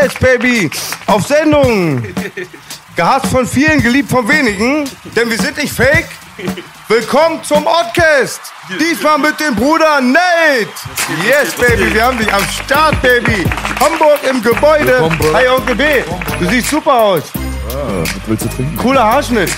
Yes, 0.00 0.14
Baby! 0.20 0.70
Auf 1.06 1.26
Sendung! 1.26 2.00
Gehasst 2.94 3.26
von 3.26 3.44
vielen, 3.44 3.82
geliebt 3.82 4.08
von 4.08 4.28
wenigen, 4.28 4.88
denn 5.16 5.28
wir 5.28 5.38
sind 5.38 5.56
nicht 5.56 5.72
fake. 5.72 6.06
Willkommen 6.86 7.42
zum 7.42 7.66
Oddcast! 7.66 8.40
Diesmal 8.78 9.18
mit 9.18 9.40
dem 9.40 9.56
Bruder 9.56 10.00
Nate! 10.00 10.68
Yes, 11.26 11.52
Baby, 11.54 11.92
wir 11.92 12.04
haben 12.04 12.16
dich 12.16 12.32
am 12.32 12.42
Start, 12.44 13.00
Baby! 13.02 13.44
Hamburg 13.80 14.20
im 14.30 14.40
Gebäude! 14.40 15.10
Hi, 15.34 15.48
Onkel 15.48 15.74
B! 15.74 15.84
Du 16.38 16.48
siehst 16.48 16.70
super 16.70 16.94
aus! 16.94 17.22
Ah, 17.70 18.00
was 18.02 18.10
willst 18.26 18.44
du 18.44 18.48
trinken? 18.50 18.76
Cooler 18.76 19.02
Haarschnitt! 19.04 19.50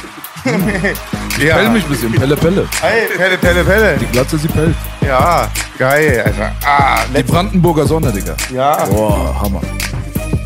ja. 1.39 1.57
Pell 1.57 1.69
mich 1.69 1.85
ein 1.85 1.91
bisschen. 1.91 2.13
Pelle, 2.13 2.35
Pelle. 2.37 2.67
Hey, 2.81 3.09
Pelle, 3.15 3.37
Pelle, 3.37 3.63
Pelle! 3.63 3.99
Die 3.99 4.07
Glatze, 4.07 4.39
sie 4.39 4.49
pellt. 4.49 4.75
Ja, 5.07 5.49
geil, 5.79 6.23
Alter. 6.25 6.53
Ah, 6.65 7.01
Die 7.15 7.23
Brandenburger 7.25 7.87
Sonne, 7.87 8.11
Digga. 8.11 8.35
ja. 8.51 8.87
Boah, 8.87 9.39
Hammer. 9.43 9.61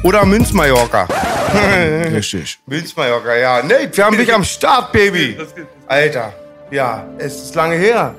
Oder 0.05 0.25
Münz-Mallorca. 0.27 1.09
Richtig. 2.15 2.59
Münz-Mallorca, 2.67 3.35
ja. 3.37 3.63
Nate, 3.63 3.97
wir 3.97 4.05
haben 4.05 4.17
dich 4.19 4.33
am 4.33 4.45
Start, 4.45 4.93
Baby. 4.93 5.37
Alter, 5.87 6.33
ja, 6.71 7.05
es 7.19 7.35
ist 7.45 7.55
lange 7.55 7.75
her. 7.77 8.15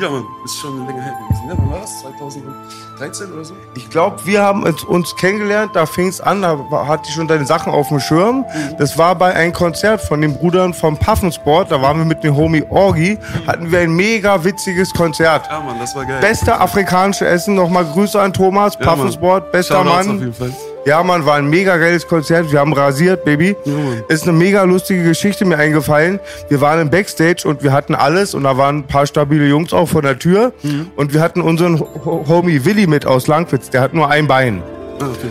Ja, 0.00 0.08
Mann, 0.08 0.24
ist 0.46 0.56
schon 0.58 0.86
länger 0.86 1.02
her 1.02 1.14
gewesen. 1.28 1.46
Ne? 1.48 1.54
Wann 1.58 1.70
war 1.72 1.80
das? 1.80 2.00
2013 2.00 3.32
oder 3.34 3.44
so? 3.44 3.54
Ich 3.76 3.90
glaube, 3.90 4.16
wir 4.24 4.40
haben 4.40 4.62
uns, 4.62 4.82
uns 4.84 5.14
kennengelernt, 5.16 5.72
da 5.74 5.84
fing 5.84 6.08
es 6.08 6.22
an, 6.22 6.40
da 6.40 6.56
hatte 6.86 7.02
ich 7.08 7.14
schon 7.14 7.28
deine 7.28 7.44
Sachen 7.44 7.70
auf 7.70 7.88
dem 7.88 8.00
Schirm. 8.00 8.46
Das 8.78 8.96
war 8.96 9.14
bei 9.14 9.34
einem 9.34 9.52
Konzert 9.52 10.00
von 10.00 10.22
den 10.22 10.32
Brüdern 10.38 10.72
vom 10.72 10.96
Puffensport, 10.96 11.70
da 11.70 11.82
waren 11.82 11.98
wir 11.98 12.06
mit 12.06 12.24
dem 12.24 12.34
Homie 12.34 12.64
Orgi, 12.70 13.18
hatten 13.46 13.70
wir 13.70 13.80
ein 13.80 13.92
mega 13.92 14.42
witziges 14.42 14.94
Konzert. 14.94 15.46
Ja, 15.50 15.60
Mann, 15.60 15.78
das 15.78 15.94
war 15.94 16.06
geil. 16.06 16.20
Beste 16.22 16.58
afrikanische 16.58 17.26
Essen, 17.26 17.54
nochmal 17.54 17.84
Grüße 17.84 18.18
an 18.18 18.32
Thomas, 18.32 18.78
Ja, 18.80 18.86
Mann. 18.86 18.96
Puffensport, 19.00 19.52
bester 19.52 19.74
Shoutouts 19.74 19.98
auf 20.00 20.06
Mann. 20.06 20.18
jeden 20.20 20.32
Fall. 20.34 20.52
Ja, 20.86 21.02
Mann, 21.02 21.26
war 21.26 21.36
ein 21.36 21.48
mega 21.50 21.76
geiles 21.76 22.06
Konzert. 22.08 22.50
Wir 22.50 22.58
haben 22.60 22.72
rasiert, 22.72 23.24
Baby. 23.24 23.54
Mann. 23.66 24.02
Ist 24.08 24.22
eine 24.24 24.32
mega 24.32 24.62
lustige 24.62 25.04
Geschichte 25.04 25.44
mir 25.44 25.58
eingefallen. 25.58 26.18
Wir 26.48 26.60
waren 26.60 26.80
im 26.80 26.90
Backstage 26.90 27.46
und 27.46 27.62
wir 27.62 27.72
hatten 27.72 27.94
alles 27.94 28.34
und 28.34 28.44
da 28.44 28.56
waren 28.56 28.78
ein 28.78 28.86
paar 28.86 29.06
stabile 29.06 29.46
Jungs 29.46 29.72
auch 29.74 29.88
vor 29.88 30.00
der 30.02 30.18
Tür. 30.18 30.52
Mhm. 30.62 30.90
Und 30.96 31.12
wir 31.12 31.20
hatten 31.20 31.42
unseren 31.42 31.78
Ho- 31.80 32.24
Homie 32.26 32.64
Willi 32.64 32.86
mit 32.86 33.04
aus 33.06 33.26
Langwitz. 33.26 33.68
Der 33.70 33.82
hat 33.82 33.92
nur 33.94 34.08
ein 34.10 34.26
Bein. 34.26 34.62
Ah, 35.00 35.04
okay. 35.10 35.28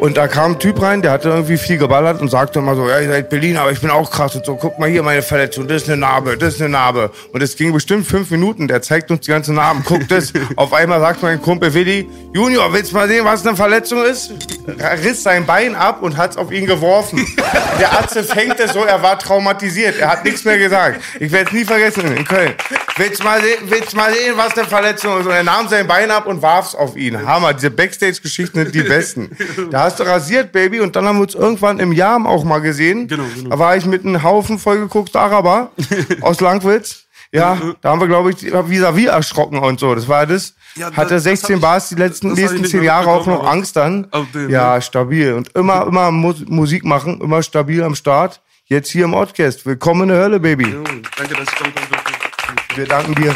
Und 0.00 0.16
da 0.16 0.26
kam 0.26 0.52
ein 0.52 0.58
Typ 0.58 0.82
rein, 0.82 1.02
der 1.02 1.12
hatte 1.12 1.28
irgendwie 1.28 1.56
viel 1.56 1.78
geballert 1.78 2.20
und 2.20 2.28
sagte 2.28 2.58
immer 2.58 2.74
so, 2.74 2.88
ja, 2.88 2.98
ihr 3.00 3.08
seid 3.08 3.30
Berlin, 3.30 3.56
aber 3.56 3.70
ich 3.72 3.80
bin 3.80 3.90
auch 3.90 4.10
krass 4.10 4.34
und 4.34 4.44
so, 4.44 4.56
guck 4.56 4.78
mal 4.78 4.88
hier 4.88 5.02
meine 5.02 5.22
Verletzung, 5.22 5.68
das 5.68 5.82
ist 5.82 5.88
eine 5.88 5.98
Narbe, 5.98 6.36
das 6.36 6.54
ist 6.54 6.60
eine 6.60 6.70
Narbe. 6.70 7.10
Und 7.32 7.42
es 7.42 7.56
ging 7.56 7.72
bestimmt 7.72 8.06
fünf 8.06 8.30
Minuten, 8.30 8.68
der 8.68 8.82
zeigt 8.82 9.10
uns 9.10 9.20
die 9.20 9.30
ganzen 9.30 9.54
Narben, 9.54 9.82
guckt 9.84 10.10
das. 10.10 10.32
Auf 10.56 10.72
einmal 10.72 11.00
sagt 11.00 11.22
mein 11.22 11.40
Kumpel 11.40 11.72
Willi, 11.72 12.08
Junior, 12.34 12.72
willst 12.72 12.92
du 12.92 12.96
mal 12.96 13.08
sehen, 13.08 13.24
was 13.24 13.46
eine 13.46 13.56
Verletzung 13.56 14.04
ist? 14.04 14.32
Er 14.78 15.02
riss 15.02 15.22
sein 15.22 15.46
Bein 15.46 15.74
ab 15.74 16.02
und 16.02 16.16
hat's 16.16 16.36
auf 16.36 16.50
ihn 16.50 16.66
geworfen. 16.66 17.26
Der 17.78 17.92
Arzt 17.92 18.18
fängt 18.30 18.58
es 18.60 18.72
so, 18.72 18.84
er 18.84 19.02
war 19.02 19.18
traumatisiert, 19.18 19.98
er 19.98 20.08
hat 20.10 20.24
nichts 20.24 20.44
mehr 20.44 20.58
gesagt. 20.58 21.00
Ich 21.20 21.30
werde 21.32 21.48
es 21.48 21.52
nie 21.52 21.64
vergessen 21.64 22.16
in 22.16 22.24
Köln. 22.24 22.54
Willst 22.96 23.20
du 23.20 23.24
mal 23.24 23.42
sehen, 23.42 23.58
willst 23.64 23.94
mal 23.96 24.12
sehen, 24.14 24.34
was 24.36 24.56
eine 24.56 24.66
Verletzung 24.66 25.18
ist? 25.18 25.26
Und 25.26 25.32
er 25.32 25.42
nahm 25.42 25.68
sein 25.68 25.86
Bein 25.86 26.10
ab 26.10 26.26
und 26.26 26.40
warf's 26.40 26.74
auf 26.74 26.96
ihn. 26.96 27.26
Hammer, 27.26 27.52
diese 27.52 27.70
Backstage-Geschichten 27.70 28.64
sind 28.64 28.74
die 28.74 28.82
besten. 28.82 29.36
Da 29.70 29.83
hast 29.84 30.00
du 30.00 30.04
rasiert, 30.04 30.52
Baby, 30.52 30.80
und 30.80 30.94
dann 30.96 31.06
haben 31.06 31.16
wir 31.18 31.22
uns 31.22 31.34
irgendwann 31.34 31.78
im 31.78 31.92
Jahr 31.92 32.24
auch 32.26 32.44
mal 32.44 32.60
gesehen. 32.60 33.06
Genau, 33.08 33.24
genau. 33.34 33.50
Da 33.50 33.58
war 33.58 33.76
ich 33.76 33.86
mit 33.86 34.04
einem 34.04 34.22
Haufen 34.22 34.58
vollgeguckter 34.58 35.20
Araber 35.20 35.70
aus 36.20 36.40
Langwitz. 36.40 37.04
Ja, 37.32 37.58
da 37.80 37.90
haben 37.90 38.00
wir, 38.00 38.06
glaube 38.06 38.30
ich, 38.30 38.36
vis-à-vis 38.42 39.06
erschrocken 39.08 39.58
und 39.58 39.80
so. 39.80 39.94
Das 39.94 40.06
war 40.06 40.24
das. 40.26 40.54
Ja, 40.76 40.88
das- 40.90 40.96
Hatte 40.96 41.14
das 41.14 41.22
16 41.24 41.48
hab 41.48 41.56
ich- 41.56 41.62
Bars 41.62 41.88
die 41.88 41.94
letzten, 41.96 42.32
nächsten 42.32 42.58
nicht 42.60 42.70
10 42.70 42.80
mehr 42.80 42.86
Jahre 42.86 43.10
auch 43.10 43.26
noch 43.26 43.44
Angst 43.46 43.74
dann. 43.76 44.06
Auf 44.12 44.26
den, 44.32 44.50
ja, 44.50 44.76
ne? 44.76 44.82
stabil. 44.82 45.32
Und 45.34 45.48
immer, 45.56 45.86
immer 45.86 46.10
Mus 46.12 46.44
Musik 46.46 46.84
machen, 46.84 47.20
immer 47.20 47.42
stabil 47.42 47.82
am 47.82 47.94
Start. 47.96 48.40
Jetzt 48.66 48.90
hier 48.90 49.04
im 49.04 49.12
Podcast. 49.12 49.66
Willkommen 49.66 50.02
in 50.02 50.08
der 50.10 50.18
Hölle, 50.18 50.38
Baby. 50.40 50.64
Ja, 50.70 50.76
Mann, 50.78 51.02
danke, 51.16 51.34
dass 51.34 51.48
ich 51.48 51.54
kommen 51.56 51.72
konnte. 51.74 52.76
Wir 52.76 52.86
danken 52.86 53.14
dir. 53.16 53.34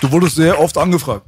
Du 0.00 0.10
wurdest 0.10 0.36
sehr 0.36 0.58
oft 0.58 0.76
angefragt. 0.76 1.24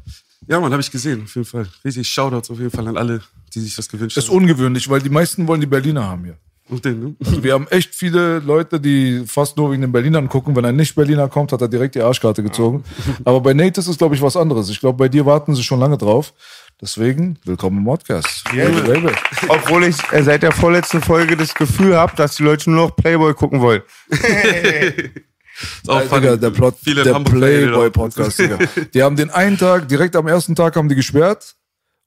Ja, 0.48 0.60
Mann, 0.60 0.72
habe 0.72 0.82
ich 0.82 0.90
gesehen, 0.90 1.22
auf 1.24 1.34
jeden 1.34 1.46
Fall. 1.46 1.66
Richtig 1.84 2.08
Shoutouts 2.08 2.50
auf 2.50 2.58
jeden 2.58 2.70
Fall 2.70 2.86
an 2.88 2.96
alle, 2.96 3.22
die 3.54 3.60
sich 3.60 3.74
das 3.76 3.88
gewünscht 3.88 4.16
Das 4.16 4.24
ist 4.24 4.30
haben. 4.30 4.38
ungewöhnlich, 4.38 4.88
weil 4.90 5.00
die 5.00 5.08
meisten 5.10 5.46
wollen 5.48 5.60
die 5.60 5.66
Berliner 5.66 6.04
haben 6.06 6.24
hier. 6.24 6.36
Und 6.66 6.82
den, 6.84 6.98
ne? 7.00 7.14
Also 7.22 7.44
wir 7.44 7.52
haben 7.52 7.66
echt 7.68 7.94
viele 7.94 8.38
Leute, 8.38 8.80
die 8.80 9.24
fast 9.26 9.58
nur 9.58 9.70
wegen 9.70 9.82
den 9.82 9.92
Berlinern 9.92 10.30
gucken. 10.30 10.56
Wenn 10.56 10.64
ein 10.64 10.76
Nicht-Berliner 10.76 11.28
kommt, 11.28 11.52
hat 11.52 11.60
er 11.60 11.68
direkt 11.68 11.94
die 11.94 12.00
Arschkarte 12.00 12.42
gezogen. 12.42 12.84
Aber 13.24 13.40
bei 13.42 13.52
Nate 13.52 13.80
ist 13.80 13.86
es, 13.86 13.98
glaube 13.98 14.14
ich, 14.14 14.22
was 14.22 14.34
anderes. 14.34 14.70
Ich 14.70 14.80
glaube, 14.80 14.96
bei 14.96 15.08
dir 15.10 15.26
warten 15.26 15.54
sie 15.54 15.62
schon 15.62 15.78
lange 15.78 15.98
drauf. 15.98 16.32
Deswegen, 16.80 17.38
willkommen 17.44 17.78
im 17.78 17.84
Podcast. 17.84 18.44
Baby. 18.50 19.10
Obwohl 19.48 19.84
ich 19.84 19.96
seit 20.22 20.42
der 20.42 20.52
vorletzten 20.52 21.02
Folge 21.02 21.36
das 21.36 21.54
Gefühl 21.54 21.96
habe, 21.96 22.16
dass 22.16 22.36
die 22.36 22.42
Leute 22.42 22.70
nur 22.70 22.86
noch 22.88 22.96
Playboy 22.96 23.34
gucken 23.34 23.60
wollen. 23.60 23.82
Ist 24.08 25.88
auch 25.88 26.00
Digga, 26.00 26.08
funny. 26.08 26.38
der 26.40 26.50
Plot, 26.50 26.74
der 26.86 27.20
Playboy-Podcast, 27.20 28.38
Digga. 28.38 28.58
Die 28.92 29.02
haben 29.02 29.16
den 29.16 29.30
einen 29.30 29.56
Tag, 29.58 29.86
direkt 29.88 30.16
am 30.16 30.26
ersten 30.26 30.54
Tag 30.54 30.74
haben 30.76 30.88
die 30.88 30.94
gesperrt. 30.96 31.54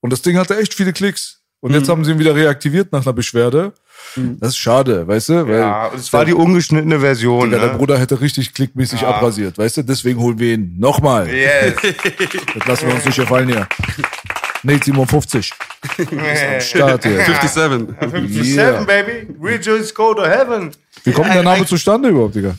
Und 0.02 0.12
das 0.14 0.22
Ding 0.22 0.38
hatte 0.38 0.58
echt 0.58 0.74
viele 0.74 0.94
Klicks. 0.94 1.42
Und 1.60 1.72
Mhm. 1.72 1.78
jetzt 1.80 1.90
haben 1.90 2.06
sie 2.06 2.12
ihn 2.12 2.20
wieder 2.20 2.36
reaktiviert 2.36 2.92
nach 2.92 3.04
einer 3.06 3.14
Beschwerde. 3.14 3.74
Das 4.16 4.50
ist 4.50 4.58
schade, 4.58 5.08
weißt 5.08 5.30
du? 5.30 5.48
Weil 5.48 5.60
Ja, 5.60 5.92
es 5.96 6.14
war 6.14 6.24
die 6.24 6.34
ungeschnittene 6.34 7.00
Version. 7.00 7.50
Digga, 7.50 7.60
der 7.64 7.72
Ne? 7.74 7.78
Bruder 7.80 7.98
hätte 7.98 8.22
richtig 8.22 8.54
klickmäßig 8.54 9.04
abrasiert, 9.04 9.58
weißt 9.58 9.78
du? 9.78 9.84
Deswegen 9.84 10.20
holen 10.20 10.38
wir 10.38 10.54
ihn 10.54 10.76
nochmal. 10.78 11.28
Yes. 11.28 11.74
Das 12.56 12.68
lassen 12.68 12.88
wir 12.88 12.96
uns 12.96 13.06
nicht 13.06 13.16
gefallen 13.18 13.50
hier. 13.50 13.68
Nate 14.64 14.86
57. 14.86 15.52
Start 16.60 17.04
hier. 17.04 17.26
57. 17.26 17.96
57, 18.00 18.56
Yeah. 18.56 18.84
baby. 18.84 19.60
Just 19.62 19.96
go 19.96 20.14
to 20.14 20.24
heaven. 20.26 20.72
Wie 21.04 21.12
kommt 21.12 21.28
denn 21.28 21.34
der 21.36 21.44
Name 21.44 21.66
zustande 21.66 22.10
überhaupt, 22.10 22.36
Digga? 22.36 22.56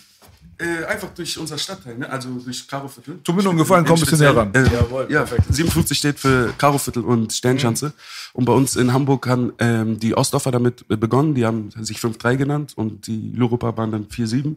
Äh, 0.60 0.84
einfach 0.86 1.10
durch 1.14 1.38
unser 1.38 1.56
Stadtteil, 1.56 1.96
ne? 1.98 2.10
also 2.10 2.30
durch 2.30 2.66
Karoviertel. 2.66 3.20
Tu 3.22 3.32
mir 3.32 3.44
nur 3.44 3.50
einen 3.50 3.60
Gefallen, 3.60 3.84
komm 3.84 3.94
ein 3.94 4.00
bisschen 4.00 4.18
näher 4.18 4.36
ran. 4.36 4.52
Äh, 4.52 5.12
ja, 5.12 5.24
57 5.24 5.96
steht 5.96 6.18
für 6.18 6.52
Karoviertel 6.58 7.04
und 7.04 7.32
Sternschanze. 7.32 7.92
Und 8.32 8.44
bei 8.44 8.52
uns 8.52 8.74
in 8.74 8.92
Hamburg 8.92 9.28
haben 9.28 9.52
ähm, 9.60 10.00
die 10.00 10.16
Ostdorfer 10.16 10.50
damit 10.50 10.88
begonnen. 10.88 11.36
Die 11.36 11.46
haben 11.46 11.70
sich 11.78 11.98
5-3 11.98 12.36
genannt 12.36 12.72
und 12.74 13.06
die 13.06 13.30
Lurupa 13.36 13.76
waren 13.76 13.92
dann 13.92 14.08
4-7. 14.08 14.56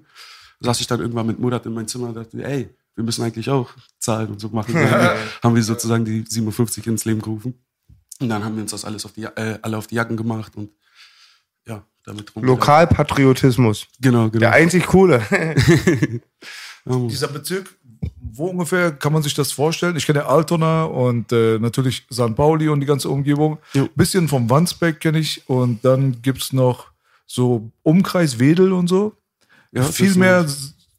Saß 0.62 0.82
ich 0.82 0.88
dann 0.88 1.02
irgendwann 1.02 1.28
mit 1.28 1.40
Murat 1.40 1.68
in 1.68 1.74
mein 1.74 1.88
Zimmer 1.88 2.08
und 2.08 2.16
dachte, 2.16 2.44
ey, 2.44 2.70
wir 2.96 3.04
müssen 3.04 3.24
eigentlich 3.24 3.52
auch 3.52 3.70
zahlen 4.00 4.30
und 4.30 4.42
so 4.42 4.50
machen. 4.50 4.74
Dann 4.74 5.18
haben 5.44 5.56
wir 5.56 5.64
sozusagen 5.64 6.04
die 6.04 6.26
57 6.28 6.86
ins 6.88 7.06
Leben 7.06 7.22
gerufen. 7.22 7.54
Und 8.20 8.30
dann 8.30 8.44
haben 8.44 8.56
wir 8.56 8.62
uns 8.62 8.72
das 8.72 8.86
alles 8.86 9.06
auf 9.06 9.14
die, 9.14 9.24
äh, 9.24 9.58
alle 9.62 9.78
auf 9.78 9.88
die 9.88 9.96
Jacken 9.96 10.18
gemacht 10.18 10.56
und 10.56 10.70
damit 12.06 12.36
rum. 12.36 12.44
Lokalpatriotismus. 12.44 13.88
Genau, 14.00 14.30
genau. 14.30 14.40
Der 14.40 14.54
einzig 14.54 14.86
coole. 14.88 15.22
Dieser 16.86 17.28
Bezirk, 17.28 17.76
wo 18.20 18.48
ungefähr 18.48 18.92
kann 18.92 19.14
man 19.14 19.22
sich 19.22 19.34
das 19.34 19.52
vorstellen? 19.52 19.96
Ich 19.96 20.06
kenne 20.06 20.26
Altona 20.26 20.86
und 20.86 21.32
äh, 21.32 21.60
natürlich 21.60 22.06
St. 22.12 22.36
Pauli 22.36 22.70
und 22.70 22.80
die 22.80 22.88
ganze 22.88 23.10
Umgebung. 23.10 23.60
Jo. 23.74 23.88
Bisschen 23.96 24.28
vom 24.28 24.50
Wandsbeck 24.50 25.00
kenne 25.00 25.20
ich 25.20 25.48
und 25.48 25.86
dann 25.86 26.22
gibt's 26.22 26.54
noch 26.54 26.88
so 27.28 27.70
Umkreis 27.84 28.40
Wedel 28.40 28.74
und 28.74 28.88
so. 28.88 29.14
Ja, 29.72 29.84
Viel 29.84 30.16
mehr 30.16 30.46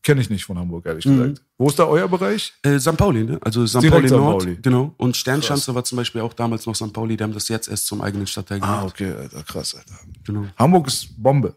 kenne 0.03 0.21
ich 0.21 0.31
nicht 0.31 0.45
von 0.45 0.59
Hamburg, 0.59 0.87
ehrlich 0.87 1.05
gesagt. 1.05 1.43
Wo 1.59 1.69
ist 1.69 1.79
da 1.79 1.87
euer 1.87 2.09
Bereich? 2.09 2.53
Äh, 2.63 2.79
St. 2.79 2.97
Pauli, 2.97 3.25
ne? 3.25 3.39
Also 3.41 3.67
St. 3.67 3.89
Pauli 3.89 4.09
St. 4.09 4.17
Nord. 4.17 4.41
Pauli. 4.41 4.59
Genau. 4.61 4.95
Und 4.97 5.17
Sternschanze 5.17 5.75
war 5.75 5.85
zum 5.85 5.97
Beispiel 5.97 6.21
auch 6.21 6.33
damals 6.35 6.67
noch 6.67 6.75
St. 6.75 6.93
Pauli, 6.93 7.17
die 7.17 7.23
haben 7.23 7.33
das 7.33 7.49
jetzt 7.49 7.69
erst 7.69 7.87
zum 7.87 8.01
eigenen 8.01 8.27
Stadtteil 8.27 8.61
gemacht. 8.61 8.83
Ah, 8.83 8.87
okay, 8.87 9.13
Alter, 9.13 9.43
krass, 9.45 9.75
Alter. 9.75 9.95
Genau. 10.25 10.47
Hamburg 10.59 10.89
ist 10.89 11.23
Bombe. 11.23 11.55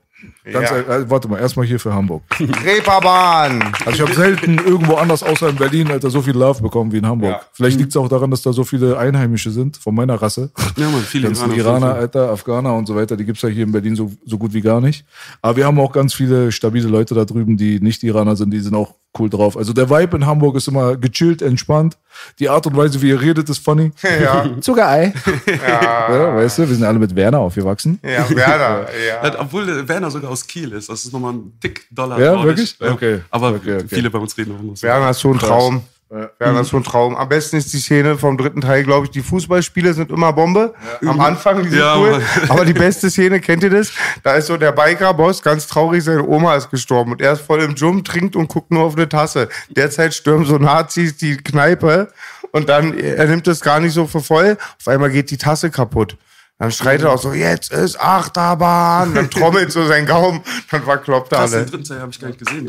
Ganz, 0.51 0.69
Ja. 0.69 0.77
äh, 0.77 1.09
warte 1.09 1.27
mal, 1.27 1.39
erstmal 1.39 1.65
hier 1.65 1.79
für 1.79 1.93
Hamburg. 1.93 2.23
Reeperbahn. 2.39 3.63
Also 3.85 3.91
ich 3.91 4.01
habe 4.01 4.13
selten 4.13 4.57
irgendwo 4.59 4.95
anders 4.95 5.23
außer 5.23 5.49
in 5.49 5.55
Berlin, 5.55 5.89
Alter, 5.91 6.09
so 6.09 6.21
viel 6.21 6.35
Love 6.35 6.61
bekommen 6.61 6.91
wie 6.91 6.97
in 6.97 7.05
Hamburg. 7.07 7.31
Ja. 7.31 7.41
Vielleicht 7.53 7.77
liegt 7.79 7.89
es 7.91 7.97
auch 7.97 8.07
daran, 8.09 8.31
dass 8.31 8.41
da 8.41 8.53
so 8.53 8.63
viele 8.63 8.97
Einheimische 8.97 9.51
sind 9.51 9.77
von 9.77 9.95
meiner 9.95 10.15
Rasse. 10.15 10.51
Ja, 10.77 10.89
man, 10.89 11.01
viele 11.01 11.27
ganzen 11.27 11.51
Iraner. 11.53 11.85
Iraner, 11.87 11.95
Alter, 11.95 12.29
Afghaner 12.31 12.73
und 12.75 12.85
so 12.87 12.95
weiter, 12.95 13.15
die 13.17 13.25
gibt's 13.25 13.41
ja 13.41 13.49
hier 13.49 13.63
in 13.63 13.71
Berlin 13.71 13.95
so, 13.95 14.11
so 14.25 14.37
gut 14.37 14.53
wie 14.53 14.61
gar 14.61 14.81
nicht. 14.81 15.05
Aber 15.41 15.55
wir 15.57 15.65
haben 15.65 15.79
auch 15.79 15.91
ganz 15.91 16.13
viele 16.13 16.51
stabile 16.51 16.87
Leute 16.87 17.15
da 17.15 17.25
drüben, 17.25 17.57
die 17.57 17.79
nicht 17.79 18.03
Iraner 18.03 18.35
sind, 18.35 18.51
die 18.51 18.59
sind 18.59 18.75
auch 18.75 18.95
cool 19.17 19.29
drauf. 19.29 19.55
Also 19.55 19.71
der 19.71 19.89
Vibe 19.89 20.17
in 20.17 20.25
Hamburg 20.25 20.57
ist 20.57 20.67
immer 20.67 20.97
gechillt, 20.97 21.41
entspannt. 21.41 21.97
Die 22.39 22.49
Art 22.49 22.67
und 22.67 22.75
Weise, 22.75 23.01
wie 23.01 23.09
ihr 23.09 23.21
redet, 23.21 23.49
ist 23.49 23.63
funny. 23.63 23.91
Ja. 24.25 24.45
Zuckerei. 24.61 25.13
Ja. 25.47 26.13
Ja, 26.13 26.35
weißt 26.35 26.59
du, 26.59 26.67
wir 26.69 26.75
sind 26.75 26.83
alle 26.85 26.99
mit 26.99 27.15
Werner 27.15 27.39
aufgewachsen. 27.39 27.99
Ja, 28.03 28.29
Werder. 28.29 28.87
Ja. 29.23 29.39
Obwohl 29.39 29.87
Werner 29.87 30.09
sogar 30.15 30.31
aus 30.31 30.45
Kiel 30.47 30.71
ist. 30.73 30.89
Das 30.89 31.05
ist 31.05 31.13
nochmal 31.13 31.33
ein 31.33 31.53
dick 31.63 31.87
Dollar. 31.91 32.19
Ja, 32.19 32.43
wirklich? 32.43 32.75
Okay. 32.79 33.21
Aber 33.29 33.49
Okay, 33.55 33.75
okay. 33.75 33.85
viele 33.87 34.09
bei 34.09 34.19
uns 34.19 34.37
reden 34.37 34.55
auch 34.57 34.61
nur 34.61 34.75
so. 34.75 34.83
Werner 34.83 35.09
ist 35.11 35.19
so 35.19 35.31
ein 35.31 35.39
Traum. 35.39 35.83
Ja. 36.11 36.29
Werner 36.39 36.61
ist 36.61 36.69
so 36.69 36.77
ein 36.77 36.83
Traum. 36.83 37.15
Am 37.15 37.27
besten 37.27 37.57
ist 37.57 37.73
die 37.73 37.79
Szene 37.79 38.17
vom 38.17 38.37
dritten 38.37 38.61
Teil, 38.61 38.83
glaube 38.83 39.05
ich. 39.05 39.11
Die 39.11 39.21
Fußballspiele 39.21 39.93
sind 39.93 40.11
immer 40.11 40.31
Bombe. 40.33 40.73
Am 41.05 41.19
Anfang, 41.19 41.63
die 41.63 41.69
sind 41.69 41.79
Ja, 41.79 41.97
cool. 41.97 42.21
Aber 42.47 42.63
die 42.63 42.73
beste 42.73 43.09
Szene, 43.09 43.39
kennt 43.39 43.63
ihr 43.63 43.71
das? 43.71 43.91
Da 44.23 44.35
ist 44.35 44.47
so 44.47 44.55
der 44.57 44.71
Biker-Boss 44.71 45.41
ganz 45.41 45.67
traurig, 45.67 46.03
seine 46.03 46.23
Oma 46.25 46.55
ist 46.55 46.69
gestorben. 46.69 47.13
Und 47.13 47.21
er 47.21 47.33
ist 47.33 47.41
voll 47.41 47.61
im 47.61 47.75
Gym, 47.75 48.03
trinkt 48.03 48.35
und 48.35 48.47
guckt 48.47 48.71
nur 48.71 48.83
auf 48.83 48.95
eine 48.95 49.09
Tasse. 49.09 49.49
Derzeit 49.69 50.13
stürmen 50.13 50.45
so 50.45 50.57
Nazis 50.57 51.17
die 51.17 51.37
Kneipe. 51.37 52.09
Und 52.51 52.69
dann, 52.69 52.97
er 52.97 53.25
nimmt 53.27 53.47
das 53.47 53.59
gar 53.59 53.79
nicht 53.79 53.93
so 53.93 54.05
für 54.07 54.21
voll. 54.21 54.57
Auf 54.79 54.87
einmal 54.87 55.09
geht 55.09 55.31
die 55.31 55.37
Tasse 55.37 55.71
kaputt. 55.71 56.17
Dann 56.57 56.71
schreit 56.71 57.01
er 57.01 57.11
auch 57.11 57.19
so, 57.19 57.33
jetzt 57.33 57.73
ist 57.73 57.99
Achterbahn. 57.99 59.13
Dann 59.13 59.29
trommelt 59.29 59.73
so 59.73 59.85
sein 59.85 60.05
Gaumen. 60.05 60.41
Dann 60.71 60.83
verkloppt 60.83 61.33
er 61.33 61.39
Krass, 61.39 61.51
den 61.51 61.59
alle. 61.59 61.69
dritten 61.69 61.83
Teil 61.83 61.99
habe 61.99 62.11
ich 62.11 62.19
gar 62.19 62.27
nicht 62.27 62.39
gesehen. 62.39 62.65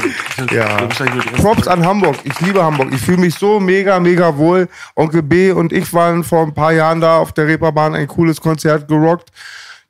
Ja. 0.50 0.88
Props 1.36 1.68
an 1.68 1.86
Hamburg. 1.86 2.16
Ich 2.24 2.40
liebe 2.40 2.64
Hamburg. 2.64 2.88
Ich 2.92 3.00
fühle 3.00 3.18
mich 3.18 3.36
so 3.36 3.60
mega, 3.60 4.00
mega 4.00 4.36
wohl. 4.36 4.68
Onkel 4.96 5.22
B 5.22 5.52
und 5.52 5.72
ich 5.72 5.92
waren 5.94 6.24
vor 6.24 6.42
ein 6.42 6.52
paar 6.52 6.72
Jahren 6.72 7.00
da 7.00 7.18
auf 7.18 7.32
der 7.32 7.46
Reeperbahn 7.46 7.94
ein 7.94 8.08
cooles 8.08 8.40
Konzert 8.40 8.88
gerockt. 8.88 9.30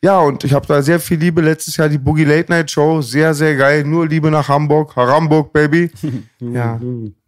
Ja, 0.02 0.20
und 0.20 0.44
ich 0.44 0.52
habe 0.52 0.66
da 0.66 0.82
sehr 0.82 1.00
viel 1.00 1.18
Liebe. 1.18 1.40
Letztes 1.40 1.76
Jahr 1.76 1.88
die 1.88 1.98
Boogie 1.98 2.24
Late 2.24 2.50
Night 2.50 2.70
Show. 2.70 3.00
Sehr, 3.02 3.34
sehr 3.34 3.56
geil. 3.56 3.84
Nur 3.84 4.06
Liebe 4.06 4.30
nach 4.30 4.48
Hamburg. 4.48 4.94
Hamburg, 4.96 5.52
Baby. 5.52 5.90
Ja. 6.38 6.78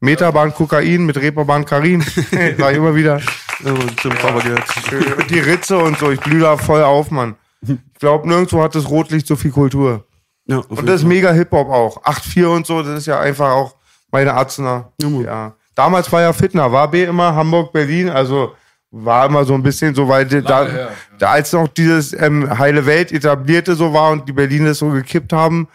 Meterbahn 0.00 0.54
Kokain 0.54 1.06
mit 1.06 1.16
Reeperbahn 1.16 1.64
Karin. 1.64 2.02
War 2.58 2.72
immer 2.72 2.94
wieder. 2.94 3.20
Mann, 3.60 3.96
Tim 3.96 4.12
Faber 4.12 4.40
gehört. 4.40 5.18
Und 5.18 5.30
die 5.30 5.40
Ritze 5.40 5.78
und 5.78 5.98
so. 5.98 6.10
Ich 6.10 6.20
blühe 6.20 6.40
da 6.40 6.56
voll 6.56 6.82
auf, 6.82 7.10
Mann. 7.10 7.34
Ich 7.62 7.76
glaube, 7.98 8.28
nirgendwo 8.28 8.62
hat 8.62 8.74
das 8.74 8.88
Rotlicht 8.88 9.26
so 9.26 9.34
viel 9.34 9.50
Kultur. 9.50 10.04
Ja, 10.46 10.58
Und 10.58 10.86
das 10.88 11.00
ist 11.02 11.06
mega 11.06 11.32
Hip-Hop 11.32 11.68
auch. 11.68 12.02
8-4 12.04 12.46
und 12.46 12.66
so, 12.66 12.82
das 12.82 12.98
ist 13.00 13.06
ja 13.06 13.20
einfach 13.20 13.50
auch 13.50 13.74
meine 14.10 14.32
Arzner. 14.34 14.92
Ja. 15.00 15.08
Ja. 15.08 15.54
Damals 15.74 16.10
war 16.12 16.22
ja 16.22 16.32
Fitner, 16.32 16.70
war 16.72 16.90
B 16.90 17.04
immer 17.04 17.34
Hamburg, 17.34 17.72
Berlin, 17.72 18.08
also 18.08 18.52
war 18.90 19.26
immer 19.26 19.44
so 19.44 19.54
ein 19.54 19.62
bisschen 19.62 19.94
so, 19.94 20.08
weil 20.08 20.26
da, 20.26 20.66
her, 20.66 20.90
da 21.18 21.30
als 21.32 21.52
noch 21.52 21.68
dieses 21.68 22.12
ähm, 22.14 22.58
heile 22.58 22.86
Welt 22.86 23.12
etablierte 23.12 23.74
so 23.74 23.92
war 23.92 24.12
und 24.12 24.28
die 24.28 24.32
Berliner 24.32 24.74
so 24.74 24.88
gekippt 24.90 25.32
haben, 25.32 25.68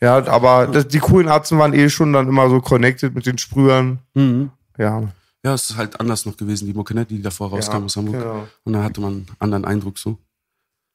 ja, 0.00 0.26
aber 0.26 0.66
das, 0.66 0.88
die 0.88 0.98
coolen 0.98 1.28
Arzten 1.28 1.58
waren 1.58 1.74
eh 1.74 1.90
schon 1.90 2.12
dann 2.12 2.28
immer 2.28 2.48
so 2.48 2.60
connected 2.60 3.14
mit 3.14 3.26
den 3.26 3.36
Sprühern. 3.38 3.98
Mhm. 4.14 4.50
Ja, 4.78 5.02
Ja, 5.44 5.54
es 5.54 5.70
ist 5.70 5.76
halt 5.76 6.00
anders 6.00 6.24
noch 6.24 6.36
gewesen, 6.36 6.66
die 6.66 6.72
Mucke, 6.74 6.94
ne, 6.94 7.04
die 7.04 7.20
davor 7.20 7.50
rauskam 7.50 7.84
aus 7.84 7.96
Hamburg. 7.96 8.18
genau. 8.18 8.48
Und 8.64 8.72
da 8.72 8.82
hatte 8.82 9.00
man 9.00 9.12
einen 9.12 9.26
anderen 9.38 9.64
Eindruck 9.64 9.98
so 9.98 10.16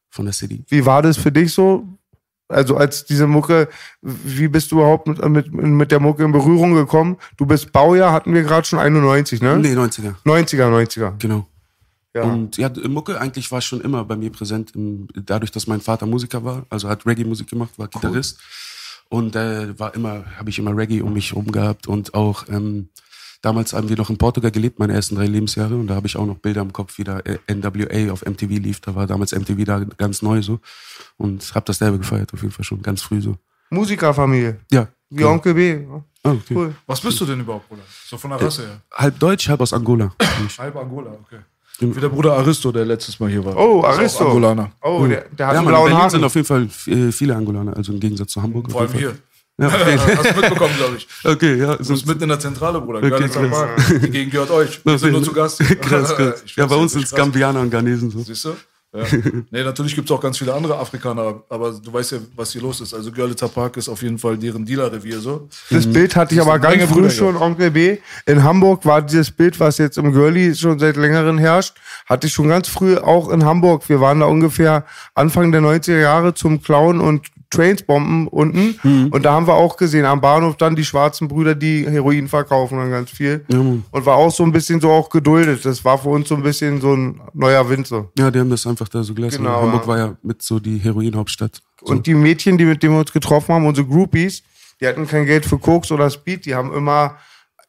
von 0.10 0.26
der 0.26 0.34
City. 0.34 0.64
Wie 0.70 0.86
war 0.86 1.02
das 1.02 1.18
für 1.18 1.32
dich 1.32 1.54
so? 1.54 1.86
Also 2.48 2.78
als 2.78 3.06
diese 3.06 3.28
Mucke, 3.28 3.68
wie 4.02 4.48
bist 4.48 4.72
du 4.72 4.78
überhaupt 4.78 5.08
mit, 5.08 5.24
mit, 5.26 5.52
mit 5.52 5.92
der 5.92 6.00
Mucke 6.00 6.24
in 6.24 6.32
Berührung 6.32 6.74
gekommen? 6.76 7.18
Du 7.38 7.46
bist 7.46 7.72
Baujahr, 7.72 8.12
hatten 8.12 8.34
wir 8.34 8.44
gerade 8.44 8.66
schon 8.66 8.80
91, 8.80 9.42
ne? 9.42 9.58
Nee, 9.58 9.74
90er, 9.76 10.14
90er, 10.26 10.70
90er. 10.70 11.14
genau. 11.20 11.48
Ja. 12.16 12.24
Und 12.24 12.56
ja, 12.56 12.72
Mucke 12.88 13.20
eigentlich 13.20 13.52
war 13.52 13.60
schon 13.60 13.82
immer 13.82 14.06
bei 14.06 14.16
mir 14.16 14.32
präsent, 14.32 14.74
im, 14.74 15.10
dadurch, 15.14 15.52
dass 15.52 15.68
mein 15.68 15.82
Vater 15.82 16.06
Musiker 16.06 16.46
war, 16.46 16.66
also 16.70 16.88
hat 16.88 17.06
Reggae-Musik 17.06 17.50
gemacht, 17.50 17.78
war 17.78 17.90
Gitarrist. 17.90 18.40
Und 19.10 19.36
äh, 19.36 19.78
war 19.78 19.94
immer, 19.94 20.24
habe 20.38 20.50
ich 20.50 20.58
immer 20.58 20.76
Reggae 20.76 21.02
um 21.02 21.14
mich 21.14 21.32
herum 21.32 21.52
gehabt 21.52 21.88
und 21.88 22.14
auch 22.14 22.48
ähm, 22.50 22.90
damals 23.42 23.74
haben 23.74 23.90
wir 23.90 23.98
noch 23.98 24.10
in 24.10 24.18
Portugal 24.18 24.50
gelebt, 24.50 24.80
meine 24.80 24.94
ersten 24.94 25.16
drei 25.16 25.28
Lebensjahre, 25.28 25.76
und 25.76 25.88
da 25.88 25.96
habe 25.96 26.08
ich 26.08 26.16
auch 26.16 26.26
noch 26.26 26.38
Bilder 26.38 26.62
im 26.62 26.72
Kopf, 26.72 26.98
wie 26.98 27.04
da 27.04 27.20
äh, 27.20 27.38
NWA 27.54 28.12
auf 28.12 28.26
MTV 28.26 28.50
lief. 28.50 28.80
Da 28.80 28.96
war 28.96 29.06
damals 29.08 29.34
MTV 29.34 29.66
da 29.66 29.80
ganz 29.98 30.22
neu 30.22 30.42
so 30.42 30.60
und 31.18 31.54
habe 31.54 31.66
das 31.66 31.80
selber 31.80 31.98
gefeiert 31.98 32.34
auf 32.34 32.42
jeden 32.42 32.54
Fall 32.54 32.66
schon 32.66 32.82
ganz 32.82 33.02
früh 33.02 33.22
so. 33.22 33.36
Musikerfamilie. 33.70 34.62
Ja. 34.72 34.88
Wie 35.10 35.22
ja. 35.22 35.28
Onkel 35.28 35.54
B. 35.54 35.86
Ah, 36.24 36.32
okay. 36.32 36.56
Cool. 36.56 36.76
Was 36.88 37.02
bist 37.02 37.20
du 37.20 37.26
denn 37.26 37.42
überhaupt, 37.42 37.68
Bruder? 37.68 37.84
So 38.08 38.18
von 38.18 38.32
der 38.32 38.42
Rasse 38.42 38.66
her. 38.66 38.82
Halb 38.92 39.20
Deutsch, 39.20 39.50
halb 39.50 39.60
aus 39.60 39.74
Angola. 39.74 40.16
Halb 40.58 40.76
Angola, 40.78 41.12
okay. 41.12 41.40
Wie 41.80 42.00
der 42.00 42.10
Bruder 42.10 42.34
Aristo, 42.38 42.72
der 42.72 42.86
letztes 42.86 43.20
Mal 43.20 43.30
hier 43.30 43.44
war. 43.44 43.56
Oh, 43.58 43.84
Aristo. 43.84 44.26
Angolaner. 44.26 44.72
Oh, 44.82 45.06
der, 45.08 45.26
der 45.38 45.48
hat 45.48 45.54
Ja, 45.56 45.60
einen 45.60 45.66
man, 45.66 45.66
in 45.66 45.70
blauen 45.72 45.90
Berlin 45.92 46.10
sind 46.10 46.20
Haaren. 46.20 46.24
auf 46.24 46.36
jeden 46.36 46.48
Fall 46.48 46.68
äh, 46.88 47.12
viele 47.12 47.36
Angolaner, 47.36 47.76
also 47.76 47.92
im 47.94 48.00
Gegensatz 48.00 48.32
zu 48.32 48.42
Hamburg. 48.42 48.72
Vor 48.72 48.82
allem 48.82 48.94
hier. 48.94 49.16
Ja, 49.58 49.72
Hast 49.72 50.36
du 50.36 50.42
mitbekommen, 50.42 50.74
glaube 50.78 50.98
ich. 50.98 51.08
okay, 51.24 51.56
ja. 51.58 51.76
Du 51.78 51.88
bist 51.88 52.06
mitten 52.06 52.24
in 52.24 52.30
der 52.30 52.40
Zentrale, 52.40 52.82
Bruder. 52.82 53.00
Okay, 53.00 53.30
krass. 53.30 53.66
Die 54.02 54.10
Gegend 54.10 54.32
gehört 54.34 54.52
euch. 54.52 54.84
Wir 54.86 54.98
sind 55.00 55.12
nur 55.14 55.24
zu 55.24 55.32
Gast. 55.32 55.60
krass, 55.82 56.14
krass. 56.16 56.44
Ja, 56.56 56.66
bei 56.66 56.76
uns 56.76 56.92
sind 56.94 57.06
es. 57.06 57.12
Gambianer 57.12 57.62
und 57.62 57.70
Ghanesen 57.72 58.10
so. 58.12 58.20
Siehst 58.20 58.44
du? 58.46 58.56
Ja. 58.96 59.04
Nee, 59.52 59.64
natürlich 59.64 59.94
gibt 59.94 60.10
es 60.10 60.16
auch 60.16 60.22
ganz 60.22 60.38
viele 60.38 60.54
andere 60.54 60.78
Afrikaner, 60.78 61.42
aber 61.50 61.72
du 61.72 61.92
weißt 61.92 62.14
ja, 62.14 62.18
was 62.36 62.52
hier 62.54 62.62
los 62.62 62.80
ist. 62.80 62.94
Also 62.94 63.12
Görlitzer 63.12 63.50
Park 63.50 63.76
ist 63.76 63.90
auf 63.90 64.02
jeden 64.02 64.18
Fall 64.18 64.38
deren 64.38 64.66
Dealerrevier 64.66 65.20
so. 65.20 65.50
Das 65.70 65.86
Bild 65.86 66.16
hatte 66.16 66.34
ich 66.34 66.42
aber 66.42 66.60
ganz 66.60 66.84
früh 66.84 67.02
Brüder 67.02 67.10
schon, 67.10 67.36
Onkel 67.36 67.72
B. 67.72 67.98
In 68.26 68.44
Hamburg 68.44 68.86
war 68.86 69.02
dieses 69.02 69.32
Bild, 69.32 69.60
was 69.60 69.78
jetzt 69.80 69.98
im 69.98 70.14
Girlie 70.14 70.56
schon 70.56 70.80
seit 70.80 70.96
längerem 70.96 71.38
herrscht, 71.38 71.76
hatte 72.06 72.28
ich 72.28 72.34
schon 72.34 72.48
ganz 72.48 72.70
früh 72.70 72.98
auch 72.98 73.30
in 73.30 73.44
Hamburg. 73.44 73.90
Wir 73.90 74.00
waren 74.00 74.22
da 74.22 74.28
ungefähr 74.28 74.86
Anfang 75.14 75.52
der 75.52 75.62
90er 75.62 76.00
Jahre 76.00 76.34
zum 76.34 76.62
Klauen 76.62 77.02
und 77.02 77.28
Trainsbomben 77.56 78.28
unten. 78.28 78.80
Mhm. 78.84 79.08
Und 79.08 79.24
da 79.24 79.34
haben 79.34 79.48
wir 79.48 79.54
auch 79.56 79.78
gesehen 79.78 80.06
am 80.06 80.22
Bahnhof 80.22 80.58
dann 80.58 80.76
die 80.76 80.86
schwarzen 80.86 81.28
Brüder, 81.28 81.56
die 81.56 81.90
Heroin 81.90 82.28
verkaufen 82.28 82.78
dann 82.78 82.92
ganz 82.92 83.10
viel. 83.10 83.46
Mann. 83.48 83.84
Und 83.92 84.06
war 84.06 84.18
auch 84.18 84.32
so 84.32 84.44
ein 84.44 84.52
bisschen 84.52 84.80
so 84.82 84.92
auch 84.92 85.10
geduldet. 85.10 85.66
Das 85.66 85.84
war 85.86 85.98
für 85.98 86.10
uns 86.10 86.30
so 86.30 86.36
ein 86.36 86.44
bisschen 86.44 86.82
so 86.82 86.94
ein 86.94 87.22
neuer 87.34 87.68
Wind 87.70 87.88
so. 87.88 88.10
Ja, 88.18 88.32
die 88.32 88.40
haben 88.40 88.50
das 88.50 88.66
einfach 88.68 88.88
da 88.90 89.04
so 89.04 89.14
gelassen. 89.14 89.38
Genau, 89.44 89.62
Hamburg 89.62 89.84
ja. 89.84 89.88
war 89.88 89.98
ja 89.98 90.18
mit 90.22 90.42
so 90.42 90.60
die 90.60 90.78
Heroinhauptstadt. 90.78 91.62
So. 91.80 91.92
Und 91.92 92.08
die 92.08 92.14
Mädchen, 92.14 92.58
die 92.58 92.66
mit 92.66 92.84
denen 92.84 92.94
wir 92.94 93.00
uns 93.00 93.12
getroffen 93.12 93.56
haben, 93.56 93.66
unsere 93.66 93.88
Groupies, 93.88 94.44
die 94.82 94.88
hatten 94.88 95.08
kein 95.08 95.26
Geld 95.26 95.46
für 95.46 95.58
Koks 95.58 95.92
oder 95.92 96.10
Speed, 96.10 96.46
die 96.46 96.56
haben 96.56 96.74
immer 96.74 97.18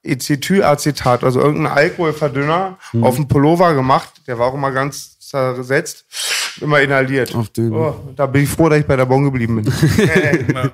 Acetylacetat, 0.04 1.24
also 1.24 1.40
irgendeinen 1.40 1.76
Alkoholverdünner, 1.76 2.78
Mhm. 2.92 3.04
auf 3.04 3.16
den 3.16 3.28
Pullover 3.28 3.74
gemacht. 3.74 4.22
Der 4.26 4.38
war 4.38 4.48
auch 4.48 4.54
immer 4.54 4.70
ganz 4.70 5.18
zersetzt, 5.18 6.04
immer 6.60 6.80
inhaliert. 6.80 7.34
Auf 7.34 7.48
den- 7.50 7.72
Oh, 7.72 8.12
da 8.16 8.26
bin 8.26 8.42
ich 8.44 8.48
froh, 8.50 8.68
dass 8.68 8.80
ich 8.80 8.86
bei 8.86 8.96
der 8.96 9.06
Bon 9.06 9.22
geblieben 9.24 9.62
bin. 9.62 9.72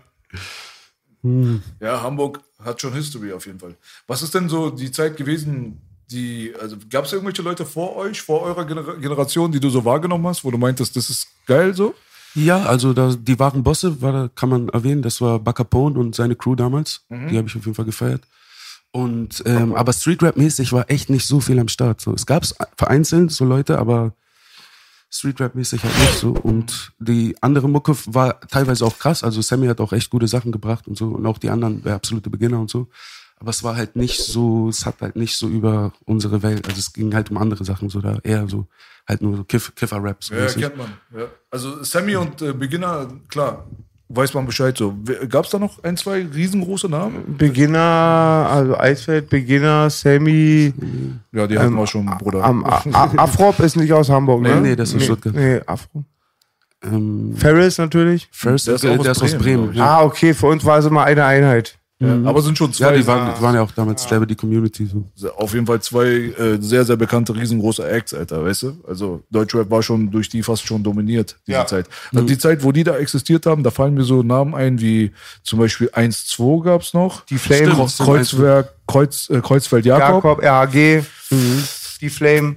Ja, 1.80 2.02
Hamburg 2.02 2.40
hat 2.64 2.80
schon 2.80 2.92
History 2.94 3.32
auf 3.32 3.46
jeden 3.46 3.60
Fall. 3.60 3.76
Was 4.08 4.22
ist 4.22 4.34
denn 4.34 4.48
so 4.48 4.70
die 4.70 4.90
Zeit 4.90 5.16
gewesen, 5.16 5.80
die, 6.10 6.52
also 6.60 6.76
gab 6.90 7.04
es 7.04 7.12
irgendwelche 7.12 7.42
Leute 7.42 7.64
vor 7.64 7.94
euch, 7.96 8.20
vor 8.20 8.42
eurer 8.42 8.64
Genera 8.64 8.94
Generation, 8.94 9.52
die 9.52 9.60
du 9.60 9.70
so 9.70 9.84
wahrgenommen 9.84 10.26
hast, 10.26 10.44
wo 10.44 10.50
du 10.50 10.58
meintest, 10.58 10.96
das 10.96 11.10
ist 11.10 11.28
geil 11.46 11.74
so? 11.74 11.94
Ja, 12.34 12.64
also 12.64 12.92
da, 12.92 13.14
die 13.16 13.38
wahren 13.38 13.62
Bosse, 13.62 14.00
war, 14.02 14.30
kann 14.30 14.48
man 14.48 14.68
erwähnen, 14.70 15.02
das 15.02 15.20
war 15.20 15.38
Bacapone 15.38 15.98
und 15.98 16.14
seine 16.14 16.34
Crew 16.34 16.54
damals. 16.56 17.02
Mhm. 17.08 17.28
Die 17.28 17.36
habe 17.38 17.46
ich 17.46 17.54
auf 17.56 17.62
jeden 17.64 17.74
Fall 17.74 17.84
gefeiert. 17.84 18.22
Und 18.90 19.42
ähm, 19.46 19.74
aber 19.74 19.92
Street 19.92 20.22
Rap 20.22 20.36
mäßig 20.36 20.72
war 20.72 20.90
echt 20.90 21.08
nicht 21.08 21.26
so 21.26 21.40
viel 21.40 21.58
am 21.58 21.68
Start. 21.68 22.00
So, 22.00 22.12
es 22.14 22.26
gab 22.26 22.44
vereinzelt 22.76 23.30
so 23.32 23.44
Leute, 23.44 23.78
aber 23.78 24.14
Street 25.12 25.40
Rap 25.40 25.54
mäßig 25.54 25.83
halt 25.85 25.99
nicht 25.99 26.19
so. 26.19 26.31
Und 26.31 26.92
die 26.99 27.37
andere 27.42 27.69
Mucke 27.69 27.95
war 28.07 28.40
teilweise 28.40 28.87
auch 28.87 28.99
krass. 28.99 29.23
Also 29.23 29.42
Sammy 29.42 29.66
hat 29.66 29.81
auch 29.81 29.92
echt 29.92 30.11
gute 30.11 30.26
Sachen 30.26 30.52
gebracht 30.52 30.88
und 30.88 30.97
so. 30.97 31.09
Und 31.09 31.26
auch 31.26 31.38
die 31.38 31.50
anderen 31.50 31.85
wär 31.85 31.95
absolute 31.95 32.31
Beginner 32.31 32.61
und 32.61 32.71
so. 32.71 32.88
Aber 33.38 33.50
es 33.50 33.62
war 33.62 33.76
halt 33.76 33.97
nicht 33.97 34.23
so, 34.23 34.69
es 34.69 34.87
hat 34.87 35.00
halt 35.02 35.16
nicht 35.16 35.37
so 35.37 35.49
über 35.49 35.92
unsere 36.07 36.42
Welt. 36.42 36.66
Also 36.66 36.78
es 36.78 36.92
ging 36.92 37.12
halt 37.14 37.31
um 37.31 37.37
andere 37.37 37.64
Sachen, 37.64 37.90
so 37.90 38.00
da 38.00 38.19
eher 38.23 38.49
so 38.49 38.69
halt 39.07 39.21
nur 39.21 39.37
so 39.37 39.45
Kiff, 39.45 39.75
Kiffer-Raps. 39.75 40.31
Ja, 40.31 40.47
kennt 40.47 40.76
man. 40.76 40.95
Ja. 41.14 41.26
Also 41.50 41.83
Sammy 41.83 42.16
und 42.16 42.40
äh, 42.40 42.52
Beginner, 42.52 43.09
klar, 43.28 43.66
weiß 44.14 44.35
man 44.35 44.47
Bescheid 44.47 44.76
so. 44.76 44.95
Gab 45.28 45.45
es 45.45 45.50
da 45.50 45.59
noch 45.59 45.83
ein, 45.83 45.97
zwei 45.97 46.26
riesengroße 46.26 46.88
Namen? 46.88 47.37
Beginner, 47.38 47.78
also 48.50 48.76
Eisfeld, 48.78 49.28
Beginner, 49.31 49.88
Sammy, 49.90 50.73
Ja, 51.33 51.47
die 51.47 51.59
hatten 51.59 51.75
wir 51.75 51.87
schon, 51.87 52.07
Bruder. 52.19 52.45
am, 52.45 52.64
Afrop 53.16 53.59
ist 53.61 53.76
nicht 53.76 53.92
aus 53.92 54.09
Hamburg, 54.11 54.42
ne? 54.42 54.57
Nee, 54.57 54.69
nee, 54.71 54.76
das 54.76 54.90
ist 54.90 54.97
aus 54.97 55.04
Stuttgart. 55.04 55.35
Nee, 55.35 55.61
Afro. 55.66 56.04
Ähm, 56.85 57.35
Ferris 57.37 57.78
natürlich. 57.78 58.28
First, 58.33 58.66
Der 58.66 58.76
der 58.76 58.95
ist 58.97 59.02
der 59.04 59.12
aus 59.12 59.16
ist 59.19 59.23
aus 59.23 59.35
Bremen, 59.38 59.66
Bremen. 59.66 59.76
Ja. 59.78 59.99
Ah, 59.99 60.02
okay, 60.04 60.35
für 60.35 60.47
uns 60.49 60.64
war 60.64 60.78
es 60.78 60.87
immer 60.87 61.04
eine 61.04 61.25
Einheit. 61.25 61.78
Ja, 62.02 62.28
aber 62.28 62.42
sind 62.42 62.59
schon 62.59 62.73
zwei. 62.73 62.87
Ja, 62.87 62.92
die 62.92 63.06
waren, 63.06 63.35
die 63.37 63.42
waren 63.42 63.54
ja 63.54 63.62
auch 63.62 63.71
damals 63.71 64.02
Sterbe 64.02 64.26
die 64.26 64.35
Community. 64.35 64.88
So. 65.14 65.32
auf 65.35 65.54
jeden 65.54 65.66
Fall 65.66 65.80
zwei 65.80 66.06
äh, 66.06 66.59
sehr, 66.61 66.85
sehr 66.85 66.97
bekannte, 66.97 67.35
riesengroße 67.35 67.88
Acts, 67.88 68.12
Alter, 68.12 68.44
weißt 68.44 68.62
du? 68.64 68.73
Also 68.87 69.23
Deutschrap 69.30 69.71
war 69.71 69.82
schon 69.82 70.11
durch 70.11 70.28
die 70.28 70.42
fast 70.42 70.66
schon 70.66 70.82
dominiert, 70.82 71.37
diese 71.47 71.59
Ja. 71.59 71.66
Zeit. 71.66 71.87
Also 72.12 72.26
die 72.26 72.38
Zeit, 72.38 72.64
wo 72.64 72.73
die 72.73 72.82
da 72.85 72.97
existiert 72.97 73.47
haben, 73.47 73.62
da 73.62 73.71
fallen 73.71 73.94
mir 73.94 74.04
so 74.04 74.23
Namen 74.23 74.54
ein, 74.54 74.80
wie 74.80 75.12
zum 75.44 75.59
Beispiel 75.61 75.88
1-2 75.90 76.64
gab's 76.64 76.92
noch. 76.92 77.25
Die 77.26 77.38
Flame, 77.38 77.73
Stimmt. 77.73 77.97
Kreuzwerk, 77.99 78.73
Kreuz, 78.87 79.30
äh, 79.30 79.40
Kreuzfeld 79.40 79.87
Jakob. 79.87 80.25
Jakob, 80.25 80.42
RAG, 80.42 80.73
die 82.00 82.11
Flame. 82.11 82.56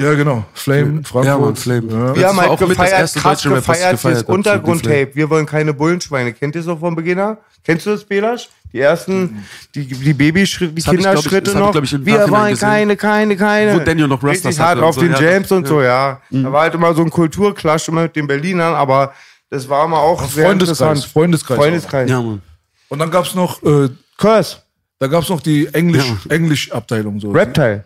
Ja, 0.00 0.14
genau. 0.14 0.44
Flame, 0.54 1.02
Frankfurt. 1.02 1.24
Ja, 1.24 1.38
Mann, 1.38 1.56
Flame. 1.56 1.86
Ja. 1.90 2.14
Wir 2.16 2.28
haben 2.28 2.40
halt 2.40 2.50
auch 2.50 2.60
mit 2.60 2.70
das 2.70 2.76
gefeiert, 2.76 3.00
erste 3.00 3.18
krass 3.18 3.42
gefeiert, 3.42 3.90
gefeiert 3.90 4.28
die 4.28 4.32
Untergrundtape. 4.32 5.10
Wir 5.14 5.28
wollen 5.28 5.44
keine 5.44 5.74
Bullenschweine. 5.74 6.32
Kennt 6.34 6.54
ihr 6.54 6.62
so 6.62 6.76
vom 6.76 6.94
Beginner? 6.94 7.38
Kennst 7.64 7.84
du 7.84 7.90
das, 7.90 8.04
Belasch? 8.04 8.48
Die 8.72 8.80
ersten, 8.80 9.44
die, 9.74 9.86
die 9.86 10.12
Babyschritte, 10.12 10.72
die 10.72 10.80
ich, 10.80 10.86
ich, 10.86 10.92
Kinderschritte 10.92 11.50
ich, 11.50 11.56
noch. 11.56 11.74
ich, 11.74 11.92
im 11.92 12.04
wir 12.04 12.18
gesehen. 12.18 12.58
keine, 12.58 12.96
keine, 12.96 13.36
keine. 13.36 13.74
Wo 13.74 13.78
Daniel 13.78 14.08
noch 14.08 14.22
Rastas 14.22 14.44
Richtig 14.46 14.60
hatte 14.60 14.80
hart 14.80 14.88
auf 14.88 14.94
so, 14.94 15.00
den 15.00 15.12
ja, 15.12 15.20
Jams 15.20 15.48
doch. 15.48 15.56
und 15.56 15.66
so, 15.66 15.80
ja. 15.80 16.20
Da 16.30 16.52
war 16.52 16.62
halt 16.62 16.74
immer 16.74 16.92
so 16.94 17.02
ein 17.02 17.10
Kulturclash 17.10 17.88
immer 17.88 18.02
mit 18.02 18.16
den 18.16 18.26
Berlinern, 18.26 18.74
aber 18.74 19.14
das 19.48 19.68
war 19.68 19.86
immer 19.86 19.98
auch 19.98 20.22
sehr 20.28 20.44
Freundeskreis, 20.44 20.80
interessant. 20.80 21.12
Freundeskreis. 21.12 21.56
Freundeskreis. 21.56 22.10
Ja, 22.10 22.20
Mann. 22.20 22.42
Und 22.88 22.98
dann 22.98 23.10
gab's 23.10 23.34
noch, 23.34 23.62
äh, 23.62 23.88
Curse, 24.18 24.58
da 24.98 25.06
gab's 25.06 25.28
noch 25.28 25.40
die 25.40 25.66
Englisch, 25.72 26.04
Englisch-Abteilung. 26.28 27.20
So. 27.20 27.30
Reptile. 27.30 27.84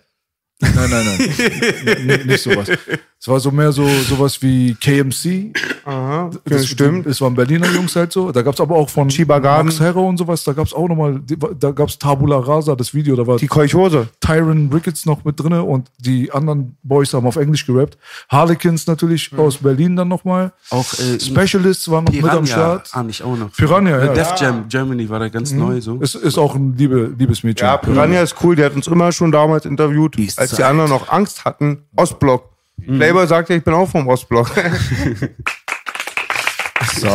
Nein, 0.63 0.91
nein, 0.91 1.07
nein. 2.07 2.27
Nicht 2.27 2.43
sowas. 2.43 2.69
Es 3.25 3.29
war 3.29 3.39
so 3.39 3.53
mehr 3.53 3.71
so 3.71 3.87
sowas 4.09 4.41
wie 4.43 4.75
KMC. 4.75 5.53
Aha, 5.85 6.31
Das 6.45 6.67
stimmt. 6.67 7.07
Es 7.07 7.21
waren 7.21 7.35
Berliner 7.35 7.69
Jungs 7.71 7.95
halt 7.95 8.13
so. 8.13 8.33
Da 8.33 8.43
gab's 8.43 8.61
aber 8.61 8.75
auch 8.75 8.89
von 8.91 9.09
Chiba 9.09 9.39
Garden. 9.39 9.67
Max 9.69 9.79
Herre 9.79 10.01
und 10.01 10.17
sowas. 10.17 10.43
Da 10.43 10.53
gab's 10.53 10.73
auch 10.73 10.89
nochmal, 10.89 11.21
da 11.59 11.71
gab's 11.71 11.99
Tabula 11.99 12.39
Rasa, 12.39 12.75
das 12.75 12.93
Video. 12.95 13.15
Da 13.15 13.25
war 13.27 13.37
Die 13.37 13.47
Keuchhose. 13.47 14.09
Tyron 14.21 14.71
Ricketts 14.73 15.07
noch 15.07 15.25
mit 15.25 15.39
drinne 15.39 15.63
und 15.63 15.89
die 15.99 16.33
anderen 16.33 16.77
Boys 16.83 17.15
haben 17.15 17.27
auf 17.27 17.37
Englisch 17.37 17.65
gerappt. 17.65 17.97
Harlequins 18.29 18.87
natürlich 18.89 19.31
aus 19.37 19.59
Berlin 19.59 19.95
dann 19.95 20.09
nochmal. 20.09 20.53
Auch 20.71 20.93
äh, 20.95 21.21
Specialists 21.21 21.89
waren 21.91 22.05
noch 22.05 22.13
mit 22.13 22.23
am 22.25 22.31
Piranha 22.31 22.47
Start. 22.47 22.91
ah, 22.93 23.03
nicht 23.05 23.23
auch 23.23 23.37
noch. 23.37 23.53
Piranha, 23.53 23.91
ja. 24.05 24.13
Äh, 24.13 24.15
Def 24.15 24.33
Jam 24.41 24.65
Germany 24.69 25.09
war 25.09 25.21
da 25.21 25.29
ganz 25.29 25.53
neu 25.53 25.81
so. 25.81 25.99
Es 26.01 26.17
ist 26.17 26.39
auch 26.39 26.57
ein 26.57 26.75
liebe, 26.77 27.15
liebes 27.17 27.45
Mädchen. 27.45 27.67
Ja, 27.69 27.77
Piranha 27.77 28.21
ist 28.23 28.35
cool. 28.43 28.57
Der 28.57 28.67
hat 28.67 28.75
uns 28.75 28.89
immer 28.89 29.13
schon 29.13 29.31
damals 29.31 29.65
interviewt, 29.65 30.17
Die 30.17 30.25
ist 30.27 30.41
als 30.53 30.59
die 30.59 30.65
anderen 30.65 30.91
noch 30.91 31.09
Angst 31.09 31.45
hatten. 31.45 31.87
Ostblock. 31.97 32.51
Playboy 32.85 33.27
sagt 33.27 33.49
ja, 33.49 33.57
ich 33.57 33.65
bin 33.65 33.75
auch 33.75 33.89
vom 33.89 34.07
Ostblock. 34.09 34.51
So, 36.97 37.07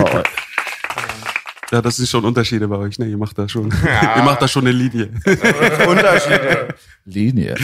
Ja, 1.71 1.81
das 1.81 1.97
sind 1.97 2.07
schon 2.07 2.23
Unterschiede 2.23 2.67
bei 2.69 2.77
euch, 2.77 2.97
ne? 2.97 3.07
Ihr 3.07 3.17
macht 3.17 3.37
da 3.37 3.47
schon, 3.47 3.69
ihr 4.15 4.23
macht 4.23 4.41
da 4.41 4.47
schon 4.47 4.65
eine 4.65 4.71
Linie. 4.71 5.07
Unterschiede. 5.87 6.73
Linie. 7.03 7.55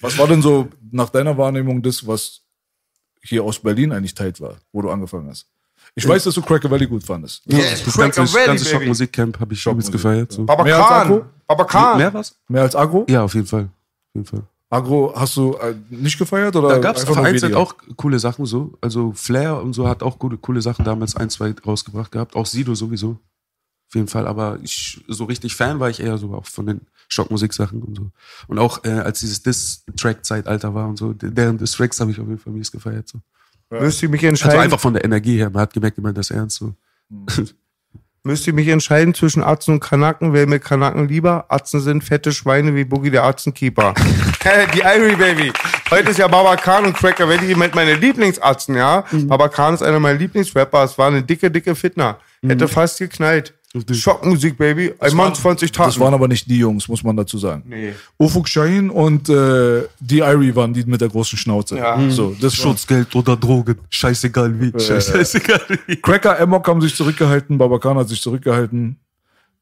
Was 0.00 0.18
war 0.18 0.26
denn 0.26 0.40
so 0.42 0.68
nach 0.90 1.10
deiner 1.10 1.36
Wahrnehmung 1.36 1.82
das, 1.82 2.06
was 2.06 2.40
hier 3.22 3.44
aus 3.44 3.58
Berlin 3.60 3.92
eigentlich 3.92 4.14
teilt 4.14 4.40
war, 4.40 4.56
wo 4.72 4.80
du 4.82 4.90
angefangen 4.90 5.28
hast? 5.28 5.46
Ich 5.96 6.08
weiß, 6.08 6.24
dass 6.24 6.34
du 6.34 6.42
Cracker 6.42 6.70
Valley 6.70 6.86
gut 6.86 7.04
fandest. 7.04 7.42
Yes, 7.46 7.84
Das 7.84 7.94
Cracker 7.94 8.10
ganze, 8.10 8.34
Valley, 8.34 8.46
ganze. 8.46 8.64
Schockmusikcamp 8.64 9.38
habe 9.38 9.54
ich 9.54 9.60
schon 9.60 9.76
mit 9.76 9.90
gefeiert. 9.90 10.32
So. 10.32 10.44
Baba 10.44 10.64
Mehr 10.64 10.76
als? 10.76 11.08
Khan. 11.08 11.22
Baba 11.46 11.64
Khan. 11.64 11.98
Mehr 11.98 12.12
was? 12.12 12.36
Mehr 12.48 12.62
als 12.62 12.74
Agro? 12.74 13.06
Ja, 13.08 13.22
auf 13.22 13.34
jeden 13.34 13.46
Fall. 13.46 13.64
Auf 13.64 14.14
jeden 14.14 14.26
Fall. 14.26 14.42
Agro 14.70 15.12
hast 15.14 15.36
du 15.36 15.54
äh, 15.54 15.74
nicht 15.90 16.18
gefeiert 16.18 16.56
oder 16.56 16.68
Da 16.70 16.78
gab 16.78 16.96
es 16.96 17.04
vereinzelt 17.04 17.54
auch 17.54 17.76
coole 17.96 18.18
Sachen 18.18 18.44
so. 18.44 18.76
Also 18.80 19.12
Flair 19.12 19.62
und 19.62 19.72
so 19.72 19.86
hat 19.86 20.02
auch 20.02 20.18
coole, 20.18 20.36
coole 20.36 20.62
Sachen 20.62 20.84
damals 20.84 21.14
ein, 21.14 21.30
zwei 21.30 21.54
rausgebracht 21.64 22.10
gehabt. 22.10 22.34
Auch 22.34 22.46
Sido 22.46 22.74
sowieso. 22.74 23.18
Auf 23.88 23.94
jeden 23.94 24.08
Fall. 24.08 24.26
Aber 24.26 24.58
ich, 24.62 25.04
so 25.06 25.24
richtig 25.24 25.54
Fan 25.54 25.78
war 25.78 25.90
ich 25.90 26.00
eher 26.00 26.18
so 26.18 26.34
auch 26.34 26.46
von 26.46 26.66
den 26.66 26.80
Schockmusik-Sachen 27.08 27.82
und 27.82 27.94
so. 27.94 28.10
Und 28.48 28.58
auch 28.58 28.82
äh, 28.84 28.88
als 28.90 29.20
dieses 29.20 29.42
Diss-Track-Zeitalter 29.42 30.74
war 30.74 30.88
und 30.88 30.96
so, 30.96 31.12
deren 31.12 31.58
Diss-Tracks 31.58 32.00
habe 32.00 32.10
ich 32.10 32.18
auf 32.18 32.26
jeden 32.26 32.40
Fall 32.40 32.52
mies 32.52 32.72
gefeiert. 32.72 33.08
So. 33.08 33.20
Müsste 33.80 34.06
ich 34.06 34.12
mich 34.12 34.20
Also 34.20 34.28
entscheiden, 34.28 34.60
einfach 34.60 34.80
von 34.80 34.94
der 34.94 35.04
Energie 35.04 35.38
her. 35.38 35.50
Man 35.50 35.62
hat 35.62 35.72
gemerkt, 35.72 35.98
immer 35.98 36.12
das 36.12 36.30
ernst 36.30 36.56
so. 36.56 36.74
müsste 38.24 38.50
ich 38.50 38.56
mich 38.56 38.68
entscheiden 38.68 39.12
zwischen 39.12 39.44
Atzen 39.44 39.74
und 39.74 39.80
Kanaken. 39.80 40.32
Wer 40.32 40.46
mir 40.46 40.58
Kanaken 40.58 41.08
lieber? 41.08 41.44
Atzen 41.48 41.80
sind 41.80 42.02
fette 42.02 42.32
Schweine 42.32 42.74
wie 42.74 42.84
Boogie 42.84 43.10
der 43.10 43.24
Atzenkeeper. 43.24 43.94
die 44.74 44.80
Irie 44.80 45.16
Baby. 45.16 45.52
Heute 45.90 46.10
ist 46.10 46.18
ja 46.18 46.26
Baba 46.26 46.56
Khan 46.56 46.86
und 46.86 46.96
Cracker 46.96 47.28
Valley 47.28 47.54
mit 47.54 47.74
meine 47.74 47.94
Lieblingsatzen, 47.94 48.74
ja. 48.74 49.04
Baba 49.12 49.48
Khan 49.48 49.74
ist 49.74 49.82
einer 49.82 50.00
meiner 50.00 50.18
Lieblingsrapper. 50.18 50.84
Es 50.84 50.96
war 50.96 51.08
eine 51.08 51.22
dicke, 51.22 51.50
dicke 51.50 51.74
Fitner. 51.74 52.18
Hätte 52.42 52.66
fast 52.66 52.98
geknallt. 52.98 53.54
Schockmusik, 53.92 54.56
Baby. 54.56 54.94
Ein 55.00 55.14
Mann 55.16 55.34
20 55.34 55.72
Tage. 55.72 55.88
Das 55.88 55.98
waren 55.98 56.14
aber 56.14 56.28
nicht 56.28 56.48
die 56.48 56.58
Jungs, 56.58 56.86
muss 56.86 57.02
man 57.02 57.16
dazu 57.16 57.38
sagen. 57.38 57.64
Nee. 57.66 57.92
Ufuk 58.18 58.48
Shahin 58.48 58.88
und 58.88 59.28
äh, 59.28 59.82
die 59.98 60.18
Irie 60.18 60.54
waren 60.54 60.72
die 60.72 60.84
mit 60.84 61.00
der 61.00 61.08
großen 61.08 61.36
Schnauze. 61.36 61.76
Ja. 61.78 61.98
So, 62.10 62.36
das 62.40 62.54
Schutzgeld 62.54 63.14
oder 63.16 63.36
Drogen. 63.36 63.76
Scheißegal 63.90 64.60
wie. 64.60 64.72
Scheißegal 64.80 65.60
wie. 65.86 65.96
Cracker, 65.96 66.38
Emmock 66.38 66.66
haben 66.68 66.80
sich 66.80 66.94
zurückgehalten, 66.94 67.58
Babakan 67.58 67.98
hat 67.98 68.08
sich 68.08 68.22
zurückgehalten. 68.22 68.96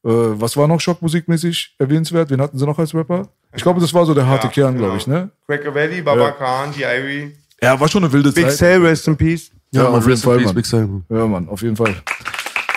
Äh, 0.05 0.09
was 0.09 0.55
war 0.57 0.67
noch 0.67 0.79
schockmusikmäßig 0.79 1.75
erwähnenswert? 1.79 2.29
Wen 2.29 2.41
hatten 2.41 2.57
sie 2.59 2.65
noch 2.65 2.77
als 2.77 2.93
Rapper? 2.93 3.27
Ich 3.55 3.63
glaube, 3.63 3.79
das 3.79 3.93
war 3.93 4.05
so 4.05 4.13
der 4.13 4.27
harte 4.27 4.47
Ja, 4.47 4.51
Kern, 4.53 4.73
genau. 4.75 4.85
glaube 4.85 4.97
ich, 4.97 5.07
ne? 5.07 5.29
Cracker 5.47 5.73
Valley, 5.73 6.01
Baba 6.01 6.21
Ja. 6.21 6.31
Khan, 6.31 6.73
die 6.77 6.81
Irie. 6.83 7.31
Ja, 7.61 7.79
war 7.79 7.87
schon 7.87 8.03
eine 8.03 8.11
wilde 8.11 8.31
Big 8.31 8.45
Zeit. 8.45 8.57
Sale, 8.57 8.83
rest 8.83 9.07
in 9.07 9.15
peace. 9.15 9.49
Ja, 9.71 9.83
Mann, 9.83 9.95
auf 9.95 10.07
jeden 10.07 10.19
Fall, 10.19 10.37
peace, 10.37 10.45
Mann. 10.45 10.55
Big 10.55 10.65
Sam, 10.65 11.03
Mann. 11.09 11.17
Ja, 11.19 11.25
Mann, 11.27 11.47
auf 11.49 11.61
jeden 11.61 11.75
Fall. 11.75 11.95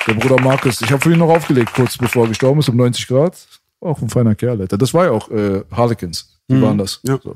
Der 0.06 0.14
Bruder 0.14 0.40
Markus. 0.40 0.80
Ich 0.80 0.90
habe 0.92 1.02
vorhin 1.02 1.18
noch 1.18 1.28
aufgelegt, 1.28 1.72
kurz 1.74 1.98
bevor 1.98 2.24
er 2.24 2.28
gestorben 2.28 2.60
ist, 2.60 2.68
um 2.68 2.76
90 2.76 3.08
Grad. 3.08 3.36
Auch 3.80 4.00
ein 4.00 4.08
feiner 4.08 4.34
Kerl, 4.36 4.60
Alter. 4.60 4.78
Das 4.78 4.94
war 4.94 5.06
ja 5.06 5.10
auch 5.10 5.28
äh, 5.30 5.64
Harlequins. 5.70 6.38
Die 6.48 6.60
waren 6.62 6.78
das. 6.78 7.00
Ja. 7.02 7.18
So. 7.22 7.34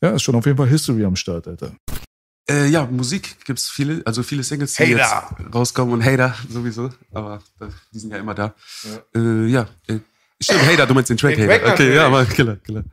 ja, 0.00 0.10
ist 0.10 0.22
schon 0.22 0.34
auf 0.34 0.46
jeden 0.46 0.56
Fall 0.56 0.68
History 0.68 1.04
am 1.04 1.14
Start, 1.14 1.46
Alter. 1.46 1.74
Äh, 2.48 2.68
ja, 2.68 2.86
Musik 2.86 3.44
gibt's 3.44 3.68
viele, 3.70 4.02
also 4.06 4.22
viele 4.22 4.42
Singles, 4.42 4.74
die 4.74 4.94
Hater. 4.94 5.36
jetzt 5.36 5.54
rauskommen 5.54 5.94
und 5.94 6.04
Hater 6.04 6.34
sowieso, 6.48 6.90
aber 7.12 7.42
die 7.92 7.98
sind 7.98 8.10
ja 8.10 8.18
immer 8.18 8.34
da. 8.34 8.54
Ja, 8.82 9.20
äh, 9.20 9.46
ja 9.46 9.68
äh, 9.86 10.00
stimmt, 10.40 10.66
Hater, 10.66 10.86
du 10.86 10.94
meinst 10.94 11.08
den 11.08 11.16
Track 11.16 11.36
Den 11.36 11.48
Hater. 11.48 11.64
Track 11.64 11.72
okay, 11.74 11.94
ja, 11.94 12.06
aber 12.06 12.24
killer, 12.26 12.56
killer. 12.56 12.84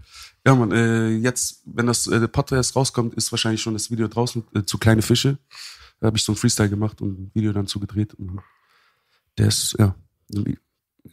Ja, 0.45 0.55
man, 0.55 0.71
äh, 0.71 1.09
jetzt, 1.09 1.63
wenn 1.65 1.87
das 1.87 2.07
äh, 2.07 2.27
Podcast 2.27 2.75
rauskommt, 2.75 3.13
ist 3.15 3.31
wahrscheinlich 3.31 3.61
schon 3.61 3.73
das 3.73 3.91
Video 3.91 4.07
draußen 4.07 4.43
äh, 4.55 4.63
zu 4.63 4.77
Kleine 4.77 5.01
Fische. 5.01 5.37
Da 5.99 6.07
habe 6.07 6.17
ich 6.17 6.23
so 6.23 6.31
ein 6.31 6.35
Freestyle 6.37 6.69
gemacht 6.69 7.01
und 7.01 7.19
ein 7.19 7.31
Video 7.33 7.51
dann 7.51 7.67
zugedreht. 7.67 8.13
Und 8.13 8.41
der 9.37 9.47
ist, 9.47 9.75
ja, 9.79 9.95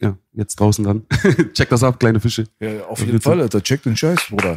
ja, 0.01 0.15
jetzt 0.33 0.59
draußen 0.59 0.85
dann. 0.85 1.05
Check 1.53 1.69
das 1.69 1.83
ab, 1.83 1.99
Kleine 1.99 2.19
Fische. 2.19 2.45
Ja, 2.59 2.85
auf 2.85 2.99
jeden 3.05 3.19
Fall, 3.19 3.41
Alter. 3.41 3.61
Check 3.61 3.83
den 3.83 3.97
Scheiß, 3.97 4.27
Bruder. 4.29 4.55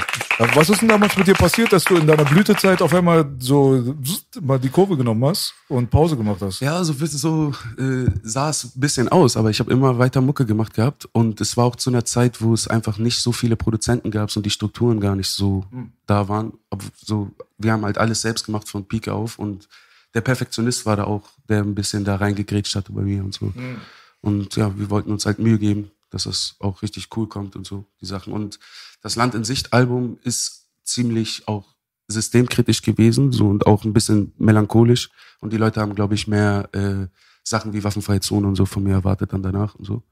Was 0.54 0.70
ist 0.70 0.82
denn 0.82 0.88
damals 0.88 1.16
mit 1.16 1.26
dir 1.26 1.34
passiert, 1.34 1.72
dass 1.72 1.84
du 1.84 1.96
in 1.96 2.06
deiner 2.06 2.24
Blütezeit 2.24 2.80
auf 2.80 2.94
einmal 2.94 3.28
so 3.38 3.96
mal 4.40 4.58
die 4.58 4.68
Kurve 4.68 4.96
genommen 4.96 5.24
hast 5.24 5.54
und 5.68 5.90
Pause 5.90 6.16
gemacht 6.16 6.40
hast? 6.42 6.60
Ja, 6.60 6.84
so, 6.84 6.92
so 6.92 7.52
äh, 7.78 8.10
sah 8.22 8.50
es 8.50 8.64
ein 8.64 8.80
bisschen 8.80 9.08
aus, 9.08 9.36
aber 9.36 9.50
ich 9.50 9.58
habe 9.58 9.72
immer 9.72 9.98
weiter 9.98 10.20
Mucke 10.20 10.46
gemacht 10.46 10.74
gehabt 10.74 11.08
und 11.12 11.40
es 11.40 11.56
war 11.56 11.64
auch 11.64 11.76
zu 11.76 11.90
einer 11.90 12.04
Zeit, 12.04 12.40
wo 12.40 12.54
es 12.54 12.68
einfach 12.68 12.98
nicht 12.98 13.18
so 13.18 13.32
viele 13.32 13.56
Produzenten 13.56 14.10
gab 14.10 14.34
und 14.36 14.46
die 14.46 14.50
Strukturen 14.50 15.00
gar 15.00 15.16
nicht 15.16 15.28
so 15.28 15.64
da 16.06 16.28
waren. 16.28 16.52
Aber 16.70 16.84
so, 17.04 17.32
wir 17.58 17.72
haben 17.72 17.84
halt 17.84 17.98
alles 17.98 18.20
selbst 18.20 18.46
gemacht 18.46 18.68
von 18.68 18.86
Pike 18.86 19.12
auf 19.12 19.38
und 19.38 19.68
der 20.14 20.20
Perfektionist 20.20 20.86
war 20.86 20.96
da 20.96 21.04
auch, 21.04 21.28
der 21.48 21.62
ein 21.62 21.74
bisschen 21.74 22.04
da 22.04 22.16
reingegrätscht 22.16 22.74
hatte 22.74 22.92
bei 22.92 23.02
mir 23.02 23.24
und 23.24 23.34
so. 23.34 23.52
Und 24.20 24.56
ja, 24.56 24.76
wir 24.78 24.90
wollten 24.90 25.10
uns 25.10 25.26
halt 25.26 25.38
Mühe 25.38 25.58
geben, 25.58 25.90
dass 26.10 26.26
es 26.26 26.56
auch 26.60 26.82
richtig 26.82 27.08
cool 27.16 27.26
kommt 27.28 27.56
und 27.56 27.66
so, 27.66 27.84
die 28.00 28.06
Sachen. 28.06 28.32
Und 28.32 28.58
das 29.00 29.16
Land 29.16 29.34
in 29.34 29.44
Sicht 29.44 29.72
Album 29.72 30.18
ist 30.22 30.68
ziemlich 30.84 31.48
auch 31.48 31.74
systemkritisch 32.08 32.82
gewesen, 32.82 33.32
so 33.32 33.48
und 33.48 33.66
auch 33.66 33.84
ein 33.84 33.92
bisschen 33.92 34.32
melancholisch. 34.38 35.10
Und 35.40 35.52
die 35.52 35.56
Leute 35.56 35.80
haben, 35.80 35.94
glaube 35.94 36.14
ich, 36.14 36.28
mehr 36.28 36.68
äh, 36.72 37.06
Sachen 37.44 37.72
wie 37.72 37.82
waffenfreie 37.82 38.20
Zone 38.20 38.46
und 38.46 38.54
so 38.54 38.66
von 38.66 38.82
mir 38.82 38.92
erwartet 38.92 39.32
dann 39.32 39.42
danach 39.42 39.74
und 39.74 39.84
so. 39.84 40.02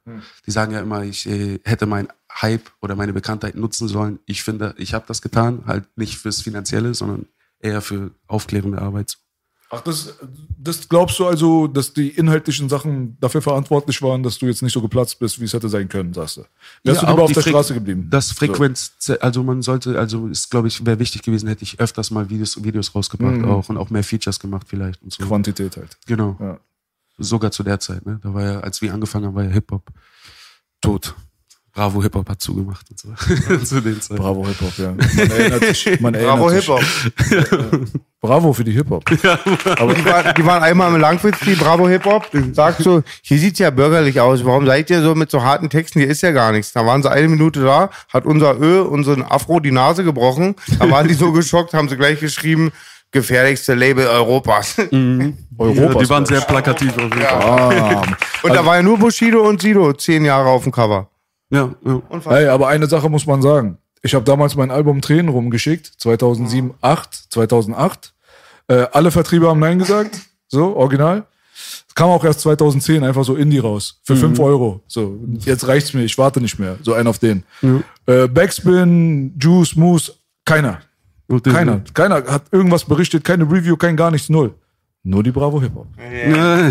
Die 0.46 0.50
sagen 0.50 0.72
ja 0.72 0.80
immer, 0.80 1.04
ich 1.04 1.26
äh, 1.28 1.60
hätte 1.64 1.86
mein 1.86 2.08
Hype 2.40 2.70
oder 2.80 2.96
meine 2.96 3.12
Bekanntheit 3.12 3.54
nutzen 3.54 3.86
sollen. 3.86 4.18
Ich 4.26 4.42
finde, 4.42 4.74
ich 4.78 4.94
habe 4.94 5.04
das 5.06 5.22
getan, 5.22 5.62
halt 5.66 5.84
nicht 5.96 6.16
fürs 6.18 6.40
Finanzielle, 6.40 6.94
sondern 6.94 7.26
eher 7.60 7.82
für 7.82 8.12
aufklärende 8.26 8.80
Arbeit. 8.80 9.18
Ach, 9.72 9.80
das, 9.82 10.14
das 10.58 10.88
glaubst 10.88 11.16
du 11.20 11.26
also, 11.26 11.68
dass 11.68 11.92
die 11.92 12.08
inhaltlichen 12.08 12.68
Sachen 12.68 13.16
dafür 13.20 13.40
verantwortlich 13.40 14.02
waren, 14.02 14.24
dass 14.24 14.36
du 14.38 14.46
jetzt 14.46 14.62
nicht 14.62 14.72
so 14.72 14.82
geplatzt 14.82 15.20
bist, 15.20 15.40
wie 15.40 15.44
es 15.44 15.52
hätte 15.52 15.68
sein 15.68 15.88
können, 15.88 16.12
sagst 16.12 16.38
du? 16.38 16.44
Wärst 16.82 17.02
du 17.02 17.06
auch 17.06 17.10
lieber 17.10 17.22
auf 17.22 17.32
der 17.32 17.42
Freq- 17.44 17.50
Straße 17.50 17.74
geblieben? 17.74 18.08
Das 18.10 18.32
Frequenz, 18.32 18.92
also 19.20 19.44
man 19.44 19.62
sollte, 19.62 19.96
also 19.96 20.26
ist, 20.26 20.50
glaube 20.50 20.66
ich, 20.66 20.84
wäre 20.84 20.98
wichtig 20.98 21.22
gewesen, 21.22 21.46
hätte 21.48 21.62
ich 21.62 21.78
öfters 21.78 22.10
mal 22.10 22.28
Videos, 22.28 22.64
Videos 22.64 22.92
rausgebracht 22.96 23.36
Mhm. 23.36 23.44
auch 23.48 23.68
und 23.68 23.76
auch 23.76 23.90
mehr 23.90 24.02
Features 24.02 24.40
gemacht 24.40 24.66
vielleicht 24.68 25.00
und 25.04 25.12
so. 25.12 25.24
Quantität 25.24 25.76
halt. 25.76 25.96
Genau. 26.04 26.36
Ja. 26.40 26.58
Sogar 27.18 27.52
zu 27.52 27.62
der 27.62 27.78
Zeit, 27.78 28.04
ne? 28.04 28.18
Da 28.24 28.34
war 28.34 28.42
ja, 28.42 28.60
als 28.60 28.82
wir 28.82 28.92
angefangen 28.92 29.26
haben, 29.26 29.34
war 29.36 29.44
ja 29.44 29.50
Hip-Hop 29.50 29.84
tot. 30.80 31.14
Bravo 31.72 32.02
Hip 32.02 32.14
Hop 32.16 32.28
hat 32.28 32.40
zugemacht 32.40 32.86
und 32.90 32.98
so. 32.98 33.08
Zu 33.64 33.80
den 33.80 34.00
Zeiten. 34.00 34.20
Bravo 34.20 34.46
Hip-Hop, 34.46 34.76
ja. 34.78 34.90
Man 34.90 35.30
erinnert 35.30 35.64
sich. 35.64 36.00
Man 36.00 36.14
erinnert 36.14 36.36
Bravo 36.36 36.50
sich. 36.50 36.66
Hip-Hop. 36.66 37.86
Bravo 38.20 38.52
für 38.52 38.64
die 38.64 38.72
Hip-Hop. 38.72 39.04
Aber 39.78 39.94
die, 39.94 40.04
waren, 40.04 40.34
die 40.36 40.44
waren 40.44 40.62
einmal 40.62 40.92
im 40.92 41.00
Langwitz, 41.00 41.38
die 41.46 41.54
Bravo 41.54 41.88
Hip-Hop. 41.88 42.28
Sagt 42.52 42.82
so, 42.82 43.02
hier 43.22 43.38
sieht's 43.38 43.60
ja 43.60 43.70
bürgerlich 43.70 44.20
aus. 44.20 44.44
Warum 44.44 44.66
seid 44.66 44.90
ihr 44.90 45.00
so 45.00 45.14
mit 45.14 45.30
so 45.30 45.42
harten 45.42 45.70
Texten? 45.70 46.00
Hier 46.00 46.08
ist 46.08 46.22
ja 46.22 46.32
gar 46.32 46.50
nichts. 46.50 46.72
Da 46.72 46.84
waren 46.84 47.02
sie 47.02 47.10
eine 47.10 47.28
Minute 47.28 47.62
da, 47.62 47.90
hat 48.12 48.26
unser 48.26 48.60
Ö, 48.60 48.82
unseren 48.82 49.22
Afro 49.22 49.60
die 49.60 49.70
Nase 49.70 50.02
gebrochen. 50.02 50.56
Da 50.78 50.90
waren 50.90 51.06
die 51.06 51.14
so 51.14 51.30
geschockt, 51.32 51.72
haben 51.72 51.88
sie 51.88 51.96
gleich 51.96 52.18
geschrieben, 52.18 52.72
gefährlichste 53.12 53.74
Label 53.74 54.06
Europas. 54.06 54.76
Europas. 54.78 55.76
Ja, 55.76 55.94
die 55.94 56.08
waren 56.08 56.26
sehr 56.26 56.40
plakativ 56.40 56.96
auf 56.96 57.02
jeden 57.02 57.20
Fall. 57.20 57.42
Ah. 57.42 58.02
Und 58.42 58.54
da 58.54 58.66
war 58.66 58.76
ja 58.76 58.82
nur 58.82 58.98
Bushido 58.98 59.48
und 59.48 59.62
Sido 59.62 59.92
zehn 59.92 60.24
Jahre 60.24 60.48
auf 60.48 60.64
dem 60.64 60.72
Cover. 60.72 61.09
Ja, 61.50 61.74
ja. 61.84 62.02
Hey, 62.24 62.46
aber 62.46 62.68
eine 62.68 62.86
Sache 62.86 63.08
muss 63.08 63.26
man 63.26 63.42
sagen. 63.42 63.78
Ich 64.02 64.14
habe 64.14 64.24
damals 64.24 64.56
mein 64.56 64.70
Album 64.70 65.00
Tränen 65.00 65.28
rumgeschickt, 65.28 65.92
2007, 65.98 66.72
8, 66.80 67.14
2008. 67.30 68.14
Äh, 68.68 68.86
alle 68.92 69.10
Vertriebe 69.10 69.48
haben 69.48 69.60
Nein 69.60 69.78
gesagt, 69.78 70.18
so, 70.48 70.76
original. 70.76 71.24
Es 71.88 71.94
kam 71.94 72.08
auch 72.08 72.24
erst 72.24 72.40
2010 72.40 73.04
einfach 73.04 73.24
so 73.24 73.34
Indie 73.34 73.58
raus, 73.58 74.00
für 74.04 74.16
5 74.16 74.38
Euro. 74.38 74.80
So, 74.86 75.18
jetzt 75.40 75.66
reicht's 75.66 75.92
mir, 75.92 76.04
ich 76.04 76.16
warte 76.16 76.40
nicht 76.40 76.58
mehr. 76.58 76.78
So 76.82 76.94
ein 76.94 77.06
auf 77.06 77.18
den. 77.18 77.42
Äh, 78.06 78.28
Backspin, 78.28 79.34
Juice, 79.38 79.76
Moose, 79.76 80.12
keiner. 80.44 80.80
Keiner. 81.44 81.82
Keiner 81.92 82.24
hat 82.26 82.44
irgendwas 82.50 82.84
berichtet, 82.84 83.24
keine 83.24 83.44
Review, 83.44 83.76
kein 83.76 83.96
gar 83.96 84.10
nichts, 84.10 84.28
null. 84.30 84.54
Nur 85.02 85.22
die 85.22 85.30
Bravo 85.30 85.60
Hip 85.60 85.74
Hop. 85.74 85.86
Ja, 85.96 86.68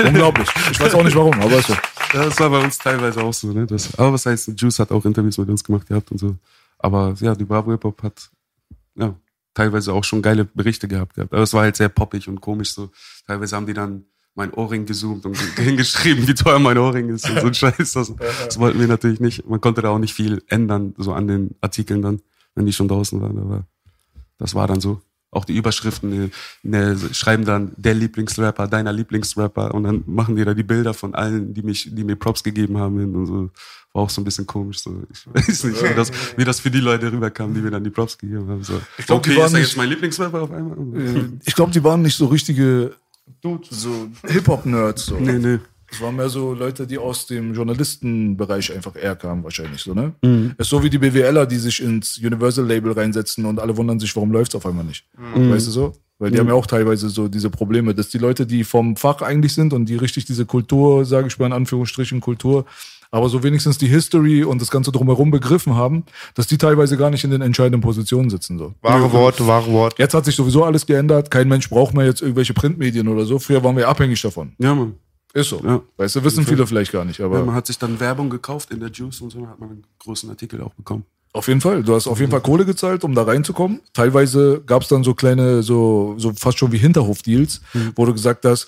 Unglaublich. 0.06 0.48
Ich 0.70 0.80
weiß 0.80 0.94
auch 0.94 1.04
nicht 1.04 1.16
warum, 1.16 1.34
aber 1.40 1.58
ist 1.58 1.68
so. 1.68 1.74
das 2.12 2.38
war 2.40 2.50
bei 2.50 2.62
uns 2.62 2.78
teilweise 2.78 3.22
auch 3.22 3.32
so. 3.32 3.52
Ne? 3.52 3.66
Das, 3.66 3.98
aber 3.98 4.12
was 4.12 4.26
heißt, 4.26 4.52
Juice 4.56 4.78
hat 4.78 4.90
auch 4.90 5.04
Interviews 5.04 5.38
mit 5.38 5.48
uns 5.48 5.64
gemacht 5.64 5.86
gehabt 5.86 6.10
und 6.10 6.18
so. 6.18 6.36
Aber 6.78 7.14
ja, 7.20 7.34
die 7.34 7.44
Bravo 7.44 7.70
Hip 7.70 7.84
Hop 7.84 8.02
hat 8.02 8.30
ja, 8.94 9.14
teilweise 9.54 9.92
auch 9.92 10.04
schon 10.04 10.22
geile 10.22 10.44
Berichte 10.44 10.88
gehabt. 10.88 11.14
gehabt. 11.14 11.32
Aber 11.32 11.42
es 11.42 11.54
war 11.54 11.62
halt 11.62 11.76
sehr 11.76 11.88
poppig 11.88 12.28
und 12.28 12.40
komisch. 12.40 12.74
So. 12.74 12.90
Teilweise 13.26 13.56
haben 13.56 13.66
die 13.66 13.74
dann 13.74 14.04
mein 14.34 14.52
Ohrring 14.54 14.86
gezoomt 14.86 15.26
und 15.26 15.36
hingeschrieben, 15.56 16.26
wie 16.26 16.34
teuer 16.34 16.58
mein 16.58 16.78
Ohrring 16.78 17.10
ist 17.10 17.28
und 17.28 17.40
so 17.40 17.46
ein 17.46 17.54
Scheiß. 17.54 17.92
Das, 17.92 18.12
das 18.16 18.58
wollten 18.58 18.80
wir 18.80 18.86
natürlich 18.86 19.20
nicht. 19.20 19.48
Man 19.48 19.60
konnte 19.60 19.82
da 19.82 19.90
auch 19.90 19.98
nicht 19.98 20.14
viel 20.14 20.42
ändern, 20.48 20.94
so 20.96 21.12
an 21.12 21.28
den 21.28 21.54
Artikeln 21.60 22.02
dann, 22.02 22.20
wenn 22.54 22.66
die 22.66 22.72
schon 22.72 22.88
draußen 22.88 23.20
waren. 23.20 23.38
Aber 23.38 23.64
das 24.38 24.54
war 24.54 24.66
dann 24.66 24.80
so. 24.80 25.00
Auch 25.34 25.46
die 25.46 25.56
Überschriften 25.56 26.30
ne, 26.62 26.96
schreiben 27.12 27.46
dann 27.46 27.72
der 27.78 27.94
Lieblingsrapper, 27.94 28.68
deiner 28.68 28.92
Lieblingsrapper 28.92 29.72
und 29.74 29.84
dann 29.84 30.02
machen 30.06 30.36
die 30.36 30.44
da 30.44 30.52
die 30.52 30.62
Bilder 30.62 30.92
von 30.92 31.14
allen, 31.14 31.54
die 31.54 31.62
mich, 31.62 31.88
die 31.90 32.04
mir 32.04 32.16
Props 32.16 32.42
gegeben 32.44 32.76
haben 32.76 32.98
hin 33.00 33.16
und 33.16 33.26
so. 33.26 33.50
War 33.94 34.02
auch 34.02 34.10
so 34.10 34.20
ein 34.20 34.24
bisschen 34.24 34.46
komisch. 34.46 34.80
So. 34.80 35.02
Ich 35.10 35.26
weiß 35.48 35.64
nicht, 35.64 35.82
wie 35.82 35.94
das, 35.94 36.10
wie 36.36 36.44
das 36.44 36.60
für 36.60 36.70
die 36.70 36.80
Leute 36.80 37.10
rüberkam, 37.10 37.54
die 37.54 37.60
mir 37.62 37.70
dann 37.70 37.82
die 37.82 37.88
Props 37.90 38.18
gegeben 38.18 38.46
haben. 38.48 38.62
So. 38.62 38.78
Ich 38.98 39.06
glaub, 39.06 39.22
die 39.22 39.30
okay, 39.30 39.38
waren 39.40 39.46
ist 39.46 39.52
er 39.54 39.58
nicht- 39.60 39.68
jetzt 39.68 39.76
mein 39.78 39.88
Lieblingsrapper 39.88 40.42
auf 40.42 40.50
einmal? 40.52 40.76
Äh, 41.00 41.24
Ich 41.46 41.54
glaube, 41.54 41.72
die 41.72 41.82
waren 41.82 42.02
nicht 42.02 42.16
so 42.16 42.26
richtige 42.26 42.94
so 43.70 44.08
Hip-Hop-Nerds. 44.26 45.06
So. 45.06 45.16
Nee, 45.18 45.38
nee. 45.38 45.58
Es 45.92 46.00
waren 46.00 46.16
mehr 46.16 46.30
so 46.30 46.54
Leute, 46.54 46.86
die 46.86 46.96
aus 46.96 47.26
dem 47.26 47.52
Journalistenbereich 47.54 48.74
einfach 48.74 48.96
eher 48.96 49.14
kamen, 49.14 49.44
wahrscheinlich 49.44 49.82
so, 49.82 49.92
ne? 49.92 50.14
Mhm. 50.22 50.54
Es 50.56 50.66
ist 50.66 50.70
so 50.70 50.82
wie 50.82 50.88
die 50.88 50.98
BWLer, 50.98 51.44
die 51.44 51.58
sich 51.58 51.82
ins 51.82 52.18
Universal-Label 52.18 52.92
reinsetzen 52.92 53.44
und 53.44 53.60
alle 53.60 53.76
wundern 53.76 54.00
sich, 54.00 54.14
warum 54.16 54.32
läuft's 54.32 54.54
auf 54.54 54.64
einmal 54.64 54.84
nicht. 54.84 55.04
Mhm. 55.18 55.50
Weißt 55.50 55.66
du 55.66 55.70
so? 55.70 55.92
Weil 56.18 56.30
die 56.30 56.38
haben 56.38 56.48
ja 56.48 56.54
auch 56.54 56.66
teilweise 56.66 57.08
so 57.08 57.26
diese 57.28 57.50
Probleme, 57.50 57.94
dass 57.94 58.08
die 58.08 58.18
Leute, 58.18 58.46
die 58.46 58.64
vom 58.64 58.96
Fach 58.96 59.22
eigentlich 59.22 59.54
sind 59.54 59.72
und 59.72 59.86
die 59.86 59.96
richtig 59.96 60.24
diese 60.24 60.46
Kultur, 60.46 61.04
sage 61.04 61.26
ich 61.26 61.38
mal 61.38 61.46
in 61.46 61.52
Anführungsstrichen 61.52 62.20
Kultur, 62.20 62.64
aber 63.10 63.28
so 63.28 63.42
wenigstens 63.42 63.76
die 63.76 63.88
History 63.88 64.44
und 64.44 64.62
das 64.62 64.70
Ganze 64.70 64.92
drumherum 64.92 65.30
begriffen 65.30 65.74
haben, 65.74 66.04
dass 66.34 66.46
die 66.46 66.58
teilweise 66.58 66.96
gar 66.96 67.10
nicht 67.10 67.24
in 67.24 67.30
den 67.30 67.42
entscheidenden 67.42 67.82
Positionen 67.82 68.30
sitzen. 68.30 68.56
So. 68.56 68.72
Wahre 68.80 69.12
Worte, 69.12 69.46
wahre 69.46 69.70
Worte. 69.70 69.96
Jetzt 69.98 70.14
hat 70.14 70.24
sich 70.24 70.36
sowieso 70.36 70.64
alles 70.64 70.86
geändert. 70.86 71.30
Kein 71.30 71.48
Mensch 71.48 71.68
braucht 71.68 71.92
mehr 71.92 72.06
jetzt 72.06 72.22
irgendwelche 72.22 72.54
Printmedien 72.54 73.08
oder 73.08 73.26
so. 73.26 73.38
Früher 73.38 73.62
waren 73.62 73.76
wir 73.76 73.88
abhängig 73.88 74.22
davon. 74.22 74.52
Ja, 74.58 74.74
man. 74.74 74.94
Ist 75.34 75.48
so. 75.48 75.60
Ja. 75.64 75.80
Weißt 75.96 76.16
du, 76.16 76.24
wissen 76.24 76.44
viele 76.44 76.66
vielleicht 76.66 76.92
gar 76.92 77.04
nicht, 77.04 77.20
aber 77.20 77.38
Ja, 77.38 77.44
man 77.44 77.54
hat 77.54 77.66
sich 77.66 77.78
dann 77.78 77.98
Werbung 78.00 78.28
gekauft 78.30 78.70
in 78.70 78.80
der 78.80 78.90
Juice 78.90 79.20
und 79.22 79.30
so, 79.30 79.40
dann 79.40 79.48
hat 79.48 79.58
man 79.60 79.70
einen 79.70 79.84
großen 79.98 80.28
Artikel 80.28 80.60
auch 80.62 80.74
bekommen. 80.74 81.04
auf 81.32 81.48
jeden 81.48 81.60
Fall. 81.62 81.82
Du 81.82 81.94
hast 81.94 82.06
auf 82.06 82.20
jeden 82.20 82.30
Fall 82.30 82.42
Kohle 82.42 82.66
gezahlt, 82.66 83.04
um 83.04 83.14
da 83.14 83.22
reinzukommen. 83.22 83.80
Teilweise 83.94 84.62
gab 84.66 84.82
es 84.82 84.88
dann 84.88 85.02
so 85.04 85.14
kleine, 85.14 85.62
so, 85.62 86.14
so 86.18 86.32
fast 86.34 86.58
schon 86.58 86.72
wie 86.72 86.78
Hinterhof-Deals, 86.78 87.62
wo 87.96 88.04
du 88.04 88.12
gesagt 88.12 88.44
hast, 88.44 88.66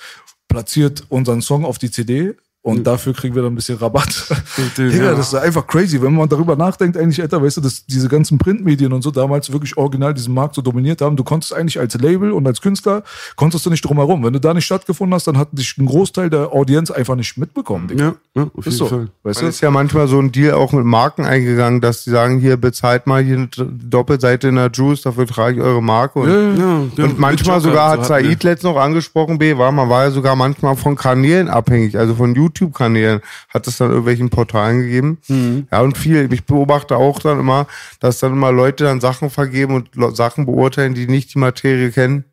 platziert 0.49 1.04
unseren 1.11 1.42
Song 1.42 1.64
auf 1.66 1.78
die 1.78 1.90
CD. 1.90 2.35
Und 2.66 2.85
dafür 2.85 3.12
kriegen 3.12 3.35
wir 3.35 3.42
dann 3.42 3.52
ein 3.52 3.56
bisschen 3.56 3.76
Rabatt. 3.76 4.26
Digga, 4.79 5.05
ja. 5.05 5.14
das 5.14 5.29
ist 5.29 5.35
einfach 5.35 5.66
crazy. 5.66 6.00
Wenn 6.00 6.14
man 6.14 6.31
darüber 6.31 6.57
nachdenkt, 6.57 6.96
eigentlich, 6.96 7.20
Alter, 7.20 7.42
weißt 7.42 7.59
du, 7.59 7.61
dass 7.61 7.85
diese 7.85 8.09
ganzen 8.09 8.38
Printmedien 8.38 8.90
und 8.94 9.03
so 9.03 9.11
damals 9.11 9.53
wirklich 9.53 9.77
original 9.77 10.14
diesen 10.14 10.33
Markt 10.33 10.55
so 10.55 10.62
dominiert 10.62 11.03
haben. 11.03 11.14
Du 11.14 11.24
konntest 11.24 11.53
eigentlich 11.53 11.79
als 11.79 11.94
Label 11.96 12.33
und 12.33 12.46
als 12.46 12.62
Künstler, 12.62 13.03
konntest 13.37 13.66
du 13.66 13.70
nicht 13.70 13.83
drum 13.83 13.98
herum. 13.98 14.24
Wenn 14.24 14.33
du 14.33 14.40
da 14.40 14.55
nicht 14.55 14.64
stattgefunden 14.64 15.14
hast, 15.14 15.27
dann 15.27 15.37
hat 15.37 15.48
dich 15.53 15.77
ein 15.77 15.85
Großteil 15.85 16.31
der 16.31 16.55
Audienz 16.55 16.90
einfach 16.90 17.16
nicht 17.16 17.37
mitbekommen, 17.37 17.87
Digga. 17.87 18.03
Ja, 18.03 18.14
ja 18.35 18.42
auf 18.57 18.66
Ist 18.66 18.72
jeden 18.72 18.77
so. 18.79 18.87
Fall. 18.87 19.09
Weißt 19.24 19.42
du? 19.42 19.46
ist 19.46 19.61
ja 19.61 19.70
manchmal 19.70 20.09
so 20.09 20.18
ein 20.18 20.33
Deal 20.33 20.55
auch 20.55 20.72
mit 20.72 20.87
Marken 20.87 21.27
eingegangen, 21.27 21.83
dass 21.83 22.05
die 22.05 22.11
sagen, 22.11 22.38
hier 22.38 22.57
bezahlt 22.57 23.07
mal 23.07 23.22
hier 23.22 23.37
eine 23.37 23.48
Doppelseite 23.48 24.48
in 24.48 24.55
der 24.55 24.70
Juice, 24.72 25.03
dafür 25.03 25.27
trage 25.27 25.59
ich 25.59 25.62
eure 25.62 25.83
Marke. 25.83 26.18
Und, 26.18 26.31
Ja, 26.31 26.55
ja, 26.55 27.05
und 27.05 27.18
manchmal 27.18 27.61
sogar 27.61 27.90
hat 27.90 28.07
Said 28.07 28.42
letztens 28.42 28.72
noch 28.72 28.81
angesprochen, 28.81 29.37
B, 29.37 29.59
war, 29.59 29.70
man 29.70 29.90
war 29.90 30.05
ja 30.05 30.11
sogar 30.11 30.35
manchmal 30.35 30.77
von 30.77 30.96
Kanälen 30.96 31.50
abhängig, 31.50 31.98
also 31.98 32.14
von 32.14 32.33
YouTube-Kanälen, 32.59 33.21
hat 33.49 33.67
es 33.67 33.79
dann 33.79 33.90
irgendwelchen 33.90 34.31
Portalen 34.31 34.83
gegeben. 34.83 35.19
Mhm. 35.29 35.69
Ja, 35.71 35.81
und 35.83 35.97
viel, 35.99 36.33
ich 36.33 36.45
beobachte 36.45 36.97
auch 36.97 37.19
dann 37.19 37.40
immer, 37.40 37.67
dass 38.01 38.21
dann 38.21 38.33
immer 38.33 38.53
Leute 38.53 38.85
dann 38.85 39.01
Sachen 39.01 39.31
vergeben 39.31 39.75
und 39.75 40.17
Sachen 40.17 40.47
beurteilen, 40.47 40.95
die 40.95 41.07
nicht 41.07 41.35
die 41.35 41.38
Materie 41.38 41.90
kennen. 41.90 42.25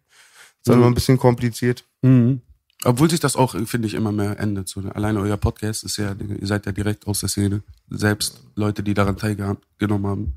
ist 0.58 0.68
dann 0.70 0.76
Mhm. 0.78 0.82
immer 0.84 0.92
ein 0.92 0.96
bisschen 0.96 1.18
kompliziert. 1.18 1.84
Obwohl 2.84 3.10
sich 3.12 3.20
das 3.20 3.36
auch, 3.36 3.56
finde 3.66 3.88
ich, 3.88 3.94
immer 3.94 4.12
mehr 4.12 4.40
ändert. 4.40 4.68
So, 4.68 4.82
ne? 4.82 4.96
Alleine 4.96 5.20
euer 5.20 5.38
Podcast 5.38 5.84
ist 5.84 5.98
ja, 5.98 6.16
ihr 6.20 6.48
seid 6.48 6.66
ja 6.66 6.72
direkt 6.72 7.06
aus 7.06 7.20
der 7.20 7.30
Szene. 7.30 7.62
Selbst 7.92 8.44
Leute, 8.56 8.82
die 8.82 8.94
daran 8.96 9.18
teilgenommen 9.18 10.08
haben. 10.08 10.34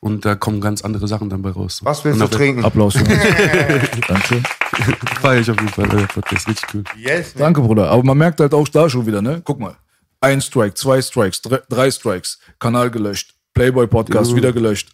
Und 0.00 0.24
da 0.24 0.36
kommen 0.36 0.60
ganz 0.60 0.82
andere 0.82 1.08
Sachen 1.08 1.28
dann 1.28 1.42
bei 1.42 1.50
raus. 1.50 1.80
Was 1.82 2.04
willst 2.04 2.20
du 2.20 2.28
trinken? 2.28 2.64
Applaus. 2.64 2.94
für 2.94 3.00
uns. 3.00 3.08
Danke. 4.08 4.42
Feier 5.20 5.40
ich 5.40 5.50
auf 5.50 5.56
jeden 5.60 5.72
Fall 5.72 5.88
euer 5.94 6.06
Podcast. 6.06 6.48
Richtig 6.48 6.74
cool. 6.74 6.84
Yes. 6.96 7.34
Danke, 7.34 7.60
Bruder. 7.60 7.90
Aber 7.90 8.02
man 8.02 8.18
merkt 8.18 8.40
halt 8.40 8.54
auch 8.54 8.68
da 8.68 8.88
schon 8.88 9.06
wieder, 9.06 9.22
ne? 9.22 9.42
Guck 9.44 9.58
mal. 9.60 9.76
Ein 10.20 10.40
Strike, 10.40 10.74
zwei 10.74 11.00
Strikes, 11.00 11.42
drei, 11.42 11.60
drei 11.68 11.90
Strikes, 11.90 12.38
Kanal 12.58 12.90
gelöscht, 12.90 13.34
Playboy 13.54 13.86
Podcast 13.86 14.34
wieder 14.34 14.52
gelöscht. 14.52 14.90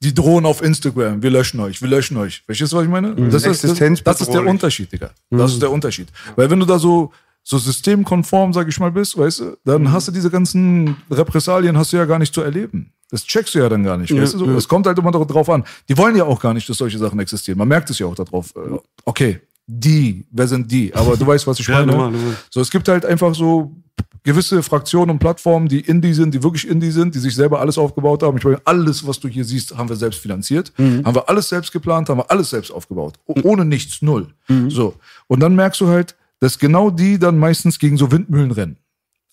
Die 0.00 0.12
drohen 0.12 0.44
auf 0.46 0.62
Instagram, 0.62 1.22
wir 1.22 1.30
löschen 1.30 1.60
euch, 1.60 1.80
wir 1.80 1.88
löschen 1.88 2.16
euch. 2.16 2.42
Verstehst 2.44 2.72
du, 2.72 2.76
was 2.76 2.84
ich 2.84 2.90
meine? 2.90 3.14
Das, 3.14 3.44
ist, 3.44 3.62
das, 3.62 3.78
das 4.02 4.20
ist 4.20 4.32
der. 4.32 4.44
Unterschied, 4.44 4.90
Digga. 4.90 5.10
Das 5.30 5.52
ist 5.52 5.62
der 5.62 5.70
Unterschied. 5.70 6.08
Weil 6.34 6.50
wenn 6.50 6.58
du 6.58 6.66
da 6.66 6.76
so, 6.76 7.12
so 7.44 7.56
systemkonform, 7.56 8.52
sag 8.52 8.66
ich 8.68 8.80
mal, 8.80 8.90
bist, 8.90 9.16
weißt 9.16 9.40
du, 9.40 9.56
dann 9.64 9.92
hast 9.92 10.08
du 10.08 10.12
diese 10.12 10.28
ganzen 10.30 10.96
Repressalien 11.08 11.78
hast 11.78 11.92
du 11.92 11.98
ja 11.98 12.04
gar 12.04 12.18
nicht 12.18 12.34
zu 12.34 12.40
erleben. 12.40 12.92
Das 13.12 13.24
checkst 13.24 13.54
du 13.54 13.60
ja 13.60 13.68
dann 13.68 13.84
gar 13.84 13.96
nicht. 13.96 14.10
weißt 14.16 14.34
du? 14.34 14.38
so? 14.38 14.50
Es 14.56 14.66
kommt 14.66 14.86
halt 14.86 14.98
immer 14.98 15.12
darauf 15.12 15.48
an. 15.50 15.62
Die 15.88 15.96
wollen 15.96 16.16
ja 16.16 16.24
auch 16.24 16.40
gar 16.40 16.52
nicht, 16.54 16.68
dass 16.68 16.78
solche 16.78 16.98
Sachen 16.98 17.20
existieren. 17.20 17.58
Man 17.58 17.68
merkt 17.68 17.88
es 17.90 17.98
ja 18.00 18.06
auch 18.06 18.14
darauf. 18.16 18.52
Äh, 18.56 18.78
Okay, 19.04 19.40
die, 19.66 20.24
wer 20.30 20.48
sind 20.48 20.70
die? 20.72 20.92
Aber 20.94 21.16
du 21.16 21.24
weißt, 21.26 21.46
was 21.46 21.60
ich 21.60 21.66
Ja, 21.68 21.80
meine. 21.80 21.92
normal. 21.92 22.12
So, 22.50 22.60
es 22.60 22.70
gibt 22.70 22.88
halt 22.88 23.04
einfach 23.06 23.34
so 23.34 23.76
gewisse 24.24 24.62
Fraktionen 24.62 25.10
und 25.10 25.18
Plattformen, 25.18 25.68
die 25.68 25.80
Indie 25.80 26.14
sind, 26.14 26.32
die 26.32 26.42
wirklich 26.42 26.66
Indie 26.68 26.90
sind, 26.90 27.14
die 27.14 27.18
sich 27.18 27.34
selber 27.34 27.60
alles 27.60 27.76
aufgebaut 27.76 28.22
haben. 28.22 28.38
Ich 28.38 28.44
meine, 28.44 28.60
alles, 28.64 29.06
was 29.06 29.20
du 29.20 29.28
hier 29.28 29.44
siehst, 29.44 29.76
haben 29.76 29.88
wir 29.88 29.96
selbst 29.96 30.20
finanziert, 30.20 30.72
haben 30.78 31.14
wir 31.14 31.28
alles 31.28 31.48
selbst 31.48 31.70
geplant, 31.72 32.08
haben 32.08 32.18
wir 32.18 32.30
alles 32.30 32.50
selbst 32.50 32.70
aufgebaut. 32.70 33.14
O- 33.26 33.34
Ohne 33.42 33.64
nichts, 33.64 34.00
null. 34.00 34.28
So. 34.68 34.94
Und 35.26 35.40
dann 35.40 35.54
merkst 35.54 35.80
du 35.80 35.88
halt, 35.88 36.14
dass 36.40 36.58
genau 36.58 36.90
die 36.90 37.18
dann 37.18 37.36
meistens 37.38 37.78
gegen 37.78 37.96
so 37.98 38.10
Windmühlen 38.10 38.52
rennen. 38.52 38.76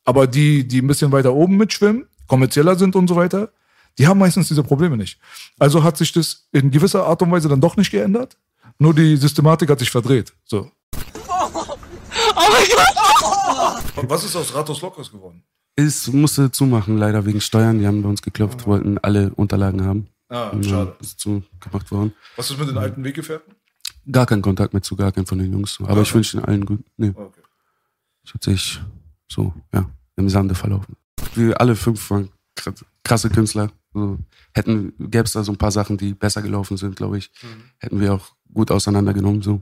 Aber 0.06 0.28
die, 0.28 0.68
die 0.68 0.82
ein 0.82 0.88
bisschen 0.88 1.12
weiter 1.12 1.34
oben 1.34 1.56
mitschwimmen, 1.58 2.06
kommerzieller 2.28 2.76
sind 2.76 2.96
und 2.96 3.08
so 3.08 3.16
weiter, 3.16 3.52
die 4.00 4.08
haben 4.08 4.18
meistens 4.18 4.48
diese 4.48 4.64
Probleme 4.64 4.98
nicht. 4.98 5.20
Also 5.60 5.84
hat 5.84 5.98
sich 5.98 6.12
das 6.12 6.48
in 6.52 6.72
gewisser 6.72 7.06
Art 7.06 7.22
und 7.22 7.32
Weise 7.32 7.48
dann 7.50 7.62
doch 7.62 7.78
nicht 7.78 7.92
geändert. 7.92 8.36
Nur 8.80 8.94
die 8.96 9.16
Systematik 9.18 9.70
hat 9.70 9.80
sich 9.80 9.92
verdreht. 9.92 10.34
So. 10.46 10.72
Was 14.08 14.24
ist 14.24 14.36
aus 14.36 14.54
Ratos 14.56 14.82
Lockers 14.82 15.12
geworden? 15.12 15.44
Es 15.76 16.08
musste 16.08 16.52
zumachen, 16.52 16.98
leider 16.98 17.26
wegen 17.26 17.42
Steuern. 17.42 17.80
Die 17.80 17.88
haben 17.88 18.02
bei 18.02 18.10
uns 18.10 18.22
geklopft, 18.22 18.66
wollten 18.66 18.98
alle 19.00 19.32
Unterlagen 19.36 19.84
haben. 19.86 20.08
Ah, 20.30 20.50
Und 20.50 20.66
schade. 20.66 20.96
Ist 21.00 21.20
zugemacht 21.20 21.92
worden. 21.92 22.14
Was 22.36 22.50
ist 22.52 22.60
mit 22.60 22.70
den 22.70 22.78
alten 22.78 23.04
Weggefährten? 23.04 23.54
Gar 24.12 24.26
keinen 24.26 24.42
Kontakt 24.42 24.74
mehr 24.74 24.82
zu 24.82 24.96
gar 24.96 25.12
keinen 25.12 25.26
von 25.26 25.38
den 25.38 25.52
Jungs. 25.52 25.78
Aber 25.84 26.02
ich 26.02 26.14
wünsche 26.14 26.38
ihnen 26.38 26.46
allen 26.46 26.66
gut. 26.66 26.80
Nee, 26.98 27.12
Okay. 27.16 27.42
es 28.26 28.34
hat 28.34 28.44
sich 28.44 28.82
so, 29.32 29.54
ja, 29.74 29.86
im 30.16 30.30
Sande 30.30 30.56
verlaufen. 30.56 30.96
Wir 31.36 31.60
alle 31.60 31.76
fünf 31.76 32.10
waren 32.10 32.30
kr- 32.58 32.74
krasse 33.04 33.30
Künstler. 33.30 33.72
So, 33.94 34.18
hätten, 34.54 34.94
gäbe 35.00 35.24
es 35.24 35.32
da 35.32 35.44
so 35.44 35.52
ein 35.52 35.58
paar 35.58 35.72
Sachen, 35.72 35.98
die 35.98 36.14
besser 36.14 36.42
gelaufen 36.42 36.78
sind, 36.78 36.96
glaube 36.96 37.18
ich, 37.18 37.32
hätten 37.80 38.00
wir 38.00 38.14
auch 38.14 38.32
gut 38.54 38.72
auseinandergenommen. 38.72 39.42
So. 39.42 39.62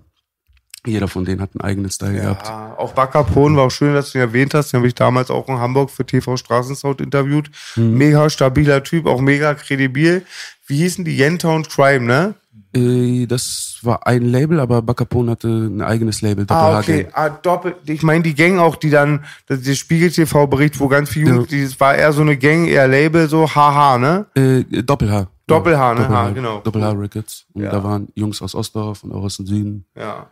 Jeder 0.85 1.07
von 1.07 1.25
denen 1.25 1.41
hat 1.41 1.51
einen 1.53 1.61
eigenen 1.61 1.91
Style 1.91 2.13
gehabt. 2.13 2.47
Ja, 2.47 2.75
auch 2.77 2.93
Backerpon 2.93 3.57
war 3.57 3.63
auch 3.65 3.71
schön, 3.71 3.93
dass 3.93 4.11
du 4.11 4.19
ihn 4.19 4.21
erwähnt 4.21 4.53
hast. 4.53 4.71
Den 4.71 4.79
habe 4.79 4.87
ich 4.87 4.95
damals 4.95 5.29
auch 5.29 5.49
in 5.49 5.57
Hamburg 5.57 5.89
für 5.89 6.05
TV 6.05 6.37
Straßensound 6.37 7.01
interviewt. 7.01 7.51
Mega 7.75 8.29
stabiler 8.29 8.83
Typ, 8.83 9.05
auch 9.05 9.19
mega 9.19 9.53
kredibil. 9.53 10.25
Wie 10.65 10.77
hießen 10.77 11.03
die? 11.03 11.17
Yentown 11.17 11.63
Crime, 11.63 12.05
ne? 12.05 12.35
Äh, 12.75 13.25
das 13.27 13.79
war 13.81 14.05
ein 14.07 14.23
Label, 14.23 14.59
aber 14.59 14.81
Bacapone 14.81 15.31
hatte 15.31 15.47
ein 15.47 15.81
eigenes 15.81 16.21
Label. 16.21 16.45
Ah, 16.49 16.71
Doppel 16.79 16.79
okay. 16.95 17.05
H-Gang. 17.05 17.13
Ah, 17.13 17.29
doppelt. 17.29 17.75
Ich 17.85 18.03
meine, 18.03 18.23
die 18.23 18.35
Gang 18.35 18.59
auch, 18.59 18.75
die 18.75 18.89
dann, 18.89 19.23
das, 19.47 19.61
der 19.61 19.75
Spiegel-TV-Bericht, 19.75 20.79
wo 20.79 20.87
ganz 20.87 21.09
viel, 21.09 21.27
Ja. 21.27 21.43
Das 21.49 21.79
war 21.79 21.95
eher 21.95 22.11
so 22.13 22.21
eine 22.21 22.37
Gang, 22.37 22.67
eher 22.67 22.87
Label, 22.87 23.27
so 23.29 23.53
Haha, 23.53 23.97
ne? 23.97 24.25
Äh, 24.35 24.63
Doppel 24.83 25.11
H. 25.11 25.27
Doppel 25.47 25.77
H, 25.77 25.93
ne? 25.93 25.99
Doppel 26.01 26.15
H, 26.15 26.23
H, 26.25 26.29
genau. 26.31 26.59
Doppel 26.59 26.83
H 26.83 26.91
Records. 26.91 27.45
Und 27.53 27.63
Ja. 27.63 27.71
da 27.71 27.83
waren 27.83 28.07
Jungs 28.15 28.41
aus 28.41 28.53
Ostdorf 28.53 29.03
und 29.03 29.13
auch 29.13 29.23
aus 29.23 29.37
dem 29.37 29.47
Süden. 29.47 29.85
Ja. 29.95 30.27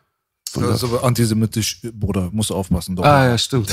Das 0.53 0.81
ist 0.81 0.83
aber 0.85 1.03
antisemitisch, 1.03 1.81
Bruder, 1.93 2.29
musst 2.31 2.49
du 2.49 2.55
aufpassen. 2.55 2.95
Doch. 2.95 3.03
Ah, 3.03 3.27
ja, 3.27 3.37
stimmt. 3.37 3.69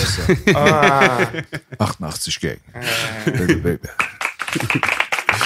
Ah, 0.54 1.18
88 1.78 2.40
Gang. 2.40 2.58
Baby, 3.24 3.54
baby. 3.56 3.88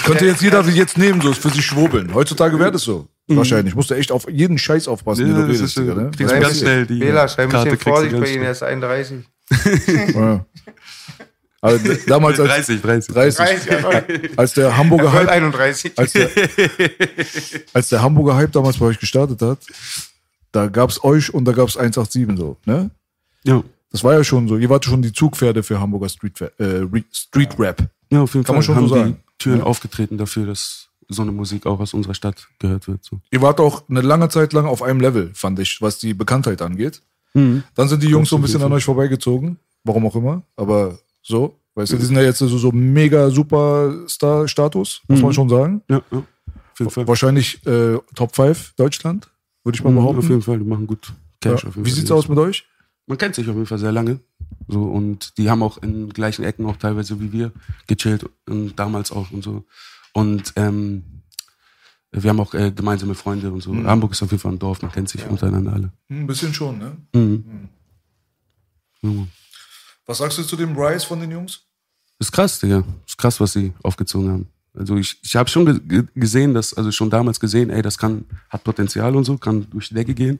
Könnte 0.05 0.25
jetzt 0.25 0.41
jeder 0.41 0.65
wie 0.67 0.71
jetzt 0.71 0.97
nehmen, 0.97 1.21
so 1.21 1.33
für 1.33 1.49
sich 1.49 1.65
schwurbeln. 1.65 2.13
Heutzutage 2.13 2.57
wäre 2.59 2.71
das 2.71 2.83
so. 2.83 3.07
Wahrscheinlich. 3.27 3.75
Musst 3.75 3.89
du 3.89 3.95
echt 3.95 4.11
auf 4.11 4.29
jeden 4.29 4.57
Scheiß 4.57 4.87
aufpassen, 4.87 5.25
den 5.25 5.33
du 5.35 5.41
Ja, 5.41 5.47
das 5.47 5.55
redest, 5.57 5.77
ist, 5.77 5.77
Digga, 5.77 5.95
ne? 5.95 6.11
kriegst 6.15 6.31
du 6.33 6.39
ganz 6.39 6.47
das- 6.53 6.59
schnell 6.59 6.85
die 6.85 6.99
Wähler, 7.01 7.27
schreib 7.27 7.47
ein 7.47 7.51
Karte 7.51 7.71
bisschen 7.71 7.79
kriegst 7.79 7.87
du 7.87 8.09
Vorsicht 8.09 8.19
bei 8.21 8.29
Ihnen, 8.33 8.43
er 8.43 8.51
ist 8.51 8.63
31. 8.63 9.25
Ja. 10.15 10.45
D- 11.77 11.97
damals 12.07 12.39
als 12.39 12.49
30, 12.67 12.81
30. 12.81 13.13
30, 13.13 13.37
30, 13.37 13.71
ja, 13.71 14.03
als 14.37 14.53
der 14.53 14.77
Hamburger 14.77 15.11
Hype, 15.11 15.27
31. 15.27 15.91
als 15.97 16.13
der, 16.13 16.29
als 17.73 17.89
der 17.89 18.01
Hamburger 18.01 18.35
Hype 18.35 18.51
damals 18.51 18.77
bei 18.77 18.85
euch 18.85 18.99
gestartet 18.99 19.41
hat, 19.41 19.59
da 20.51 20.67
gab's 20.67 21.03
euch 21.03 21.33
und 21.33 21.45
da 21.45 21.51
gab's 21.51 21.75
187 21.75 22.37
so, 22.37 22.57
ne? 22.65 22.91
Ja. 23.43 23.63
Das 23.91 24.03
war 24.03 24.13
ja 24.13 24.23
schon 24.23 24.47
so. 24.47 24.57
Ihr 24.57 24.69
wart 24.69 24.85
schon 24.85 25.01
die 25.01 25.11
Zugpferde 25.11 25.63
für 25.63 25.79
Hamburger 25.79 26.07
Street, 26.09 26.39
äh, 26.41 26.47
Re- 26.59 27.03
Street 27.11 27.57
Rap. 27.57 27.81
ja, 28.11 28.21
auf 28.21 28.33
jeden 28.33 28.45
Kann 28.45 28.47
Fall 28.47 28.55
man 28.55 28.63
schon 28.63 28.75
haben 28.75 28.87
so 28.87 28.95
sagen. 28.95 29.17
Türen 29.39 29.59
Ja. 29.59 29.65
aufgetreten 29.65 30.17
dafür, 30.17 30.45
dass 30.45 30.89
so 31.09 31.21
eine 31.21 31.31
Musik 31.31 31.65
auch 31.65 31.79
aus 31.79 31.93
unserer 31.93 32.13
Stadt 32.13 32.47
gehört 32.59 32.87
wird. 32.87 33.03
So. 33.03 33.19
Ihr 33.31 33.41
wart 33.41 33.59
auch 33.59 33.87
eine 33.89 34.01
lange 34.01 34.27
Zeit 34.29 34.51
lang 34.53 34.65
auf 34.65 34.81
einem 34.83 34.99
Level, 34.99 35.31
fand 35.33 35.57
ich, 35.59 35.81
was 35.81 35.99
die 35.99 36.13
Bekanntheit 36.13 36.61
angeht. 36.61 37.01
Mhm. 37.33 37.63
Dann 37.75 37.87
sind 37.87 38.03
die 38.03 38.07
Jungs 38.09 38.29
so 38.29 38.35
ein 38.35 38.41
bisschen 38.41 38.61
an 38.61 38.73
euch 38.73 38.83
vorbeigezogen. 38.83 39.57
Warum 39.83 40.05
auch 40.05 40.15
immer. 40.15 40.41
Aber 40.55 40.97
so. 41.21 41.55
Weißt 41.75 41.93
du, 41.93 41.97
die 41.97 42.05
sind 42.05 42.15
ja 42.15 42.23
jetzt 42.23 42.39
so, 42.39 42.47
so 42.47 42.71
mega 42.71 43.29
Superstar-Status, 43.29 45.01
muss 45.07 45.21
man 45.21 45.33
schon 45.33 45.49
sagen. 45.49 45.81
Ja, 45.89 46.01
ja. 46.11 46.17
Auf 46.19 46.79
jeden 46.79 46.91
Fall. 46.91 47.07
Wahrscheinlich 47.07 47.65
äh, 47.65 47.97
Top 48.15 48.35
5 48.35 48.73
Deutschland, 48.75 49.29
würde 49.63 49.75
ich 49.77 49.83
mal 49.83 49.91
Mhm, 49.91 49.95
behaupten. 49.97 50.19
auf 50.19 50.29
jeden 50.29 50.41
Fall, 50.41 50.59
die 50.59 50.65
machen 50.65 50.87
gut 50.87 51.13
Cash. 51.41 51.63
Ja. 51.63 51.69
Auf 51.69 51.75
jeden 51.75 51.85
Wie 51.85 51.91
sieht's 51.91 52.11
aus 52.11 52.27
mit 52.27 52.37
euch? 52.37 52.65
Man 53.05 53.17
kennt 53.17 53.35
sich 53.35 53.47
auf 53.47 53.55
jeden 53.55 53.65
Fall 53.67 53.77
sehr 53.77 53.91
lange. 53.91 54.19
So, 54.67 54.83
und 54.83 55.37
die 55.37 55.49
haben 55.49 55.63
auch 55.63 55.77
in 55.77 56.09
gleichen 56.09 56.43
Ecken 56.43 56.65
auch 56.65 56.77
teilweise 56.77 57.19
wie 57.21 57.31
wir 57.31 57.51
gechillt 57.87 58.25
und 58.47 58.75
damals 58.77 59.11
auch 59.11 59.31
und 59.31 59.43
so. 59.43 59.65
Und 60.13 60.53
ähm, 60.55 61.03
wir 62.11 62.29
haben 62.29 62.39
auch 62.39 62.53
äh, 62.53 62.71
gemeinsame 62.71 63.15
Freunde 63.15 63.51
und 63.51 63.61
so. 63.61 63.71
Mhm. 63.73 63.87
Hamburg 63.87 64.11
ist 64.11 64.21
auf 64.23 64.31
jeden 64.31 64.41
Fall 64.41 64.53
ein 64.53 64.59
Dorf, 64.59 64.81
man 64.81 64.91
kennt 64.91 65.09
sich 65.09 65.25
untereinander 65.25 65.73
alle. 65.73 65.91
Ein 66.09 66.27
bisschen 66.27 66.53
schon, 66.53 66.77
ne? 66.79 66.97
Mhm. 67.13 67.69
Ja. 69.01 69.27
Was 70.05 70.17
sagst 70.19 70.37
du 70.37 70.43
zu 70.43 70.55
dem 70.55 70.77
Rise 70.77 71.05
von 71.05 71.19
den 71.19 71.31
Jungs? 71.31 71.61
Ist 72.19 72.31
krass, 72.31 72.59
Digga. 72.59 72.83
Ist 73.05 73.17
krass, 73.17 73.39
was 73.39 73.53
sie 73.53 73.73
aufgezogen 73.83 74.29
haben. 74.31 74.47
Also 74.73 74.95
ich, 74.95 75.17
ich 75.23 75.35
habe 75.35 75.49
schon 75.49 75.65
ge 75.65 75.79
ge- 75.79 76.07
gesehen, 76.15 76.53
dass, 76.53 76.73
also 76.73 76.91
schon 76.91 77.09
damals 77.09 77.39
gesehen, 77.39 77.69
ey, 77.69 77.81
das 77.81 77.97
kann, 77.97 78.25
hat 78.49 78.63
Potenzial 78.63 79.15
und 79.15 79.23
so, 79.23 79.37
kann 79.37 79.67
durch 79.69 79.89
die 79.89 79.95
Decke 79.95 80.13
gehen. 80.13 80.39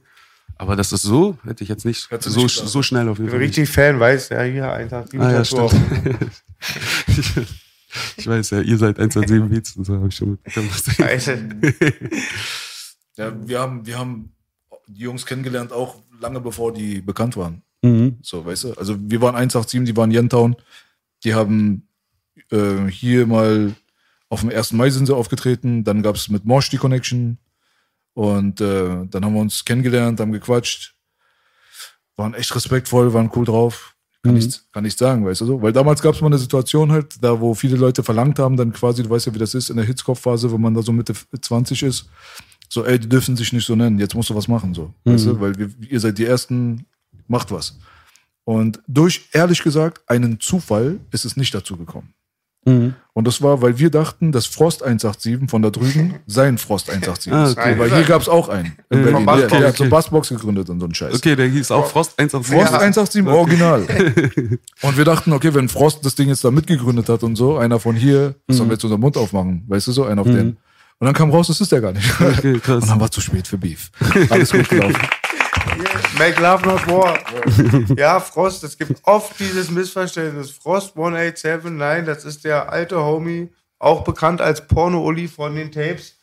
Aber 0.56 0.76
das 0.76 0.92
ist 0.92 1.04
so, 1.04 1.38
hätte 1.44 1.64
ich 1.64 1.70
jetzt 1.70 1.86
nicht, 1.86 2.08
so, 2.20 2.42
nicht 2.42 2.56
so 2.56 2.82
schnell 2.82 3.10
auf 3.10 3.18
jeden 3.18 3.28
Ich 3.28 3.32
bin 3.32 3.40
Fall. 3.40 3.48
richtig 3.48 3.70
Fan, 3.70 4.00
weißt 4.00 4.32
du? 4.32 4.36
Ja, 4.36 4.42
hier, 4.44 4.72
einfach. 4.72 5.06
Ah, 5.18 5.32
ja, 5.32 5.46
stimmt. 5.46 5.74
ich, 7.08 7.32
ich 8.18 8.28
weiß 8.28 8.50
ja, 8.52 8.62
ihr 8.62 8.78
seid 8.78 8.98
127 8.98 9.50
Beats 9.50 9.76
und 9.76 9.86
so 9.86 9.96
habe 9.96 10.08
ich 10.08 10.16
schon 10.16 10.32
mitbekommen. 10.32 10.70
Scheiße. 10.72 11.50
Ja, 13.18 13.34
wir 13.48 13.60
haben, 13.60 13.86
wir 13.86 13.98
haben 14.00 14.32
die 14.88 15.02
Jungs 15.02 15.26
kennengelernt, 15.26 15.72
auch 15.72 15.96
lange 16.20 16.40
bevor 16.40 16.74
die 16.74 17.02
bekannt 17.02 17.38
waren. 17.38 17.62
Mhm. 17.82 18.18
So, 18.22 18.46
weißt 18.46 18.64
du? 18.66 18.74
Also 18.74 18.96
wir 19.00 19.22
waren 19.22 19.36
187, 19.36 19.84
die 19.86 19.98
waren 19.98 20.12
Yentown. 20.12 20.56
Die 21.24 21.34
haben 21.34 21.88
äh, 22.52 22.88
hier 22.90 23.28
mal 23.28 23.74
auf 24.30 24.42
dem 24.42 24.50
1. 24.50 24.74
Mai 24.74 24.90
sind 24.90 25.06
sie 25.06 25.16
aufgetreten. 25.16 25.84
Dann 25.84 26.04
gab 26.04 26.16
es 26.16 26.30
mit 26.30 26.46
Mosh 26.46 26.70
die 26.70 26.78
Connection. 26.78 27.38
Und 28.18 28.62
äh, 28.62 29.06
dann 29.12 29.24
haben 29.24 29.36
wir 29.36 29.42
uns 29.42 29.64
kennengelernt, 29.64 30.20
haben 30.20 30.32
gequatscht. 30.32 30.96
Waren 32.16 32.34
echt 32.34 32.56
respektvoll, 32.56 33.14
waren 33.14 33.30
cool 33.36 33.46
drauf. 33.46 33.94
Kann, 34.24 34.34
Mhm. 34.34 34.40
ich, 34.40 34.60
kann 34.72 34.86
ich 34.86 34.96
sagen, 34.98 35.24
weißt 35.24 35.42
du 35.42 35.46
so? 35.46 35.62
Weil 35.62 35.72
damals 35.72 36.02
gab 36.02 36.16
es 36.16 36.22
mal 36.22 36.26
eine 36.28 36.40
Situation 36.40 36.92
halt, 36.92 37.24
da 37.24 37.40
wo 37.40 37.54
viele 37.54 37.78
Leute 37.78 38.02
verlangt 38.02 38.40
haben, 38.40 38.58
dann 38.58 38.74
quasi, 38.74 39.04
du 39.04 39.10
weißt 39.12 39.28
ja, 39.28 39.36
wie 39.36 39.38
das 39.38 39.54
ist 39.54 39.70
in 39.70 39.76
der 39.78 39.86
Hitzkopfphase, 39.86 40.52
wenn 40.52 40.60
man 40.60 40.74
da 40.74 40.82
so 40.82 40.92
Mitte 40.92 41.14
20 41.40 41.84
ist. 41.84 42.10
So, 42.70 42.84
ey, 42.86 42.98
die 42.98 43.08
dürfen 43.08 43.38
sich 43.38 43.54
nicht 43.54 43.68
so 43.68 43.76
nennen, 43.76 44.00
jetzt 44.00 44.16
musst 44.16 44.32
du 44.32 44.36
was 44.36 44.48
machen, 44.48 44.74
so. 44.74 44.92
Weißt 45.06 45.26
Mhm. 45.28 45.30
du? 45.30 45.40
Weil 45.40 45.58
wir, 45.60 45.70
ihr 45.88 46.00
seid 46.00 46.18
die 46.18 46.26
Ersten, 46.26 46.88
macht 47.28 47.52
was. 47.52 47.78
Und 48.46 48.82
durch, 48.88 49.30
ehrlich 49.32 49.62
gesagt, 49.62 50.02
einen 50.10 50.40
Zufall 50.40 51.00
ist 51.12 51.24
es 51.24 51.38
nicht 51.38 51.54
dazu 51.54 51.78
gekommen. 51.78 52.16
Mhm. 52.68 52.94
Und 53.14 53.26
das 53.26 53.42
war, 53.42 53.64
weil 53.64 53.80
wir 53.80 53.90
dachten, 53.90 54.32
dass 54.32 54.46
Frost 54.46 54.84
187 54.84 55.50
von 55.50 55.64
da 55.64 55.72
drüben 55.72 56.16
sein 56.28 56.60
Frost 56.60 56.90
187 56.92 57.34
Ah, 57.34 57.46
ist. 57.46 57.58
okay. 57.58 57.80
Weil 57.80 57.90
hier 57.96 58.04
gab 58.04 58.22
es 58.22 58.30
auch 58.30 58.48
einen. 58.50 58.74
In 58.92 59.00
Mhm. 59.00 59.04
Berlin. 59.06 59.26
Der, 59.26 59.48
der 59.48 59.68
hat 59.70 59.78
so. 59.78 59.90
Bassbox 59.90 60.30
gegründet 60.30 60.70
und 60.70 60.80
so 60.80 60.86
ein 60.86 60.94
Scheiß. 60.94 61.16
Okay, 61.16 61.36
der 61.36 61.48
hieß 61.48 61.72
auch 61.72 61.88
Frost 61.88 62.14
187. 62.20 62.56
Frost 62.56 62.72
Ja. 62.74 62.78
187 62.80 63.26
Original. 63.28 63.82
Und 64.84 64.98
wir 64.98 65.06
dachten, 65.06 65.34
okay, 65.34 65.52
wenn 65.56 65.68
Frost 65.68 66.06
das 66.06 66.14
Ding 66.14 66.28
jetzt 66.30 66.44
da 66.44 66.52
mitgegründet 66.52 67.10
hat 67.10 67.24
und 67.24 67.36
so, 67.36 67.58
einer 67.58 67.80
von 67.80 67.96
hier, 67.96 68.36
was 68.46 68.58
sollen 68.58 68.70
wir 68.70 68.74
jetzt 68.76 68.84
unseren 68.84 69.02
Mund 69.02 69.18
aufmachen? 69.18 69.64
Weißt 69.68 69.88
du 69.88 69.92
so, 69.94 70.06
einer 70.06 70.22
auf 70.22 70.28
den. 70.28 70.58
Und 71.00 71.06
dann 71.06 71.14
kam 71.14 71.32
raus, 71.32 71.48
das 71.48 71.60
ist 71.62 71.72
der 71.72 71.82
gar 71.82 71.94
nicht. 71.94 72.10
Okay, 72.22 72.60
krass. 72.60 72.84
Und 72.84 72.90
dann 72.90 73.00
war 73.00 73.06
es 73.06 73.12
zu 73.12 73.22
spät 73.22 73.48
für 73.48 73.58
Beef. 73.58 73.90
Alles 74.30 74.52
gut 74.52 74.70
gelaufen. 74.70 74.96
Make 76.18 76.42
love 76.42 76.66
not 76.66 76.88
war. 76.88 77.20
ja, 77.98 78.20
Frost, 78.20 78.64
es 78.64 78.78
gibt 78.78 79.00
oft 79.04 79.40
dieses 79.40 79.70
Missverständnis. 79.70 80.52
Frost 80.52 80.96
187, 80.96 81.72
nein, 81.72 82.06
das 82.06 82.26
ist 82.26 82.44
der 82.44 82.72
alte 82.72 83.04
Homie, 83.04 83.50
auch 83.78 84.04
bekannt 84.04 84.42
als 84.42 84.66
Porno-Uli 84.68 85.28
von 85.28 85.56
den 85.56 85.72
Tapes. 85.72 86.16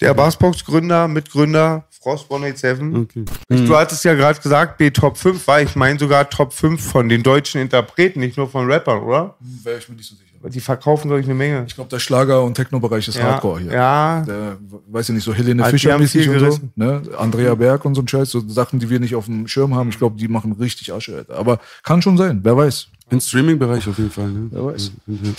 Der 0.00 0.14
Bassbox-Gründer, 0.14 1.08
Mitgründer, 1.08 1.84
Frost 1.90 2.30
187. 2.30 2.94
Okay. 2.94 3.24
Ich, 3.48 3.66
du 3.66 3.76
hattest 3.76 4.04
ja 4.04 4.14
gerade 4.14 4.40
gesagt, 4.40 4.78
B 4.78 4.90
Top 4.90 5.18
5 5.18 5.46
war, 5.46 5.60
ich 5.60 5.74
meine 5.76 5.98
sogar 5.98 6.30
Top 6.30 6.52
5 6.52 6.82
von 6.82 7.08
den 7.08 7.22
deutschen 7.22 7.60
Interpreten, 7.60 8.20
nicht 8.20 8.36
nur 8.36 8.48
von 8.48 8.70
Rappern, 8.70 9.02
oder? 9.02 9.36
Wäre 9.40 9.78
ich 9.78 9.88
mir 9.88 9.96
nicht 9.96 10.08
so 10.08 10.14
sicher. 10.14 10.27
Die 10.44 10.60
verkaufen 10.60 11.08
solch 11.08 11.24
eine 11.24 11.34
Menge. 11.34 11.64
Ich 11.66 11.74
glaube, 11.74 11.90
der 11.90 11.98
Schlager- 11.98 12.42
und 12.44 12.54
Techno-Bereich 12.54 13.08
ist 13.08 13.16
Ja, 13.16 13.24
Hardcore 13.24 13.60
hier. 13.60 13.72
ja. 13.72 14.22
Der, 14.26 14.56
weiß 14.88 15.08
ich 15.08 15.14
nicht, 15.16 15.24
so 15.24 15.34
Helene 15.34 15.62
Also 15.62 15.74
die 15.74 15.78
Fischer 15.80 15.94
haben 15.94 16.00
mäßig 16.02 16.28
viel 16.28 16.44
und 16.44 16.52
so. 16.52 16.60
Ne? 16.76 17.02
Andrea 17.18 17.54
Berg 17.54 17.84
und 17.84 17.94
so 17.94 18.02
ein 18.02 18.08
Scheiß, 18.08 18.30
so 18.30 18.40
Sachen, 18.48 18.78
die 18.78 18.88
wir 18.88 19.00
nicht 19.00 19.14
auf 19.14 19.24
dem 19.26 19.48
Schirm 19.48 19.74
haben. 19.74 19.88
Ich 19.88 19.98
glaube, 19.98 20.16
die 20.16 20.28
machen 20.28 20.52
richtig 20.52 20.92
Asche, 20.92 21.16
Alter. 21.16 21.36
Aber 21.36 21.58
kann 21.82 22.00
schon 22.02 22.16
sein, 22.16 22.40
wer 22.42 22.56
weiß. 22.56 22.88
Im 23.10 23.20
Streaming-Bereich 23.20 23.88
auf 23.88 23.98
jeden 23.98 24.10
Fall. 24.10 24.28
Ne? 24.28 24.48
Wer 24.50 24.64
weiß. 24.66 24.92
Ja. 25.06 25.30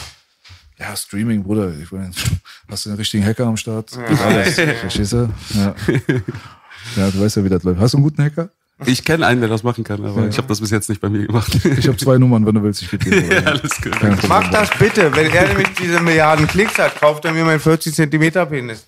Ja, 0.80 0.96
Streaming, 0.96 1.44
Bruder. 1.44 1.74
Ich 1.82 1.92
mein, 1.92 2.14
hast 2.70 2.86
du 2.86 2.90
einen 2.90 2.98
richtigen 2.98 3.26
Hacker 3.26 3.46
am 3.46 3.58
Start? 3.58 3.92
Geht 3.92 4.22
Alles. 4.22 4.56
Verstehst 4.56 5.12
du? 5.14 5.30
Ja. 5.54 5.76
ja, 6.96 7.10
du 7.12 7.20
weißt 7.20 7.36
ja, 7.38 7.44
wie 7.44 7.50
das 7.50 7.64
läuft. 7.64 7.80
Hast 7.80 7.94
du 7.94 7.98
einen 7.98 8.04
guten 8.06 8.24
Hacker? 8.24 8.50
Ich 8.86 9.04
kenne 9.04 9.26
einen, 9.26 9.42
der 9.42 9.50
das 9.50 9.64
machen 9.64 9.84
kann, 9.84 10.06
aber 10.06 10.28
ich 10.28 10.38
habe 10.38 10.48
das 10.48 10.62
bis 10.62 10.72
jetzt 10.72 10.90
nicht 10.90 11.02
bei 11.02 11.10
mir 11.10 11.28
gemacht. 11.28 11.54
Ich 11.78 11.88
habe 11.88 11.98
zwei 11.98 12.18
Nummern, 12.18 12.46
wenn 12.46 12.56
du 12.56 12.64
willst, 12.64 12.82
ich 12.82 12.90
gebe 12.90 13.10
dir. 13.10 13.34
ja, 13.34 13.40
alles 13.42 13.82
gut. 13.82 13.94
Mach 14.28 14.50
das 14.52 14.70
bitte. 14.78 15.14
Wenn 15.16 15.30
er 15.32 15.48
nämlich 15.50 15.68
diese 15.80 16.00
Milliarden 16.00 16.48
Klicks 16.48 16.78
hat, 16.78 17.00
kauft 17.00 17.26
er 17.26 17.34
mir 17.34 17.44
meinen 17.44 17.60
40 17.60 17.94
Zentimeter 17.94 18.46
Penis. 18.46 18.86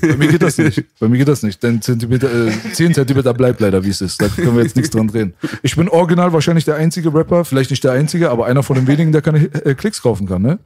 Bei 0.00 0.16
mir 0.16 0.28
geht 0.28 0.42
das 0.42 0.56
nicht. 0.56 0.84
Bei 0.98 1.08
mir 1.08 1.18
geht 1.18 1.28
das 1.28 1.42
nicht. 1.42 1.62
Denn 1.62 1.82
Zentimeter, 1.82 2.48
äh, 2.48 2.52
10 2.72 2.94
Zentimeter 2.94 3.34
bleibt 3.34 3.60
leider, 3.60 3.84
wie 3.84 3.90
es 3.90 4.00
ist. 4.00 4.20
Da 4.22 4.28
können 4.28 4.56
wir 4.56 4.62
jetzt 4.62 4.76
nichts 4.76 4.90
dran 4.90 5.08
drehen. 5.08 5.34
Ich 5.62 5.76
bin 5.76 5.88
original 5.88 6.32
wahrscheinlich 6.32 6.64
der 6.64 6.76
einzige 6.76 7.12
Rapper, 7.12 7.44
vielleicht 7.44 7.70
nicht 7.70 7.84
der 7.84 7.92
einzige, 7.92 8.30
aber 8.30 8.46
einer 8.46 8.62
von 8.62 8.76
den 8.76 8.86
wenigen, 8.86 9.12
der 9.12 9.22
keine 9.22 9.44
äh, 9.64 9.74
Klicks 9.74 10.00
kaufen 10.00 10.26
kann, 10.26 10.42
ne? 10.42 10.58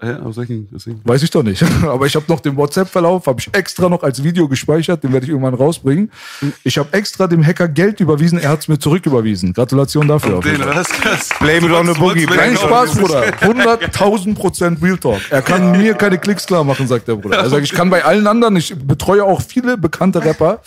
Hä, 0.00 0.14
aus 0.24 0.36
welchen? 0.36 0.68
aus 0.74 0.86
welchen? 0.86 1.00
Weiß 1.04 1.22
ich 1.22 1.30
doch 1.30 1.42
nicht. 1.42 1.62
Aber 1.82 2.06
ich 2.06 2.16
habe 2.16 2.24
noch 2.28 2.40
den 2.40 2.56
WhatsApp-Verlauf, 2.56 3.26
habe 3.26 3.40
ich 3.40 3.48
extra 3.54 3.88
noch 3.88 4.02
als 4.02 4.22
Video 4.22 4.48
gespeichert, 4.48 5.04
den 5.04 5.12
werde 5.12 5.26
ich 5.26 5.30
irgendwann 5.30 5.54
rausbringen. 5.54 6.10
Ich 6.64 6.76
habe 6.78 6.92
extra 6.92 7.26
dem 7.26 7.44
Hacker 7.46 7.68
Geld 7.68 8.00
überwiesen, 8.00 8.38
er 8.38 8.50
hat 8.50 8.60
es 8.60 8.68
mir 8.68 8.78
zurücküberwiesen. 8.78 9.52
Gratulation 9.52 10.08
dafür. 10.08 10.40
Den, 10.40 10.60
was? 10.60 10.88
Blame 11.38 11.66
it 11.66 11.72
on 11.72 11.86
the 11.86 11.98
boogie. 11.98 12.26
Kein 12.26 12.56
Spaß, 12.56 12.96
Bruder. 12.98 13.24
100.000 13.40 14.34
Prozent 14.34 14.82
Real 14.82 14.98
Talk. 14.98 15.20
Er 15.30 15.42
kann 15.42 15.72
mir 15.72 15.94
keine 15.94 16.18
Klicks 16.18 16.46
klar 16.46 16.64
machen, 16.64 16.86
sagt 16.88 17.06
der 17.08 17.14
Bruder. 17.16 17.38
Er 17.38 17.48
sagt, 17.48 17.62
ich 17.64 17.72
kann 17.72 17.90
bei 17.90 18.04
allen 18.04 18.26
anderen, 18.26 18.56
ich 18.56 18.74
betreue 18.76 19.24
auch 19.24 19.40
viele 19.40 19.76
bekannte 19.78 20.24
Rapper, 20.24 20.62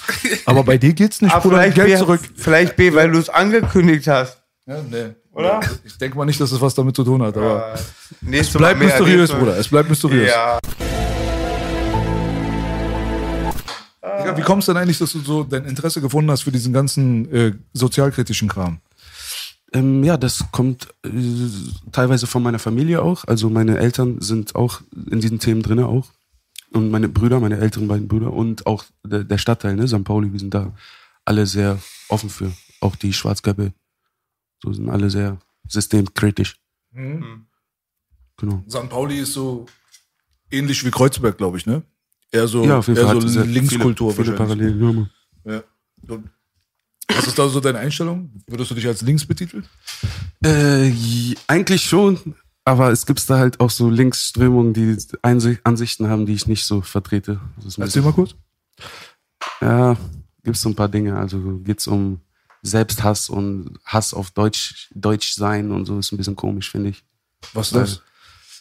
aber 0.46 0.64
bei 0.64 0.78
dir 0.78 0.94
geht's 0.94 1.22
nicht, 1.22 1.34
Aber 1.34 1.42
Bruder. 1.42 1.58
vielleicht 1.58 1.76
Geld 1.76 1.88
B, 1.88 1.98
zurück. 1.98 2.22
vielleicht 2.36 2.76
B, 2.76 2.94
weil 2.94 3.12
du 3.12 3.20
es 3.20 3.30
angekündigt 3.30 4.08
hast. 4.08 4.42
Ja, 4.66 4.78
nee. 4.90 5.14
Oder? 5.34 5.62
Ich 5.84 5.98
denke 5.98 6.16
mal 6.18 6.26
nicht, 6.26 6.40
dass 6.40 6.52
es 6.52 6.62
was 6.62 6.76
damit 6.76 6.96
zu 6.96 7.04
tun 7.04 7.22
hat, 7.24 7.36
aber 7.36 7.76
Nächste 8.22 8.60
bleibt 8.60 8.80
Mal 8.80 8.86
mehr, 8.86 8.96
mysteriös, 9.00 9.32
Bruder. 9.32 9.58
Es 9.58 9.68
bleibt 9.68 9.90
mysteriös. 9.90 10.30
Ja. 10.30 10.60
Wie 14.36 14.42
kommst 14.42 14.68
du 14.68 14.74
denn 14.74 14.82
eigentlich, 14.82 15.00
dass 15.00 15.12
du 15.14 15.20
so 15.20 15.44
dein 15.44 15.66
Interesse 15.66 16.02
gefunden 16.02 16.30
hast 16.32 16.44
für 16.44 16.52
diesen 16.52 16.72
ganzen 16.72 17.32
äh, 17.32 17.54
sozialkritischen 17.74 18.48
Kram? 18.48 18.80
Ähm, 19.74 20.04
ja, 20.04 20.18
das 20.18 20.46
kommt 20.52 20.88
äh, 21.04 21.10
teilweise 21.92 22.28
von 22.28 22.44
meiner 22.44 22.60
Familie 22.60 23.02
auch. 23.02 23.26
Also 23.26 23.50
meine 23.50 23.80
Eltern 23.80 24.22
sind 24.22 24.56
auch 24.56 24.82
in 25.10 25.20
diesen 25.20 25.40
Themen 25.40 25.62
drinne 25.64 25.88
auch. 25.88 26.08
Und 26.72 26.90
meine 26.90 27.10
Brüder, 27.10 27.40
meine 27.40 27.58
älteren 27.58 27.88
beiden 27.88 28.08
Brüder 28.08 28.34
und 28.34 28.66
auch 28.66 28.86
der, 29.04 29.24
der 29.24 29.38
Stadtteil, 29.38 29.76
ne, 29.76 29.88
St. 29.88 30.04
Pauli, 30.04 30.32
wir 30.32 30.40
sind 30.40 30.54
da 30.54 30.74
alle 31.26 31.46
sehr 31.46 31.80
offen 32.10 32.30
für. 32.30 32.52
Auch 32.82 32.96
die 32.96 33.14
Schwarzgelbe. 33.14 33.74
So 34.64 34.72
sind 34.72 34.90
alle 34.90 35.10
sehr 35.10 35.38
systemkritisch. 35.68 36.58
Genau. 36.94 38.64
St. 38.70 38.90
Pauli 38.90 39.20
ist 39.20 39.34
so 39.34 39.66
ähnlich 40.50 40.86
wie 40.86 40.92
Kreuzberg, 40.92 41.38
glaube 41.38 41.58
ich, 41.58 41.66
ne? 41.66 41.84
Eher 42.32 42.48
so, 42.48 42.64
Ja, 42.64 42.80
auf 42.80 42.88
jeden 42.88 42.98
eher 43.00 43.06
Fall. 43.08 43.22
so 43.28 43.42
Linkskultur 43.44 44.14
Viele, 44.14 44.26
viele. 44.26 44.38
Parallelen. 44.38 45.10
Ja, 45.46 45.64
Was 47.10 47.28
ist 47.28 47.38
da 47.38 47.48
so 47.50 47.60
deine 47.60 47.80
Einstellung? 47.80 48.32
Würdest 48.48 48.72
du 48.72 48.76
dich 48.76 48.88
als 48.88 49.02
links 49.02 49.26
betiteln? 49.26 49.66
Äh, 50.44 50.92
eigentlich 51.48 51.84
schon, 51.84 52.36
aber 52.64 52.92
es 52.92 53.06
gibt 53.06 53.30
da 53.30 53.38
halt 53.40 53.60
auch 53.60 53.70
so 53.70 53.90
Linksströmungen, 53.90 54.74
die 54.74 54.98
Ansichten 55.22 56.08
haben, 56.08 56.26
die 56.26 56.34
ich 56.34 56.48
nicht 56.48 56.64
so 56.66 56.82
vertrete. 56.82 57.40
Erzähl 57.78 58.02
mal 58.02 58.14
kurz. 58.14 58.36
Ja, 59.62 59.98
gibt's 60.44 60.62
so 60.62 60.70
ein 60.70 60.76
paar 60.76 60.90
Dinge. 60.90 61.18
Also 61.18 61.60
geht's 61.60 61.86
um 61.88 62.22
Selbsthass 62.64 63.30
und 63.30 63.78
Hass 63.86 64.14
auf 64.14 64.32
Deutsch, 64.32 64.90
Deutsch 64.96 65.34
sein 65.34 65.72
und 65.72 65.86
so. 65.86 66.00
Ist 66.00 66.12
ein 66.12 66.18
bisschen 66.18 66.36
komisch, 66.36 66.72
finde 66.72 66.90
ich. 66.90 67.04
Was 67.54 67.68
ist 67.68 67.76
das? 67.76 68.02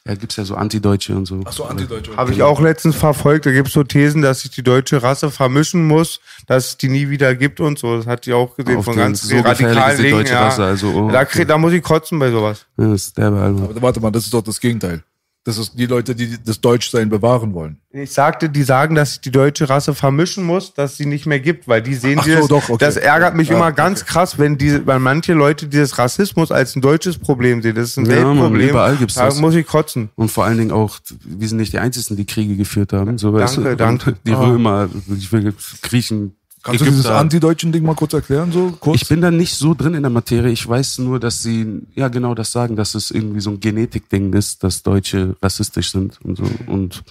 Ja, 0.05 0.17
gibt's 0.17 0.35
ja 0.35 0.45
so 0.45 0.57
Antideutsche 0.57 1.15
und 1.15 1.27
so. 1.27 1.41
Ach 1.45 1.53
so, 1.53 1.65
Antideutsche. 1.65 2.17
Habe 2.17 2.33
ich 2.33 2.43
auch 2.43 2.61
letztens 2.61 2.97
verfolgt. 2.97 3.47
Da 3.47 3.53
gibt 3.53 3.69
es 3.69 3.75
so 3.75 3.85
Thesen, 3.85 4.21
dass 4.21 4.41
sich 4.41 4.51
die 4.51 4.65
deutsche 4.65 5.01
Rasse 5.01 5.31
vermischen 5.31 5.87
muss, 5.87 6.19
dass 6.49 6.71
es 6.71 6.77
die 6.77 6.89
nie 6.89 7.09
wieder 7.09 7.37
gibt 7.37 7.61
und 7.61 7.79
so. 7.79 7.97
Das 7.97 8.07
hatte 8.09 8.31
ich 8.31 8.35
auch 8.35 8.57
gesehen 8.57 8.79
Auf 8.79 8.85
von 8.85 8.97
ganz 8.97 9.23
so 9.23 9.39
radikalen 9.39 10.03
die 10.03 10.11
deutsche 10.11 10.33
Ja. 10.33 10.47
Rasse, 10.47 10.65
also, 10.65 10.89
oh, 10.89 11.11
da, 11.11 11.25
krieg, 11.25 11.47
da 11.47 11.57
muss 11.57 11.73
ich 11.73 11.85
kotzen 11.85 12.19
bei 12.19 12.33
sowas. 12.33 12.67
Ja, 12.77 12.89
das 12.89 13.07
ist 13.07 13.19
derbe 13.19 13.41
Album. 13.41 13.63
Aber 13.63 13.81
warte 13.81 14.01
mal, 14.01 14.11
das 14.11 14.25
ist 14.25 14.35
doch 14.35 14.43
das 14.43 14.61
Gegenteil. 14.61 15.05
Das 15.45 15.59
ist 15.59 15.73
die 15.77 15.87
Leute, 15.87 16.15
die 16.15 16.39
das 16.45 16.61
Deutschsein 16.61 17.09
bewahren 17.09 17.53
wollen. 17.53 17.79
Ich 17.91 18.13
sagte, 18.13 18.49
die 18.49 18.63
sagen, 18.63 18.95
dass 18.95 19.11
sich 19.15 19.21
die 19.23 19.33
deutsche 19.33 19.69
Rasse 19.69 19.93
vermischen 19.93 20.45
muss, 20.45 20.73
dass 20.73 20.97
sie 20.97 21.05
nicht 21.05 21.27
mehr 21.27 21.41
gibt, 21.41 21.67
weil 21.67 21.83
die 21.83 21.95
sehen 21.95 22.21
Ach 22.23 22.25
so, 22.27 22.47
doch, 22.47 22.69
okay. 22.69 22.77
das 22.79 22.97
ärgert 22.97 23.35
mich 23.35 23.49
Ja, 23.49 23.57
immer 23.57 23.73
ganz 23.73 24.05
krass, 24.05 24.39
wenn 24.39 24.57
die, 24.57 24.87
weil 24.87 25.01
manche 25.01 25.33
Leute 25.33 25.67
dieses 25.67 25.99
Rassismus 25.99 26.53
als 26.53 26.77
ein 26.77 26.81
deutsches 26.81 27.19
Problem 27.19 27.61
sehen. 27.61 27.75
Das 27.75 27.89
ist 27.91 27.97
ein 27.97 28.07
Ja, 28.07 28.19
Weltproblem. 28.25 28.69
überall 28.69 28.95
gibt's 28.97 29.17
da 29.17 29.25
das. 29.25 29.41
muss 29.41 29.57
ich 29.57 29.67
kotzen. 29.67 30.11
Und 30.15 30.31
vor 30.31 30.45
allen 30.45 30.59
Dingen 30.59 30.71
auch, 30.71 31.01
wir 31.25 31.49
sind 31.49 31.59
nicht 31.59 31.73
die 31.73 31.79
Einzigen, 31.81 32.17
die 32.17 32.25
Kriege 32.27 32.55
geführt 32.55 32.93
haben. 32.93 33.19
So, 33.19 33.33
weißt 33.33 33.57
Danke, 33.57 33.71
du? 33.71 33.77
danke. 33.77 34.17
Die 34.25 34.33
Ah. 34.35 34.45
Römer, 34.45 34.89
die 35.07 35.53
Griechen, 35.83 36.37
Kannst 36.65 36.81
du 36.81 36.85
dieses 36.85 37.01
Ägypter. 37.07 37.19
antideutschen 37.19 37.73
Ding 37.73 37.85
mal 37.85 37.97
kurz 37.97 38.13
erklären, 38.13 38.53
so 38.53 38.73
kurz? 38.79 39.03
Ich 39.03 39.09
bin 39.09 39.21
da 39.21 39.33
nicht 39.33 39.53
so 39.55 39.75
drin 39.75 39.95
in 39.95 40.03
der 40.03 40.13
Materie. 40.13 40.53
Ich 40.53 40.69
weiß 40.69 40.99
nur, 40.99 41.19
dass 41.19 41.43
sie 41.43 41.81
ja 41.97 42.07
genau 42.07 42.37
das 42.37 42.53
sagen, 42.53 42.77
dass 42.77 42.95
es 42.95 43.11
irgendwie 43.11 43.41
so 43.41 43.51
ein 43.51 43.59
Genetikding 43.59 44.33
ist, 44.33 44.63
dass 44.63 44.81
Deutsche 44.85 45.35
rassistisch 45.43 45.91
sind 45.91 46.21
und 46.23 46.37
so. 46.39 46.45
Und 46.69 47.03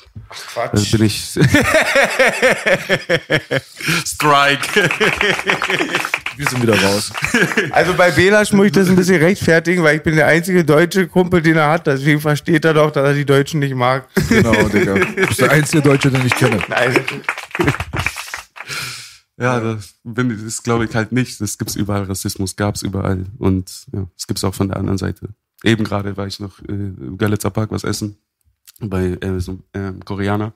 da 0.55 0.67
Quatsch. 0.69 0.91
bin 0.93 1.03
ich. 1.03 1.19
Strike. 4.05 4.89
Wir 6.37 6.47
sind 6.47 6.61
wieder 6.61 6.81
raus. 6.81 7.11
Also 7.71 7.93
bei 7.93 8.09
Belasch 8.11 8.53
muss 8.53 8.67
ich 8.67 8.71
das 8.71 8.87
ein 8.87 8.95
bisschen 8.95 9.21
rechtfertigen, 9.21 9.83
weil 9.83 9.97
ich 9.97 10.03
bin 10.03 10.15
der 10.15 10.27
einzige 10.27 10.63
deutsche 10.63 11.07
Kumpel, 11.07 11.41
den 11.41 11.57
er 11.57 11.67
hat. 11.69 11.87
Deswegen 11.87 12.21
versteht 12.21 12.63
er 12.63 12.73
doch, 12.73 12.89
dass 12.91 13.03
er 13.05 13.13
die 13.13 13.25
Deutschen 13.25 13.59
nicht 13.59 13.75
mag. 13.75 14.07
Genau, 14.29 14.53
Digga. 14.69 14.93
Du 14.93 15.27
bist 15.27 15.41
der 15.41 15.51
einzige 15.51 15.81
Deutsche, 15.81 16.09
den 16.09 16.25
ich 16.25 16.33
kenne. 16.35 16.57
Nein. 16.69 16.95
Ja, 19.41 19.59
das, 19.59 19.95
das 20.03 20.61
glaube 20.61 20.85
ich 20.85 20.93
halt 20.93 21.11
nicht. 21.11 21.41
Das 21.41 21.57
gibt's 21.57 21.75
überall. 21.75 22.03
Rassismus 22.03 22.55
gab's 22.55 22.83
überall. 22.83 23.25
Und 23.39 23.87
ja, 23.91 24.07
das 24.15 24.27
gibt's 24.27 24.43
auch 24.43 24.53
von 24.53 24.67
der 24.67 24.77
anderen 24.77 24.99
Seite. 24.99 25.29
Eben 25.63 25.83
gerade 25.83 26.15
war 26.15 26.27
ich 26.27 26.39
noch 26.39 26.59
äh, 26.59 26.71
im 26.71 27.17
Görlitzer 27.17 27.49
Park 27.49 27.71
was 27.71 27.83
essen 27.83 28.17
bei 28.79 29.17
äh, 29.19 29.39
so 29.39 29.51
einem 29.51 29.63
ähm, 29.73 30.05
Koreaner. 30.05 30.53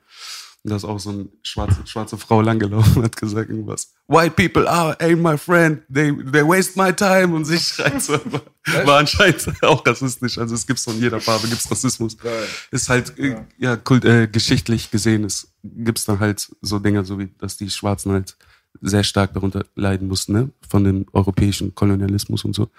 Und 0.64 0.70
da 0.70 0.76
ist 0.76 0.86
auch 0.86 1.00
so 1.00 1.10
eine 1.10 1.30
schwarze, 1.42 1.78
schwarze 1.86 2.18
Frau 2.18 2.42
langgelaufen 2.42 2.98
und 2.98 3.04
hat 3.06 3.18
gesagt 3.18 3.50
irgendwas. 3.50 3.92
White 4.08 4.36
people 4.36 4.70
are, 4.70 4.96
ain't 5.00 5.18
my 5.18 5.36
friend. 5.36 5.82
They, 5.92 6.12
they 6.12 6.44
waste 6.44 6.80
my 6.80 6.94
time. 6.94 7.36
Und 7.36 7.46
sie 7.46 7.58
schreit 7.58 8.04
so. 8.04 8.14
War, 8.14 8.42
war 8.86 9.00
anscheinend 9.00 9.64
auch 9.64 9.84
rassistisch. 9.86 10.38
Also 10.38 10.54
es 10.54 10.68
gibt's 10.68 10.84
von 10.84 11.00
jeder 11.00 11.20
Farbe, 11.20 11.48
gibt's 11.48 11.70
Rassismus. 11.72 12.16
Geil. 12.20 12.48
Ist 12.70 12.90
halt, 12.90 13.18
äh, 13.18 13.36
ja, 13.58 13.78
kult, 13.78 14.06
äh, 14.06 14.28
geschichtlich 14.28 14.92
gesehen, 14.92 15.24
ist, 15.24 15.48
gibt's 15.64 16.06
dann 16.06 16.20
halt 16.20 16.52
so 16.62 16.78
Dinge, 16.78 17.04
so 17.04 17.18
wie, 17.18 17.32
dass 17.40 17.58
die 17.58 17.72
Schwarzen 17.72 18.12
halt 18.12 18.38
sehr 18.82 19.04
stark 19.04 19.34
darunter 19.34 19.66
leiden 19.76 20.08
mussten, 20.08 20.34
ne? 20.34 20.50
Von 20.70 20.84
dem 20.84 21.06
europäischen 21.14 21.74
Kolonialismus 21.76 22.46
und 22.46 22.56
so. 22.56 22.70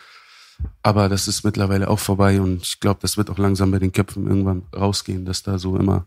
Aber 0.82 1.08
das 1.08 1.28
ist 1.28 1.44
mittlerweile 1.44 1.88
auch 1.88 1.98
vorbei 1.98 2.40
und 2.40 2.62
ich 2.62 2.80
glaube, 2.80 3.00
das 3.02 3.16
wird 3.16 3.28
auch 3.30 3.38
langsam 3.38 3.70
bei 3.70 3.78
den 3.78 3.92
Köpfen 3.92 4.26
irgendwann 4.26 4.62
rausgehen, 4.74 5.24
dass 5.24 5.42
da 5.42 5.58
so 5.58 5.76
immer 5.76 6.06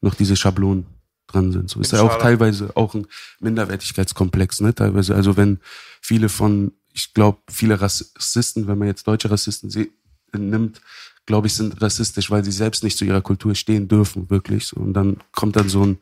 noch 0.00 0.14
diese 0.14 0.36
Schablonen 0.36 0.86
dran 1.26 1.52
sind. 1.52 1.68
So 1.68 1.80
ist 1.80 1.92
ja 1.92 2.02
auch 2.02 2.18
teilweise 2.18 2.70
auch 2.76 2.94
ein 2.94 3.06
Minderwertigkeitskomplex, 3.40 4.60
ne? 4.60 4.74
Teilweise. 4.74 5.14
Also 5.14 5.36
wenn 5.36 5.58
viele 6.00 6.28
von, 6.28 6.72
ich 6.92 7.12
glaube, 7.12 7.38
viele 7.50 7.80
Rassisten, 7.80 8.66
wenn 8.66 8.78
man 8.78 8.88
jetzt 8.88 9.06
deutsche 9.06 9.30
Rassisten 9.30 9.68
se- 9.70 9.88
nimmt, 10.32 10.80
glaube 11.26 11.46
ich, 11.48 11.54
sind 11.54 11.82
rassistisch, 11.82 12.30
weil 12.30 12.44
sie 12.44 12.52
selbst 12.52 12.82
nicht 12.82 12.96
zu 12.96 13.04
ihrer 13.04 13.20
Kultur 13.20 13.54
stehen 13.54 13.88
dürfen, 13.88 14.30
wirklich. 14.30 14.66
So. 14.66 14.76
Und 14.76 14.94
dann 14.94 15.18
kommt 15.32 15.56
dann 15.56 15.68
so 15.68 15.84
ein 15.84 15.98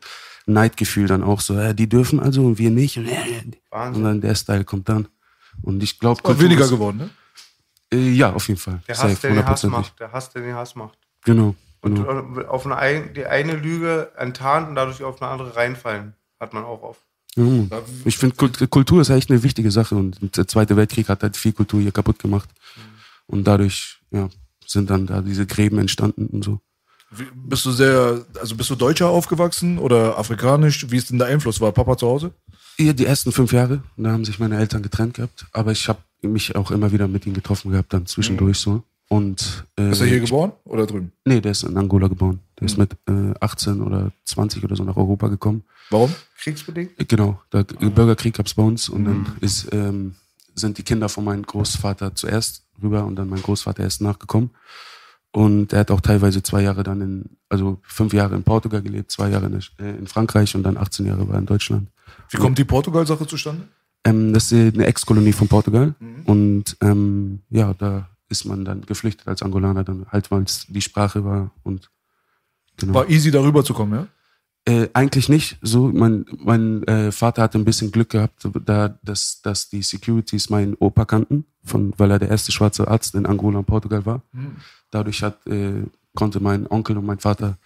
Neidgefühl 0.47 1.07
dann 1.07 1.23
auch 1.23 1.41
so, 1.41 1.57
äh, 1.57 1.75
die 1.75 1.87
dürfen 1.89 2.19
also 2.19 2.43
und 2.45 2.57
wir 2.57 2.71
nicht. 2.71 2.97
Und, 2.97 3.07
äh, 3.07 3.15
Wahnsinn. 3.69 4.01
und 4.01 4.07
dann 4.09 4.21
der 4.21 4.35
Style 4.35 4.63
kommt 4.63 4.89
dann. 4.89 5.07
Und 5.61 5.83
ich 5.83 5.99
glaube, 5.99 6.21
Aber 6.23 6.39
weniger 6.39 6.67
geworden, 6.67 6.97
ne? 6.97 7.09
Äh, 7.93 8.09
ja, 8.11 8.33
auf 8.33 8.47
jeden 8.47 8.59
Fall. 8.59 8.81
Der 8.87 8.95
Safe, 8.95 9.09
Hass, 9.11 9.19
der 9.21 9.33
den 9.33 9.45
Hass 9.45 9.63
macht. 9.63 9.99
Der 9.99 10.11
Hass, 10.11 10.29
der 10.31 10.41
den 10.41 10.55
Hass 10.55 10.75
macht. 10.75 10.97
Genau. 11.23 11.55
Und 11.81 11.95
genau. 11.95 12.39
äh, 12.41 12.45
auf 12.45 12.65
eine, 12.65 12.75
ein- 12.77 13.13
die 13.13 13.25
eine 13.25 13.55
Lüge 13.55 14.11
enttarnt 14.17 14.69
und 14.69 14.75
dadurch 14.75 15.03
auf 15.03 15.21
eine 15.21 15.31
andere 15.31 15.55
reinfallen. 15.55 16.13
Hat 16.39 16.53
man 16.53 16.63
auch 16.63 16.81
oft. 16.83 17.01
Ja. 17.35 17.45
Ich 18.05 18.17
finde, 18.17 18.35
Kult- 18.35 18.69
Kultur 18.69 19.01
ist 19.01 19.09
echt 19.09 19.29
eine 19.29 19.43
wichtige 19.43 19.69
Sache 19.71 19.95
und 19.95 20.37
der 20.37 20.47
Zweite 20.47 20.75
Weltkrieg 20.75 21.07
hat 21.09 21.21
halt 21.23 21.37
viel 21.37 21.53
Kultur 21.53 21.79
hier 21.81 21.91
kaputt 21.91 22.19
gemacht. 22.19 22.49
Und 23.27 23.45
dadurch, 23.45 23.99
ja, 24.11 24.29
sind 24.65 24.89
dann 24.89 25.05
da 25.07 25.21
diese 25.21 25.45
Gräben 25.45 25.77
entstanden 25.77 26.27
und 26.27 26.43
so. 26.43 26.59
Wie, 27.11 27.25
bist 27.33 27.65
du 27.65 27.71
sehr, 27.71 28.25
also 28.39 28.55
bist 28.55 28.69
du 28.69 28.75
Deutscher 28.75 29.07
aufgewachsen 29.09 29.77
oder 29.77 30.17
afrikanisch? 30.17 30.89
Wie 30.91 30.97
ist 30.97 31.09
denn 31.09 31.17
der 31.19 31.27
Einfluss? 31.27 31.61
War 31.61 31.71
Papa 31.71 31.97
zu 31.97 32.07
Hause? 32.07 32.31
Ja, 32.77 32.93
die 32.93 33.05
ersten 33.05 33.31
fünf 33.31 33.53
Jahre, 33.53 33.81
da 33.95 34.11
haben 34.11 34.25
sich 34.25 34.39
meine 34.39 34.57
Eltern 34.57 34.83
getrennt 34.83 35.15
gehabt, 35.15 35.45
aber 35.51 35.71
ich 35.71 35.87
habe 35.87 35.99
mich 36.21 36.55
auch 36.55 36.69
immer 36.71 36.91
wieder 36.91 37.07
mit 37.07 37.25
ihnen 37.25 37.33
getroffen 37.35 37.71
gehabt, 37.71 37.93
dann 37.93 38.05
zwischendurch 38.05 38.59
so. 38.59 38.83
Und, 39.09 39.65
äh, 39.79 39.91
Ist 39.91 40.01
er 40.01 40.07
hier 40.07 40.17
ich- 40.21 40.25
geboren 40.29 40.51
oder 40.65 40.85
drüben? 40.85 41.13
Nee, 41.23 41.39
der 41.39 41.51
ist 41.53 41.63
in 41.63 41.77
Angola 41.77 42.09
geboren. 42.09 42.39
Der 42.59 42.65
ist 42.65 42.77
mit 42.77 42.91
äh, 43.07 43.33
18 43.39 43.81
oder 43.81 44.11
20 44.25 44.63
oder 44.65 44.75
so 44.75 44.83
nach 44.83 44.97
Europa 44.97 45.29
gekommen. 45.29 45.63
Warum? 45.89 46.13
Kriegsbedingt? 46.39 46.99
Äh, 46.99 47.05
Genau, 47.05 47.41
der 47.53 47.63
Bürgerkrieg 47.63 48.35
gab's 48.35 48.53
bei 48.53 48.63
uns 48.63 48.89
und 48.89 49.05
dann 49.05 49.25
ist, 49.39 49.69
ähm, 49.71 50.15
sind 50.55 50.77
die 50.77 50.83
Kinder 50.83 51.07
von 51.07 51.23
meinem 51.23 51.43
Großvater 51.43 52.15
zuerst 52.15 52.63
rüber 52.83 53.05
und 53.05 53.15
dann 53.15 53.29
mein 53.29 53.41
Großvater 53.41 53.81
erst 53.83 54.01
nachgekommen. 54.01 54.49
Und 55.31 55.73
er 55.73 55.79
hat 55.79 55.91
auch 55.91 56.01
teilweise 56.01 56.41
zwei 56.41 56.63
Jahre 56.63 56.83
dann 56.83 57.01
in, 57.01 57.37
also 57.49 57.79
fünf 57.83 58.13
Jahre 58.13 58.35
in 58.35 58.43
Portugal 58.43 58.81
gelebt, 58.81 59.11
zwei 59.11 59.29
Jahre 59.29 59.47
in, 59.47 59.59
äh, 59.79 59.97
in 59.97 60.07
Frankreich 60.07 60.55
und 60.55 60.63
dann 60.63 60.77
18 60.77 61.05
Jahre 61.05 61.27
war 61.27 61.35
er 61.35 61.39
in 61.39 61.45
Deutschland. 61.45 61.89
Wie 62.29 62.37
kommt 62.37 62.57
die 62.57 62.63
Portugal-Sache 62.63 63.27
zustande? 63.27 63.67
Ähm, 64.03 64.33
das 64.33 64.51
ist 64.51 64.75
eine 64.75 64.85
Ex-Kolonie 64.85 65.33
von 65.33 65.47
Portugal. 65.47 65.95
Und 66.25 66.77
ähm, 66.81 67.41
ja, 67.49 67.73
da 67.73 68.09
ist 68.29 68.45
man 68.45 68.65
dann 68.65 68.81
geflüchtet 68.81 69.27
als 69.27 69.41
Angolaner, 69.41 69.83
dann 69.83 70.05
halt, 70.11 70.31
weil 70.31 70.43
es 70.43 70.65
die 70.67 70.81
Sprache 70.81 71.23
war 71.23 71.51
und 71.63 71.89
genau. 72.77 72.93
War 72.93 73.09
easy 73.09 73.31
darüber 73.31 73.63
zu 73.63 73.73
kommen, 73.73 73.93
ja? 73.93 74.07
Äh, 74.65 74.89
eigentlich 74.91 75.29
nicht. 75.29 75.57
So, 75.61 75.87
mein, 75.87 76.25
mein 76.37 76.83
äh, 76.83 77.13
Vater 77.13 77.41
hatte 77.41 77.57
ein 77.57 77.63
bisschen 77.63 77.89
Glück 77.89 78.09
gehabt, 78.09 78.45
da, 78.65 78.99
dass, 79.01 79.41
dass 79.41 79.69
die 79.69 79.81
Securities 79.81 80.49
meinen 80.49 80.75
Opa 80.75 81.05
kannten, 81.05 81.45
von, 81.63 81.93
weil 81.97 82.11
er 82.11 82.19
der 82.19 82.29
erste 82.29 82.51
schwarze 82.51 82.85
Arzt 82.85 83.15
in 83.15 83.25
Angola 83.25 83.59
und 83.59 83.65
Portugal 83.65 84.05
war. 84.05 84.23
Dadurch 84.97 85.21
hat, 85.21 85.45
äh, 85.45 85.83
konnte 86.15 86.39
mein 86.39 86.65
Onkel 86.65 86.97
und 86.97 87.05
mein 87.05 87.19
Vater, 87.19 87.59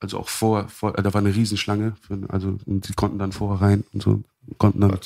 also 0.00 0.18
auch 0.18 0.28
vor, 0.28 0.68
vor 0.68 0.98
äh, 0.98 1.02
da 1.02 1.14
war 1.14 1.20
eine 1.22 1.34
Riesenschlange, 1.34 1.96
für, 2.02 2.18
also 2.28 2.58
und 2.66 2.84
sie 2.84 2.92
konnten 2.92 3.18
dann 3.18 3.32
vorher 3.32 3.66
rein 3.66 3.84
und 3.94 4.02
so, 4.02 4.22
konnten 4.58 4.82
dann 4.82 4.98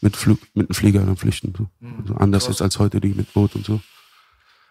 mit, 0.00 0.16
Flug, 0.16 0.38
mit 0.54 0.68
einem 0.68 0.74
Flieger 0.74 1.00
dann 1.00 1.16
flüchten. 1.16 1.52
So. 1.58 1.66
Also 2.02 2.14
anders 2.14 2.46
jetzt 2.46 2.62
als 2.62 2.78
heute 2.78 3.00
die 3.00 3.08
mit 3.08 3.32
Boot 3.32 3.56
und 3.56 3.66
so. 3.66 3.80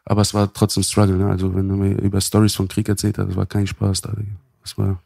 Aber 0.05 0.21
es 0.21 0.33
war 0.33 0.53
trotzdem 0.53 0.83
Struggle. 0.83 1.17
Ne? 1.17 1.29
Also 1.29 1.53
wenn 1.53 1.67
du 1.67 1.75
mir 1.75 1.99
über 1.99 2.21
Stories 2.21 2.55
von 2.55 2.69
Krieg 2.69 2.87
erzählt 2.87 3.17
hast, 3.17 3.27
das 3.27 3.35
war 3.35 3.45
kein 3.45 3.67
Spaß 3.67 4.01
da. 4.01 4.13
Das 4.61 4.77
war 4.77 5.03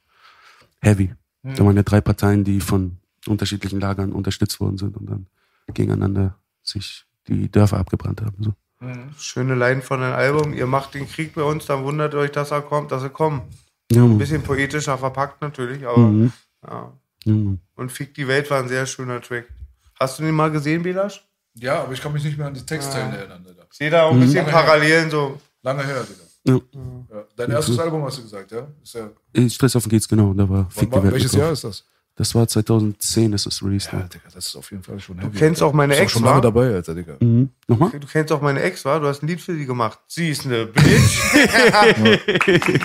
heavy. 0.82 1.16
Da 1.42 1.66
waren 1.66 1.76
ja 1.76 1.84
drei 1.84 2.00
Parteien, 2.00 2.44
die 2.44 2.62
von 2.62 2.98
unterschiedlichen 3.28 3.80
Lagern 3.80 4.12
unterstützt 4.12 4.60
worden 4.60 4.78
sind 4.78 4.96
und 4.96 5.10
dann 5.10 5.26
gegeneinander 5.74 6.38
sich 6.62 7.06
die 7.28 7.50
Dörfer 7.52 7.80
abgebrannt 7.80 8.22
haben. 8.22 8.38
So. 8.40 8.54
Schöne 9.18 9.56
Line 9.56 9.82
von 9.82 10.00
dem 10.02 10.14
Album. 10.14 10.54
Ihr 10.54 10.66
macht 10.68 10.94
den 10.94 11.08
Krieg 11.10 11.34
bei 11.36 11.44
uns, 11.44 11.66
dann 11.66 11.84
wundert 11.84 12.14
euch, 12.16 12.32
dass 12.32 12.52
er 12.52 12.62
kommt, 12.62 12.92
dass 12.92 13.04
er 13.04 13.10
kommt. 13.10 13.44
Ja, 13.92 14.04
Ein 14.04 14.18
bisschen 14.18 14.42
poetischer 14.42 14.98
verpackt 14.98 15.42
natürlich, 15.42 15.86
aber 15.86 15.98
Mhm. 15.98 16.32
ja. 16.68 16.94
Mhm. 17.26 17.60
Und 17.76 17.92
Fick 17.92 18.14
die 18.14 18.28
Welt 18.28 18.50
war 18.52 18.60
ein 18.60 18.68
sehr 18.68 18.86
schöner 18.86 19.22
Track. 19.22 19.46
Hast 20.00 20.20
du 20.20 20.24
den 20.24 20.34
mal 20.36 20.52
gesehen, 20.52 20.84
Belasch? 20.84 21.24
Ja, 21.56 21.84
aber 21.84 21.94
ich 21.94 22.02
kann 22.02 22.12
mich 22.14 22.24
nicht 22.24 22.38
mehr 22.38 22.48
an 22.48 22.54
die 22.54 22.66
Textzeilen 22.66 23.14
erinnern, 23.14 23.44
Alter. 23.48 23.68
Ich 23.72 23.78
sehe 23.78 23.90
da 23.90 24.04
auch 24.04 24.12
ein 24.14 24.20
bisschen 24.20 24.46
Parallelen 24.46 25.10
so. 25.12 25.40
Lange 25.62 25.86
her, 25.86 26.04
Digga. 26.04 26.24
Ja. 26.46 26.60
Ja. 27.16 27.24
Dein 27.38 27.52
erstes 27.52 27.78
Album 27.80 28.04
hast 28.04 28.18
du 28.18 28.24
gesagt, 28.24 28.52
ja? 28.52 28.68
Ist 28.82 28.96
ja 28.96 29.10
In 29.34 29.50
Stress 29.50 29.76
auf 29.76 29.84
den 29.84 29.92
geht's, 29.92 30.08
genau. 30.08 30.34
Da 30.34 30.50
war 30.50 30.70
Fick 30.70 30.92
die 30.92 31.02
Welt 31.04 31.14
welches. 31.14 31.32
Jahr 31.34 31.52
ist 31.52 31.64
das? 31.64 31.86
Das 32.16 32.36
war 32.36 32.48
2010, 32.48 33.34
ist 33.34 33.48
es 33.48 33.64
released. 33.64 33.92
Ja. 33.92 34.02
Digga, 34.02 34.26
das 34.34 34.46
ist 34.48 34.56
auf 34.56 34.70
jeden 34.70 34.84
Fall 34.84 35.00
schon 35.00 35.18
heavy. 35.18 35.36
kennst 35.36 35.64
auch 35.64 35.74
meine 35.74 35.96
Ex, 35.96 36.12
schon 36.12 36.24
lange 36.24 36.42
dabei, 36.42 36.76
Alter, 36.76 36.94
Digga. 36.94 37.18
Mhm. 37.20 37.50
Nochmal? 37.68 37.90
Du 37.90 38.06
kennst 38.06 38.32
auch 38.32 38.42
meine 38.42 38.62
Ex, 38.62 38.86
wa? 38.86 39.00
Du 39.00 39.08
hast 39.08 39.24
ein 39.24 39.28
Lied 39.28 39.42
für 39.42 39.56
sie 39.56 39.66
gemacht. 39.66 40.00
Sie 40.08 40.30
ist 40.30 40.46
eine 40.46 40.68
Bitch. 40.68 40.84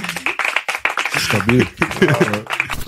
Stabil. 1.19 1.67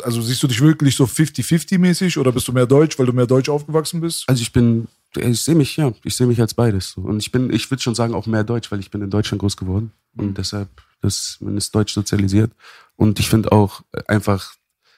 Also 0.03 0.23
siehst 0.23 0.43
du 0.43 0.47
dich 0.47 0.63
wirklich 0.63 0.97
so 0.97 1.05
50-50-mäßig 1.05 2.19
oder 2.19 2.33
bist 2.33 2.49
du 2.49 2.53
mehr 2.53 2.67
Deutsch, 2.67 2.99
weil 2.99 3.05
du 3.05 3.13
mehr 3.13 3.27
Deutsch 3.27 3.51
aufgewachsen 3.51 4.01
bist? 4.01 4.27
Also 4.27 4.41
ich 4.41 4.51
bin, 4.53 4.89
ich 5.17 5.43
sehe 5.43 5.55
mich, 5.55 5.77
ja, 5.77 5.93
ich 6.05 6.17
sehe 6.17 6.27
mich 6.27 6.41
als 6.41 6.55
beides. 6.55 6.95
Und 6.97 7.19
ich 7.21 7.31
bin, 7.33 7.53
ich 7.53 7.71
würde 7.71 7.83
schon 7.83 7.95
sagen, 7.95 8.15
auch 8.15 8.27
mehr 8.27 8.45
Deutsch, 8.45 8.73
weil 8.73 8.81
ich 8.81 8.91
bin 8.91 9.03
in 9.03 9.11
Deutschland 9.11 9.41
groß 9.41 9.59
geworden. 9.59 9.93
Und 10.17 10.39
deshalb, 10.39 10.69
das, 11.03 11.37
man 11.41 11.57
ist 11.59 11.75
deutsch 11.75 11.93
sozialisiert. 11.93 12.53
Und 12.97 13.19
ich 13.19 13.29
finde 13.29 13.53
auch 13.53 13.83
einfach, 14.07 14.55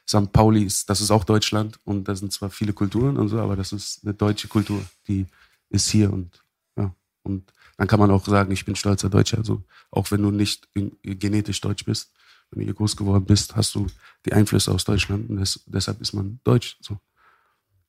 St. 0.08 0.32
Pauli 0.32 0.64
ist, 0.64 0.88
das 0.90 1.00
ist 1.00 1.10
auch 1.10 1.24
Deutschland. 1.24 1.78
Und 1.84 2.08
da 2.08 2.14
sind 2.14 2.32
zwar 2.32 2.50
viele 2.50 2.72
Kulturen 2.72 3.16
und 3.16 3.28
so, 3.28 3.38
aber 3.38 3.56
das 3.56 3.72
ist 3.72 4.00
eine 4.04 4.14
deutsche 4.14 4.48
Kultur, 4.48 4.82
die 5.08 5.26
ist 5.70 5.88
hier 5.90 6.12
und, 6.12 6.42
ja. 6.76 6.94
Und 7.22 7.52
dann 7.76 7.86
kann 7.86 8.00
man 8.00 8.10
auch 8.10 8.24
sagen, 8.26 8.52
ich 8.52 8.64
bin 8.64 8.76
stolzer 8.76 9.08
Deutscher. 9.08 9.38
Also, 9.38 9.62
auch 9.90 10.10
wenn 10.10 10.22
du 10.22 10.30
nicht 10.30 10.68
in, 10.74 10.96
genetisch 11.02 11.60
deutsch 11.60 11.84
bist, 11.84 12.12
wenn 12.50 12.60
du 12.60 12.64
hier 12.66 12.74
groß 12.74 12.96
geworden 12.96 13.24
bist, 13.24 13.56
hast 13.56 13.74
du 13.74 13.86
die 14.26 14.32
Einflüsse 14.32 14.70
aus 14.72 14.84
Deutschland 14.84 15.30
und 15.30 15.36
des, 15.36 15.62
deshalb 15.66 16.00
ist 16.00 16.12
man 16.12 16.38
deutsch. 16.44 16.76
So. 16.80 16.98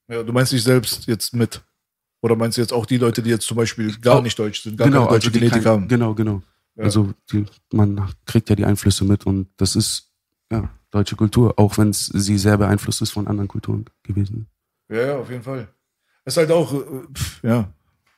Ja, 0.07 0.23
du 0.23 0.31
meinst 0.31 0.51
dich 0.51 0.63
selbst 0.63 1.05
jetzt 1.07 1.33
mit. 1.33 1.61
Oder 2.21 2.37
meinst 2.37 2.57
du 2.57 2.61
jetzt 2.61 2.71
auch 2.71 2.85
die 2.85 2.97
Leute, 2.97 3.21
die 3.21 3.29
jetzt 3.29 3.45
zum 3.45 3.57
Beispiel 3.57 3.97
gar 3.99 4.21
nicht 4.21 4.39
deutsch 4.39 4.61
sind, 4.61 4.77
gar 4.77 4.89
keine 4.89 5.05
deutsche 5.05 5.27
also 5.27 5.31
Genetik 5.31 5.65
haben? 5.65 5.89
Genau, 5.89 6.13
genau. 6.13 6.41
Ja. 6.75 6.85
Also 6.85 7.13
die, 7.31 7.45
man 7.73 8.09
kriegt 8.25 8.49
ja 8.49 8.55
die 8.55 8.65
Einflüsse 8.65 9.03
mit 9.03 9.25
und 9.25 9.49
das 9.57 9.75
ist 9.75 10.09
ja 10.49 10.69
deutsche 10.93 11.15
Kultur, 11.15 11.53
auch 11.57 11.77
wenn 11.77 11.89
es 11.89 12.05
sie 12.07 12.37
sehr 12.37 12.57
beeinflusst 12.57 13.01
ist 13.01 13.11
von 13.11 13.27
anderen 13.27 13.47
Kulturen 13.47 13.85
gewesen. 14.03 14.47
Ja, 14.89 15.07
ja, 15.07 15.17
auf 15.17 15.29
jeden 15.29 15.43
Fall. 15.43 15.67
Ist 16.25 16.37
halt 16.37 16.51
auch, 16.51 16.73
äh, 16.73 16.77
pf, 17.13 17.43
ja, 17.43 17.67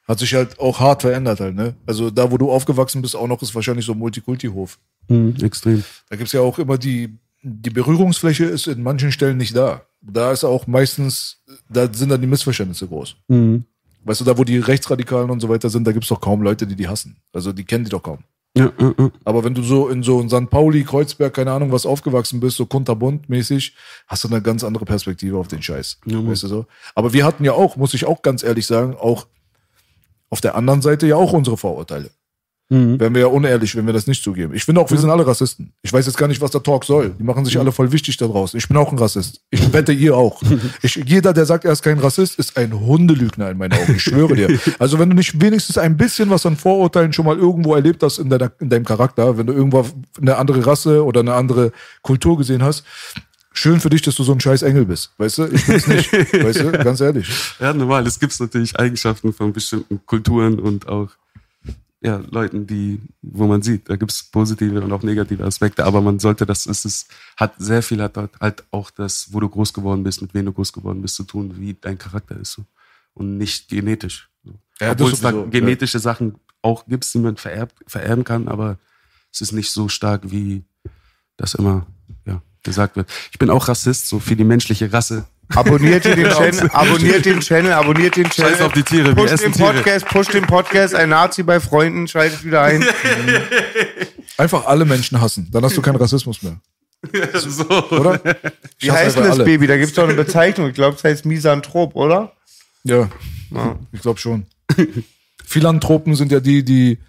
hat 0.08 0.20
sich 0.20 0.34
halt 0.36 0.60
auch 0.60 0.80
hart 0.80 1.02
verändert 1.02 1.40
halt, 1.40 1.56
ne? 1.56 1.76
Also 1.86 2.12
da, 2.12 2.30
wo 2.32 2.38
du 2.38 2.52
aufgewachsen 2.52 3.02
bist, 3.02 3.16
auch 3.16 3.28
noch 3.28 3.42
ist 3.42 3.56
wahrscheinlich 3.56 3.86
so 3.86 3.94
ein 3.94 3.98
Multikulti-Hof. 3.98 4.78
Mhm, 5.08 5.36
extrem. 5.42 5.84
Da 6.10 6.16
gibt's 6.16 6.34
ja 6.34 6.42
auch 6.42 6.60
immer 6.60 6.78
die, 6.78 7.18
die 7.42 7.70
Berührungsfläche 7.70 8.46
ist 8.46 8.68
in 8.68 8.84
manchen 8.84 9.12
Stellen 9.12 9.38
nicht 9.38 9.56
da. 9.56 9.82
Da 10.02 10.32
ist 10.32 10.44
auch 10.44 10.68
meistens, 10.68 11.42
da 11.70 11.92
sind 11.92 12.10
dann 12.10 12.22
die 12.22 12.28
Missverständnisse 12.28 12.88
groß. 12.88 13.16
Mhm. 13.28 13.66
Weißt 14.04 14.22
du, 14.22 14.26
da 14.26 14.38
wo 14.38 14.44
die 14.44 14.60
Rechtsradikalen 14.60 15.32
und 15.32 15.40
so 15.40 15.50
weiter 15.50 15.70
sind, 15.70 15.88
da 15.88 15.92
gibt's 15.92 16.10
doch 16.10 16.22
kaum 16.22 16.44
Leute, 16.44 16.68
die 16.68 16.76
die 16.76 16.88
hassen. 16.88 17.16
Also 17.34 17.52
die 17.52 17.64
kennen 17.64 17.86
die 17.86 17.90
doch 17.90 18.04
kaum. 18.04 18.20
Ja, 18.58 18.72
ja, 18.80 18.94
ja. 18.98 19.12
Aber 19.26 19.44
wenn 19.44 19.54
du 19.54 19.62
so 19.64 19.90
in 19.90 20.02
so 20.02 20.22
in 20.22 20.30
St. 20.30 20.50
Pauli, 20.50 20.84
Kreuzberg, 20.84 21.34
keine 21.34 21.52
Ahnung 21.52 21.72
was 21.72 21.86
aufgewachsen 21.86 22.40
bist, 22.40 22.56
so 22.56 22.66
kunterbunt 22.66 23.28
mäßig, 23.28 23.76
hast 24.08 24.24
du 24.24 24.30
eine 24.30 24.42
ganz 24.42 24.64
andere 24.64 24.86
Perspektive 24.86 25.38
auf 25.38 25.50
den 25.50 25.62
Scheiß. 25.62 26.00
Weißt 26.06 26.44
du 26.44 26.48
so? 26.48 26.66
Aber 26.94 27.12
wir 27.12 27.26
hatten 27.26 27.44
ja 27.44 27.52
auch, 27.52 27.76
muss 27.76 27.94
ich 27.94 28.06
auch 28.06 28.22
ganz 28.22 28.44
ehrlich 28.44 28.66
sagen, 28.66 28.96
auch 28.96 29.28
auf 30.30 30.42
der 30.42 30.56
anderen 30.56 30.82
Seite 30.82 31.06
ja 31.06 31.18
auch 31.18 31.34
unsere 31.34 31.58
Vorurteile. 31.58 32.12
Mhm. 32.70 33.00
Wären 33.00 33.14
wir 33.14 33.22
ja 33.22 33.28
unehrlich, 33.28 33.76
wenn 33.76 33.86
wir 33.86 33.94
das 33.94 34.08
nicht 34.08 34.24
zugeben. 34.24 34.56
Ich 34.56 34.66
finde 34.66 34.82
auch, 34.82 34.90
wir 34.90 34.98
sind 34.98 35.12
alle 35.12 35.26
Rassisten. 35.28 35.72
Ich 35.84 35.94
weiß 35.94 36.08
jetzt 36.08 36.18
gar 36.18 36.28
nicht, 36.28 36.42
was 36.42 36.50
der 36.50 36.64
Talk 36.64 36.84
soll. 36.84 37.12
Die 37.20 37.24
machen 37.24 37.46
sich 37.46 37.60
alle 37.60 37.72
voll 37.72 37.92
wichtig 37.92 38.18
da 38.18 38.26
draußen. 38.26 38.58
Ich 38.58 38.68
bin 38.68 38.76
auch 38.78 38.92
ein 38.92 38.98
Rassist. 38.98 39.42
Ich 39.52 39.72
wette, 39.72 39.92
ihr 39.92 40.16
auch. 40.16 40.42
Ich, 40.82 40.96
jeder, 40.96 41.34
der 41.34 41.46
sagt, 41.46 41.66
er 41.66 41.72
ist 41.72 41.84
kein 41.84 42.00
Rassist, 42.00 42.38
ist 42.38 42.58
ein 42.58 42.74
Hundelügner 42.80 43.50
in 43.50 43.58
meinen 43.58 43.74
Augen. 43.74 43.96
Ich 43.96 44.04
schwöre 44.04 44.36
dir. 44.36 44.60
Also 44.80 45.00
wenn 45.00 45.10
du 45.10 45.16
nicht 45.16 45.40
wenigstens 45.42 45.78
ein 45.78 45.96
bisschen 45.98 46.30
was 46.30 46.46
an 46.46 46.58
Vorurteilen 46.58 47.14
schon 47.14 47.26
mal 47.26 47.38
irgendwo 47.38 47.76
erlebt 47.76 48.04
hast 48.04 48.18
in, 48.18 48.30
deiner, 48.30 48.52
in 48.60 48.70
deinem 48.70 48.86
Charakter, 48.86 49.38
wenn 49.38 49.48
du 49.48 49.54
irgendwo 49.54 49.86
eine 50.20 50.38
andere 50.38 50.66
Rasse 50.66 51.04
oder 51.04 51.22
eine 51.22 51.34
andere 51.34 51.72
Kultur 52.02 52.38
gesehen 52.38 52.64
hast, 52.64 52.84
schön 53.54 53.80
für 53.80 53.90
dich, 53.90 54.02
dass 54.02 54.16
du 54.16 54.24
so 54.24 54.32
ein 54.32 54.40
scheiß 54.40 54.64
Engel 54.64 54.86
bist. 54.86 55.12
Weißt 55.18 55.38
du? 55.38 55.46
Ich 55.46 55.66
bin's 55.66 55.88
nicht. 55.88 56.12
Weißt 56.34 56.60
du? 56.62 56.72
Ganz 56.72 57.00
ehrlich. 57.02 57.28
ja, 57.60 57.74
normal. 57.74 58.06
Es 58.06 58.20
gibt 58.20 58.38
natürlich 58.40 58.78
Eigenschaften 58.78 59.34
von 59.34 59.54
bestimmten 59.54 60.06
Kulturen 60.06 60.60
und 60.60 60.88
auch 60.88 61.10
ja, 62.06 62.22
Leuten, 62.30 62.68
die, 62.68 63.02
wo 63.22 63.48
man 63.48 63.62
sieht, 63.62 63.90
da 63.90 63.96
gibt 63.96 64.12
es 64.12 64.24
positive 64.24 64.82
und 64.82 64.92
auch 64.92 65.02
negative 65.02 65.44
Aspekte, 65.44 65.86
aber 65.86 66.02
man 66.02 66.20
sollte 66.20 66.46
das, 66.46 66.66
es 66.66 66.86
ist, 66.86 67.08
hat 67.36 67.56
sehr 67.58 67.82
viel 67.82 68.02
hat 68.02 68.16
dort 68.16 68.40
halt 68.40 68.64
auch 68.72 68.92
das, 68.92 69.34
wo 69.34 69.40
du 69.40 69.50
groß 69.50 69.74
geworden 69.74 70.04
bist, 70.04 70.22
mit 70.22 70.34
wem 70.34 70.46
du 70.46 70.54
groß 70.54 70.72
geworden 70.72 71.02
bist, 71.02 71.16
zu 71.16 71.24
tun, 71.24 71.56
wie 71.58 71.74
dein 71.74 71.98
Charakter 71.98 72.40
ist. 72.40 72.54
So. 72.54 72.66
Und 73.14 73.38
nicht 73.38 73.70
genetisch. 73.70 74.30
So. 74.44 74.54
Ja, 74.80 74.92
Obwohl 74.92 75.12
es 75.12 75.22
da 75.22 75.32
genetische 75.32 76.00
Sachen 76.00 76.36
auch 76.62 76.86
gibt, 76.86 77.12
die 77.12 77.20
man 77.20 77.38
vererbt, 77.38 77.76
vererben 77.88 78.24
kann, 78.24 78.48
aber 78.48 78.78
es 79.32 79.42
ist 79.42 79.52
nicht 79.52 79.72
so 79.72 79.90
stark, 79.90 80.32
wie 80.32 80.64
das 81.38 81.56
immer 81.56 81.88
ja, 82.26 82.42
gesagt 82.64 82.96
wird. 82.96 83.10
Ich 83.32 83.40
bin 83.40 83.50
auch 83.50 83.68
Rassist, 83.68 84.08
so 84.08 84.20
für 84.20 84.36
die 84.36 84.44
menschliche 84.44 84.94
Rasse. 84.94 85.26
Abonniert 85.50 86.06
den 86.06 86.30
Channel, 86.30 86.70
abonniert 86.72 87.26
den 87.26 87.40
Channel, 87.40 87.72
abonniert 87.74 88.16
den 88.16 88.30
Channel. 88.30 88.52
Scheiß 88.52 88.62
auf 88.62 88.74
die 88.74 88.84
Tiere, 88.84 89.08
wir 89.08 89.16
Push 89.16 89.32
essen 89.32 89.52
den 89.52 89.54
Tiere. 89.54 89.74
Podcast, 89.74 90.06
push 90.08 90.28
den 90.28 90.46
Podcast, 90.46 90.96
ein 90.96 91.10
Nazi 91.10 91.44
bei 91.44 91.60
Freunden, 91.60 92.08
schaltet 92.08 92.44
wieder 92.44 92.62
ein. 92.64 92.84
Einfach 94.38 94.66
alle 94.66 94.86
Menschen 94.86 95.22
hassen. 95.22 95.48
Dann 95.52 95.64
hast 95.64 95.78
du 95.78 95.82
keinen 95.82 95.98
Rassismus 95.98 96.42
mehr. 96.42 96.58
so. 97.34 97.64
Oder? 97.70 98.20
Wie 98.80 98.92
heißt 98.92 99.18
denn 99.18 99.24
das 99.24 99.34
alle. 99.36 99.46
Baby? 99.46 99.68
Da 99.68 99.78
gibt's 99.78 99.94
doch 99.94 100.04
eine 100.04 100.14
Bezeichnung. 100.14 100.68
Ich 100.70 100.74
glaube, 100.74 100.98
es 100.98 101.04
heißt 101.04 101.26
Misanthrop, 101.26 101.96
oder? 101.96 102.34
Ja, 102.84 103.10
ich 103.92 104.02
glaube 104.02 104.20
schon. 104.20 104.46
Philanthropen 105.46 106.16
sind 106.16 106.32
ja 106.32 106.40
die, 106.40 106.64
die 106.64 107.00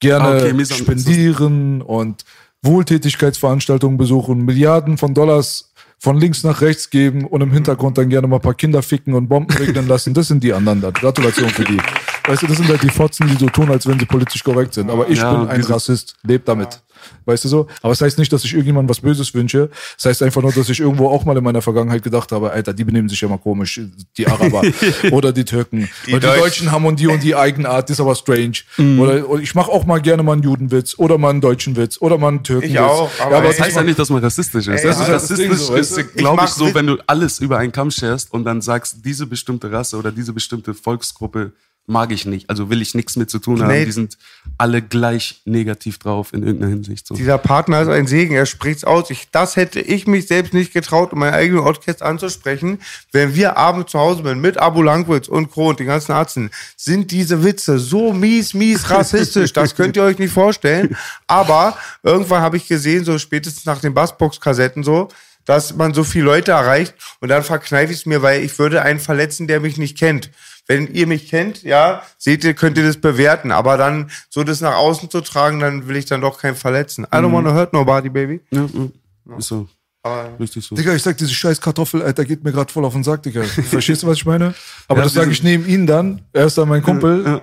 gerne 0.00 0.24
Ah, 0.24 0.36
okay, 0.36 0.64
spendieren 0.66 1.82
und 1.82 2.24
Wohltätigkeitsveranstaltungen 2.62 3.96
besuchen, 3.96 4.44
Milliarden 4.44 4.98
von 4.98 5.14
Dollars 5.14 5.65
von 5.98 6.18
links 6.18 6.44
nach 6.44 6.60
rechts 6.60 6.90
geben 6.90 7.24
und 7.26 7.40
im 7.40 7.50
Hintergrund 7.52 7.96
dann 7.98 8.08
gerne 8.08 8.26
mal 8.26 8.36
ein 8.36 8.42
paar 8.42 8.54
Kinder 8.54 8.82
ficken 8.82 9.14
und 9.14 9.28
Bomben 9.28 9.54
regnen 9.56 9.88
lassen. 9.88 10.14
Das 10.14 10.28
sind 10.28 10.44
die 10.44 10.52
anderen 10.52 10.80
da. 10.80 10.90
Gratulation 10.90 11.48
für 11.48 11.64
die. 11.64 11.78
Weißt 12.26 12.42
du, 12.42 12.46
das 12.46 12.58
sind 12.58 12.68
halt 12.68 12.82
die 12.82 12.90
Fotzen, 12.90 13.26
die 13.28 13.36
so 13.36 13.46
tun, 13.46 13.70
als 13.70 13.86
wenn 13.86 13.98
sie 13.98 14.04
politisch 14.04 14.42
korrekt 14.44 14.74
sind. 14.74 14.90
Aber 14.90 15.08
ich 15.08 15.18
Ja, 15.18 15.32
bin 15.34 15.48
ein 15.48 15.62
Rassist. 15.62 16.16
Lebt 16.22 16.48
damit. 16.48 16.80
Weißt 17.24 17.44
du 17.44 17.48
so? 17.48 17.66
Aber 17.82 17.92
es 17.92 17.98
das 17.98 18.06
heißt 18.06 18.18
nicht, 18.18 18.32
dass 18.32 18.44
ich 18.44 18.52
irgendjemandem 18.52 18.88
was 18.88 19.00
Böses 19.00 19.34
wünsche. 19.34 19.70
Es 19.98 20.04
heißt 20.04 20.22
einfach 20.22 20.42
nur, 20.42 20.52
dass 20.52 20.68
ich 20.68 20.80
irgendwo 20.80 21.08
auch 21.08 21.24
mal 21.24 21.36
in 21.36 21.44
meiner 21.44 21.62
Vergangenheit 21.62 22.02
gedacht 22.02 22.32
habe, 22.32 22.50
Alter, 22.50 22.72
die 22.72 22.84
benehmen 22.84 23.08
sich 23.08 23.20
ja 23.20 23.28
mal 23.28 23.38
komisch, 23.38 23.80
die 24.16 24.26
Araber 24.26 24.62
oder 25.10 25.32
die 25.32 25.44
Türken. 25.44 25.88
Die, 26.06 26.14
oder 26.14 26.20
die 26.20 26.26
Deutschen. 26.26 26.40
Deutschen 26.40 26.72
haben 26.72 26.86
und 26.86 27.00
die 27.00 27.06
und 27.06 27.22
die 27.22 27.34
Eigenart, 27.34 27.88
das 27.88 27.96
ist 27.96 28.00
aber 28.00 28.14
strange. 28.14 28.58
Mhm. 28.76 29.00
Oder, 29.00 29.28
oder 29.28 29.42
ich 29.42 29.54
mache 29.54 29.70
auch 29.70 29.84
mal 29.84 30.00
gerne 30.00 30.22
mal 30.22 30.32
einen 30.32 30.42
Judenwitz 30.42 30.94
oder 30.98 31.18
mal 31.18 31.30
einen 31.30 31.40
deutschen 31.40 31.76
Witz 31.76 32.00
oder 32.00 32.18
mal 32.18 32.28
einen 32.28 32.42
Türkenwitz. 32.42 32.72
Ich 32.72 32.78
auch, 32.78 33.10
aber 33.20 33.30
ja, 33.30 33.38
aber 33.38 33.48
das 33.48 33.56
Das 33.56 33.66
heißt 33.66 33.76
ja 33.76 33.82
nicht, 33.82 33.98
dass 33.98 34.10
man 34.10 34.22
rassistisch 34.22 34.68
ist. 34.68 34.80
Ey, 34.80 34.84
das 34.84 34.84
ja, 34.84 34.90
ist 34.90 34.98
das 34.98 35.06
das 35.06 35.30
rassistisch 35.30 35.58
so, 35.58 35.72
weißt 35.74 35.98
ist, 35.98 36.14
du? 36.14 36.16
Glaube 36.16 36.42
ich, 36.44 36.50
so, 36.50 36.74
wenn 36.74 36.86
du 36.86 36.98
alles 37.06 37.40
über 37.40 37.58
einen 37.58 37.72
Kamm 37.72 37.90
scherst 37.90 38.32
und 38.32 38.44
dann 38.44 38.60
sagst, 38.60 38.98
diese 39.04 39.26
bestimmte 39.26 39.70
Rasse 39.70 39.96
oder 39.96 40.12
diese 40.12 40.32
bestimmte 40.32 40.74
Volksgruppe 40.74 41.52
mag 41.86 42.10
ich 42.10 42.26
nicht. 42.26 42.50
Also 42.50 42.68
will 42.68 42.82
ich 42.82 42.94
nichts 42.94 43.16
mit 43.16 43.30
zu 43.30 43.38
tun 43.38 43.62
haben. 43.62 43.68
Nee. 43.68 43.84
Die 43.84 43.92
sind 43.92 44.18
alle 44.58 44.82
gleich 44.82 45.42
negativ 45.44 45.98
drauf 45.98 46.32
in 46.32 46.42
irgendeiner 46.42 46.70
Hinsicht. 46.70 47.06
So. 47.06 47.14
Dieser 47.14 47.38
Partner 47.38 47.80
ist 47.82 47.88
ein 47.88 48.06
Segen, 48.06 48.34
er 48.34 48.46
spricht's 48.46 48.84
aus. 48.84 49.10
Ich, 49.10 49.28
das 49.30 49.56
hätte 49.56 49.80
ich 49.80 50.06
mich 50.06 50.26
selbst 50.26 50.52
nicht 50.52 50.72
getraut, 50.72 51.12
um 51.12 51.20
meinen 51.20 51.34
eigenen 51.34 51.62
Podcast 51.62 52.02
anzusprechen. 52.02 52.80
Wenn 53.12 53.34
wir 53.34 53.56
abends 53.56 53.92
zu 53.92 53.98
Hause 53.98 54.22
sind 54.24 54.40
mit 54.40 54.58
Abu 54.58 54.82
Langwitz 54.82 55.28
und 55.28 55.50
Co. 55.50 55.68
und 55.68 55.80
den 55.80 55.86
ganzen 55.86 56.12
Ärzten, 56.12 56.50
sind 56.76 57.10
diese 57.10 57.44
Witze 57.44 57.78
so 57.78 58.12
mies, 58.12 58.52
mies 58.54 58.90
rassistisch. 58.90 59.52
Das 59.52 59.74
könnt 59.76 59.96
ihr 59.96 60.02
euch 60.02 60.18
nicht 60.18 60.32
vorstellen. 60.32 60.96
Aber 61.26 61.76
irgendwann 62.02 62.42
habe 62.42 62.56
ich 62.56 62.66
gesehen, 62.66 63.04
so 63.04 63.18
spätestens 63.18 63.64
nach 63.64 63.80
den 63.80 63.94
Bassbox-Kassetten 63.94 64.82
so, 64.82 65.08
dass 65.44 65.76
man 65.76 65.94
so 65.94 66.04
viele 66.04 66.24
Leute 66.24 66.50
erreicht 66.50 66.94
und 67.20 67.28
dann 67.28 67.42
verkneife 67.42 67.92
ich 67.92 68.00
es 68.00 68.06
mir, 68.06 68.20
weil 68.20 68.42
ich 68.42 68.58
würde 68.58 68.82
einen 68.82 69.00
verletzen, 69.00 69.46
der 69.46 69.60
mich 69.60 69.78
nicht 69.78 69.96
kennt. 69.96 70.30
Wenn 70.66 70.92
ihr 70.92 71.06
mich 71.06 71.28
kennt, 71.28 71.62
ja, 71.62 72.02
seht 72.18 72.42
ihr, 72.44 72.54
könnt 72.54 72.76
ihr 72.76 72.84
das 72.84 72.96
bewerten. 72.96 73.52
Aber 73.52 73.76
dann 73.76 74.10
so 74.28 74.42
das 74.42 74.60
nach 74.60 74.76
außen 74.76 75.10
zu 75.10 75.20
tragen, 75.20 75.60
dann 75.60 75.86
will 75.88 75.96
ich 75.96 76.06
dann 76.06 76.20
doch 76.20 76.40
keinen 76.40 76.56
verletzen. 76.56 77.04
I 77.04 77.16
don't 77.18 77.32
wanna 77.32 77.54
hurt 77.54 77.72
nobody, 77.72 78.08
baby. 78.08 78.40
Ja, 78.50 78.66
ja. 78.72 79.36
Ist 79.36 79.48
so. 79.48 79.68
Aber 80.02 80.38
Richtig 80.38 80.64
so. 80.64 80.74
Digga, 80.76 80.94
ich 80.94 81.02
sag, 81.02 81.16
diese 81.16 81.34
scheiß 81.34 81.60
Kartoffel, 81.60 82.02
Alter, 82.02 82.24
geht 82.24 82.44
mir 82.44 82.52
gerade 82.52 82.72
voll 82.72 82.84
auf 82.84 82.92
den 82.92 83.02
Sack, 83.02 83.22
Digga. 83.24 83.42
Verstehst 83.70 84.02
du, 84.02 84.06
was 84.06 84.18
ich 84.18 84.26
meine? 84.26 84.54
Aber 84.86 84.98
Ja, 84.98 85.04
das 85.04 85.14
sage 85.14 85.30
ich 85.30 85.42
neben 85.42 85.66
ihn 85.66 85.86
dann. 85.86 86.22
Er 86.32 86.46
ist 86.46 86.56
dann 86.58 86.68
mein 86.68 86.82
Kumpel. 86.82 87.40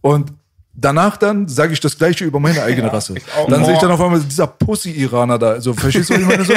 Und 0.00 0.32
danach 0.76 1.16
dann 1.16 1.48
sage 1.48 1.72
ich 1.72 1.80
das 1.80 1.96
Gleiche 1.96 2.24
über 2.24 2.38
meine 2.38 2.62
eigene 2.64 2.92
Rasse. 2.92 3.14
Dann 3.48 3.64
sehe 3.64 3.74
ich 3.74 3.80
dann 3.80 3.90
auf 3.90 4.00
einmal 4.00 4.20
dieser 4.20 4.46
Pussy-Iraner 4.46 5.38
da. 5.38 5.60
So, 5.60 5.72
verstehst 5.72 6.10
du, 6.10 6.14
was 6.14 6.20
ich 6.20 6.26
meine? 6.26 6.44
So, 6.44 6.54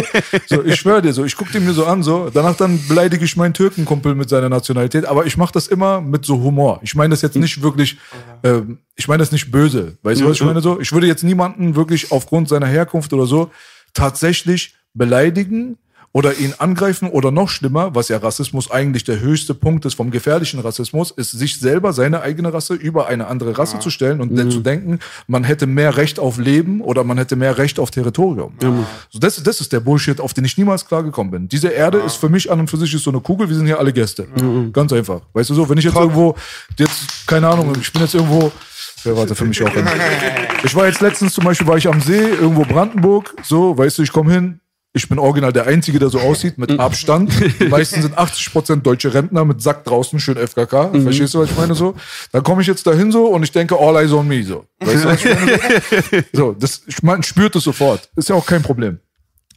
so 0.47 0.63
ich 0.63 0.75
schwöre 0.75 1.01
dir 1.01 1.13
so, 1.13 1.23
ich 1.23 1.35
gucke 1.35 1.51
den 1.51 1.65
mir 1.65 1.73
so 1.73 1.85
an, 1.85 2.03
so. 2.03 2.29
Danach 2.31 2.55
dann 2.55 2.79
beleidige 2.87 3.23
ich 3.23 3.35
meinen 3.37 3.53
Türkenkumpel 3.53 4.15
mit 4.15 4.29
seiner 4.29 4.49
Nationalität. 4.49 5.05
Aber 5.05 5.25
ich 5.25 5.37
mache 5.37 5.53
das 5.53 5.67
immer 5.67 6.01
mit 6.01 6.25
so 6.25 6.41
Humor. 6.41 6.79
Ich 6.83 6.95
meine 6.95 7.11
das 7.11 7.21
jetzt 7.21 7.35
nicht 7.35 7.61
wirklich, 7.61 7.97
ähm, 8.43 8.79
ich 8.95 9.07
meine 9.07 9.19
das 9.19 9.31
nicht 9.31 9.51
böse. 9.51 9.97
Weißt 10.03 10.21
du, 10.21 10.25
was 10.25 10.37
ich 10.37 10.43
meine? 10.43 10.61
So, 10.61 10.79
ich 10.79 10.91
würde 10.91 11.07
jetzt 11.07 11.23
niemanden 11.23 11.75
wirklich 11.75 12.11
aufgrund 12.11 12.49
seiner 12.49 12.67
Herkunft 12.67 13.13
oder 13.13 13.25
so 13.25 13.49
tatsächlich 13.93 14.75
beleidigen 14.93 15.77
oder 16.11 16.37
ihn 16.37 16.53
angreifen 16.57 17.09
oder 17.09 17.31
noch 17.31 17.49
schlimmer, 17.49 17.93
was 17.93 18.07
ja 18.07 18.17
Rassismus 18.17 18.71
eigentlich 18.71 19.03
der 19.03 19.19
höchste 19.19 19.53
Punkt 19.53 19.85
ist 19.85 19.93
vom 19.93 20.09
gefährlichen 20.09 20.59
Rassismus, 20.59 21.11
ist 21.11 21.31
sich 21.31 21.59
selber, 21.59 21.93
seine 21.93 22.21
eigene 22.21 22.51
Rasse 22.51 22.73
über 22.73 23.07
eine 23.07 23.27
andere 23.27 23.57
Rasse 23.57 23.79
zu 23.79 23.89
stellen 23.89 24.19
und 24.19 24.35
dann 24.35 24.49
zu 24.49 24.59
denken, 24.61 24.99
man 25.27 25.43
hätte 25.43 25.67
mehr 25.67 25.97
Recht 25.97 26.19
auf 26.19 26.37
Leben 26.37 26.81
oder 26.81 27.03
man 27.03 27.17
hätte 27.17 27.35
mehr 27.35 27.57
Recht 27.57 27.79
auf 27.79 27.91
Territorium. 27.91 28.53
So, 29.11 29.19
das, 29.19 29.41
das 29.43 29.61
ist 29.61 29.71
der 29.71 29.81
Bullshit, 29.81 30.19
auf 30.19 30.33
den 30.33 30.45
ich 30.45 30.57
niemals 30.57 30.85
klargekommen 30.85 31.31
bin. 31.31 31.47
Diese 31.47 31.69
Erde 31.69 31.99
ist 31.99 32.15
für 32.15 32.29
mich 32.29 32.51
an 32.51 32.59
und 32.59 32.69
für 32.69 32.77
sich 32.77 32.93
ist 32.93 33.03
so 33.03 33.11
eine 33.11 33.19
Kugel, 33.21 33.47
wir 33.47 33.55
sind 33.55 33.67
hier 33.67 33.79
alle 33.79 33.93
Gäste. 33.93 34.27
Ganz 34.73 34.91
einfach. 34.93 35.21
Weißt 35.33 35.49
du 35.51 35.53
so, 35.53 35.69
wenn 35.69 35.77
ich 35.77 35.85
jetzt 35.85 35.95
irgendwo, 35.95 36.35
jetzt, 36.77 37.27
keine 37.27 37.47
Ahnung, 37.47 37.73
ich 37.79 37.93
bin 37.93 38.01
jetzt 38.01 38.15
irgendwo, 38.15 38.51
ja, 39.05 39.15
warte, 39.15 39.35
für 39.35 39.45
mich 39.45 39.61
auch. 39.63 39.71
Hin. 39.71 39.85
Ich 40.63 40.75
war 40.75 40.87
jetzt 40.87 40.99
letztens 40.99 41.33
zum 41.33 41.45
Beispiel, 41.45 41.65
war 41.67 41.77
ich 41.77 41.87
am 41.87 42.01
See, 42.01 42.19
irgendwo 42.19 42.63
Brandenburg, 42.65 43.33
so, 43.43 43.77
weißt 43.77 43.97
du, 43.99 44.03
ich 44.03 44.11
komme 44.11 44.33
hin, 44.33 44.59
ich 44.99 45.07
bin 45.07 45.17
original 45.17 45.53
der 45.53 45.65
Einzige, 45.65 45.97
der 45.97 46.09
so 46.09 46.19
aussieht, 46.19 46.57
mit 46.57 46.77
Abstand. 46.77 47.31
Die 47.59 47.65
meisten 47.69 48.01
sind 48.01 48.17
80% 48.17 48.81
deutsche 48.81 49.13
Rentner 49.13 49.45
mit 49.45 49.61
Sack 49.61 49.85
draußen, 49.85 50.19
schön 50.19 50.35
FKK. 50.35 50.91
Verstehst 51.01 51.33
du, 51.33 51.39
was 51.39 51.49
ich 51.49 51.57
meine 51.57 51.73
so? 51.73 51.95
Dann 52.33 52.43
komme 52.43 52.61
ich 52.61 52.67
jetzt 52.67 52.85
dahin 52.85 53.09
so 53.11 53.27
und 53.27 53.43
ich 53.43 53.51
denke, 53.51 53.79
all 53.79 53.95
eyes 53.95 54.11
on 54.11 54.27
me 54.27 54.43
so. 54.43 54.65
Weißt 54.79 55.05
du, 55.05 55.07
was 55.07 55.23
ich 55.23 55.33
meine 55.33 56.25
so? 56.33 56.51
das, 56.51 56.81
man 57.01 57.23
spürt 57.23 57.55
es 57.55 57.63
sofort. 57.63 58.09
Ist 58.17 58.27
ja 58.27 58.35
auch 58.35 58.45
kein 58.45 58.61
Problem. 58.61 58.99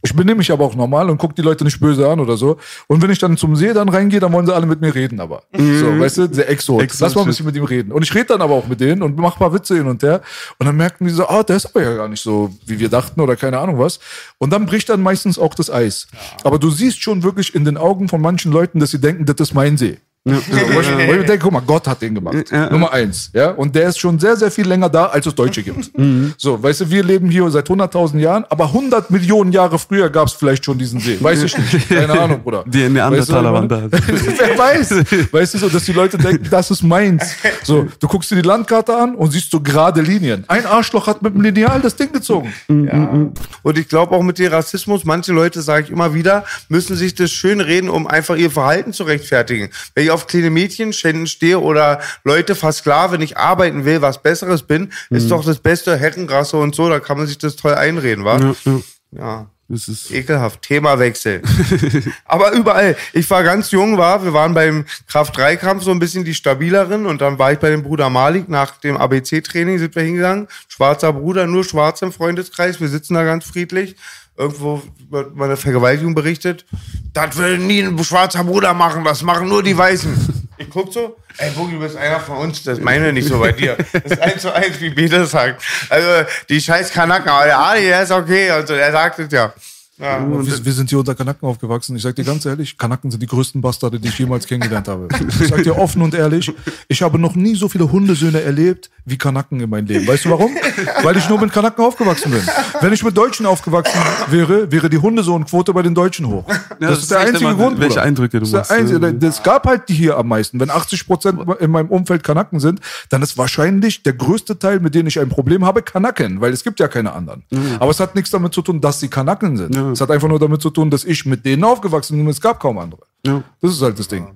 Ich 0.05 0.15
benehme 0.15 0.39
mich 0.39 0.51
aber 0.51 0.65
auch 0.65 0.75
normal 0.75 1.09
und 1.11 1.19
gucke 1.19 1.35
die 1.35 1.43
Leute 1.43 1.63
nicht 1.63 1.79
böse 1.79 2.09
an 2.09 2.19
oder 2.19 2.37
so. 2.37 2.57
Und 2.89 3.01
wenn 3.03 3.11
ich 3.11 3.21
dann 3.21 3.37
zum 3.37 3.55
See 3.55 3.73
dann 3.73 3.89
reingehe, 3.89 4.19
dann 4.19 4.33
wollen 4.33 4.47
sie 4.47 4.55
alle 4.55 4.67
mit 4.67 4.81
mir 4.81 4.93
reden, 4.93 5.21
aber. 5.21 5.45
So, 5.57 5.99
weißt 6.01 6.19
du, 6.19 6.29
der 6.29 6.51
Exot. 6.51 6.83
Exot, 6.83 7.01
Lass 7.01 7.15
mal 7.15 7.23
ein 7.23 7.29
bisschen 7.29 7.47
mit 7.47 7.55
ihm 7.55 7.65
reden. 7.65 7.93
Und 7.93 8.03
ich 8.03 8.13
rede 8.13 8.27
dann 8.27 8.43
aber 8.43 8.55
auch 8.55 8.67
mit 8.67 8.81
denen 8.81 9.03
und 9.03 9.17
mach 9.17 9.37
ein 9.37 9.39
paar 9.39 9.53
Witze 9.53 9.77
hin 9.77 9.87
und 9.87 10.03
her. 10.03 10.21
Und 10.59 10.67
dann 10.67 10.77
merken 10.77 11.07
die 11.07 11.13
so, 11.13 11.29
ah, 11.29 11.45
der 11.45 11.57
ist 11.57 11.67
aber 11.67 11.83
ja 11.83 11.95
gar 11.95 12.09
nicht 12.09 12.23
so, 12.23 12.51
wie 12.67 12.81
wir 12.81 12.89
dachten 12.89 13.21
oder 13.21 13.37
keine 13.37 13.59
Ahnung 13.59 13.79
was. 13.79 14.01
Und 14.39 14.53
dann 14.53 14.67
bricht 14.67 14.89
dann 14.89 15.03
meistens 15.03 15.39
auch 15.39 15.55
das 15.55 15.71
Eis. 15.71 16.09
Aber 16.43 16.59
du 16.59 16.71
siehst 16.71 17.01
schon 17.01 17.23
wirklich 17.23 17.55
in 17.55 17.65
den 17.65 17.77
Augen 17.77 18.09
von 18.09 18.21
manchen 18.21 18.51
Leuten, 18.51 18.81
dass 18.81 18.91
sie 18.91 19.01
denken, 19.01 19.25
das 19.25 19.37
ist 19.39 19.55
mein 19.55 19.77
See. 19.77 19.99
So, 20.25 20.35
wo, 20.35 20.81
ich, 20.81 21.09
wo 21.09 21.13
ich 21.15 21.27
denke, 21.27 21.39
guck 21.39 21.53
mal, 21.53 21.63
Gott 21.67 21.89
hat 21.89 22.01
den 22.01 22.15
gemacht. 22.15 22.53
Nummer 22.71 22.93
eins. 22.93 23.31
Ja? 23.35 23.51
Und 23.51 23.75
der 23.75 23.89
ist 23.89 23.99
schon 23.99 24.21
sehr, 24.21 24.37
sehr 24.37 24.53
viel 24.53 24.69
länger 24.69 24.89
da, 24.89 25.07
als 25.07 25.27
es 25.27 25.35
Deutsche 25.35 25.63
gibt. 25.63 25.91
So, 26.39 26.61
weißt 26.61 26.83
du, 26.83 26.91
wir 26.91 27.05
leben 27.05 27.29
hier 27.31 27.49
seit 27.51 27.69
100.000 27.69 28.19
Jahren, 28.19 28.45
aber 28.49 28.67
100 28.67 29.11
Millionen 29.11 29.53
Jahre 29.53 29.79
früher 29.79 30.11
gab 30.11 30.29
es 30.29 30.35
vielleicht 30.35 30.65
schon 30.65 30.79
diesen 30.79 30.99
See. 31.01 31.19
Weiß 31.21 31.43
ich 31.43 31.57
nicht. 31.57 31.89
Keine 31.89 32.19
Ahnung, 32.19 32.43
Bruder. 32.43 32.65
Die 32.67 32.89
Neandertaler 32.89 33.53
Weißt 33.53 33.71
du, 33.71 33.75
waren 33.75 33.91
da. 33.91 33.99
Wer 34.39 34.59
weiß. 34.59 35.33
Weißt 35.33 35.55
du 35.55 35.59
so, 35.59 35.69
dass 35.69 35.85
die 35.85 35.93
Leute 35.93 36.19
denken, 36.19 36.47
das 36.51 36.71
ist 36.71 36.83
meins. 36.83 37.35
So, 37.63 37.87
du 37.99 38.09
guckst 38.09 38.31
dir 38.31 38.37
die 38.37 38.43
Landkarte 38.43 38.97
an 38.97 39.15
und 39.15 39.31
siehst 39.31 39.51
so 39.51 39.61
gerade 39.61 40.01
Linien. 40.01 40.45
Ein 40.49 40.67
Arschloch 40.67 41.07
hat 41.07 41.23
mit 41.23 41.35
dem 41.35 41.43
Lineal 41.43 41.81
das 41.81 41.97
Ding 41.97 42.13
gezogen. 42.13 42.53
Und 42.69 43.79
ich 43.79 43.89
glaube 43.89 44.15
auch 44.15 44.23
mit 44.23 44.39
dem 44.39 44.53
Rassismus, 44.53 45.05
manche 45.05 45.33
Leute, 45.33 45.63
sage 45.63 45.85
ich 45.85 45.91
immer 45.91 46.15
wieder, 46.15 46.45
müssen 46.69 46.97
sich 46.97 47.15
das 47.15 47.31
schön 47.31 47.61
reden, 47.61 47.89
um 47.89 48.07
einfach 48.07 48.37
ihr 48.37 48.51
Verhalten 48.51 48.93
zu 48.93 49.05
rechtfertigen. 49.05 49.69
Wenn 49.95 50.05
ich 50.05 50.12
auf 50.13 50.27
kleine 50.27 50.51
Mädchen 50.51 50.93
stehe 50.93 51.61
oder 51.61 52.01
Leute 52.25 52.55
versklave, 52.55 53.15
wenn 53.15 53.21
ich 53.23 53.37
arbeiten 53.37 53.85
will, 53.85 54.03
was 54.03 54.23
Besseres 54.23 54.63
bin, 54.63 54.93
ist 55.11 55.31
doch 55.31 55.45
das 55.45 55.59
beste 55.59 55.97
Herrenrasse 55.97 56.57
und 56.57 56.75
so, 56.75 56.89
da 56.89 57.01
kann 57.01 57.19
man 57.19 57.27
sich 57.27 57.39
das 57.39 57.57
toll 57.57 57.75
einreden, 57.75 58.25
wa? 58.25 58.39
Ja, 58.39 58.55
ja. 58.65 58.81
Ja. 59.13 59.47
Das 59.73 59.89
ist, 59.89 60.11
Ekelhaft. 60.11 60.61
Themawechsel. 60.61 61.41
Aber 62.27 62.53
überall. 62.53 62.95
Ich 63.15 63.31
war 63.31 63.43
ganz 63.43 63.71
jung, 63.71 63.97
war, 63.97 64.23
wir 64.23 64.35
waren 64.35 64.53
beim 64.53 64.85
Kraft-3-Kampf 65.09 65.83
so 65.83 65.91
ein 65.93 65.99
bisschen 65.99 66.25
die 66.25 66.35
stabileren 66.35 67.07
und 67.07 67.23
dann 67.23 67.39
war 67.39 67.53
ich 67.53 67.59
bei 67.59 67.71
dem 67.71 67.83
Bruder 67.83 68.11
Malik 68.11 68.51
nach 68.51 68.77
dem 68.79 68.99
ABC-Training, 68.99 69.79
sind 69.79 69.95
wir 69.95 70.03
hingegangen. 70.03 70.49
Schwarzer 70.69 71.15
Bruder, 71.15 71.47
nur 71.47 71.65
schwarz 71.65 72.03
im 72.03 72.13
Freundeskreis. 72.13 72.83
Wir 72.83 72.89
sitzen 72.89 73.15
da 73.15 73.25
ganz 73.25 73.47
friedlich. 73.47 73.97
Irgendwo 74.37 74.83
wird 75.11 75.37
mal 75.37 75.45
eine 75.45 75.57
Vergewaltigung 75.57 76.15
berichtet. 76.15 76.65
Das 77.13 77.37
will 77.37 77.59
nie 77.59 77.81
ein 77.81 78.03
schwarzer 78.03 78.45
Bruder 78.45 78.73
machen, 78.73 79.05
das 79.05 79.23
machen 79.23 79.49
nur 79.49 79.63
die 79.63 79.77
Weißen. 79.77 80.43
Ich 80.57 80.71
guck 80.71 80.93
so, 80.93 81.17
ey 81.39 81.51
Boogie, 81.51 81.73
du 81.73 81.81
bist 81.81 81.97
einer 81.97 82.21
von 82.21 82.37
uns, 82.39 82.63
das 82.63 82.81
meine 82.81 83.09
ich 83.09 83.15
nicht 83.15 83.29
so 83.29 83.39
bei 83.39 83.53
dir. 83.53 83.77
Das 83.93 84.13
ist 84.13 84.21
eins 84.21 84.43
zu 84.43 84.55
eins, 84.55 84.81
wie 84.81 84.91
Peter 84.91 85.27
sagt. 85.27 85.63
Also, 85.91 86.31
die 86.49 86.61
scheiß 86.61 86.91
Kanaken, 86.91 87.29
aber 87.29 87.47
der 87.47 87.59
Ali, 87.59 87.83
der 87.83 88.03
ist 88.03 88.13
okay 88.13 88.53
und 88.59 88.69
so, 88.69 88.75
der 88.75 88.93
sagt 88.93 89.19
es 89.19 89.33
ja. 89.33 89.53
ja 89.99 90.19
und 90.19 90.47
Wir, 90.47 90.65
wir 90.65 90.73
sind 90.73 90.89
hier 90.89 91.01
unter 91.01 91.15
Kanaken 91.17 91.49
aufgewachsen. 91.49 91.97
Ich 91.97 92.03
sag 92.03 92.15
dir 92.15 92.25
ganz 92.25 92.47
ehrlich, 92.47 92.79
Kanaken 92.79 93.11
sind 93.11 93.21
die 93.21 93.27
größten 93.27 93.61
Bastarde, 93.61 93.99
die 93.99 94.09
ich 94.09 94.19
jemals 94.19 94.47
kennengelernt 94.47 94.87
habe. 94.87 95.09
Ich 95.41 95.49
sag 95.49 95.63
dir 95.65 95.77
offen 95.77 96.01
und 96.01 96.15
ehrlich, 96.15 96.53
ich 96.87 97.03
habe 97.03 97.19
noch 97.19 97.35
nie 97.35 97.57
so 97.57 97.69
viele 97.69 97.91
Hundesöhne 97.91 98.41
erlebt 98.41 98.89
wie 99.05 99.19
Kanaken 99.19 99.61
in 99.61 99.69
meinem 99.69 99.87
Leben. 99.87 100.07
Weißt 100.07 100.25
du 100.25 100.31
warum? 100.31 100.55
Weil 101.03 101.17
ich 101.17 101.29
nur 101.29 101.41
mit 101.41 101.53
Kanaken 101.53 101.85
aufgewachsen 101.85 102.31
bin. 102.31 102.43
Wenn 102.81 102.93
ich 102.93 103.03
mit 103.03 103.17
Deutschen 103.17 103.47
aufgewachsen 103.47 103.99
wäre, 104.29 104.71
wäre 104.71 104.89
die 104.89 104.99
Hundesohnquote 104.99 105.73
bei 105.73 105.83
den 105.83 105.95
Deutschen 105.95 106.29
hoch. 106.29 106.45
das, 106.81 106.99
ist 106.99 107.11
der 107.11 107.21
einzige 107.21 107.39
immer, 107.39 107.55
Grund. 107.55 107.81
welche. 107.81 108.01
Eindrücke 108.01 108.39
du 108.39 108.41
das 108.41 108.51
der 108.51 108.61
machst. 108.61 108.71
einzige, 108.71 109.15
das 109.15 109.43
gab 109.43 109.67
halt 109.67 109.89
die 109.89 109.95
hier 109.95 110.17
am 110.17 110.29
meisten. 110.29 110.61
Wenn 110.61 110.71
80 110.71 111.07
Prozent 111.07 111.41
in 111.61 111.71
meinem 111.71 111.89
Umfeld 111.89 112.23
Kanaken 112.23 112.61
sind, 112.61 112.81
dann 113.09 113.23
ist 113.23 113.37
wahrscheinlich 113.39 114.03
der 114.03 114.13
größte 114.13 114.59
Teil, 114.59 114.81
mit 114.81 114.95
dem 114.95 115.07
ich 115.07 115.19
ein 115.19 115.29
Problem 115.29 115.65
habe, 115.65 115.83
Kanaken, 115.83 116.41
weil 116.41 116.53
es 116.53 116.63
gibt 116.63 116.81
ja 116.81 116.89
keine 116.89 117.13
anderen. 117.13 117.43
Aber 117.81 117.91
es 117.91 118.01
hat 118.01 118.15
nichts 118.15 118.31
damit 118.31 118.55
zu 118.55 118.63
tun, 118.63 118.81
dass 118.81 119.01
sie 119.01 119.09
Kanaken 119.09 119.57
sind. 119.57 119.77
Es 119.77 120.01
hat 120.01 120.11
einfach 120.11 120.29
nur 120.29 120.39
damit 120.39 120.63
zu 120.63 120.71
tun, 120.71 120.91
dass 120.91 121.05
ich 121.05 121.27
mit 121.27 121.45
denen 121.45 121.65
aufgewachsen 121.65 122.17
bin 122.17 122.27
und 122.27 122.33
es 122.33 122.41
gab 122.41 122.61
kaum 122.61 122.79
andere. 122.79 123.03
Ja. 123.25 123.43
Das 123.61 123.73
ist 123.73 123.83
halt 123.83 123.99
das 123.99 124.09
Ding. 124.09 124.27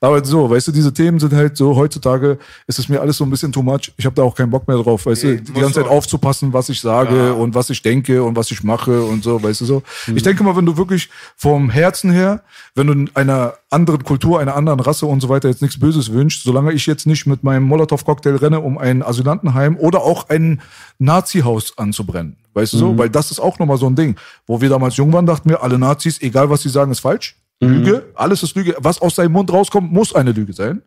Aber 0.00 0.24
so, 0.24 0.48
weißt 0.48 0.68
du, 0.68 0.72
diese 0.72 0.92
Themen 0.92 1.18
sind 1.18 1.32
halt 1.32 1.56
so, 1.56 1.74
heutzutage 1.76 2.38
ist 2.66 2.78
es 2.78 2.88
mir 2.88 3.00
alles 3.00 3.16
so 3.16 3.24
ein 3.24 3.30
bisschen 3.30 3.52
too 3.52 3.62
much. 3.62 3.92
Ich 3.96 4.06
habe 4.06 4.14
da 4.14 4.22
auch 4.22 4.34
keinen 4.34 4.50
Bock 4.50 4.66
mehr 4.68 4.76
drauf, 4.76 5.04
weißt 5.04 5.24
Nee, 5.24 5.36
du, 5.36 5.52
die 5.52 5.60
ganze 5.60 5.80
Zeit 5.82 5.88
aufzupassen, 5.88 6.52
was 6.52 6.68
ich 6.68 6.80
sage 6.80 7.34
und 7.34 7.54
was 7.54 7.70
ich 7.70 7.82
denke 7.82 8.22
und 8.22 8.36
was 8.36 8.50
ich 8.50 8.62
mache 8.62 9.02
und 9.02 9.24
so, 9.24 9.42
weißt 9.42 9.60
du 9.62 9.64
so. 9.64 9.82
Ich 10.14 10.22
denke 10.22 10.44
mal, 10.44 10.56
wenn 10.56 10.64
du 10.64 10.76
wirklich 10.76 11.10
vom 11.36 11.70
Herzen 11.70 12.10
her, 12.10 12.42
wenn 12.74 12.86
du 12.86 12.92
in 12.92 13.10
einer 13.14 13.54
anderen 13.70 14.04
Kultur, 14.04 14.40
einer 14.40 14.54
anderen 14.54 14.80
Rasse 14.80 15.06
und 15.06 15.20
so 15.20 15.28
weiter 15.28 15.48
jetzt 15.48 15.60
nichts 15.60 15.78
Böses 15.78 16.12
wünschst, 16.12 16.44
solange 16.44 16.72
ich 16.72 16.86
jetzt 16.86 17.06
nicht 17.06 17.26
mit 17.26 17.42
meinem 17.42 17.64
Molotow-Cocktail 17.64 18.36
renne, 18.36 18.60
um 18.60 18.78
ein 18.78 19.02
Asylantenheim 19.02 19.76
oder 19.76 20.02
auch 20.02 20.28
ein 20.28 20.62
Nazi-Haus 20.98 21.76
anzubrennen. 21.76 22.36
Weißt 22.54 22.72
du 22.72 22.78
so? 22.78 22.96
Weil 22.96 23.10
das 23.10 23.30
ist 23.30 23.40
auch 23.40 23.58
nochmal 23.58 23.76
so 23.76 23.86
ein 23.86 23.96
Ding. 23.96 24.16
Wo 24.46 24.60
wir 24.60 24.70
damals 24.70 24.96
jung 24.96 25.12
waren, 25.12 25.26
dachten 25.26 25.50
wir, 25.50 25.62
alle 25.62 25.78
Nazis, 25.78 26.22
egal 26.22 26.48
was 26.48 26.62
sie 26.62 26.70
sagen, 26.70 26.90
ist 26.92 27.00
falsch. 27.00 27.36
Lüge, 27.60 28.06
alles 28.14 28.42
ist 28.42 28.54
Lüge. 28.54 28.76
Was 28.78 29.00
aus 29.00 29.16
seinem 29.16 29.32
Mund 29.32 29.52
rauskommt, 29.52 29.92
muss 29.92 30.14
eine 30.14 30.32
Lüge 30.32 30.52
sein. 30.52 30.82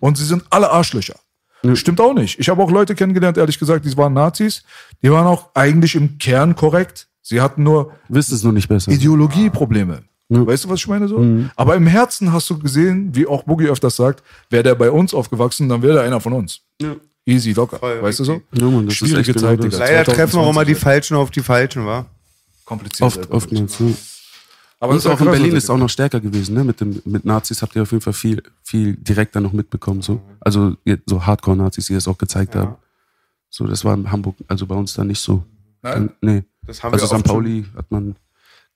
Und 0.00 0.18
sie 0.18 0.24
sind 0.24 0.44
alle 0.50 0.70
Arschlöcher. 0.70 1.16
Stimmt 1.74 2.00
auch 2.00 2.14
nicht. 2.14 2.38
Ich 2.38 2.48
habe 2.48 2.62
auch 2.62 2.70
Leute 2.70 2.94
kennengelernt, 2.94 3.36
ehrlich 3.36 3.58
gesagt, 3.58 3.84
die 3.84 3.96
waren 3.96 4.12
Nazis. 4.12 4.62
Die 5.02 5.10
waren 5.10 5.26
auch 5.26 5.50
eigentlich 5.54 5.94
im 5.94 6.18
Kern 6.18 6.54
korrekt. 6.54 7.08
Sie 7.22 7.40
hatten 7.40 7.62
nur 7.62 7.92
Wisst 8.08 8.32
es 8.32 8.42
nur 8.42 8.52
nicht 8.52 8.68
besser. 8.68 8.90
Ideologieprobleme. 8.90 10.02
Weißt 10.30 10.64
du, 10.64 10.68
was 10.68 10.80
ich 10.80 10.86
meine 10.88 11.08
so? 11.08 11.24
Aber 11.56 11.74
im 11.74 11.86
Herzen 11.86 12.32
hast 12.32 12.50
du 12.50 12.58
gesehen, 12.58 13.14
wie 13.14 13.26
auch 13.26 13.44
Boogie 13.44 13.68
öfters 13.68 13.96
sagt, 13.96 14.22
wäre 14.50 14.62
der 14.62 14.74
bei 14.74 14.90
uns 14.90 15.14
aufgewachsen, 15.14 15.68
dann 15.68 15.82
wäre 15.82 15.94
der 15.94 16.02
einer 16.02 16.20
von 16.20 16.32
uns. 16.34 16.60
Ja. 16.80 16.96
Easy, 17.24 17.52
locker. 17.52 17.78
Voll 17.78 18.02
weißt 18.02 18.20
du 18.20 18.24
so? 18.24 18.42
Ja, 18.52 18.64
Mann, 18.66 18.86
das 18.86 18.94
ist 18.94 18.98
Schwierige 18.98 19.32
genau 19.34 19.46
Zeit, 19.48 19.58
das. 19.58 19.66
Digga. 19.66 19.78
Leider 19.78 20.04
treffen 20.04 20.38
auch 20.38 20.50
immer 20.50 20.64
die 20.64 20.74
2020. 20.74 20.82
Falschen 20.82 21.16
auf 21.16 21.30
die 21.30 21.40
Falschen, 21.40 21.86
wa? 21.86 22.06
Kompliziert. 22.64 23.06
Oft, 23.06 23.30
oftmals. 23.30 23.78
Ja. 24.80 24.84
Aber 24.84 24.92
Und 24.92 24.96
das 24.98 25.04
ist 25.06 25.10
auch 25.10 25.20
in 25.20 25.26
Berlin 25.26 25.44
Alter. 25.46 25.56
ist 25.56 25.70
auch 25.70 25.76
noch 25.78 25.88
stärker 25.90 26.20
gewesen, 26.20 26.54
ne? 26.54 26.62
Mit, 26.64 26.80
dem, 26.80 27.02
mit 27.04 27.24
Nazis 27.24 27.62
habt 27.62 27.74
ihr 27.74 27.82
auf 27.82 27.90
jeden 27.90 28.00
Fall 28.02 28.12
viel, 28.12 28.42
viel 28.62 28.94
direkter 28.96 29.40
noch 29.40 29.52
mitbekommen. 29.52 30.02
So. 30.02 30.20
Also 30.40 30.76
so 31.06 31.26
Hardcore-Nazis, 31.26 31.86
die 31.86 31.94
das 31.94 32.06
auch 32.06 32.18
gezeigt 32.18 32.54
haben. 32.54 32.76
So, 33.50 33.66
das 33.66 33.84
war 33.84 33.94
in 33.94 34.10
Hamburg, 34.12 34.36
also 34.46 34.66
bei 34.66 34.74
uns 34.76 34.94
dann 34.94 35.08
nicht 35.08 35.20
so. 35.20 35.42
Nein? 35.82 36.10
Nee. 36.20 36.44
Das 36.66 36.82
haben 36.82 36.92
Also 36.92 37.04
wir 37.06 37.08
St. 37.08 37.12
schon- 37.14 37.22
Pauli 37.22 37.64
hat 37.76 37.90
man 37.90 38.14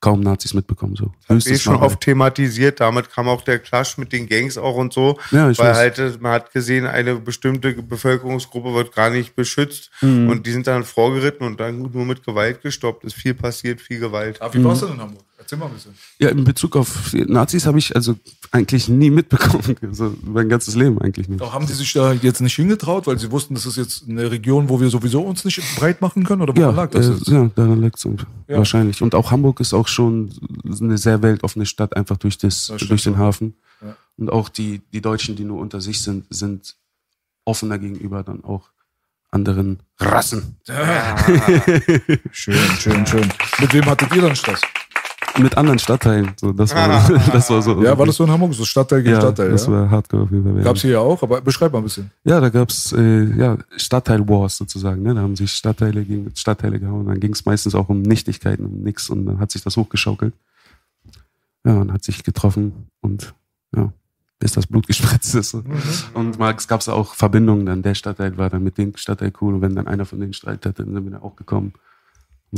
kaum 0.01 0.19
Nazis 0.19 0.53
mitbekommen. 0.53 0.95
So. 0.97 1.13
Wir 1.27 1.35
Höchstens 1.37 1.61
schon 1.61 1.75
mal- 1.75 1.85
oft 1.85 2.01
thematisiert, 2.01 2.81
damit 2.81 3.09
kam 3.09 3.29
auch 3.29 3.41
der 3.41 3.59
Clash 3.59 3.97
mit 3.97 4.11
den 4.11 4.27
Gangs 4.27 4.57
auch 4.57 4.75
und 4.75 4.91
so. 4.91 5.17
Ja, 5.31 5.49
ich 5.49 5.57
weil 5.59 5.69
weiß. 5.69 5.77
halt, 5.77 5.99
äh, 5.99 6.11
man 6.19 6.33
hat 6.33 6.51
gesehen, 6.51 6.85
eine 6.85 7.15
bestimmte 7.15 7.71
Bevölkerungsgruppe 7.81 8.73
wird 8.73 8.93
gar 8.93 9.09
nicht 9.11 9.35
beschützt 9.35 9.91
Mhm. 10.01 10.27
und 10.29 10.45
die 10.45 10.51
sind 10.51 10.67
dann 10.67 10.83
vorgeritten 10.83 11.45
und 11.47 11.59
dann 11.61 11.81
nur 11.83 12.05
mit 12.05 12.23
Gewalt 12.25 12.61
gestoppt. 12.61 13.05
Ist 13.05 13.13
viel 13.15 13.33
passiert, 13.35 13.79
viel 13.79 13.99
Gewalt. 13.99 14.41
Ah, 14.41 14.49
wie 14.53 14.61
warst 14.63 14.81
du 14.81 14.87
denn 14.87 14.95
in 14.95 15.01
Hamburg? 15.01 15.23
Erzähl 15.43 15.59
mal 15.59 15.65
ein 15.65 15.73
bisschen. 15.73 15.93
Ja, 16.19 16.29
in 16.29 16.43
Bezug 16.45 16.75
auf 16.77 17.13
Nazis 17.13 17.65
habe 17.65 17.77
ich 17.77 17.93
also 17.95 18.15
eigentlich 18.51 18.87
nie 18.87 19.09
mitbekommen. 19.09 19.75
So, 19.91 20.15
mein 20.23 20.47
ganzes 20.49 20.75
Leben 20.75 20.99
eigentlich 21.01 21.27
nicht. 21.27 21.41
Doch, 21.41 21.53
haben 21.53 21.67
die 21.67 21.73
sich 21.73 21.91
da 21.93 22.13
jetzt 22.13 22.39
nicht 22.41 22.55
hingetraut, 22.55 23.05
weil 23.07 23.19
sie 23.19 23.29
wussten, 23.29 23.53
das 23.53 23.65
ist 23.65 23.75
jetzt 23.77 24.07
eine 24.09 24.31
Region, 24.31 24.69
wo 24.69 24.79
wir 24.79 24.89
sowieso 24.89 25.21
uns 25.21 25.43
nicht 25.45 25.61
breit 25.75 26.01
machen 26.01 26.23
können? 26.23 26.41
Oder 26.41 26.53
Ja, 26.55 26.61
woran 26.67 26.75
lag 26.77 26.91
das? 26.91 27.27
äh, 27.27 27.31
ja, 27.33 27.51
daran 27.55 27.81
liegt 27.81 27.97
es 27.97 28.05
Ja. 28.47 28.57
wahrscheinlich. 28.57 29.01
Und 29.01 29.13
auch 29.15 29.29
Hamburg 29.31 29.59
ist 29.59 29.73
auch 29.73 29.87
schon 29.87 30.31
eine 30.81 30.97
sehr 30.97 31.21
weltoffene 31.21 31.65
Stadt, 31.65 31.95
einfach 31.95 32.17
durch, 32.17 32.37
das, 32.37 32.67
Das 32.67 32.87
durch 32.87 33.03
den 33.03 33.13
so. 33.13 33.19
Hafen. 33.19 33.53
Ja. 33.81 33.95
Und 34.17 34.31
auch 34.31 34.47
die, 34.49 34.81
die 34.93 35.01
Deutschen, 35.01 35.35
die 35.35 35.43
nur 35.43 35.59
unter 35.59 35.81
sich 35.81 36.01
sind, 36.01 36.25
sind 36.29 36.75
offener 37.45 37.77
gegenüber 37.77 38.23
dann 38.23 38.43
auch 38.45 38.69
anderen 39.31 39.79
Rassen. 39.99 40.57
Schön, 42.31 42.55
schön, 42.79 43.05
schön. 43.05 43.29
Mit 43.59 43.73
wem 43.73 43.85
hattet 43.85 44.13
ihr 44.15 44.21
dann 44.21 44.35
Stress? 44.35 44.61
Mit 45.39 45.57
anderen 45.57 45.79
Stadtteilen. 45.79 46.31
So, 46.39 46.51
das, 46.51 46.75
war, 46.75 47.09
das 47.31 47.49
war 47.49 47.61
so. 47.61 47.81
Ja, 47.83 47.97
war 47.97 48.05
das 48.05 48.15
so 48.15 48.23
in 48.23 48.29
Hamburg? 48.29 48.53
So 48.53 48.65
Stadtteil 48.65 49.01
gegen 49.01 49.15
ja, 49.15 49.21
Stadtteil, 49.21 49.49
das 49.51 49.65
ja? 49.65 49.71
war 49.71 49.89
hardcore 49.89 50.23
auf 50.23 50.31
jeden 50.31 50.43
Fall. 50.43 50.63
Gab's 50.63 50.81
hier 50.81 50.91
ja 50.91 50.99
auch, 50.99 51.23
aber 51.23 51.41
beschreib 51.41 51.71
mal 51.71 51.79
ein 51.79 51.83
bisschen. 51.83 52.11
Ja, 52.23 52.39
da 52.39 52.49
gab's 52.49 52.93
äh, 52.93 53.23
ja, 53.35 53.57
Stadtteil-Wars 53.75 54.57
sozusagen. 54.57 55.01
Ne? 55.01 55.15
Da 55.15 55.21
haben 55.21 55.35
sich 55.35 55.51
Stadtteile 55.51 56.05
gegen 56.05 56.31
Stadtteile 56.35 56.79
gehauen. 56.79 57.07
Dann 57.07 57.19
ging's 57.19 57.45
meistens 57.45 57.73
auch 57.73 57.89
um 57.89 58.01
Nichtigkeiten, 58.01 58.65
um 58.65 58.81
nix 58.81 59.09
und 59.09 59.25
dann 59.25 59.39
hat 59.39 59.51
sich 59.51 59.63
das 59.63 59.75
hochgeschaukelt. 59.75 60.33
ja, 61.65 61.77
und 61.77 61.91
hat 61.91 62.03
sich 62.03 62.23
getroffen 62.23 62.89
und 63.01 63.33
ja, 63.75 63.91
bis 64.39 64.51
das 64.51 64.67
Blut 64.67 64.85
gespritzt 64.87 65.33
ist. 65.33 65.55
Und 66.13 66.37
mal 66.37 66.55
gab 66.67 66.81
es 66.81 66.89
auch 66.89 67.15
Verbindungen 67.15 67.65
dann. 67.65 67.81
Der 67.81 67.95
Stadtteil 67.95 68.37
war 68.37 68.51
dann 68.51 68.63
mit 68.63 68.77
dem 68.77 68.95
Stadtteil 68.97 69.33
cool 69.41 69.55
und 69.55 69.61
wenn 69.61 69.75
dann 69.75 69.87
einer 69.87 70.05
von 70.05 70.19
denen 70.19 70.33
Streit 70.33 70.65
hatte, 70.65 70.83
dann 70.83 70.93
sind 70.93 71.05
wir 71.05 71.11
da 71.11 71.19
auch 71.23 71.35
gekommen. 71.35 71.73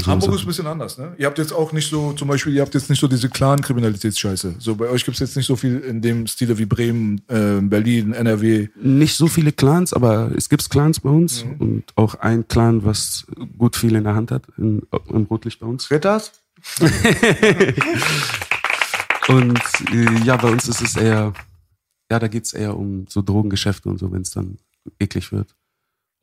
Hamburg 0.05 0.35
ist 0.35 0.41
ein 0.41 0.47
bisschen 0.47 0.67
anders, 0.67 0.97
ne? 0.97 1.15
Ihr 1.17 1.25
habt 1.25 1.37
jetzt 1.37 1.53
auch 1.53 1.71
nicht 1.71 1.89
so, 1.89 2.13
zum 2.13 2.27
Beispiel, 2.27 2.53
ihr 2.53 2.61
habt 2.61 2.73
jetzt 2.73 2.89
nicht 2.89 2.99
so 2.99 3.07
diese 3.07 3.29
klaren 3.29 3.61
Kriminalitätsscheiße. 3.61 4.55
So, 4.59 4.75
bei 4.75 4.89
euch 4.89 5.05
gibt 5.05 5.15
es 5.15 5.19
jetzt 5.21 5.37
nicht 5.37 5.45
so 5.45 5.55
viel 5.55 5.79
in 5.79 6.01
dem 6.01 6.27
Stile 6.27 6.57
wie 6.57 6.65
Bremen, 6.65 7.21
äh, 7.27 7.61
Berlin, 7.61 8.13
NRW. 8.13 8.67
Nicht 8.81 9.15
so 9.15 9.27
viele 9.27 9.51
Clans, 9.51 9.93
aber 9.93 10.31
es 10.35 10.49
gibt 10.49 10.69
Clans 10.69 10.99
bei 10.99 11.09
uns 11.09 11.45
und 11.59 11.83
auch 11.95 12.15
ein 12.15 12.47
Clan, 12.47 12.83
was 12.83 13.25
gut 13.57 13.75
viel 13.75 13.95
in 13.95 14.03
der 14.03 14.15
Hand 14.15 14.31
hat, 14.31 14.43
in, 14.57 14.81
im 15.09 15.23
Rotlicht 15.23 15.59
bei 15.59 15.67
uns. 15.67 15.89
Ritters? 15.89 16.31
Und 19.27 19.59
äh, 19.91 20.23
ja, 20.23 20.37
bei 20.37 20.49
uns 20.49 20.67
ist 20.67 20.81
es 20.81 20.95
eher, 20.95 21.33
ja, 22.11 22.19
da 22.19 22.27
geht's 22.27 22.53
eher 22.53 22.77
um 22.77 23.05
so 23.09 23.21
Drogengeschäfte 23.21 23.89
und 23.89 23.97
so, 23.97 24.11
wenn 24.11 24.21
es 24.21 24.31
dann 24.31 24.57
eklig 24.99 25.31
wird. 25.31 25.55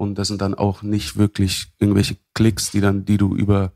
Und 0.02 0.16
das 0.16 0.26
sind 0.26 0.40
dann 0.42 0.54
auch 0.54 0.82
nicht 0.82 1.16
wirklich 1.16 1.72
irgendwelche 1.78 2.16
Klicks, 2.34 2.72
die 2.72 2.80
dann, 2.80 3.04
die 3.04 3.18
du 3.18 3.36
über 3.36 3.70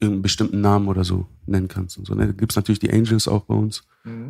irgendeinen 0.00 0.22
bestimmten 0.22 0.62
Namen 0.62 0.88
oder 0.88 1.04
so 1.04 1.28
nennen 1.44 1.68
kannst. 1.68 1.98
Und 1.98 2.06
so. 2.06 2.14
Ne? 2.14 2.28
Da 2.28 2.32
gibt's 2.32 2.56
natürlich 2.56 2.78
die 2.78 2.90
Angels 2.90 3.28
auch 3.28 3.44
bei 3.44 3.54
uns, 3.54 3.84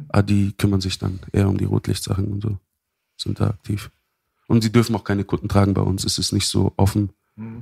aber 0.09 0.25
die 0.25 0.53
kümmern 0.59 0.81
sich 0.81 0.99
dann 0.99 1.21
eher 1.31 1.49
um 1.49 1.57
die 1.57 1.67
Rotlichtsachen 1.67 2.27
und 2.33 2.43
so. 2.43 2.59
Sind 3.17 3.39
da 3.39 3.51
aktiv. 3.51 3.93
Und 4.49 4.62
sie 4.65 4.73
dürfen 4.73 4.97
auch 4.97 5.05
keine 5.05 5.23
Kutten 5.23 5.49
tragen 5.49 5.73
bei 5.73 5.83
uns. 5.83 6.03
Es 6.05 6.19
ist 6.19 6.33
nicht 6.33 6.49
so 6.49 6.73
offen 6.77 7.11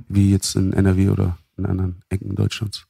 wie 0.07 0.31
jetzt 0.31 0.55
in 0.55 0.73
NRW 0.73 1.09
oder 1.09 1.37
in 1.55 1.67
anderen 1.67 2.01
Ecken 2.09 2.35
Deutschlands. 2.35 2.87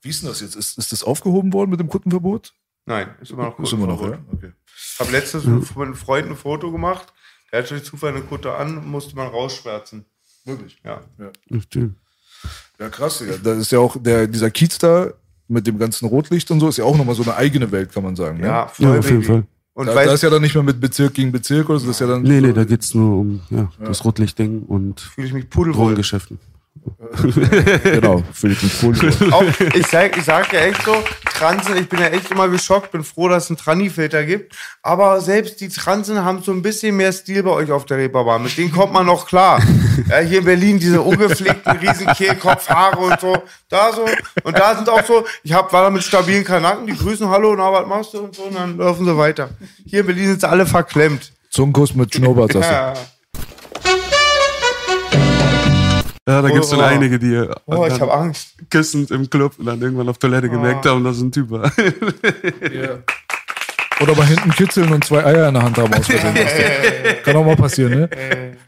Wie 0.00 0.08
ist 0.08 0.22
denn 0.22 0.30
das 0.30 0.40
jetzt? 0.40 0.56
Ist, 0.56 0.78
ist 0.78 0.90
das 0.90 1.04
aufgehoben 1.04 1.52
worden 1.52 1.68
mit 1.70 1.80
dem 1.80 1.88
Kuttenverbot? 1.90 2.54
Nein, 2.86 3.08
ist 3.20 3.30
immer 3.30 3.44
noch 3.44 3.58
Ist 3.58 3.72
immer 3.74 3.86
noch, 3.86 3.98
Kuttenverbot. 3.98 4.32
ja? 4.42 4.48
Okay. 4.48 4.52
Ich 4.94 5.00
habe 5.00 5.12
letztens 5.12 5.44
mit 5.44 5.76
einem 5.76 5.94
Freund 5.94 6.28
ein 6.28 6.36
Foto 6.36 6.72
gemacht. 6.72 7.12
Der 7.52 7.60
hatte 7.60 7.70
durch 7.70 7.84
Zufall 7.84 8.10
eine 8.10 8.22
Kutte 8.22 8.54
an, 8.54 8.86
musste 8.88 9.16
man 9.16 9.28
rausschwärzen. 9.28 10.04
Wirklich? 10.44 10.80
Ja. 10.84 11.00
Stimmt. 11.60 11.96
Ja, 12.78 12.88
krass, 12.88 13.18
Digga. 13.18 13.36
Da 13.42 13.54
ist 13.54 13.72
ja 13.72 13.78
auch 13.78 13.96
der, 14.00 14.26
dieser 14.26 14.50
Kiez 14.50 14.78
da 14.78 15.12
mit 15.48 15.66
dem 15.66 15.78
ganzen 15.78 16.06
Rotlicht 16.06 16.50
und 16.50 16.60
so, 16.60 16.68
ist 16.68 16.76
ja 16.76 16.84
auch 16.84 16.96
nochmal 16.96 17.14
so 17.14 17.22
eine 17.22 17.34
eigene 17.36 17.70
Welt, 17.72 17.92
kann 17.92 18.02
man 18.02 18.14
sagen. 18.14 18.38
Ne? 18.38 18.46
Ja, 18.46 18.52
Ja, 18.52 18.68
voll 18.68 18.98
auf 18.98 19.10
jeden. 19.10 19.22
Fall. 19.22 19.44
Und 19.74 19.86
Da, 19.86 19.94
da 19.94 20.12
ist 20.12 20.22
ja 20.22 20.30
dann 20.30 20.42
nicht 20.42 20.54
mehr 20.54 20.64
mit 20.64 20.80
Bezirk 20.80 21.14
gegen 21.14 21.32
Bezirk 21.32 21.68
oder 21.70 21.78
so, 21.78 21.86
das 21.86 21.96
ist 21.96 22.00
ja 22.00 22.08
dann. 22.08 22.22
Nee, 22.22 22.40
so, 22.40 22.46
nee, 22.46 22.52
da 22.52 22.64
geht's 22.64 22.94
nur 22.94 23.20
um 23.20 23.40
ja, 23.50 23.70
das 23.78 24.04
Rotlichtding 24.04 24.62
und 24.62 25.00
fühle 25.00 25.26
ich 25.28 25.32
mich. 25.32 25.48
Drogengeschäften. 25.48 26.38
Genau, 27.82 28.22
ich 28.34 28.42
mich 28.62 28.82
cool. 28.82 29.32
Auch, 29.32 29.44
ich 29.74 29.86
sag, 29.86 30.16
ich 30.16 30.24
sag 30.24 30.52
ja 30.52 30.60
echt 30.60 30.82
so, 30.84 30.94
Transen, 31.38 31.76
ich 31.76 31.88
bin 31.88 32.00
ja 32.00 32.06
echt 32.06 32.30
immer 32.30 32.48
geschockt, 32.48 32.90
bin 32.90 33.04
froh, 33.04 33.28
dass 33.28 33.44
es 33.44 33.50
einen 33.50 33.56
Tranni-Filter 33.56 34.24
gibt. 34.24 34.56
Aber 34.82 35.20
selbst 35.20 35.60
die 35.60 35.68
Transen 35.68 36.24
haben 36.24 36.42
so 36.42 36.52
ein 36.52 36.62
bisschen 36.62 36.96
mehr 36.96 37.12
Stil 37.12 37.42
bei 37.42 37.50
euch 37.50 37.70
auf 37.70 37.86
der 37.86 37.98
Reeperbahn. 37.98 38.42
Mit 38.42 38.56
denen 38.58 38.72
kommt 38.72 38.92
man 38.92 39.06
noch 39.06 39.26
klar. 39.26 39.62
Ja, 40.08 40.18
hier 40.18 40.38
in 40.38 40.44
Berlin 40.44 40.78
diese 40.78 41.00
ungepflegten 41.00 41.76
riesen 41.78 42.06
Kehlkopfhaare 42.08 42.98
und 42.98 43.20
so. 43.20 43.36
Da 43.68 43.92
so. 43.92 44.06
Und 44.44 44.58
da 44.58 44.74
sind 44.74 44.88
auch 44.88 45.04
so, 45.04 45.24
ich 45.42 45.52
hab, 45.52 45.72
war 45.72 45.84
da 45.84 45.90
mit 45.90 46.02
stabilen 46.02 46.44
Kanaken, 46.44 46.86
die 46.86 46.96
grüßen, 46.96 47.28
hallo, 47.28 47.54
na, 47.56 47.72
was 47.72 47.86
machst 47.86 48.14
du? 48.14 48.18
Und 48.20 48.34
so, 48.34 48.42
und 48.44 48.54
dann 48.54 48.76
laufen 48.76 49.04
sie 49.04 49.16
weiter. 49.16 49.50
Hier 49.86 50.00
in 50.00 50.06
Berlin 50.06 50.26
sind 50.28 50.40
sie 50.40 50.48
alle 50.48 50.66
verklemmt. 50.66 51.32
Zungenkuss 51.50 51.94
mit 51.94 52.14
Schnurrbart, 52.14 52.52
sagst 52.52 52.70
du. 52.70 52.74
Ja. 52.74 52.94
Ja, 56.28 56.42
da 56.42 56.48
gibt's 56.50 56.68
schon 56.70 56.78
Oh. 56.80 56.82
einige, 56.82 57.18
die 57.18 57.32
äh, 57.34 57.48
Oh, 57.66 57.86
ich 57.86 57.98
habe 58.00 58.12
Angst. 58.12 58.50
küssend 58.70 59.10
im 59.10 59.30
Club 59.30 59.54
und 59.58 59.64
dann 59.66 59.80
irgendwann 59.80 60.08
auf 60.10 60.18
Toilette 60.18 60.48
gemerkt 60.50 60.84
haben, 60.84 61.02
dass 61.02 61.18
ein 61.20 61.32
Typ 61.32 61.50
war. 61.50 61.72
Oder 64.00 64.14
mal 64.14 64.26
hinten 64.26 64.50
kitzeln 64.52 64.92
und 64.92 65.04
zwei 65.04 65.24
Eier 65.24 65.48
in 65.48 65.54
der 65.54 65.62
Hand 65.64 65.76
haben 65.78 65.92
aus 65.92 66.06
Versehen. 66.06 66.34
Kann 67.24 67.34
auch 67.36 67.44
mal 67.44 67.56
passieren, 67.56 67.98
ne? 68.00 68.10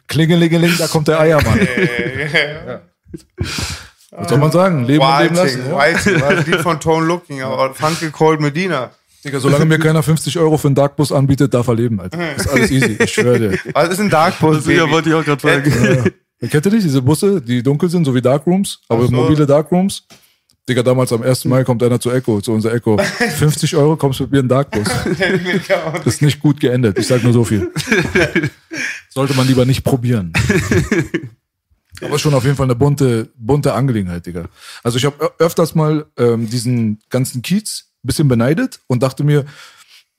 Klingelingeling, 0.08 0.74
da 0.78 0.86
kommt 0.88 1.06
der 1.08 1.20
Eiermann. 1.20 1.58
Ja. 2.66 2.80
Was 4.12 4.28
soll 4.28 4.38
man 4.38 4.50
sagen? 4.50 4.84
Leben 4.86 5.04
und 5.04 5.20
leben 5.22 5.34
lassen. 5.36 5.64
Whiting, 5.66 6.14
Ja? 6.16 6.20
War 6.22 6.34
das 6.34 6.46
Lied 6.46 6.60
von 6.62 6.80
Tone 6.80 7.06
Looking, 7.06 7.42
aber 7.42 7.74
Funky 7.74 8.10
Cold 8.10 8.40
Medina. 8.40 8.90
Digga, 9.24 9.38
solange 9.38 9.66
mir 9.66 9.78
keiner 9.78 10.02
50 10.02 10.38
Euro 10.38 10.56
für 10.56 10.66
einen 10.68 10.74
Darkbus 10.74 11.12
anbietet, 11.12 11.52
darf 11.54 11.68
er 11.68 11.74
leben, 11.74 12.00
Alter. 12.00 12.34
Ist 12.36 12.48
alles 12.48 12.70
easy, 12.70 12.96
ich 13.00 13.12
schwöre 13.12 13.38
dir. 13.38 13.58
Was 13.74 13.90
ist 13.90 14.00
ein 14.00 14.08
Darkbus, 14.10 14.66
ja, 14.66 14.90
wollte 14.90 15.10
ich 15.10 15.14
auch 15.14 15.24
gerade 15.24 15.40
fragen. 15.40 16.10
Kennt 16.48 16.66
ihr 16.66 16.72
nicht 16.72 16.84
diese 16.84 17.02
Busse, 17.02 17.40
die 17.42 17.62
dunkel 17.62 17.90
sind, 17.90 18.04
so 18.04 18.14
wie 18.14 18.22
Darkrooms, 18.22 18.80
aber 18.88 19.04
so. 19.04 19.12
mobile 19.12 19.46
Darkrooms? 19.46 20.06
Digga, 20.68 20.82
damals 20.82 21.12
am 21.12 21.22
1. 21.22 21.46
Mai 21.46 21.64
kommt 21.64 21.82
einer 21.82 22.00
zu 22.00 22.10
Echo, 22.10 22.40
zu 22.40 22.52
unser 22.52 22.72
Echo. 22.72 22.96
50 23.38 23.76
Euro 23.76 23.96
kommst 23.96 24.20
mit 24.20 24.30
mir 24.30 24.40
in 24.40 24.48
Darkbus. 24.48 24.86
Das 26.04 26.06
ist 26.06 26.22
nicht 26.22 26.40
gut 26.40 26.60
geendet, 26.60 26.98
ich 26.98 27.06
sag 27.06 27.22
nur 27.22 27.32
so 27.32 27.44
viel. 27.44 27.70
Sollte 29.08 29.34
man 29.34 29.46
lieber 29.46 29.64
nicht 29.66 29.82
probieren. 29.82 30.32
Aber 32.00 32.18
schon 32.18 32.34
auf 32.34 32.44
jeden 32.44 32.56
Fall 32.56 32.66
eine 32.66 32.76
bunte, 32.76 33.28
bunte 33.36 33.74
Angelegenheit, 33.74 34.24
Digga. 34.24 34.48
Also 34.82 34.96
ich 34.96 35.04
habe 35.04 35.32
öfters 35.38 35.74
mal 35.74 36.06
ähm, 36.16 36.48
diesen 36.48 37.00
ganzen 37.10 37.42
Kiez 37.42 37.90
ein 38.02 38.06
bisschen 38.06 38.28
beneidet 38.28 38.80
und 38.86 39.02
dachte 39.02 39.24
mir, 39.24 39.44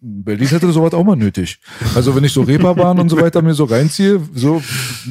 Berlin 0.04 0.48
hätte 0.48 0.72
sowas 0.72 0.96
auch 0.96 1.04
mal 1.04 1.16
nötig. 1.16 1.60
Also 1.94 2.16
wenn 2.16 2.24
ich 2.24 2.34
so 2.34 2.42
Reeperbahn 2.42 3.00
und 3.00 3.10
so 3.10 3.22
weiter 3.22 3.44
mir 3.44 3.54
so 3.54 3.66
reinziehe, 3.66 4.20
so 4.34 4.60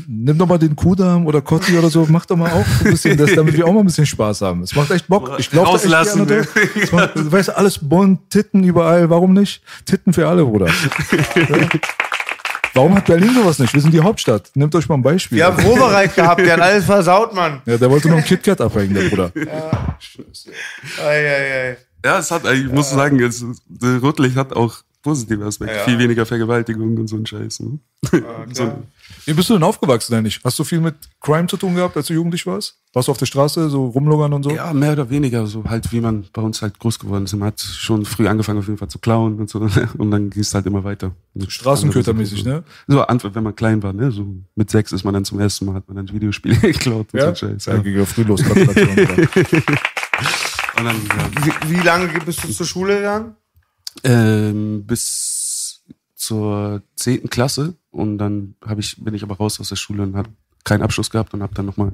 nimm 0.08 0.36
doch 0.36 0.48
mal 0.48 0.58
den 0.58 0.74
Kudamm 0.74 1.26
oder 1.26 1.40
Kotti 1.40 1.78
oder 1.78 1.88
so, 1.88 2.06
mach 2.08 2.26
doch 2.26 2.36
mal 2.36 2.50
auch 2.50 2.66
ein 2.84 2.90
bisschen 2.90 3.16
das, 3.16 3.32
damit 3.36 3.56
wir 3.56 3.66
auch 3.66 3.72
mal 3.72 3.80
ein 3.80 3.86
bisschen 3.86 4.06
Spaß 4.06 4.40
haben. 4.40 4.62
Es 4.64 4.74
macht 4.74 4.90
echt 4.90 5.06
Bock. 5.06 5.36
Ich 5.38 5.48
glaube 5.48 5.68
echt 5.68 5.84
Rauslassen, 5.84 6.26
gerne. 6.26 6.42
ne? 6.42 6.80
macht, 6.92 7.14
du 7.14 7.30
weißt, 7.30 7.56
alles 7.56 7.78
bunt, 7.78 8.30
Titten 8.30 8.64
überall, 8.64 9.08
warum 9.08 9.32
nicht? 9.32 9.62
Titten 9.84 10.12
für 10.12 10.26
alle, 10.26 10.44
Bruder. 10.44 10.66
Ja. 10.66 11.68
Warum 12.74 12.94
hat 12.96 13.06
Berlin 13.06 13.34
sowas 13.34 13.58
nicht? 13.60 13.72
Wir 13.72 13.80
sind 13.80 13.92
die 13.94 14.00
Hauptstadt. 14.00 14.50
Nehmt 14.54 14.74
euch 14.74 14.88
mal 14.88 14.96
ein 14.96 15.02
Beispiel. 15.02 15.38
Wir 15.38 15.46
haben 15.46 15.62
Wobereit 15.64 16.14
gehabt, 16.14 16.40
der 16.40 16.54
hat 16.54 16.60
alles 16.60 16.84
versaut, 16.84 17.34
Mann. 17.34 17.62
Ja, 17.66 17.76
der 17.76 17.90
wollte 17.90 18.08
nur 18.08 18.18
ein 18.18 18.24
KitKat 18.24 18.60
abhängen, 18.60 18.94
der 18.94 19.08
Bruder. 19.08 19.32
Ei, 21.04 21.08
ei, 21.08 21.70
ei. 21.70 21.76
Ja, 22.04 22.18
es 22.18 22.30
hat, 22.30 22.50
ich 22.52 22.70
muss 22.70 22.90
sagen, 22.90 23.20
es, 23.20 23.44
der 23.66 23.98
Rotlicht 24.00 24.36
hat 24.36 24.52
auch 24.54 24.76
positive 25.02 25.44
Aspekte. 25.44 25.76
Ja. 25.76 25.84
Viel 25.84 25.98
weniger 25.98 26.26
Vergewaltigung 26.26 26.96
und 26.98 27.06
so 27.08 27.16
ein 27.16 27.24
Scheiß. 27.24 27.60
Ne? 27.60 27.78
so, 28.52 28.72
Wie 29.24 29.32
bist 29.32 29.48
du 29.48 29.54
denn 29.54 29.62
aufgewachsen 29.62 30.14
eigentlich? 30.14 30.40
Hast 30.44 30.58
du 30.58 30.64
viel 30.64 30.80
mit 30.80 30.94
Crime 31.20 31.46
zu 31.46 31.56
tun 31.56 31.74
gehabt, 31.74 31.96
als 31.96 32.06
du 32.08 32.14
jugendlich 32.14 32.46
warst? 32.46 32.76
Warst 32.92 33.08
du 33.08 33.12
auf 33.12 33.18
der 33.18 33.26
Straße, 33.26 33.70
so 33.70 33.86
rumlungern 33.86 34.32
und 34.32 34.42
so? 34.42 34.50
ja, 34.50 34.72
mehr 34.74 34.92
oder 34.92 35.08
weniger, 35.08 35.46
so 35.46 35.64
halt, 35.64 35.90
wie 35.92 36.00
man 36.00 36.26
bei 36.32 36.42
uns 36.42 36.60
halt 36.60 36.78
groß 36.78 36.98
geworden 36.98 37.24
ist. 37.24 37.32
Man 37.34 37.46
hat 37.46 37.60
schon 37.60 38.04
früh 38.04 38.26
angefangen, 38.28 38.58
auf 38.58 38.66
jeden 38.66 38.78
Fall 38.78 38.88
zu 38.88 38.98
klauen 38.98 39.38
und 39.38 39.48
so. 39.48 39.60
Und 39.98 40.10
dann 40.10 40.28
ging 40.28 40.42
es 40.42 40.52
halt 40.54 40.66
immer 40.66 40.82
weiter. 40.84 41.12
Straßenkötermäßig, 41.46 42.44
ne? 42.44 42.64
So, 42.88 43.00
Antwort, 43.02 43.34
wenn 43.34 43.44
man 43.44 43.54
klein 43.54 43.82
war, 43.82 43.92
ne? 43.92 44.10
So 44.10 44.26
mit 44.54 44.70
sechs 44.70 44.92
ist 44.92 45.04
man 45.04 45.14
dann 45.14 45.24
zum 45.24 45.38
ersten 45.40 45.66
Mal, 45.66 45.74
hat 45.76 45.88
man 45.88 45.96
dann 45.96 46.12
Videospiele 46.12 46.56
geklaut 46.60 47.06
und 47.12 47.20
so 47.20 47.26
ein 47.26 47.36
Scheiß. 47.36 47.66
Ja, 47.66 47.74
Ja. 47.74 47.78
ging 47.80 47.96
ja 47.96 48.04
früh 48.04 48.22
los. 48.24 48.42
Und 50.80 50.86
dann, 50.86 50.96
ja, 50.96 51.44
Wie, 51.64 51.70
wie 51.76 51.80
lange 51.82 52.08
bist 52.24 52.42
du 52.44 52.52
zur 52.52 52.66
Schule 52.66 52.96
gegangen? 52.96 53.36
ähm, 54.04 54.84
bis 54.86 55.82
zur 56.14 56.82
zehnten 56.96 57.28
Klasse 57.30 57.74
und 57.90 58.18
dann 58.18 58.54
hab 58.64 58.78
ich, 58.78 59.02
bin 59.02 59.14
ich 59.14 59.22
aber 59.22 59.36
raus 59.36 59.58
aus 59.60 59.68
der 59.70 59.76
Schule 59.76 60.02
und 60.04 60.16
habe 60.16 60.28
keinen 60.64 60.82
Abschluss 60.82 61.10
gehabt 61.10 61.34
und 61.34 61.42
habe 61.42 61.54
dann 61.54 61.66
nochmal 61.66 61.92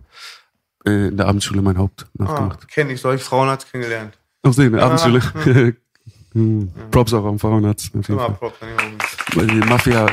äh, 0.86 1.08
in 1.08 1.16
der 1.16 1.26
Abendschule 1.26 1.62
mein 1.62 1.78
Haupt 1.78 2.06
Ah, 2.18 2.24
nachgemacht. 2.24 2.68
kenn 2.68 2.90
ich, 2.90 3.00
solche 3.00 3.24
Frauen 3.24 3.48
hat's 3.48 3.70
kennengelernt. 3.70 4.18
Auf 4.42 4.54
sehen, 4.54 4.66
in 4.66 4.72
der 4.74 4.82
Ah. 4.82 4.86
Abendschule. 4.86 5.76
Hm, 6.32 6.70
Props 6.90 7.14
auch 7.14 7.24
am 7.24 7.38
Frauenarzt. 7.38 7.94
Immer 7.94 8.02
Fall. 8.02 8.16
Prop, 8.34 8.60
kann 8.60 8.68
ich 8.68 8.78
auch 8.84 8.90
nicht. 8.90 9.36
Weil 9.36 9.46
die 9.46 9.54
Mafia 9.66 10.06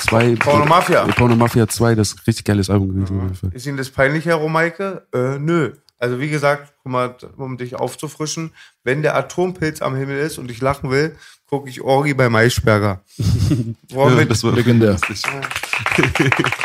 2. 0.00 0.36
Porno 0.36 0.66
Mafia. 0.66 1.06
Porno 1.06 1.34
Mafia 1.34 1.66
2, 1.66 1.94
das 1.94 2.08
ist 2.08 2.18
ein 2.18 2.22
richtig 2.26 2.44
geiles 2.44 2.68
Album 2.68 2.88
gewesen. 2.94 3.34
Fall. 3.34 3.50
Ist 3.54 3.64
Ihnen 3.66 3.78
das 3.78 3.88
peinlich, 3.88 4.26
Herr 4.26 4.34
Romeike? 4.36 5.06
Äh, 5.14 5.38
nö. 5.38 5.72
Also 6.02 6.18
wie 6.18 6.28
gesagt, 6.28 6.74
guck 6.82 6.90
mal, 6.90 7.14
um 7.36 7.56
dich 7.56 7.76
aufzufrischen, 7.76 8.50
wenn 8.82 9.02
der 9.02 9.14
Atompilz 9.14 9.82
am 9.82 9.94
Himmel 9.94 10.18
ist 10.18 10.36
und 10.36 10.50
ich 10.50 10.60
lachen 10.60 10.90
will, 10.90 11.14
gucke 11.46 11.70
ich 11.70 11.80
Orgi 11.80 12.12
bei 12.12 12.28
Maischberger. 12.28 13.00
Ja, 13.88 14.24
das 14.24 14.42
war 14.42 14.52
Legendär. 14.52 14.96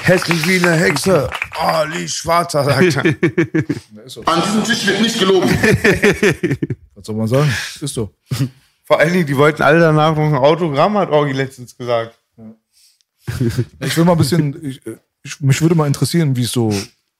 hässlich 0.02 0.48
wie 0.48 0.66
eine 0.66 0.76
Hexe. 0.76 1.30
Oh, 1.62 1.84
Lee 1.94 2.08
Schwarzer, 2.08 2.64
sagt 2.64 2.96
er. 2.96 3.04
An 4.26 4.42
diesem 4.42 4.64
Tisch 4.64 4.88
wird 4.88 5.02
nicht 5.02 5.20
gelogen. 5.20 5.50
Was 6.96 7.06
soll 7.06 7.16
man 7.16 7.28
sagen? 7.28 7.54
Ist 7.80 7.94
so. 7.94 8.12
Vor 8.86 9.00
allen 9.00 9.14
Dingen, 9.14 9.28
die 9.28 9.38
wollten 9.38 9.62
alle 9.62 9.80
danach 9.80 10.16
noch 10.16 10.24
ein 10.24 10.36
Autogramm, 10.36 10.98
hat 10.98 11.12
Orgi 11.12 11.34
letztens 11.34 11.78
gesagt. 11.78 12.18
Ich 13.82 13.98
will 13.98 14.06
mal 14.06 14.14
ein 14.14 14.18
bisschen, 14.18 14.66
ich, 14.66 14.82
ich, 15.22 15.42
mich 15.42 15.62
würde 15.62 15.76
mal 15.76 15.86
interessieren, 15.86 16.36
wie 16.36 16.44
es 16.44 16.52
so 16.52 16.74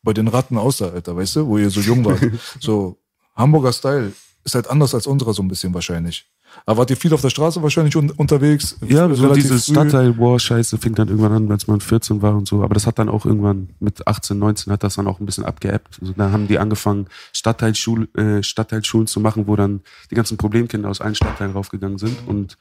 bei 0.08 0.14
den 0.14 0.30
Ratten 0.30 0.58
aussah, 0.58 0.88
Alter, 0.88 1.18
weißt 1.18 1.36
du, 1.36 1.48
wo 1.48 1.58
ihr 1.58 1.70
so 1.70 1.82
jung 1.82 2.06
wart. 2.06 2.22
So, 2.62 2.98
Hamburger 3.36 3.74
Style 3.74 4.14
ist 4.46 4.56
halt 4.56 4.70
anders 4.70 4.96
als 4.96 5.06
unserer 5.06 5.34
so 5.34 5.44
ein 5.44 5.50
bisschen 5.50 5.74
wahrscheinlich. 5.74 6.32
Aber 6.66 6.78
wart 6.78 6.90
ihr 6.90 6.96
viel 6.96 7.14
auf 7.14 7.20
der 7.20 7.30
Straße 7.30 7.62
wahrscheinlich 7.62 7.98
un 7.98 8.12
unterwegs? 8.12 8.78
Ja, 8.88 9.14
so 9.14 9.34
diese? 9.34 9.60
Stadtteil-War-Scheiße 9.60 10.78
fing 10.78 10.96
dann 10.96 11.10
irgendwann 11.10 11.34
an, 11.34 11.52
als 11.52 11.68
man 11.68 11.82
14 11.82 12.22
war 12.22 12.38
und 12.38 12.48
so. 12.48 12.64
Aber 12.64 12.74
das 12.74 12.88
hat 12.88 13.00
dann 13.00 13.10
auch 13.10 13.26
irgendwann 13.26 13.72
mit 13.82 14.08
18, 14.08 14.40
19 14.40 14.72
hat 14.72 14.82
das 14.82 14.96
dann 14.96 15.08
auch 15.08 15.20
ein 15.20 15.26
bisschen 15.26 15.44
abgeebbt. 15.44 15.98
Also 16.00 16.14
dann 16.14 16.32
haben 16.32 16.48
die 16.48 16.58
angefangen, 16.58 17.08
Stadtteilschul 17.34 18.08
äh, 18.16 18.42
Stadtteilschulen 18.42 19.08
zu 19.08 19.20
machen, 19.20 19.46
wo 19.46 19.58
dann 19.58 19.82
die 20.10 20.16
ganzen 20.16 20.38
Problemkinder 20.38 20.88
aus 20.88 21.02
allen 21.02 21.16
Stadtteilen 21.16 21.52
raufgegangen 21.52 21.98
sind. 21.98 22.16
Und 22.26 22.58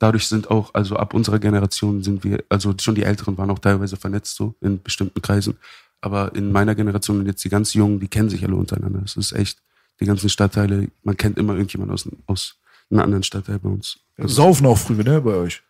dadurch 0.00 0.26
sind 0.26 0.50
auch, 0.50 0.74
also 0.74 0.96
ab 0.96 1.14
unserer 1.14 1.38
Generation 1.38 2.02
sind 2.02 2.24
wir, 2.24 2.42
also 2.48 2.74
schon 2.80 2.96
die 2.96 3.04
Älteren 3.04 3.38
waren 3.38 3.52
auch 3.52 3.60
teilweise 3.60 3.96
vernetzt 3.96 4.34
so 4.34 4.56
in 4.60 4.82
bestimmten 4.82 5.22
Kreisen. 5.22 5.56
Aber 6.02 6.34
in 6.34 6.52
meiner 6.52 6.74
Generation 6.74 7.20
und 7.20 7.26
jetzt 7.26 7.42
die 7.44 7.48
ganz 7.48 7.72
Jungen, 7.74 7.98
die 8.00 8.08
kennen 8.08 8.28
sich 8.28 8.44
alle 8.44 8.56
untereinander. 8.56 9.00
Es 9.04 9.16
ist 9.16 9.32
echt, 9.32 9.62
die 10.00 10.04
ganzen 10.04 10.28
Stadtteile, 10.28 10.88
man 11.04 11.16
kennt 11.16 11.38
immer 11.38 11.54
irgendjemand 11.54 11.90
aus, 11.92 12.08
aus 12.26 12.56
einem 12.90 13.00
anderen 13.00 13.22
Stadtteil 13.22 13.58
bei 13.60 13.68
uns. 13.70 13.98
Saufen 14.18 14.66
auch 14.66 14.76
früh, 14.78 14.94
ne, 15.02 15.20
bei 15.20 15.34
euch? 15.34 15.62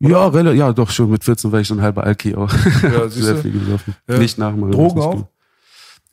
Ja, 0.00 0.26
rela- 0.28 0.52
ja, 0.54 0.72
doch 0.72 0.90
schon. 0.90 1.10
Mit 1.10 1.22
14 1.22 1.52
war 1.52 1.60
ich 1.60 1.68
so 1.68 1.74
ein 1.74 1.80
halber 1.82 2.02
Alki 2.02 2.34
auch. 2.34 2.52
Ja, 2.82 3.08
sehr 3.10 3.36
viel 3.36 3.52
gesoffen. 3.52 3.94
Ja. 4.08 4.18
Nicht 4.18 4.36
nach 4.38 4.52
dem 4.52 4.68
Drogen 4.70 5.00
auch? 5.00 5.28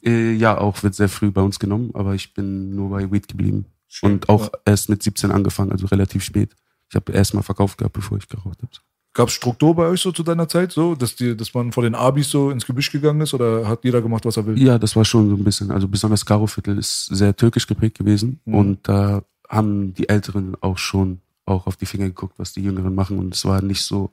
Äh, 0.03 0.33
ja, 0.33 0.57
auch 0.57 0.83
wird 0.83 0.93
sehr 0.95 1.09
früh 1.09 1.31
bei 1.31 1.41
uns 1.41 1.57
genommen, 1.59 1.89
aber 1.93 2.13
ich 2.13 2.33
bin 2.33 2.75
nur 2.75 2.89
bei 2.91 3.11
Weed 3.11 3.27
geblieben. 3.27 3.65
Und 4.03 4.29
auch 4.29 4.51
erst 4.65 4.89
mit 4.89 5.01
17 5.01 5.31
angefangen, 5.31 5.71
also 5.71 5.87
relativ 5.87 6.23
spät. 6.23 6.51
Ich 6.89 6.95
habe 6.95 7.11
erst 7.11 7.33
mal 7.33 7.41
verkauft 7.41 7.77
gehabt, 7.79 7.93
bevor 7.93 8.17
ich 8.17 8.27
geraucht 8.27 8.59
habe. 8.61 8.71
Gab 9.13 9.29
es 9.29 9.33
Struktur 9.33 9.75
bei 9.75 9.87
euch 9.87 10.01
so 10.01 10.11
zu 10.11 10.23
deiner 10.23 10.47
Zeit, 10.47 10.71
so, 10.71 10.93
dass, 10.95 11.15
die, 11.15 11.35
dass 11.35 11.53
man 11.53 11.71
vor 11.71 11.83
den 11.83 11.95
Abis 11.95 12.29
so 12.29 12.51
ins 12.51 12.65
Gebüsch 12.65 12.91
gegangen 12.91 13.21
ist 13.21 13.33
oder 13.33 13.67
hat 13.67 13.83
jeder 13.83 14.01
gemacht, 14.01 14.23
was 14.25 14.37
er 14.37 14.45
will? 14.45 14.61
Ja, 14.61 14.77
das 14.77 14.95
war 14.95 15.03
schon 15.03 15.29
so 15.29 15.35
ein 15.35 15.43
bisschen, 15.43 15.71
also 15.71 15.87
besonders 15.87 16.25
Karo-Viertel 16.25 16.77
ist 16.77 17.05
sehr 17.07 17.35
türkisch 17.35 17.65
geprägt 17.67 17.97
gewesen 17.97 18.39
Mhm. 18.45 18.53
und 18.55 18.79
da 18.87 19.23
haben 19.49 19.93
die 19.95 20.07
Älteren 20.07 20.55
auch 20.61 20.77
schon 20.77 21.21
auch 21.45 21.65
auf 21.65 21.75
die 21.75 21.87
Finger 21.87 22.05
geguckt, 22.05 22.35
was 22.37 22.53
die 22.53 22.61
Jüngeren 22.61 22.93
machen 22.93 23.17
und 23.17 23.33
es 23.33 23.43
war 23.45 23.63
nicht 23.63 23.81
so, 23.81 24.11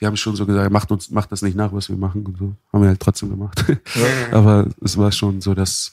die 0.00 0.06
haben 0.06 0.16
schon 0.16 0.34
so 0.34 0.44
gesagt, 0.44 0.72
macht 0.72 0.90
uns, 0.90 1.10
macht 1.10 1.30
das 1.30 1.42
nicht 1.42 1.56
nach, 1.56 1.72
was 1.72 1.88
wir 1.88 1.96
machen 1.96 2.26
und 2.26 2.36
so. 2.36 2.56
Haben 2.72 2.82
wir 2.82 2.88
halt 2.88 2.98
trotzdem 2.98 3.30
gemacht. 3.30 3.64
Aber 4.32 4.66
es 4.80 4.98
war 4.98 5.12
schon 5.12 5.40
so, 5.40 5.54
dass, 5.54 5.92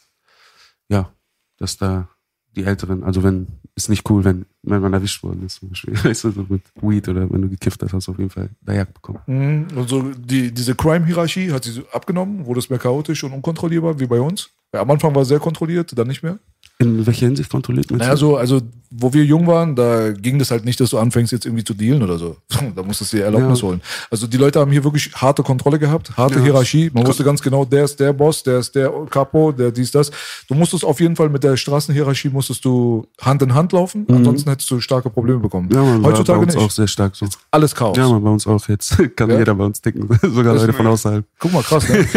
ja, 0.87 1.11
dass 1.57 1.77
da 1.77 2.09
die 2.55 2.63
Älteren, 2.63 3.03
also 3.03 3.21
wenn, 3.21 3.45
ist 3.79 3.89
nicht 3.89 4.09
cool, 4.09 4.23
wenn, 4.23 4.45
wenn 4.63 4.81
man 4.81 4.93
erwischt 4.93 5.23
worden 5.23 5.45
ist, 5.45 5.55
zum 5.55 5.69
Beispiel, 5.69 5.93
weißt 6.03 6.25
du, 6.25 6.31
so 6.31 6.45
mit 6.47 6.61
Weed 6.81 7.07
oder 7.07 7.29
wenn 7.31 7.41
du 7.41 7.49
gekifft 7.49 7.81
hast, 7.81 7.93
hast 7.93 8.07
du 8.07 8.11
auf 8.11 8.17
jeden 8.17 8.29
Fall 8.29 8.49
Dajak 8.61 8.93
bekommen. 8.93 9.19
Mhm. 9.25 9.67
Und 9.75 9.89
so 9.89 10.01
die, 10.01 10.51
diese 10.53 10.75
Crime-Hierarchie 10.75 11.51
hat 11.51 11.63
sie 11.63 11.83
abgenommen, 11.91 12.45
wurde 12.45 12.59
es 12.59 12.69
mehr 12.69 12.79
chaotisch 12.79 13.23
und 13.23 13.31
unkontrollierbar 13.33 13.99
wie 13.99 14.07
bei 14.07 14.19
uns? 14.19 14.49
Weil 14.71 14.81
am 14.81 14.91
Anfang 14.91 15.15
war 15.15 15.23
es 15.23 15.29
sehr 15.29 15.39
kontrolliert, 15.39 15.97
dann 15.97 16.07
nicht 16.07 16.23
mehr. 16.23 16.37
In 16.81 17.05
welcher 17.05 17.25
Hinsicht 17.25 17.49
kontrolliert 17.49 17.91
man 17.91 17.99
Naja, 17.99 18.15
so, 18.15 18.37
also, 18.37 18.61
wo 18.89 19.11
wir 19.13 19.25
jung 19.25 19.45
waren, 19.47 19.75
da 19.75 20.13
ging 20.13 20.39
das 20.39 20.49
halt 20.49 20.63
nicht, 20.63 20.79
dass 20.79 20.91
du 20.91 20.97
anfängst, 20.97 21.33
jetzt 21.33 21.45
irgendwie 21.45 21.65
zu 21.65 21.73
dealen 21.73 22.01
oder 22.01 22.17
so. 22.17 22.37
Da 22.75 22.83
musstest 22.83 23.11
du 23.11 23.17
dir 23.17 23.25
Erlaubnis 23.25 23.59
Ja. 23.59 23.67
holen. 23.67 23.81
Also, 24.09 24.27
die 24.27 24.37
Leute 24.37 24.61
haben 24.61 24.71
hier 24.71 24.81
wirklich 24.85 25.11
harte 25.13 25.43
Kontrolle 25.43 25.77
gehabt, 25.77 26.15
harte 26.15 26.35
Ja. 26.35 26.41
Hierarchie. 26.45 26.89
Man 26.93 27.05
wusste 27.05 27.25
ganz 27.25 27.41
genau, 27.41 27.65
der 27.65 27.83
ist 27.83 27.99
der 27.99 28.13
Boss, 28.13 28.43
der 28.43 28.59
ist 28.59 28.73
der 28.75 28.89
Capo, 29.09 29.51
der 29.51 29.71
dies, 29.71 29.91
das. 29.91 30.09
Du 30.47 30.53
musstest 30.55 30.85
auf 30.85 31.01
jeden 31.01 31.17
Fall 31.17 31.27
mit 31.27 31.43
der 31.43 31.57
Straßenhierarchie 31.57 32.29
musstest 32.29 32.63
du 32.63 33.05
Hand 33.19 33.41
in 33.41 33.53
Hand 33.53 33.73
laufen, 33.73 34.05
ansonsten 34.09 34.49
hättest 34.49 34.71
du 34.71 34.79
starke 34.79 35.09
Probleme 35.09 35.39
bekommen. 35.39 35.67
Mhm. 35.67 35.75
Ja, 35.75 35.81
man 35.83 35.91
war 35.95 35.99
bei 35.99 36.09
Heutzutage 36.11 36.39
uns 36.39 36.55
nicht. 36.55 36.63
auch 36.63 36.71
sehr 36.71 36.87
stark 36.87 37.13
so. 37.13 37.25
Alles 37.51 37.75
Chaos. 37.75 37.97
Ja, 37.97 38.07
man, 38.07 38.23
bei 38.23 38.29
uns 38.29 38.47
auch 38.47 38.65
jetzt. 38.69 38.95
Kann 39.17 39.29
Ja? 39.29 39.37
jeder 39.39 39.53
bei 39.53 39.65
uns 39.65 39.81
ticken. 39.81 40.07
Sogar 40.33 40.55
Leute 40.55 40.71
von 40.71 40.87
außerhalb. 40.87 41.25
Guck 41.39 41.51
mal, 41.51 41.61
krass, 41.61 41.89
ne? 41.89 42.07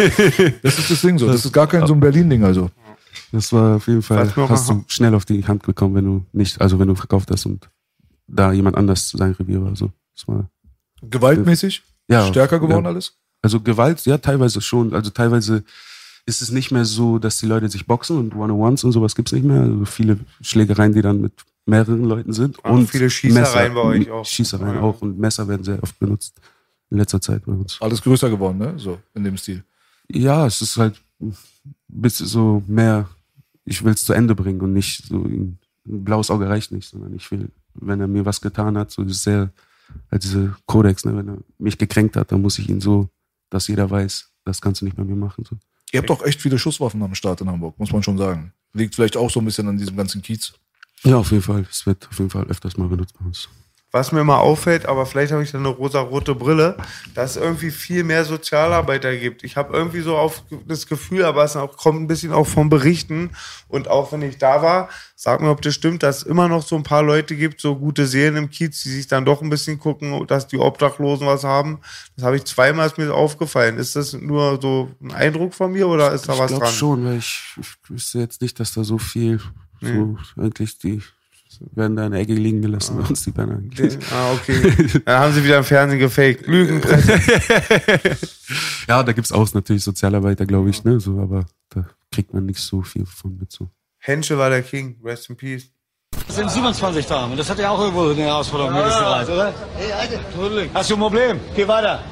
Das 0.63 0.79
ist 0.79 0.89
das 0.89 1.01
Ding 1.01 1.17
so. 1.19 1.27
Das 1.27 1.43
ist 1.43 1.51
gar 1.51 1.67
kein 1.67 1.85
so 1.85 1.93
ein 1.93 1.99
Berlin-Ding, 1.99 2.45
also. 2.45 2.69
Das 3.33 3.51
war 3.51 3.77
auf 3.77 3.87
jeden 3.87 4.03
Fall, 4.03 4.31
hast 4.35 4.69
du 4.69 4.83
schnell 4.87 5.15
auf 5.15 5.25
die 5.25 5.43
Hand 5.43 5.63
bekommen, 5.63 5.95
wenn 5.95 6.05
du 6.05 6.25
nicht, 6.33 6.61
also 6.61 6.77
wenn 6.77 6.87
du 6.87 6.93
verkauft 6.93 7.31
hast 7.31 7.47
und 7.47 7.67
da 8.27 8.51
jemand 8.53 8.77
anders 8.77 9.09
sein 9.09 9.31
Revier 9.31 9.59
war. 9.63 9.75
So. 9.75 9.91
Das 10.15 10.27
war, 10.27 10.51
Gewaltmäßig? 11.01 11.81
ja, 12.07 12.27
Stärker 12.27 12.59
geworden 12.59 12.85
ja. 12.85 12.91
alles? 12.91 13.17
Also 13.41 13.59
Gewalt, 13.59 14.05
ja, 14.05 14.19
teilweise 14.19 14.61
schon. 14.61 14.93
Also 14.93 15.09
teilweise 15.09 15.63
ist 16.27 16.43
es 16.43 16.51
nicht 16.51 16.71
mehr 16.71 16.85
so, 16.85 17.17
dass 17.17 17.37
die 17.37 17.47
Leute 17.47 17.67
sich 17.69 17.87
boxen 17.87 18.17
und 18.17 18.35
One-on-Ones 18.35 18.83
und 18.83 18.91
sowas 18.91 19.15
gibt's 19.15 19.31
nicht 19.31 19.45
mehr. 19.45 19.61
Also 19.61 19.83
viele 19.85 20.19
Schlägereien, 20.41 20.93
die 20.93 21.01
dann 21.01 21.19
mit 21.19 21.33
mehreren 21.65 22.03
Leuten 22.03 22.33
sind. 22.33 22.63
Auch 22.63 22.71
und 22.71 22.87
viele 22.87 23.09
Schießereien 23.09 23.73
bei 23.73 23.81
euch 23.81 24.11
auch. 24.11 24.23
Schießereien 24.25 24.75
Ja. 24.75 24.81
auch 24.81 25.01
und 25.01 25.17
Messer 25.17 25.47
werden 25.47 25.63
sehr 25.63 25.81
oft 25.81 25.97
benutzt 25.97 26.39
in 26.91 26.99
letzter 26.99 27.19
Zeit 27.19 27.43
bei 27.47 27.53
uns. 27.53 27.81
Alles 27.81 27.99
größer 27.99 28.29
geworden, 28.29 28.59
ne? 28.59 28.75
So, 28.77 28.99
in 29.15 29.23
dem 29.23 29.37
Stil. 29.37 29.63
Ja, 30.07 30.45
es 30.45 30.61
ist 30.61 30.77
halt 30.77 31.01
ein 31.19 31.35
bisschen 31.87 32.27
so 32.27 32.61
mehr, 32.67 33.09
ich 33.65 33.83
will 33.83 33.93
es 33.93 34.05
zu 34.05 34.13
Ende 34.13 34.35
bringen 34.35 34.61
und 34.61 34.73
nicht 34.73 35.05
so 35.07 35.23
ein 35.23 35.59
blaues 35.85 36.31
Auge 36.31 36.47
reicht 36.49 36.71
nicht, 36.71 36.87
sondern 36.87 37.13
ich 37.13 37.29
will, 37.31 37.49
wenn 37.73 37.99
er 37.99 38.07
mir 38.07 38.25
was 38.25 38.41
getan 38.41 38.77
hat, 38.77 38.91
so 38.91 39.07
sehr, 39.09 39.51
halt 40.11 40.23
diese 40.23 40.55
Kodex, 40.65 41.05
ne, 41.05 41.15
wenn 41.15 41.27
er 41.27 41.37
mich 41.57 41.77
gekränkt 41.77 42.15
hat, 42.15 42.31
dann 42.31 42.41
muss 42.41 42.59
ich 42.59 42.69
ihn 42.69 42.81
so, 42.81 43.09
dass 43.49 43.67
jeder 43.67 43.89
weiß, 43.89 44.31
das 44.45 44.61
kannst 44.61 44.81
du 44.81 44.85
nicht 44.85 44.97
bei 44.97 45.03
mir 45.03 45.15
machen. 45.15 45.45
So. 45.45 45.57
Ihr 45.91 45.99
habt 45.99 46.09
doch 46.09 46.23
echt 46.23 46.41
viele 46.41 46.57
Schusswaffen 46.57 47.01
am 47.03 47.15
Start 47.15 47.41
in 47.41 47.49
Hamburg, 47.49 47.77
muss 47.79 47.91
man 47.91 48.03
schon 48.03 48.17
sagen. 48.17 48.53
Liegt 48.73 48.95
vielleicht 48.95 49.15
auch 49.15 49.29
so 49.29 49.39
ein 49.39 49.45
bisschen 49.45 49.67
an 49.67 49.77
diesem 49.77 49.95
ganzen 49.95 50.21
Kiez. 50.21 50.53
Ja, 51.03 51.17
auf 51.17 51.31
jeden 51.31 51.43
Fall. 51.43 51.65
Es 51.69 51.85
wird 51.85 52.07
auf 52.09 52.17
jeden 52.17 52.29
Fall 52.29 52.45
öfters 52.45 52.77
mal 52.77 52.87
benutzt 52.87 53.13
bei 53.19 53.25
uns. 53.25 53.49
Was 53.95 54.11
mir 54.11 54.21
immer 54.21 54.39
auffällt, 54.39 54.87
aber 54.87 55.05
vielleicht 55.05 55.31
habe 55.31 55.43
ich 55.43 55.51
dann 55.51 55.61
eine 55.61 55.69
rosa-rote 55.69 56.33
Brille, 56.33 56.77
dass 57.13 57.31
es 57.31 57.37
irgendwie 57.37 57.69
viel 57.69 58.03
mehr 58.03 58.25
Sozialarbeiter 58.25 59.15
gibt. 59.15 59.43
Ich 59.43 59.55
habe 59.55 59.77
irgendwie 59.77 60.01
so 60.01 60.17
auf 60.17 60.41
das 60.67 60.87
Gefühl, 60.87 61.23
aber 61.25 61.43
es 61.43 61.55
auch, 61.55 61.77
kommt 61.77 62.01
ein 62.01 62.07
bisschen 62.07 62.33
auch 62.33 62.47
vom 62.47 62.71
Berichten. 62.71 63.29
Und 63.67 63.87
auch 63.87 64.11
wenn 64.11 64.23
ich 64.23 64.39
da 64.39 64.63
war, 64.63 64.89
sag 65.15 65.41
mir, 65.41 65.51
ob 65.51 65.61
das 65.61 65.75
stimmt, 65.75 66.01
dass 66.01 66.17
es 66.17 66.23
immer 66.23 66.47
noch 66.47 66.65
so 66.65 66.75
ein 66.75 66.81
paar 66.81 67.03
Leute 67.03 67.35
gibt, 67.35 67.61
so 67.61 67.75
gute 67.75 68.07
Seelen 68.07 68.35
im 68.35 68.49
Kiez, 68.49 68.81
die 68.81 68.89
sich 68.89 69.05
dann 69.05 69.25
doch 69.25 69.43
ein 69.43 69.51
bisschen 69.51 69.77
gucken, 69.77 70.25
dass 70.25 70.47
die 70.47 70.57
Obdachlosen 70.57 71.27
was 71.27 71.43
haben. 71.43 71.79
Das 72.15 72.25
habe 72.25 72.37
ich 72.37 72.45
zweimal 72.45 72.87
ist 72.87 72.97
mir 72.97 73.13
aufgefallen. 73.13 73.77
Ist 73.77 73.95
das 73.95 74.13
nur 74.13 74.59
so 74.59 74.89
ein 75.03 75.11
Eindruck 75.11 75.53
von 75.53 75.71
mir 75.71 75.87
oder 75.87 76.11
ist 76.13 76.27
da 76.27 76.33
ich 76.33 76.39
was 76.39 76.47
glaube 76.47 76.65
dran? 76.65 76.73
schon, 76.73 77.05
weil 77.05 77.17
ich, 77.19 77.43
ich 77.59 77.75
wüsste 77.87 78.17
jetzt 78.17 78.41
nicht, 78.41 78.59
dass 78.59 78.73
da 78.73 78.83
so 78.83 78.97
viel, 78.97 79.39
so 79.81 80.17
eigentlich 80.35 80.79
die 80.79 81.03
werden 81.73 81.95
da 81.95 82.05
in 82.05 82.11
der 82.11 82.21
Ecke 82.21 82.33
liegen 82.33 82.61
gelassen 82.61 82.97
bei 82.97 83.07
uns, 83.07 83.23
die 83.23 83.31
Banner. 83.31 83.61
Ah, 84.11 84.33
okay. 84.33 85.01
Dann 85.05 85.19
haben 85.19 85.33
sie 85.33 85.43
wieder 85.43 85.57
im 85.57 85.63
Fernsehen 85.63 85.99
gefaked. 85.99 86.47
Lügenpresse. 86.47 87.19
Ja, 88.87 89.01
da 89.01 89.13
gibt's 89.13 89.31
auch 89.31 89.51
natürlich 89.53 89.83
Sozialarbeiter, 89.83 90.45
glaube 90.45 90.69
ich, 90.69 90.83
ne, 90.83 90.99
so, 90.99 91.17
aber 91.19 91.45
da 91.69 91.85
kriegt 92.11 92.33
man 92.33 92.45
nicht 92.45 92.59
so 92.59 92.81
viel 92.81 93.05
von 93.05 93.37
mit 93.37 93.51
so. 93.51 93.69
Henschel 93.97 94.37
war 94.37 94.49
der 94.49 94.61
King. 94.61 94.99
Rest 95.03 95.29
in 95.29 95.37
peace. 95.37 95.69
Das 96.27 96.35
sind 96.35 96.51
27 96.51 97.05
Damen. 97.05 97.37
Das 97.37 97.49
hat 97.49 97.57
ja 97.59 97.69
auch 97.69 97.79
irgendwo 97.79 98.09
eine 98.09 98.21
Herausforderung, 98.21 98.73
Gerät, 98.73 99.29
oder? 99.29 99.53
Hast 100.73 100.89
du 100.89 100.95
ein 100.95 100.99
Problem? 100.99 101.39
Geh 101.55 101.67
weiter. 101.67 102.03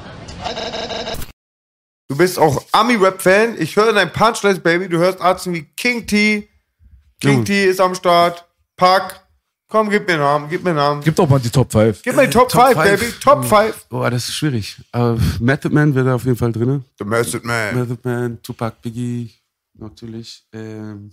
Du 2.08 2.16
bist 2.16 2.38
auch 2.38 2.62
Ami-Rap-Fan. 2.72 3.56
Ich 3.58 3.76
höre 3.76 3.92
dein 3.92 4.12
Punchlines, 4.12 4.60
Baby. 4.60 4.88
Du 4.88 4.98
hörst 4.98 5.20
Arzt 5.20 5.50
wie 5.52 5.62
King 5.62 6.06
T. 6.06 6.48
King 7.20 7.38
Ja. 7.38 7.44
T 7.44 7.64
ist 7.64 7.80
am 7.80 7.94
Start. 7.94 8.46
Pack. 8.76 9.21
Komm, 9.72 9.88
gib 9.88 10.06
mir 10.06 10.12
einen 10.12 10.22
Namen. 10.22 10.50
Gib 10.50 10.62
mir 10.62 10.68
einen 10.68 10.76
Namen. 10.76 11.00
Gib 11.02 11.16
doch 11.16 11.26
mal 11.26 11.40
die 11.40 11.48
Top 11.48 11.72
5. 11.72 12.02
Gib 12.02 12.14
mir 12.14 12.26
die 12.26 12.30
Top 12.30 12.46
Top 12.50 12.66
5, 12.66 12.74
five. 12.74 13.00
Baby. 13.00 13.12
Top 13.18 13.42
5. 13.42 13.86
Oh, 13.90 14.06
das 14.10 14.28
ist 14.28 14.34
schwierig. 14.34 14.76
Aber 14.92 15.18
Method 15.40 15.72
Man 15.74 15.94
wäre 15.94 16.04
da 16.04 16.14
auf 16.16 16.24
jeden 16.26 16.36
Fall 16.36 16.52
drin. 16.52 16.84
The 16.98 17.06
Method 17.06 17.40
Man. 17.42 17.74
Method 17.78 17.98
Man, 18.02 18.42
Tupac, 18.42 18.76
Biggie, 18.82 19.30
natürlich. 19.72 20.44
Ähm, 20.52 21.10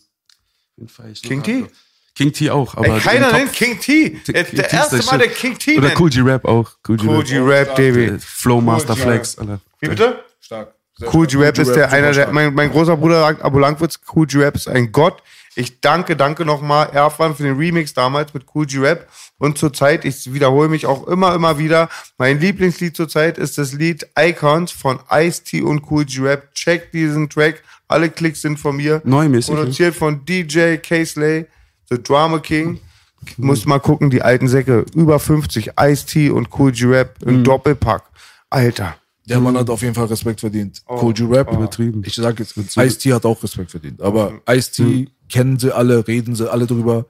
King 1.23 1.41
T? 1.41 1.67
King 2.13 2.33
T 2.33 2.49
auch. 2.49 2.75
Aber 2.75 2.95
Ey, 2.95 2.99
keiner 2.99 3.31
nennt 3.31 3.53
King 3.53 3.79
T. 3.79 4.09
King 4.09 4.21
Der, 4.27 4.45
T 4.45 4.57
der 4.57 4.73
erste 4.73 4.97
Mal, 5.05 5.19
der. 5.19 5.29
King 5.29 5.57
T 5.57 5.77
Oder 5.77 5.87
nennt. 5.87 5.99
Cool 6.01 6.09
G 6.09 6.19
Rap 6.19 6.43
auch. 6.43 6.69
Cool 6.85 6.97
G 6.97 7.07
Cool 7.07 7.15
Rap. 7.15 7.27
G-Rap, 7.27 7.75
Baby. 7.77 8.05
Äh, 8.07 8.19
Flow 8.19 8.59
Master 8.59 8.95
G-Rap. 8.95 9.07
Flex. 9.07 9.37
Wie 9.79 9.87
bitte? 9.87 10.19
Stark. 10.41 10.75
Cool 11.13 11.27
G-Rap 11.27 11.57
ist 11.57 11.73
der 11.77 11.93
einer 11.93 12.11
der, 12.11 12.29
mein, 12.33 12.53
mein 12.53 12.69
großer 12.69 12.97
Bruder 12.97 13.21
sagt, 13.21 13.41
Abu 13.41 13.59
Langwitz, 13.59 13.97
Cool 14.13 14.27
G-Rap 14.27 14.55
ist 14.55 14.67
ein 14.67 14.91
Gott. 14.91 15.23
Ich 15.59 15.81
danke, 15.81 16.15
danke 16.15 16.45
nochmal 16.45 16.89
Erfan 16.93 17.35
für 17.35 17.43
den 17.43 17.57
Remix 17.57 17.93
damals 17.93 18.33
mit 18.33 18.45
Cool 18.55 18.65
G-Rap. 18.65 19.09
Und 19.39 19.57
zurzeit, 19.57 20.05
ich 20.05 20.33
wiederhole 20.33 20.69
mich 20.69 20.85
auch 20.85 21.05
immer, 21.05 21.35
immer 21.35 21.59
wieder, 21.59 21.89
mein 22.17 22.39
Lieblingslied 22.39 22.95
zurzeit 22.95 23.37
ist 23.37 23.57
das 23.57 23.73
Lied 23.73 24.07
Icons 24.17 24.71
von 24.71 24.99
Ice-T 25.11 25.61
und 25.61 25.83
Cool 25.91 26.05
G-Rap. 26.05 26.53
Check 26.53 26.93
diesen 26.93 27.29
Track. 27.29 27.61
Alle 27.89 28.09
Klicks 28.09 28.41
sind 28.41 28.57
von 28.57 28.77
mir. 28.77 29.01
Neumäßig, 29.03 29.53
Produziert 29.53 29.95
von 29.95 30.23
DJ 30.23 30.77
K-Slay, 30.77 31.45
The 31.89 32.01
Drama 32.01 32.39
King. 32.39 32.79
Muss 33.35 33.65
mal 33.65 33.79
gucken, 33.79 34.09
die 34.09 34.21
alten 34.21 34.47
Säcke. 34.47 34.85
Über 34.95 35.19
50 35.19 35.71
Ice-T 35.77 36.29
und 36.29 36.57
Cool 36.57 36.71
G-Rap 36.71 37.17
im 37.25 37.43
Doppelpack. 37.43 38.03
Alter. 38.49 38.95
Der 39.25 39.41
Mann 39.41 39.57
hat 39.57 39.69
auf 39.69 39.81
jeden 39.81 39.93
Fall 39.93 40.05
Respekt 40.05 40.39
verdient. 40.39 40.81
Cool 40.87 41.13
G-Rap. 41.13 41.51
Übertrieben. 41.51 42.01
Ich 42.05 42.15
sag 42.15 42.39
jetzt, 42.39 42.55
Ice-T 42.55 43.13
hat 43.13 43.25
auch 43.25 43.43
Respekt 43.43 43.71
verdient. 43.71 44.01
Aber 44.01 44.39
Ice-T 44.49 45.09
kennen 45.29 45.59
sie 45.59 45.71
alle, 45.75 46.07
reden 46.07 46.35
sie 46.35 46.51
alle 46.51 46.65
drüber. 46.65 47.05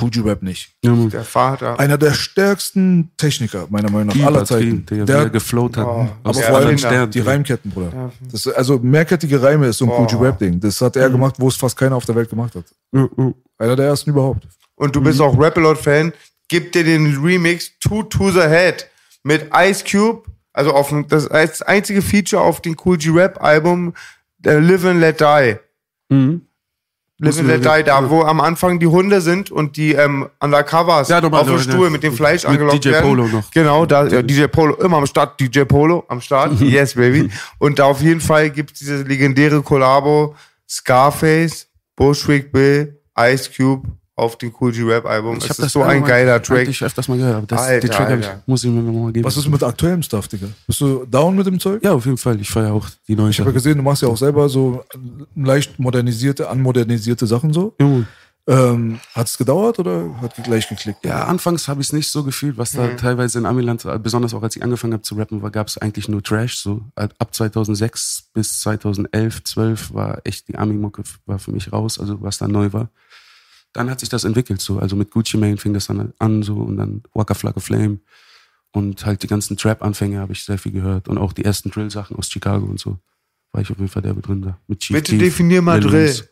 Cool 0.00 0.08
G-Rap 0.08 0.42
nicht. 0.42 0.70
Der 0.82 1.22
Vater. 1.22 1.78
Einer 1.78 1.98
der 1.98 2.14
stärksten 2.14 3.10
Techniker, 3.18 3.66
meiner 3.68 3.90
Meinung 3.90 4.16
nach, 4.16 4.26
aller 4.26 4.44
Zeiten. 4.46 4.86
Der 4.86 5.06
er 5.06 5.20
hat 5.26 5.32
geflowt 5.34 5.76
hat. 5.76 5.86
Oh, 5.86 6.08
Aber 6.22 6.32
vor 6.34 6.56
allem. 6.56 6.78
Stern, 6.78 7.10
die. 7.10 7.20
Reimketten, 7.20 7.70
Bruder. 7.70 8.10
Das, 8.30 8.48
also 8.48 8.78
mehrkettige 8.78 9.42
Reime 9.42 9.66
ist 9.66 9.76
so 9.78 9.84
ein 9.84 9.90
Cool 9.90 10.06
G-Rap-Ding. 10.06 10.60
Das 10.60 10.80
hat 10.80 10.96
er 10.96 11.10
gemacht, 11.10 11.34
wo 11.38 11.48
es 11.48 11.56
fast 11.56 11.76
keiner 11.76 11.96
auf 11.96 12.06
der 12.06 12.14
Welt 12.14 12.30
gemacht 12.30 12.54
hat. 12.54 12.64
Ja. 12.94 13.06
Einer 13.58 13.76
der 13.76 13.86
ersten 13.86 14.08
überhaupt. 14.10 14.48
Und 14.76 14.96
du 14.96 15.02
bist 15.02 15.20
auch 15.20 15.38
Rap-A-Lot-Fan. 15.38 16.14
gibt 16.48 16.74
dir 16.74 16.84
den 16.84 17.16
Remix 17.22 17.72
Two 17.78 18.02
to 18.04 18.30
the 18.30 18.40
Head 18.40 18.86
mit 19.24 19.50
Ice 19.54 19.84
Cube, 19.84 20.22
also 20.54 20.72
auf 20.72 20.88
dem- 20.88 21.06
das 21.06 21.26
als 21.28 21.60
einzige 21.62 22.00
Feature 22.02 22.42
auf 22.42 22.60
dem 22.62 22.76
Cool 22.82 22.96
G 22.96 23.10
Rap 23.10 23.42
Album 23.42 23.92
äh, 24.44 24.58
Live 24.58 24.84
and 24.86 25.00
Let 25.00 25.20
Die. 25.20 25.56
Mhm. 26.08 26.42
Live 27.24 27.38
and 27.38 27.46
Let 27.46 27.64
Die, 27.64 27.84
da 27.84 28.10
wo 28.10 28.22
am 28.22 28.40
Anfang 28.40 28.80
die 28.80 28.88
Hunde 28.88 29.20
sind 29.20 29.50
und 29.50 29.76
die 29.76 29.92
ähm, 29.92 30.28
Undercovers 30.40 31.08
Ja, 31.08 31.20
auf 31.22 31.46
dem 31.46 31.58
Stuhl 31.60 31.88
mit 31.88 32.02
dem 32.02 32.12
Fleisch 32.12 32.42
Mit 32.42 32.50
angelockt 32.50 32.84
DJ 32.84 32.90
werden. 32.90 33.08
Polo 33.08 33.28
noch. 33.28 33.50
Genau, 33.52 33.86
da 33.86 34.06
ja, 34.08 34.22
DJ 34.22 34.46
Polo 34.46 34.74
immer 34.74 34.96
am 34.96 35.06
Start, 35.06 35.40
DJ 35.40 35.60
Polo 35.62 36.04
am 36.08 36.20
Start. 36.20 36.52
yes, 36.60 36.94
baby. 36.94 37.30
Und 37.58 37.78
da 37.78 37.84
auf 37.84 38.02
jeden 38.02 38.20
Fall 38.20 38.50
gibt's 38.50 38.80
diese 38.80 39.02
legendäre 39.02 39.62
Kollabo 39.62 40.34
Scarface, 40.68 41.68
Bushwick 41.94 42.50
Bill, 42.50 43.00
Ice 43.16 43.48
Cube 43.56 43.88
auf 44.22 44.38
dem 44.38 44.52
Cool 44.58 44.72
G 44.72 44.82
Rap 44.82 45.04
Album. 45.06 45.36
Ich 45.36 45.44
Es 45.44 45.50
hab 45.50 45.50
ist 45.50 45.62
das 45.62 45.72
so 45.72 45.82
ein 45.82 46.04
geiler 46.04 46.42
Track. 46.42 46.60
eigentlich 46.60 46.82
öfters 46.82 47.08
mal 47.08 47.18
gehört, 47.18 47.36
aber 47.36 47.46
das, 47.46 47.60
Alter, 47.60 47.88
den 47.88 47.90
Track 47.90 48.20
ich, 48.20 48.28
muss 48.46 48.64
ich 48.64 48.70
mir 48.70 48.80
mal 48.80 49.12
geben. 49.12 49.24
Was 49.24 49.36
ist 49.36 49.48
mit 49.48 49.62
aktuellem 49.62 50.02
Stuff, 50.02 50.28
Digga? 50.28 50.46
Bist 50.66 50.80
du 50.80 51.04
down 51.04 51.36
mit 51.36 51.46
dem 51.46 51.60
Zeug? 51.60 51.82
Ja, 51.84 51.92
auf 51.92 52.04
jeden 52.04 52.18
Fall. 52.18 52.40
Ich 52.40 52.50
feiere 52.50 52.72
auch 52.72 52.88
die 53.08 53.16
neuen 53.16 53.30
Ich 53.30 53.40
habe 53.40 53.50
ja 53.50 53.54
gesehen, 53.54 53.76
du 53.76 53.82
machst 53.82 54.02
ja 54.02 54.08
auch 54.08 54.16
selber 54.16 54.48
so 54.48 54.84
leicht 55.34 55.78
modernisierte, 55.78 56.48
anmodernisierte 56.48 57.26
Sachen 57.26 57.52
so. 57.52 57.74
Junge. 57.80 58.06
Ähm, 58.48 58.98
hat 59.14 59.28
es 59.28 59.38
gedauert 59.38 59.78
oder 59.78 60.16
hat 60.20 60.34
gleich 60.42 60.68
geklickt? 60.68 61.04
Ja, 61.04 61.26
anfangs 61.26 61.68
habe 61.68 61.80
ich 61.80 61.86
es 61.88 61.92
nicht 61.92 62.10
so 62.10 62.24
gefühlt, 62.24 62.58
was 62.58 62.72
da 62.72 62.88
teilweise 62.88 63.38
in 63.38 63.46
Amiland, 63.46 63.84
äh, 63.84 64.00
besonders 64.00 64.34
auch 64.34 64.42
als 64.42 64.56
ich 64.56 64.64
angefangen 64.64 64.94
habe 64.94 65.02
zu 65.04 65.14
rappen, 65.14 65.42
war, 65.42 65.52
gab 65.52 65.68
es 65.68 65.78
eigentlich 65.78 66.08
nur 66.08 66.24
Trash. 66.24 66.56
So 66.56 66.82
ab 66.96 67.32
2006 67.32 68.30
bis 68.34 68.60
2011, 68.62 69.44
12 69.44 69.94
war 69.94 70.22
echt 70.24 70.48
die 70.48 70.56
Ami-Mucke 70.58 71.04
war 71.24 71.38
für 71.38 71.52
mich 71.52 71.72
raus, 71.72 72.00
also 72.00 72.20
was 72.20 72.38
da 72.38 72.48
neu 72.48 72.72
war. 72.72 72.88
Dann 73.72 73.90
hat 73.90 74.00
sich 74.00 74.08
das 74.08 74.24
entwickelt 74.24 74.60
so, 74.60 74.78
also 74.78 74.96
mit 74.96 75.10
Gucci 75.10 75.36
Mane 75.36 75.56
fing 75.56 75.72
das 75.72 75.86
dann 75.86 76.12
an 76.18 76.42
so 76.42 76.56
und 76.56 76.76
dann 76.76 77.02
Waka 77.14 77.34
Flocka 77.34 77.60
Flame. 77.60 78.00
Und 78.72 79.04
halt 79.04 79.22
die 79.22 79.26
ganzen 79.26 79.56
Trap-Anfänge 79.56 80.18
habe 80.18 80.32
ich 80.32 80.44
sehr 80.44 80.58
viel 80.58 80.72
gehört. 80.72 81.08
Und 81.08 81.18
auch 81.18 81.32
die 81.32 81.44
ersten 81.44 81.70
Drill-Sachen 81.70 82.16
aus 82.16 82.30
Chicago 82.30 82.66
und 82.66 82.80
so. 82.80 82.98
War 83.52 83.60
ich 83.60 83.70
auf 83.70 83.76
jeden 83.76 83.88
Fall 83.88 84.02
der 84.02 84.14
drin 84.14 84.42
da. 84.42 84.58
Mit 84.66 84.80
Chief 84.80 84.96
Bitte 84.96 85.12
Keef, 85.12 85.20
definier 85.20 85.60
mal 85.60 85.78
Lil 85.78 85.90
Drill. 85.90 86.28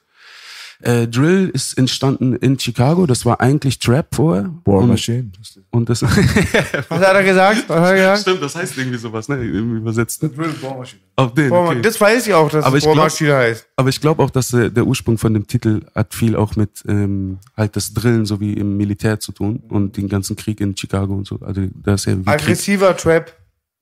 Äh, 0.83 1.07
Drill 1.09 1.51
ist 1.53 1.77
entstanden 1.77 2.35
in 2.37 2.59
Chicago. 2.59 3.07
Das 3.07 3.27
war 3.27 3.41
eigentlich 3.41 3.79
Trap 3.79 4.15
vorher. 4.15 4.51
War 4.65 4.79
und, 4.79 4.89
Machine. 4.89 5.31
und 5.71 5.89
das 5.91 6.03
Was 6.03 6.11
hat 6.17 7.15
er 7.15 7.23
gesagt? 7.25 7.65
Was 7.69 7.81
hat 7.81 7.87
er 7.89 7.95
gesagt? 7.97 8.21
Stimmt, 8.23 8.43
das 8.43 8.55
heißt 8.57 8.79
irgendwie 8.79 8.97
sowas, 8.99 9.29
ne? 9.29 9.37
Im 9.43 9.77
Übersetzten. 9.77 10.35
Drill, 10.35 10.55
War 10.63 10.79
Machine. 10.79 11.01
Auf 11.17 11.35
den, 11.35 11.53
okay. 11.53 11.83
Das 11.83 12.01
weiß 12.01 12.27
ich 12.27 12.33
auch, 12.33 12.49
dass 12.49 12.65
Aber 12.65 12.79
glaub- 12.79 12.95
Bohrmaschine 12.95 13.35
heißt. 13.37 13.67
Aber 13.77 13.89
ich 13.91 14.01
glaube 14.01 14.23
auch, 14.23 14.31
dass 14.31 14.53
äh, 14.55 14.71
der 14.71 14.87
Ursprung 14.87 15.19
von 15.19 15.35
dem 15.35 15.47
Titel 15.47 15.83
hat 15.95 16.15
viel 16.15 16.35
auch 16.35 16.57
mit 16.57 16.83
ähm, 16.89 17.39
halt 17.57 17.77
das 17.77 17.93
Drillen 17.93 18.25
so 18.25 18.41
wie 18.41 18.55
im 18.55 18.77
Militär 18.79 19.21
zu 19.21 19.33
tun 19.33 19.63
und 19.69 19.97
den 19.99 20.09
ganzen 20.09 20.35
Krieg 20.37 20.61
in 20.61 20.75
Chicago 20.77 21.13
und 21.15 21.27
so. 21.27 21.39
Also 21.41 21.63
da 21.85 21.95
ist 21.95 22.07
ja 22.07 22.13
wie 22.19 22.23
Krieg. 22.25 22.29
Aggressiver 22.35 22.97
Trap. 22.97 23.37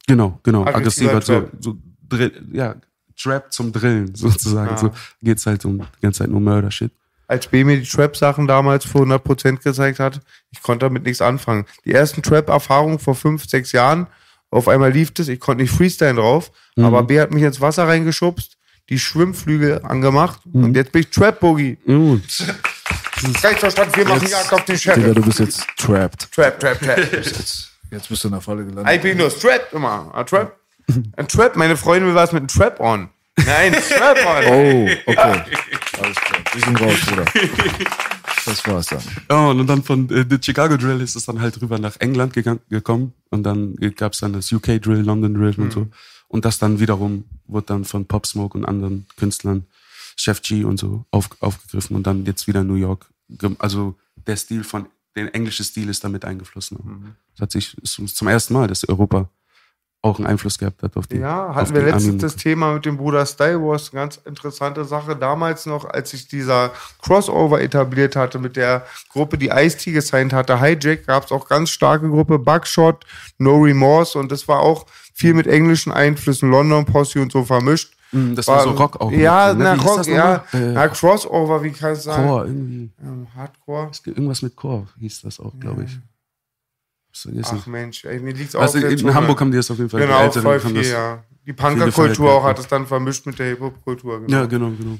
Genau, 0.08 0.40
genau. 0.42 0.64
Aggressiver 0.64 1.10
Aggressiver, 1.12 1.40
Trap. 1.42 1.52
so, 1.60 1.70
so 1.72 1.78
Drill, 2.08 2.32
ja, 2.52 2.74
Trap 3.22 3.52
zum 3.52 3.72
Drillen 3.72 4.14
sozusagen. 4.14 4.70
Ja. 4.70 4.76
So 4.78 4.90
geht's 5.22 5.44
halt 5.46 5.64
um 5.64 5.78
die 5.78 6.00
ganze 6.02 6.20
Zeit 6.20 6.30
nur 6.30 6.40
Murder-Shit. 6.40 6.90
als 7.26 7.46
B 7.46 7.64
mir 7.64 7.76
die 7.78 7.86
Trap-Sachen 7.86 8.46
damals 8.46 8.84
für 8.84 8.98
100% 9.00 9.62
gezeigt 9.62 9.98
hat, 10.00 10.20
ich 10.50 10.62
konnte 10.62 10.86
damit 10.86 11.02
nichts 11.04 11.20
anfangen. 11.20 11.66
Die 11.84 11.92
ersten 11.92 12.22
Trap-Erfahrungen 12.22 12.98
vor 12.98 13.14
fünf, 13.14 13.44
sechs 13.48 13.72
Jahren, 13.72 14.06
auf 14.50 14.66
einmal 14.68 14.90
lief 14.92 15.12
es, 15.18 15.28
ich 15.28 15.40
konnte 15.40 15.62
nicht 15.62 15.72
freestylen 15.74 16.16
drauf, 16.16 16.50
aber 16.76 17.02
B 17.02 17.20
hat 17.20 17.32
mich 17.32 17.42
ins 17.42 17.60
Wasser 17.60 17.86
reingeschubst, 17.86 18.56
die 18.88 18.98
Schwimmflügel 18.98 19.82
angemacht 19.84 20.40
und 20.52 20.74
jetzt 20.74 20.92
bin 20.92 21.02
ich 21.02 21.10
Trap-Boogie. 21.10 21.76
Gut. 21.84 22.22
Geisterstadt, 23.42 23.94
wir 23.96 24.06
machen 24.06 24.26
Jagd 24.28 24.52
auf 24.52 24.64
den 24.64 24.76
Digga, 24.76 24.94
Sheriff. 24.94 25.14
du 25.14 25.22
bist 25.22 25.40
jetzt 25.40 25.66
trapped. 25.76 26.32
Trap, 26.32 26.58
Trap, 26.60 26.80
Trap. 26.80 27.12
Jetzt, 27.12 27.72
jetzt 27.90 28.08
bist 28.08 28.24
du 28.24 28.28
in 28.28 28.32
der 28.32 28.40
Falle 28.40 28.64
gelandet. 28.64 28.94
Ich 28.94 29.02
bin 29.02 29.18
nur 29.18 29.28
Trap 29.28 29.72
immer. 29.72 30.14
Ein 30.14 30.24
Trap. 30.24 30.56
Ein 31.16 31.28
Trap, 31.28 31.56
meine 31.56 31.76
Freundin 31.76 32.08
will 32.08 32.14
was 32.14 32.32
mit 32.32 32.40
einem 32.40 32.48
Trap 32.48 32.80
on. 32.80 33.08
Nein, 33.36 33.72
Trap 33.72 34.18
on. 34.26 34.44
Oh, 34.48 34.88
okay. 35.06 35.42
Alles 36.00 36.16
klar. 36.16 36.40
Wir 36.52 36.62
sind 36.62 36.80
raus, 36.80 37.00
Bruder. 37.06 37.24
Das 38.44 38.66
war's 38.66 38.86
dann. 38.86 39.02
Ja, 39.30 39.50
und 39.50 39.66
dann 39.66 39.82
von 39.82 40.08
äh, 40.10 40.24
The 40.28 40.38
Chicago 40.40 40.76
Drill 40.76 41.00
ist 41.00 41.16
es 41.16 41.26
dann 41.26 41.40
halt 41.40 41.60
rüber 41.60 41.78
nach 41.78 41.96
England 42.00 42.32
gegangen, 42.32 42.60
gekommen 42.70 43.12
und 43.30 43.42
dann 43.42 43.76
gab 43.96 44.14
es 44.14 44.20
dann 44.20 44.32
das 44.32 44.50
UK 44.50 44.80
Drill, 44.80 45.00
London 45.00 45.34
Drill 45.34 45.54
und 45.58 45.72
so. 45.72 45.88
Und 46.28 46.44
das 46.44 46.58
dann 46.58 46.80
wiederum 46.80 47.24
wurde 47.46 47.66
dann 47.66 47.84
von 47.84 48.06
Pop 48.06 48.26
Smoke 48.26 48.56
und 48.56 48.64
anderen 48.64 49.06
Künstlern, 49.16 49.66
Chef 50.16 50.42
G 50.42 50.64
und 50.64 50.78
so, 50.78 51.04
auf, 51.10 51.28
aufgegriffen 51.40 51.96
und 51.96 52.06
dann 52.06 52.24
jetzt 52.24 52.46
wieder 52.46 52.64
New 52.64 52.74
York. 52.74 53.06
Also 53.58 53.96
der 54.26 54.36
Stil 54.36 54.64
von, 54.64 54.86
der 55.16 55.34
englische 55.34 55.64
Stil 55.64 55.88
ist 55.88 56.04
damit 56.04 56.24
eingeflossen. 56.24 57.16
Das 57.34 57.42
hat 57.42 57.52
sich 57.52 57.76
ist 57.78 58.16
zum 58.16 58.28
ersten 58.28 58.54
Mal, 58.54 58.68
dass 58.68 58.88
Europa 58.88 59.28
auch 60.00 60.18
einen 60.18 60.26
Einfluss 60.26 60.58
gehabt 60.58 60.82
hat 60.82 60.96
auf 60.96 61.06
die. 61.08 61.16
Ja, 61.16 61.54
hatten 61.54 61.74
wir 61.74 61.82
letztens 61.82 62.22
das 62.22 62.36
Thema 62.36 62.74
mit 62.74 62.84
dem 62.84 62.96
Bruder 62.96 63.26
Style 63.26 63.60
Wars, 63.60 63.90
eine 63.92 64.02
ganz 64.02 64.16
interessante 64.24 64.84
Sache. 64.84 65.16
Damals 65.16 65.66
noch, 65.66 65.84
als 65.84 66.10
sich 66.10 66.28
dieser 66.28 66.70
Crossover 67.02 67.60
etabliert 67.60 68.14
hatte 68.14 68.38
mit 68.38 68.56
der 68.56 68.86
Gruppe, 69.10 69.38
die 69.38 69.48
Ice-T 69.48 69.90
gesigned 69.90 70.32
hatte, 70.32 70.60
Hijack, 70.60 71.06
gab 71.06 71.24
es 71.24 71.32
auch 71.32 71.48
ganz 71.48 71.70
starke 71.70 72.08
Gruppe, 72.08 72.38
Buckshot, 72.38 73.04
No 73.38 73.56
Remorse 73.56 74.18
und 74.18 74.30
das 74.30 74.46
war 74.46 74.60
auch 74.60 74.86
viel 75.14 75.34
mit 75.34 75.48
englischen 75.48 75.92
Einflüssen, 75.92 76.48
London 76.48 76.84
Posse 76.84 77.20
und 77.20 77.32
so 77.32 77.42
vermischt. 77.44 77.92
Mm, 78.12 78.34
Das 78.34 78.46
war 78.46 78.62
so 78.62 78.70
Rock 78.70 79.00
auch. 79.00 79.10
Ja, 79.10 79.52
ne? 79.52 79.64
na, 79.64 79.74
hieß 79.74 79.84
Rock, 79.84 80.06
ja. 80.06 80.44
Äh, 80.54 80.74
ja, 80.74 80.88
Crossover, 80.88 81.62
wie 81.64 81.72
kann 81.72 81.92
es 81.92 82.04
sein? 82.04 82.24
Core, 82.24 82.46
irgendwie. 82.46 82.90
Ähm, 83.02 83.26
Hardcore. 83.34 83.90
Irgendwas 84.04 84.42
mit 84.42 84.54
Core 84.54 84.86
hieß 84.98 85.22
das 85.22 85.40
auch, 85.40 85.58
glaube 85.58 85.82
ich. 85.82 85.90
Vergessen. 85.90 86.08
Ach 87.42 87.66
Mensch, 87.66 88.04
ey, 88.04 88.20
mir 88.20 88.32
liegt's 88.32 88.54
auch 88.54 88.62
Also 88.62 88.78
in 88.78 88.98
Zunge. 88.98 89.14
Hamburg 89.14 89.40
haben 89.40 89.50
die 89.50 89.56
das 89.56 89.70
auf 89.70 89.78
jeden 89.78 89.90
Fall. 89.90 90.00
die 90.00 90.06
Genau, 90.06 90.20
Älteren 90.20 90.42
voll 90.42 90.60
viel, 90.60 90.74
das, 90.74 90.88
ja. 90.88 91.24
Die 91.46 91.52
Punkerkultur 91.52 92.32
auch 92.32 92.44
hat 92.44 92.58
es 92.58 92.68
dann 92.68 92.86
vermischt 92.86 93.26
mit 93.26 93.38
der 93.38 93.48
Hip-Hop-Kultur. 93.48 94.20
Genau. 94.20 94.38
Ja, 94.38 94.46
genau, 94.46 94.70
genau. 94.70 94.98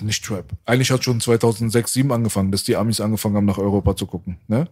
Nicht 0.00 0.24
Trap. 0.24 0.46
Eigentlich 0.64 0.90
hat 0.90 1.04
schon 1.04 1.20
2006, 1.20 1.92
2007 1.92 2.12
angefangen, 2.12 2.52
dass 2.52 2.64
die 2.64 2.76
Amis 2.76 3.00
angefangen 3.00 3.36
haben, 3.36 3.44
nach 3.44 3.58
Europa 3.58 3.96
zu 3.96 4.06
gucken. 4.06 4.38
Ne? 4.48 4.68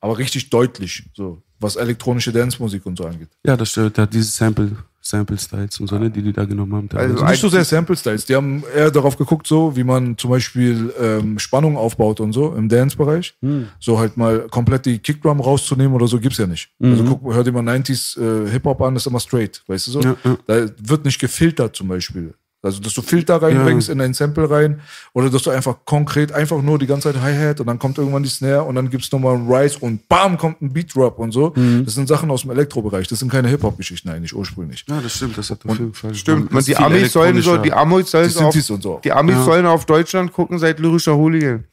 Aber 0.00 0.16
richtig 0.16 0.48
deutlich, 0.48 1.04
so 1.14 1.42
was 1.58 1.76
elektronische 1.76 2.32
Dance-Musik 2.32 2.86
und 2.86 2.96
so 2.96 3.04
angeht. 3.04 3.28
Ja, 3.44 3.56
das 3.56 3.70
stimmt. 3.70 3.98
Da 3.98 4.06
diese 4.06 4.30
Sample, 4.30 4.76
Sample-Styles 5.02 5.80
und 5.80 5.86
so, 5.88 5.98
ne, 5.98 6.10
die 6.10 6.22
die 6.22 6.32
da 6.32 6.44
genommen 6.44 6.74
haben. 6.74 6.88
Also. 6.94 7.24
Nicht 7.24 7.40
so 7.40 7.48
sehr 7.48 7.64
Sample-Styles. 7.64 8.26
Die 8.26 8.36
haben 8.36 8.62
eher 8.74 8.90
darauf 8.90 9.16
geguckt, 9.16 9.46
so 9.46 9.74
wie 9.76 9.84
man 9.84 10.16
zum 10.18 10.30
Beispiel 10.30 10.92
ähm, 11.00 11.38
Spannung 11.38 11.76
aufbaut 11.76 12.20
und 12.20 12.32
so 12.32 12.54
im 12.54 12.68
Dance-Bereich. 12.68 13.34
Hm. 13.40 13.68
So 13.78 13.98
halt 13.98 14.16
mal 14.16 14.46
komplett 14.50 14.86
die 14.86 14.98
Kickdrum 14.98 15.40
rauszunehmen 15.40 15.94
oder 15.94 16.06
so 16.06 16.20
gibt's 16.20 16.38
ja 16.38 16.46
nicht. 16.46 16.70
Also 16.82 17.04
guck, 17.04 17.34
hör 17.34 17.44
dir 17.44 17.52
mal 17.52 17.66
90s 17.66 18.20
äh, 18.20 18.50
Hip-Hop 18.50 18.80
an, 18.82 18.94
das 18.94 19.04
ist 19.04 19.06
immer 19.06 19.20
straight, 19.20 19.62
weißt 19.66 19.86
du 19.86 19.90
so? 19.90 20.00
Ja, 20.00 20.16
ja. 20.24 20.38
Da 20.46 20.68
wird 20.78 21.04
nicht 21.04 21.18
gefiltert 21.18 21.76
zum 21.76 21.88
Beispiel. 21.88 22.34
Also, 22.62 22.78
dass 22.82 22.92
du 22.92 23.00
Filter 23.00 23.40
reinbringst 23.40 23.88
in 23.88 24.02
ein 24.02 24.12
Sample 24.12 24.50
rein 24.50 24.80
oder 25.14 25.30
dass 25.30 25.40
du 25.42 25.50
einfach 25.50 25.76
konkret 25.86 26.30
einfach 26.32 26.60
nur 26.60 26.78
die 26.78 26.86
ganze 26.86 27.10
Zeit 27.10 27.22
Hi-Hat 27.22 27.58
und 27.60 27.66
dann 27.66 27.78
kommt 27.78 27.96
irgendwann 27.96 28.22
die 28.22 28.28
Snare 28.28 28.64
und 28.64 28.74
dann 28.74 28.90
gibt's 28.90 29.10
nochmal 29.12 29.36
einen 29.36 29.50
Rise 29.50 29.78
und 29.80 30.06
bam, 30.08 30.36
kommt 30.36 30.60
ein 30.60 30.70
Beat-Drop 30.70 31.18
und 31.18 31.32
so. 31.32 31.54
Mhm. 31.56 31.86
Das 31.86 31.94
sind 31.94 32.06
Sachen 32.06 32.30
aus 32.30 32.42
dem 32.42 32.50
Elektrobereich. 32.50 33.08
Das 33.08 33.18
sind 33.20 33.32
keine 33.32 33.48
Hip-Hop-Geschichten 33.48 34.10
eigentlich 34.10 34.34
ursprünglich. 34.36 34.84
ja, 34.88 35.00
das 35.00 35.16
stimmt. 35.16 35.38
Das 35.38 35.48
hat 35.48 35.60
auf 35.66 35.78
jeden 35.78 35.94
Fall. 35.94 36.14
Stimmt, 36.14 36.52
und 36.52 36.66
die 36.66 36.76
Amis 36.76 37.12
sollen 37.12 37.40
so, 37.40 37.56
die. 37.56 37.72
Amis 37.72 38.10
sollen 38.10 38.28
Die 38.28 38.34
so 38.34 38.44
auf, 38.44 38.54
so. 38.82 39.00
die 39.02 39.12
Amis 39.12 39.36
Ja. 39.36 39.44
sollen 39.44 39.64
auf 39.64 39.86
Deutschland 39.86 40.30
gucken 40.32 40.58
seit 40.58 40.78
lyrischer 40.80 41.16
Hooligan. 41.16 41.64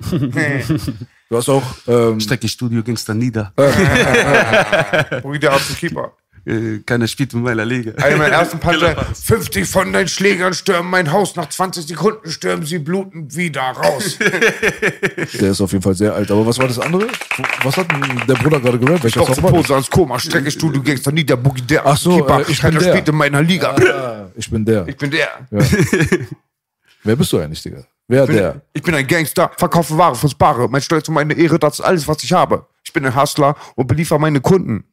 Du 1.30 1.38
hast 1.38 1.48
auch 1.48 1.62
ähm, 1.88 2.20
Strecke 2.20 2.46
Studio 2.46 2.82
ging's 2.82 3.06
dann 3.06 3.16
nieder. 3.16 3.54
Wieder 3.56 5.54
auf 5.54 5.66
den 5.66 5.76
Keeper. 5.76 6.12
Äh, 6.44 6.78
keiner 6.84 7.06
spielt 7.06 7.32
mit 7.34 7.44
meiner 7.44 7.64
Liga. 7.64 7.92
Einer 8.02 8.16
meiner 8.16 8.34
ersten 8.38 8.58
Panzer. 8.58 8.96
50 9.14 9.68
von 9.68 9.92
deinen 9.92 10.08
Schlägern 10.08 10.52
stürmen 10.54 10.90
mein 10.90 11.12
Haus. 11.12 11.36
Nach 11.36 11.48
20 11.48 11.86
Sekunden 11.86 12.28
stürmen 12.30 12.66
sie 12.66 12.78
blutend 12.80 13.36
wieder 13.36 13.62
raus. 13.62 14.18
Der 15.40 15.50
ist 15.52 15.60
auf 15.60 15.70
jeden 15.72 15.82
Fall 15.82 15.94
sehr 15.94 16.12
alt. 16.14 16.30
Aber 16.32 16.44
was 16.44 16.58
war 16.58 16.66
das 16.66 16.78
andere? 16.80 17.06
Was 17.62 17.76
hat 17.76 17.90
denn 17.92 18.26
der 18.26 18.34
Bruder 18.34 18.58
gerade 18.60 18.78
gehört? 18.78 19.04
Welcher 19.04 19.20
Doch? 19.20 19.36
Pose 19.40 19.72
ans 19.74 19.88
Koma. 19.88 20.18
Strecke 20.18 20.50
Studio 20.50 20.82
Gangster 20.82 21.12
nieder. 21.12 21.36
Boogie 21.36 21.62
der. 21.62 21.86
Ach 21.86 21.96
so, 21.96 22.16
Keeper. 22.16 22.40
äh, 22.40 22.50
ich 22.50 22.58
Keiner 22.60 22.78
bin 22.78 22.84
der. 22.86 22.92
spielt 22.92 23.08
in 23.08 23.14
meiner 23.16 23.42
Liga. 23.42 23.70
Ah, 23.76 24.30
ich 24.34 24.50
bin 24.50 24.64
der. 24.64 24.88
Ich 24.88 24.96
bin 24.96 25.10
der. 25.10 25.28
Wer 27.04 27.16
bist 27.16 27.32
du 27.32 27.38
eigentlich, 27.38 27.62
Digga? 27.62 27.84
Wer 28.08 28.26
der? 28.26 28.60
Ich 28.72 28.82
bin 28.82 28.94
ein 28.94 29.06
Gangster, 29.06 29.50
verkaufe 29.56 29.96
Ware 29.96 30.14
fürs 30.14 30.34
Bare. 30.34 30.68
Mein 30.68 30.82
Stolz 30.82 31.08
und 31.08 31.14
meine 31.14 31.34
Ehre, 31.34 31.58
das 31.58 31.74
ist 31.74 31.80
alles, 31.84 32.06
was 32.06 32.22
ich 32.22 32.32
habe. 32.32 32.66
Ich 32.84 32.92
bin 32.92 33.06
ein 33.06 33.14
Hustler 33.14 33.56
und 33.74 33.86
beliefer 33.86 34.18
meine 34.18 34.40
Kunden. 34.40 34.84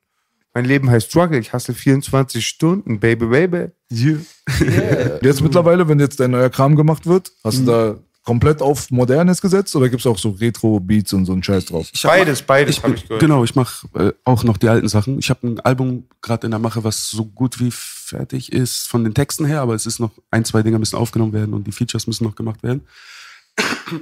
Mein 0.54 0.66
Leben 0.66 0.90
heißt 0.90 1.10
Struggle. 1.10 1.40
Ich 1.40 1.54
hustle 1.54 1.74
24 1.74 2.46
Stunden, 2.46 3.00
baby, 3.00 3.28
baby. 3.28 3.68
Jetzt 5.22 5.42
mittlerweile, 5.42 5.88
wenn 5.88 6.00
jetzt 6.00 6.20
dein 6.20 6.32
neuer 6.32 6.50
Kram 6.50 6.76
gemacht 6.76 7.06
wird, 7.06 7.32
hast 7.44 7.60
du 7.60 7.66
da 7.66 8.00
komplett 8.24 8.62
auf 8.62 8.92
Modernes 8.92 9.42
gesetzt 9.42 9.76
oder 9.76 9.90
gibt's 9.90 10.06
auch 10.06 10.18
so 10.18 10.30
Retro-Beats 10.30 11.14
und 11.14 11.26
so 11.26 11.34
einen 11.34 11.42
Scheiß 11.42 11.66
drauf? 11.66 11.90
Ich 11.92 12.04
hab 12.06 12.12
Beides, 12.12 12.42
beides 12.44 12.78
ich, 12.78 12.84
habe 12.84 12.94
ich 12.94 13.04
gehört. 13.04 13.22
Genau, 13.22 13.44
ich 13.44 13.56
mache 13.56 13.88
äh, 13.96 14.14
auch 14.24 14.44
noch 14.44 14.58
die 14.58 14.70
alten 14.70 14.88
Sachen. 14.88 15.18
Ich 15.18 15.32
habe 15.32 15.48
ein 15.48 15.60
Album 15.62 16.08
gerade 16.22 16.46
in 16.46 16.52
der 16.52 16.60
Mache, 16.60 16.84
was 16.84 17.10
so 17.10 17.26
gut 17.26 17.60
wie 17.60 17.72
fertig 17.72 18.52
ist 18.52 18.88
von 18.88 19.04
den 19.04 19.16
Texten 19.16 19.46
her, 19.46 19.62
aber 19.62 19.74
es 19.74 19.86
ist 19.86 20.00
noch 20.00 20.12
ein, 20.30 20.46
zwei 20.46 20.62
Dinge 20.62 20.78
müssen 20.78 20.96
aufgenommen 20.96 21.34
werden 21.34 21.56
und 21.56 21.66
die 21.66 21.72
Features 21.72 22.06
müssen 22.06 22.24
noch 22.24 22.36
gemacht 22.36 22.62
werden. 22.62 22.82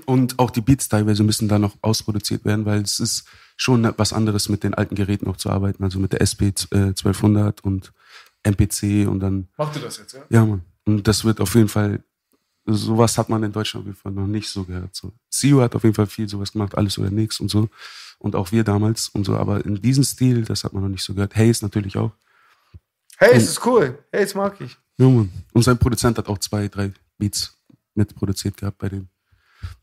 Und 0.05 0.39
auch 0.39 0.51
die 0.51 0.61
Beats 0.61 0.89
teilweise 0.89 1.23
müssen 1.23 1.47
da 1.47 1.59
noch 1.59 1.75
ausproduziert 1.81 2.45
werden, 2.45 2.65
weil 2.65 2.81
es 2.81 2.99
ist 2.99 3.25
schon 3.55 3.91
was 3.97 4.13
anderes 4.13 4.49
mit 4.49 4.63
den 4.63 4.73
alten 4.73 4.95
Geräten 4.95 5.27
auch 5.27 5.37
zu 5.37 5.49
arbeiten, 5.49 5.83
also 5.83 5.99
mit 5.99 6.13
der 6.13 6.21
SP 6.21 6.53
äh, 6.71 6.93
1200 6.93 7.61
und 7.61 7.93
MPC 8.43 9.07
und 9.07 9.19
dann. 9.19 9.47
Macht 9.57 9.75
ihr 9.75 9.81
das 9.81 9.97
jetzt, 9.97 10.13
ja? 10.13 10.21
Ja, 10.29 10.45
Mann. 10.45 10.61
Und 10.85 11.07
das 11.07 11.25
wird 11.25 11.41
auf 11.41 11.53
jeden 11.55 11.67
Fall, 11.67 12.03
sowas 12.65 13.17
hat 13.17 13.29
man 13.29 13.43
in 13.43 13.51
Deutschland 13.51 13.83
auf 13.83 13.87
jeden 13.87 13.99
Fall 13.99 14.11
noch 14.11 14.27
nicht 14.27 14.49
so 14.49 14.63
gehört. 14.63 14.95
So. 14.95 15.11
CEO 15.29 15.61
hat 15.61 15.75
auf 15.75 15.83
jeden 15.83 15.95
Fall 15.95 16.07
viel 16.07 16.29
sowas 16.29 16.53
gemacht, 16.53 16.77
alles 16.77 16.97
oder 16.97 17.09
nichts 17.09 17.39
und 17.39 17.49
so. 17.49 17.69
Und 18.19 18.35
auch 18.35 18.51
wir 18.51 18.63
damals 18.63 19.09
und 19.09 19.25
so. 19.25 19.35
Aber 19.35 19.65
in 19.65 19.81
diesem 19.81 20.03
Stil, 20.03 20.43
das 20.43 20.63
hat 20.63 20.73
man 20.73 20.83
noch 20.83 20.89
nicht 20.89 21.03
so 21.03 21.13
gehört. 21.13 21.35
Hayes 21.35 21.61
natürlich 21.61 21.97
auch. 21.97 22.11
Hey, 23.17 23.35
es 23.35 23.49
ist 23.49 23.65
cool. 23.65 23.99
Hey, 24.11 24.23
das 24.23 24.35
mag 24.35 24.59
ich. 24.61 24.77
Ja, 24.97 25.07
Mann. 25.09 25.31
Und 25.53 25.63
sein 25.63 25.77
Produzent 25.77 26.17
hat 26.17 26.27
auch 26.27 26.37
zwei, 26.37 26.67
drei 26.67 26.91
Beats 27.17 27.53
mitproduziert 27.95 28.57
gehabt 28.57 28.77
bei 28.77 28.89
dem. 28.89 29.09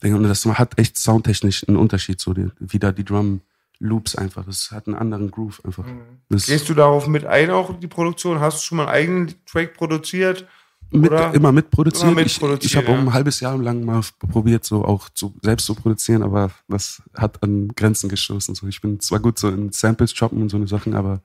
Und 0.03 0.22
das 0.24 0.45
hat 0.47 0.78
echt 0.78 0.99
soundtechnisch 0.99 1.66
einen 1.68 1.76
Unterschied, 1.76 2.20
so 2.20 2.35
die, 2.35 2.49
wie 2.59 2.78
da 2.78 2.93
die 2.93 3.05
Drum 3.05 3.41
Loops 3.78 4.14
einfach. 4.14 4.45
Das 4.45 4.70
hat 4.70 4.87
einen 4.87 4.97
anderen 4.97 5.30
Groove 5.30 5.64
einfach. 5.64 5.85
Das 6.28 6.47
Gehst 6.47 6.68
du 6.68 6.74
darauf 6.74 7.07
mit 7.07 7.24
ein, 7.24 7.51
auch 7.51 7.70
in 7.70 7.80
die 7.80 7.89
Produktion? 7.89 8.41
Hast 8.41 8.59
du 8.59 8.66
schon 8.66 8.76
mal 8.76 8.87
einen 8.87 8.95
eigenen 8.95 9.35
Track 9.47 9.74
produziert? 9.74 10.47
mit, 10.95 11.12
immer 11.35 11.53
mitproduziert. 11.53 12.12
Immer 12.12 12.20
ich 12.20 12.35
mitproduziert, 12.35 12.64
ich 12.64 12.76
habe 12.76 12.89
auch 12.89 12.93
ja. 12.93 13.01
ein 13.01 13.12
halbes 13.12 13.41
Jahr 13.41 13.57
lang 13.59 13.85
mal 13.85 14.01
probiert, 14.18 14.64
so 14.64 14.85
auch 14.85 15.09
zu, 15.11 15.35
selbst 15.43 15.66
zu 15.66 15.74
produzieren, 15.74 16.22
aber 16.22 16.51
das 16.68 17.03
hat 17.14 17.43
an 17.43 17.68
Grenzen 17.68 18.09
gestoßen. 18.09 18.55
So, 18.55 18.66
ich 18.66 18.80
bin 18.80 19.01
zwar 19.01 19.20
gut 19.20 19.39
so 19.39 19.49
in 19.49 19.72
Samples 19.72 20.14
choppen 20.14 20.41
und 20.43 20.49
so 20.49 20.57
eine 20.57 20.68
Sachen, 20.68 20.95
aber 20.95 21.22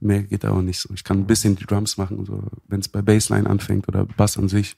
mehr 0.00 0.22
geht 0.22 0.44
da 0.44 0.50
auch 0.50 0.62
nicht 0.62 0.80
so. 0.80 0.92
Ich 0.94 1.04
kann 1.04 1.18
ein 1.18 1.26
bisschen 1.26 1.56
die 1.56 1.64
Drums 1.64 1.96
machen, 1.96 2.18
und 2.18 2.26
so, 2.26 2.42
wenn 2.68 2.80
es 2.80 2.88
bei 2.88 3.02
Bassline 3.02 3.48
anfängt 3.48 3.88
oder 3.88 4.04
Bass 4.04 4.36
an 4.36 4.48
sich. 4.48 4.76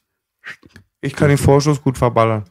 Ich 1.01 1.15
kann 1.15 1.29
den 1.29 1.39
Vorschuss 1.39 1.83
gut 1.83 1.99
verballern. 1.99 2.45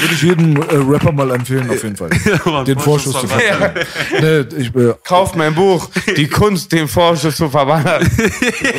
Würde 0.00 0.14
ich 0.14 0.22
jedem 0.22 0.56
äh, 0.56 0.74
Rapper 0.74 1.12
mal 1.12 1.30
empfehlen, 1.32 1.68
auf 1.70 1.82
jeden 1.82 1.96
Fall. 1.96 2.10
den 2.64 2.78
Vorschuss 2.78 3.20
zu 3.20 3.26
verballern. 3.28 3.74
Nee, 4.20 4.40
ich, 4.60 4.74
äh, 4.74 4.94
Kauf 5.04 5.34
mein 5.34 5.54
Buch, 5.54 5.90
Die 6.16 6.28
Kunst, 6.30 6.72
den 6.72 6.88
Vorschuss 6.88 7.36
zu 7.36 7.48
verballern. 7.50 8.08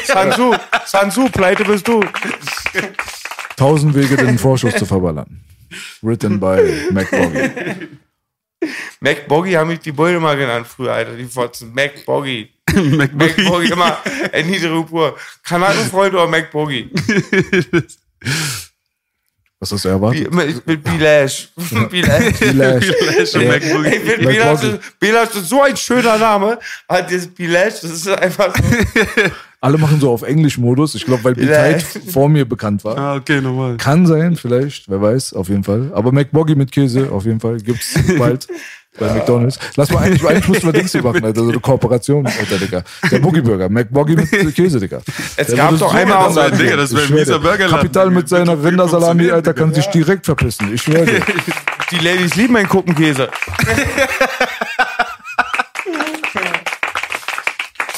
Sansu, 0.06 0.56
Sansu, 0.86 1.30
pleite 1.30 1.64
bist 1.66 1.88
du. 1.88 2.04
tausend 3.56 3.95
Wege, 3.95 4.18
den 4.18 4.38
Vorschuss 4.39 4.76
zu 4.76 4.86
verballern. 4.86 5.41
Written 6.01 6.39
by 6.39 6.91
Mac 6.91 7.10
Boggy. 7.12 7.49
Mac 8.99 9.28
Boggy 9.28 9.51
haben 9.54 9.70
mich 9.70 9.80
die 9.80 9.91
Beule 9.91 10.20
mal 10.20 10.38
genannt 10.38 10.68
früher, 10.68 10.93
Alter. 10.93 11.16
Die 11.16 11.26
Fotzen. 11.26 11.74
Mac 11.74 12.06
Boggy. 12.06 12.49
Mac 12.74 13.14
Mac 13.14 13.36
Boggy, 13.45 13.72
immer 13.72 13.97
niedere 14.45 14.84
Pur. 14.84 15.16
Kanackenfreund 15.43 16.14
oder 16.14 16.28
Mac 16.28 16.51
Boggy? 16.51 16.89
Was 19.60 19.72
hast 19.72 19.86
du 19.86 19.90
erwartet? 19.90 20.34
Mit, 20.34 20.68
mit 20.68 20.84
Bilash. 20.84 21.50
Bilash. 21.90 22.36
Finde, 22.36 22.86
Bilash, 24.18 24.64
ist- 24.64 25.00
Bilash 25.00 25.36
ist 25.36 25.48
so 25.50 25.62
ein 25.62 25.78
schöner 25.78 26.18
Name. 26.18 26.60
Bilash, 27.38 27.80
das 27.82 27.92
ist 27.92 28.08
einfach 28.10 28.54
so. 28.56 28.64
Alle 29.62 29.78
machen 29.78 29.98
so 30.02 30.12
auf 30.12 30.24
Englisch-Modus. 30.24 30.96
Ich 30.96 31.06
glaube, 31.06 31.24
weil 31.24 31.36
Beteid 31.36 31.82
vor 32.12 32.28
mir 32.28 32.44
bekannt 32.44 32.84
war. 32.84 32.98
Ah, 32.98 33.16
okay, 33.16 33.40
normal. 33.40 33.78
Kann 33.78 34.06
sein, 34.06 34.36
vielleicht, 34.36 34.90
wer 34.90 35.02
weiß, 35.02 35.32
auf 35.32 35.48
jeden 35.48 35.64
Fall. 35.64 35.90
Aber 35.94 36.12
McBoggy 36.12 36.56
mit 36.56 36.70
Käse, 36.74 37.10
auf 37.10 37.24
jeden 37.24 37.40
Fall, 37.40 37.56
gibt's 37.60 37.98
bald 38.18 38.46
bei 39.00 39.12
McDonalds. 39.14 39.58
Lass 39.76 39.89
mal 39.91 40.04
eigentlich, 40.04 40.24
eigentlich 40.28 40.48
müssen 40.48 40.66
wir 40.68 40.74
Dings 40.74 40.91
hier 40.91 41.02
machen, 41.04 41.24
Alter, 41.26 41.44
so 41.44 41.50
eine 41.50 41.60
Kooperation, 41.60 42.26
Alter, 42.28 42.58
Digga. 42.58 42.84
Der 43.12 43.20
Boogie 43.20 43.41
Burger, 43.41 43.70
McBoggy 43.70 44.16
mit 44.16 44.56
Käse, 44.56 44.80
Digga. 44.80 45.02
Es 45.36 45.48
Der 45.48 45.58
gab 45.58 45.72
doch 45.72 45.78
so 45.80 45.89
einmal 45.89 46.18
auch 46.18 46.32
sein. 46.34 46.52
mal- 46.52 46.58
Digga, 46.58 46.76
das 46.78 46.91
wäre 46.94 47.04
Ich 47.06 47.10
ein 47.10 47.16
mieser. 47.16 47.39
Burgerladen. 47.39 47.76
Kapital 47.78 48.10
mit 48.12 48.30
seiner 48.30 48.64
Rindersalami, 48.64 49.32
Alter, 49.32 49.54
kann 49.54 49.74
sich 49.74 49.88
direkt 49.88 50.26
verpissen. 50.26 50.74
Ich 50.74 50.82
schwöre 50.84 51.06
dir. 51.06 51.22
Die 51.91 51.98
Ladies 51.98 52.36
lieben 52.36 52.54
meinen 52.54 52.70
Kuppenkäse. 52.70 53.30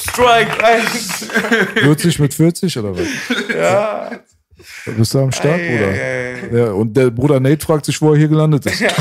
Strike 0.10 0.64
eins. 0.64 1.26
40 1.76 2.20
mit 2.20 2.34
40 2.34 2.78
oder 2.80 2.94
was? 2.96 3.08
Ja. 3.54 4.12
Bist 4.98 5.14
du 5.14 5.20
am 5.20 5.32
Start, 5.32 5.58
Bruder? 5.58 6.58
Ja, 6.58 6.72
und 6.72 6.96
der 6.96 7.12
Bruder 7.12 7.40
Nate 7.40 7.66
fragt 7.66 7.86
sich, 7.86 8.02
wo 8.02 8.12
er 8.14 8.18
hier 8.18 8.28
gelandet 8.28 8.66
ist. 8.66 8.84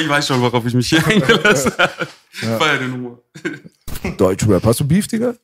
Ich 0.00 0.08
weiß 0.08 0.28
schon, 0.28 0.40
worauf 0.40 0.64
ich 0.66 0.74
mich 0.74 0.88
hier 0.90 1.04
eingelassen 1.06 1.72
habe. 1.78 2.06
Feier 2.30 2.78
den 2.78 2.92
Humor. 2.92 3.22
Deutschrap. 4.16 4.62
Hast 4.64 4.80
du 4.80 4.86
Beef, 4.86 5.08
Digga? 5.08 5.34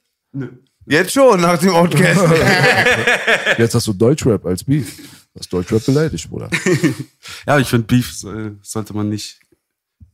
Jetzt 0.87 1.13
schon, 1.13 1.41
nach 1.41 1.59
dem 1.59 1.71
Outcast. 1.71 2.21
Jetzt 3.59 3.75
hast 3.75 3.87
du 3.87 3.93
Deutschrap 3.93 4.45
als 4.45 4.63
Beef. 4.65 4.97
Du 5.33 5.41
hast 5.41 5.53
Deutschrap 5.53 5.85
beleidigt, 5.85 6.29
Bruder. 6.29 6.51
Ja, 7.47 7.59
ich 7.59 7.69
finde 7.69 7.87
Beef 7.87 8.23
äh, 8.25 8.53
sollte 8.63 8.95
man 8.95 9.09
nicht 9.09 9.41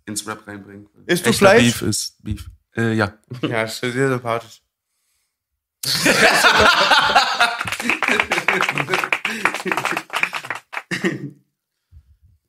ins 0.06 0.26
Rap 0.26 0.46
reinbringen. 0.46 0.86
Isst 1.06 1.26
du 1.26 1.32
Fleisch? 1.32 1.62
Beef 1.62 1.82
ist 1.82 2.22
Beef. 2.22 2.48
Äh, 2.76 2.94
ja. 2.94 3.12
Ja, 3.42 3.62
ist 3.64 3.80
sehr 3.80 4.08
sympathisch. 4.08 4.62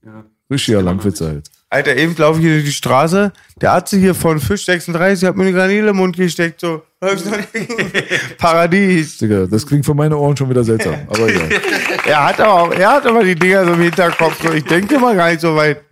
Ja. 0.05 0.23
Richtiger 0.49 0.81
Langwitzer 0.81 1.27
halt. 1.27 1.49
Alter, 1.69 1.95
eben 1.95 2.13
laufe 2.17 2.39
ich 2.39 2.45
hier 2.45 2.55
durch 2.55 2.65
die 2.65 2.71
Straße. 2.73 3.31
Der 3.61 3.71
Arzt 3.71 3.93
hier 3.93 4.13
von 4.13 4.41
Fisch 4.41 4.65
36 4.65 5.25
hat 5.27 5.37
mir 5.37 5.43
eine 5.43 5.53
Granile 5.53 5.91
im 5.91 5.95
Mund 5.95 6.17
gesteckt. 6.17 6.59
So. 6.59 6.83
Paradies. 8.37 9.17
Digga, 9.17 9.45
das 9.45 9.65
klingt 9.65 9.85
für 9.85 9.93
meine 9.93 10.17
Ohren 10.17 10.35
schon 10.35 10.49
wieder 10.49 10.63
seltsam. 10.65 10.95
Aber 11.07 11.27
egal. 11.29 11.49
Er 12.05 12.25
hat 12.25 12.41
aber 12.41 12.53
auch, 12.63 12.71
er 12.73 12.93
hat 12.93 13.05
aber 13.05 13.23
die 13.23 13.35
Dinger 13.35 13.63
so 13.63 13.73
im 13.73 13.81
Hinterkopf. 13.81 14.41
So. 14.41 14.51
Ich 14.51 14.63
denke 14.65 14.97
mal 14.99 15.15
gar 15.15 15.29
nicht 15.29 15.39
so 15.39 15.55
weit. 15.55 15.83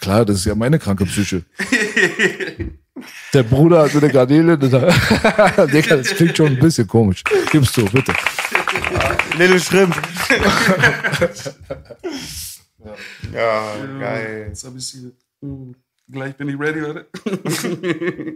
Klar, 0.00 0.24
das 0.24 0.36
ist 0.38 0.44
ja 0.44 0.54
meine 0.56 0.78
kranke 0.78 1.04
Psyche. 1.06 1.44
Der 3.32 3.44
Bruder 3.44 3.82
hat 3.84 3.92
so 3.92 3.98
eine 4.00 4.08
Garnele. 4.10 4.58
das- 4.58 4.70
Digga, 5.72 5.96
das 5.96 6.08
klingt 6.08 6.36
schon 6.36 6.48
ein 6.48 6.58
bisschen 6.58 6.86
komisch. 6.88 7.22
Gibst 7.52 7.76
du, 7.76 7.84
bitte. 7.86 8.12
Little 9.38 9.60
Shrimp. 9.60 9.94
ja, 13.32 13.74
geil. 13.98 14.46
Jetzt 14.48 14.64
hab 14.64 14.76
ich 14.76 14.86
sie. 14.86 15.12
Hm, 15.42 15.74
Gleich 16.10 16.34
bin 16.36 16.48
ich 16.48 16.58
ready, 16.58 16.82
oder? 16.82 17.04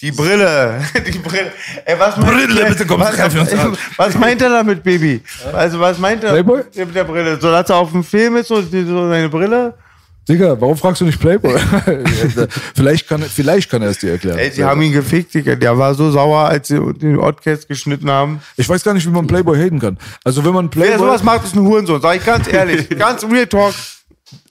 Die 0.00 0.10
Brille. 0.10 0.82
Die 1.06 1.18
Brille. 1.18 1.52
Ey, 1.86 1.98
was 1.98 2.16
meint 2.16 2.32
Brille, 2.32 2.66
bitte 2.66 2.84
komm, 2.84 3.00
was, 3.00 3.18
an. 3.18 3.76
was 3.96 4.14
meint 4.18 4.42
er 4.42 4.50
damit, 4.50 4.82
Baby? 4.82 5.22
Also, 5.52 5.80
was 5.80 5.98
meint 5.98 6.22
er 6.24 6.32
Playboy? 6.32 6.64
mit 6.74 6.94
der 6.94 7.04
Brille? 7.04 7.40
So, 7.40 7.50
dass 7.50 7.70
er 7.70 7.76
auf 7.76 7.92
dem 7.92 8.04
Film 8.04 8.36
ist, 8.36 8.48
so, 8.48 8.60
so 8.60 9.08
seine 9.08 9.28
Brille? 9.30 9.74
Digga, 10.28 10.58
warum 10.60 10.76
fragst 10.76 11.00
du 11.00 11.04
nicht 11.04 11.20
Playboy? 11.20 11.58
vielleicht, 12.74 13.08
kann, 13.08 13.22
vielleicht 13.22 13.70
kann 13.70 13.82
er 13.82 13.90
es 13.90 13.98
dir 13.98 14.12
erklären. 14.12 14.38
Ey, 14.38 14.50
die 14.50 14.64
haben 14.64 14.80
ihn 14.80 14.92
gefickt, 14.92 15.34
Digga. 15.34 15.54
Der 15.54 15.76
war 15.76 15.94
so 15.94 16.10
sauer, 16.10 16.48
als 16.48 16.68
sie 16.68 16.80
den 16.94 17.18
Oddcast 17.18 17.68
geschnitten 17.68 18.10
haben. 18.10 18.40
ich 18.56 18.68
weiß 18.68 18.82
gar 18.82 18.94
nicht, 18.94 19.06
wie 19.06 19.10
man 19.10 19.26
Playboy 19.26 19.58
haten 19.58 19.78
kann. 19.78 19.98
Also 20.24 20.44
wenn 20.44 20.54
man 20.54 20.66
Wer 20.66 20.70
Playboy... 20.70 20.98
sowas 20.98 21.22
macht, 21.22 21.44
ist 21.44 21.54
ein 21.54 21.62
Hurensohn. 21.62 22.00
Sag 22.00 22.16
ich 22.16 22.24
ganz 22.24 22.50
ehrlich. 22.50 22.88
ganz 22.98 23.22
Real 23.24 23.46
Talk. 23.46 23.74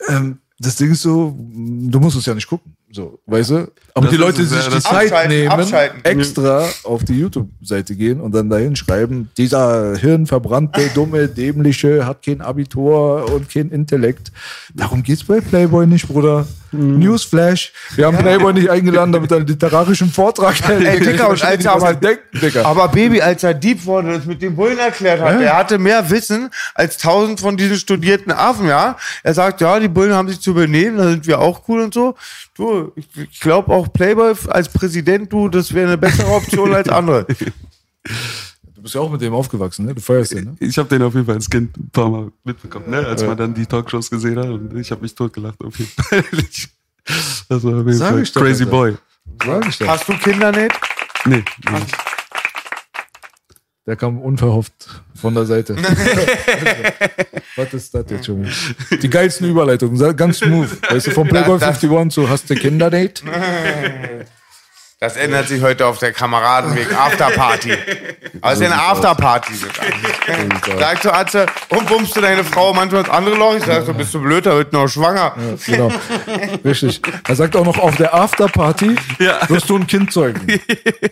ähm, 0.09 0.37
das 0.59 0.75
Ding 0.75 0.91
ist 0.91 1.01
so, 1.01 1.35
du 1.37 1.99
musst 1.99 2.17
es 2.17 2.25
ja 2.25 2.35
nicht 2.35 2.47
gucken. 2.47 2.75
So, 2.95 3.19
weißt 3.25 3.49
du? 3.49 3.67
Aber 3.95 4.05
Das 4.05 4.09
die 4.11 4.17
Leute 4.17 4.41
es, 4.43 4.49
sich 4.51 4.63
die 4.65 4.69
das- 4.71 4.83
Zeit 4.83 5.11
Abschalten, 5.11 5.29
nehmen, 5.35 5.49
abschalten. 5.49 6.05
extra 6.05 6.67
auf 6.83 7.03
die 7.03 7.19
YouTube-Seite 7.19 7.95
gehen 7.95 8.21
und 8.21 8.33
dann 8.35 8.49
dahin 8.51 8.75
schreiben, 8.75 9.29
dieser 9.35 9.95
hirnverbrannte, 9.97 10.89
dumme, 10.93 11.27
dämliche, 11.27 12.05
hat 12.05 12.23
kein 12.23 12.41
Abitur 12.41 13.31
und 13.33 13.49
kein 13.51 13.69
Intellekt. 13.69 14.31
Darum 14.75 15.01
geht's 15.01 15.23
bei 15.23 15.41
Playboy 15.41 15.87
nicht, 15.87 16.07
Bruder. 16.07 16.45
Mhm. 16.71 16.97
Newsflash. 16.99 17.71
Wir 17.95 18.07
haben 18.07 18.17
Playboy 18.17 18.51
nicht 18.53 18.69
eingeladen, 18.69 19.11
damit 19.11 19.29
er 19.31 19.37
einen 19.37 19.47
literarischen 19.47 20.09
Vortrag 20.09 20.59
hält. 20.67 20.83
Ey, 20.85 20.99
Digga, 20.99 21.25
und 21.27 21.43
als 21.43 21.63
er 21.65 21.73
aber, 21.73 21.93
die 21.93 21.99
denken, 22.07 22.39
Digga. 22.41 22.65
aber 22.65 22.87
Baby, 22.87 23.21
als 23.21 23.43
er 23.43 23.53
Dieb 23.53 23.85
wurde, 23.85 24.13
das 24.13 24.25
mit 24.25 24.41
den 24.41 24.55
Bullen 24.55 24.79
erklärt 24.79 25.21
hat, 25.21 25.39
er 25.39 25.55
hatte 25.55 25.77
mehr 25.77 26.09
Wissen 26.09 26.49
als 26.73 26.97
tausend 26.97 27.39
von 27.39 27.57
diesen 27.57 27.77
studierten 27.77 28.31
Affen, 28.31 28.67
ja. 28.67 28.97
Er 29.21 29.33
sagt, 29.35 29.61
ja, 29.61 29.79
die 29.79 29.87
Bullen 29.87 30.13
haben 30.13 30.27
sich 30.29 30.41
zu 30.41 30.55
benehmen, 30.55 30.97
da 30.97 31.09
sind 31.11 31.27
wir 31.27 31.39
auch 31.39 31.61
cool 31.67 31.81
und 31.81 31.93
so. 31.93 32.15
Du, 32.55 32.82
ich, 32.95 33.07
ich 33.15 33.39
glaube 33.39 33.71
auch 33.73 33.91
Playboy 33.91 34.33
als 34.47 34.69
Präsident, 34.69 35.31
du, 35.31 35.49
das 35.49 35.73
wäre 35.73 35.87
eine 35.87 35.97
bessere 35.97 36.31
Option 36.31 36.73
als 36.73 36.89
andere. 36.89 37.25
Du 38.75 38.81
bist 38.81 38.95
ja 38.95 39.01
auch 39.01 39.11
mit 39.11 39.21
dem 39.21 39.33
aufgewachsen, 39.33 39.85
ne? 39.85 39.95
Du 39.95 40.01
feierst 40.01 40.33
den, 40.33 40.43
ne? 40.43 40.55
Ich 40.59 40.77
habe 40.77 40.89
den 40.89 41.01
auf 41.01 41.13
jeden 41.13 41.25
Fall 41.25 41.35
als 41.35 41.49
Kind 41.49 41.77
ein 41.77 41.89
paar 41.89 42.09
Mal 42.09 42.31
mitbekommen, 42.43 42.89
ne? 42.89 43.05
als 43.05 43.23
man 43.23 43.37
dann 43.37 43.53
die 43.53 43.65
Talkshows 43.65 44.09
gesehen 44.09 44.37
hat. 44.37 44.47
Und 44.47 44.75
ich 44.77 44.91
habe 44.91 45.01
mich 45.01 45.15
totgelacht 45.15 45.63
auf 45.63 45.77
jeden 45.79 45.91
Fall. 45.91 46.23
Das 47.49 47.63
war 47.63 47.71
auf 47.79 47.85
jeden 47.85 47.93
Sag 47.93 48.11
Fall 48.11 48.23
crazy 48.23 48.65
boy. 48.65 48.95
Sag 49.45 49.67
ich 49.67 49.77
doch. 49.77 49.87
Hast 49.87 50.07
du 50.07 50.13
Kinder 50.17 50.51
nicht? 50.51 50.73
Nee, 51.25 51.43
nee. 51.69 51.79
Der 53.85 53.97
kam 53.97 54.19
unverhofft 54.21 55.01
von 55.19 55.33
der 55.35 55.45
Seite. 55.45 55.75
Was 57.57 57.73
ist 57.73 57.93
das 57.93 58.05
jetzt 58.09 58.25
schon? 58.25 58.47
Die 59.01 59.09
geilsten 59.09 59.49
Überleitungen, 59.49 60.15
ganz 60.15 60.39
smooth. 60.39 60.69
Weißt 60.89 61.07
du, 61.07 61.11
vom 61.11 61.27
Playboy 61.27 61.59
Das- 61.59 61.79
das- 61.81 61.83
51 61.83 62.13
zu 62.13 62.29
hast 62.29 62.49
du 62.49 62.55
Kinderdate? 62.55 63.23
Das 64.99 65.17
ändert 65.17 65.49
sich 65.49 65.61
heute 65.61 65.85
auf 65.85 65.97
der 65.97 66.13
Kameradenweg 66.13 66.87
Afterparty. 66.97 67.71
Ist 67.71 67.81
ja 68.41 68.51
eine 68.71 68.81
Afterparty 68.81 69.53
sogar. 70.65 70.79
Sagst 70.79 71.03
du, 71.03 71.11
Atze, 71.13 71.45
und 71.67 71.85
bummst 71.89 72.15
du 72.15 72.21
deine 72.21 72.45
Frau 72.45 72.73
manchmal 72.73 73.01
ins 73.01 73.09
andere 73.09 73.35
Loch? 73.35 73.53
Ich 73.57 73.65
sag 73.65 73.85
so, 73.85 73.93
bist 73.93 74.13
du 74.13 74.21
blöd, 74.21 74.45
da 74.45 74.55
wird 74.55 74.71
noch 74.71 74.87
schwanger. 74.87 75.35
Genau. 75.65 75.91
Richtig. 76.63 77.01
Er 77.27 77.35
sagt 77.35 77.57
auch 77.57 77.65
noch, 77.65 77.79
auf 77.79 77.97
der 77.97 78.13
Afterparty 78.13 78.95
Ja. 79.19 79.39
wirst 79.49 79.69
du 79.69 79.75
ein 79.75 79.87
Kind 79.87 80.13
zeugen. 80.13 80.39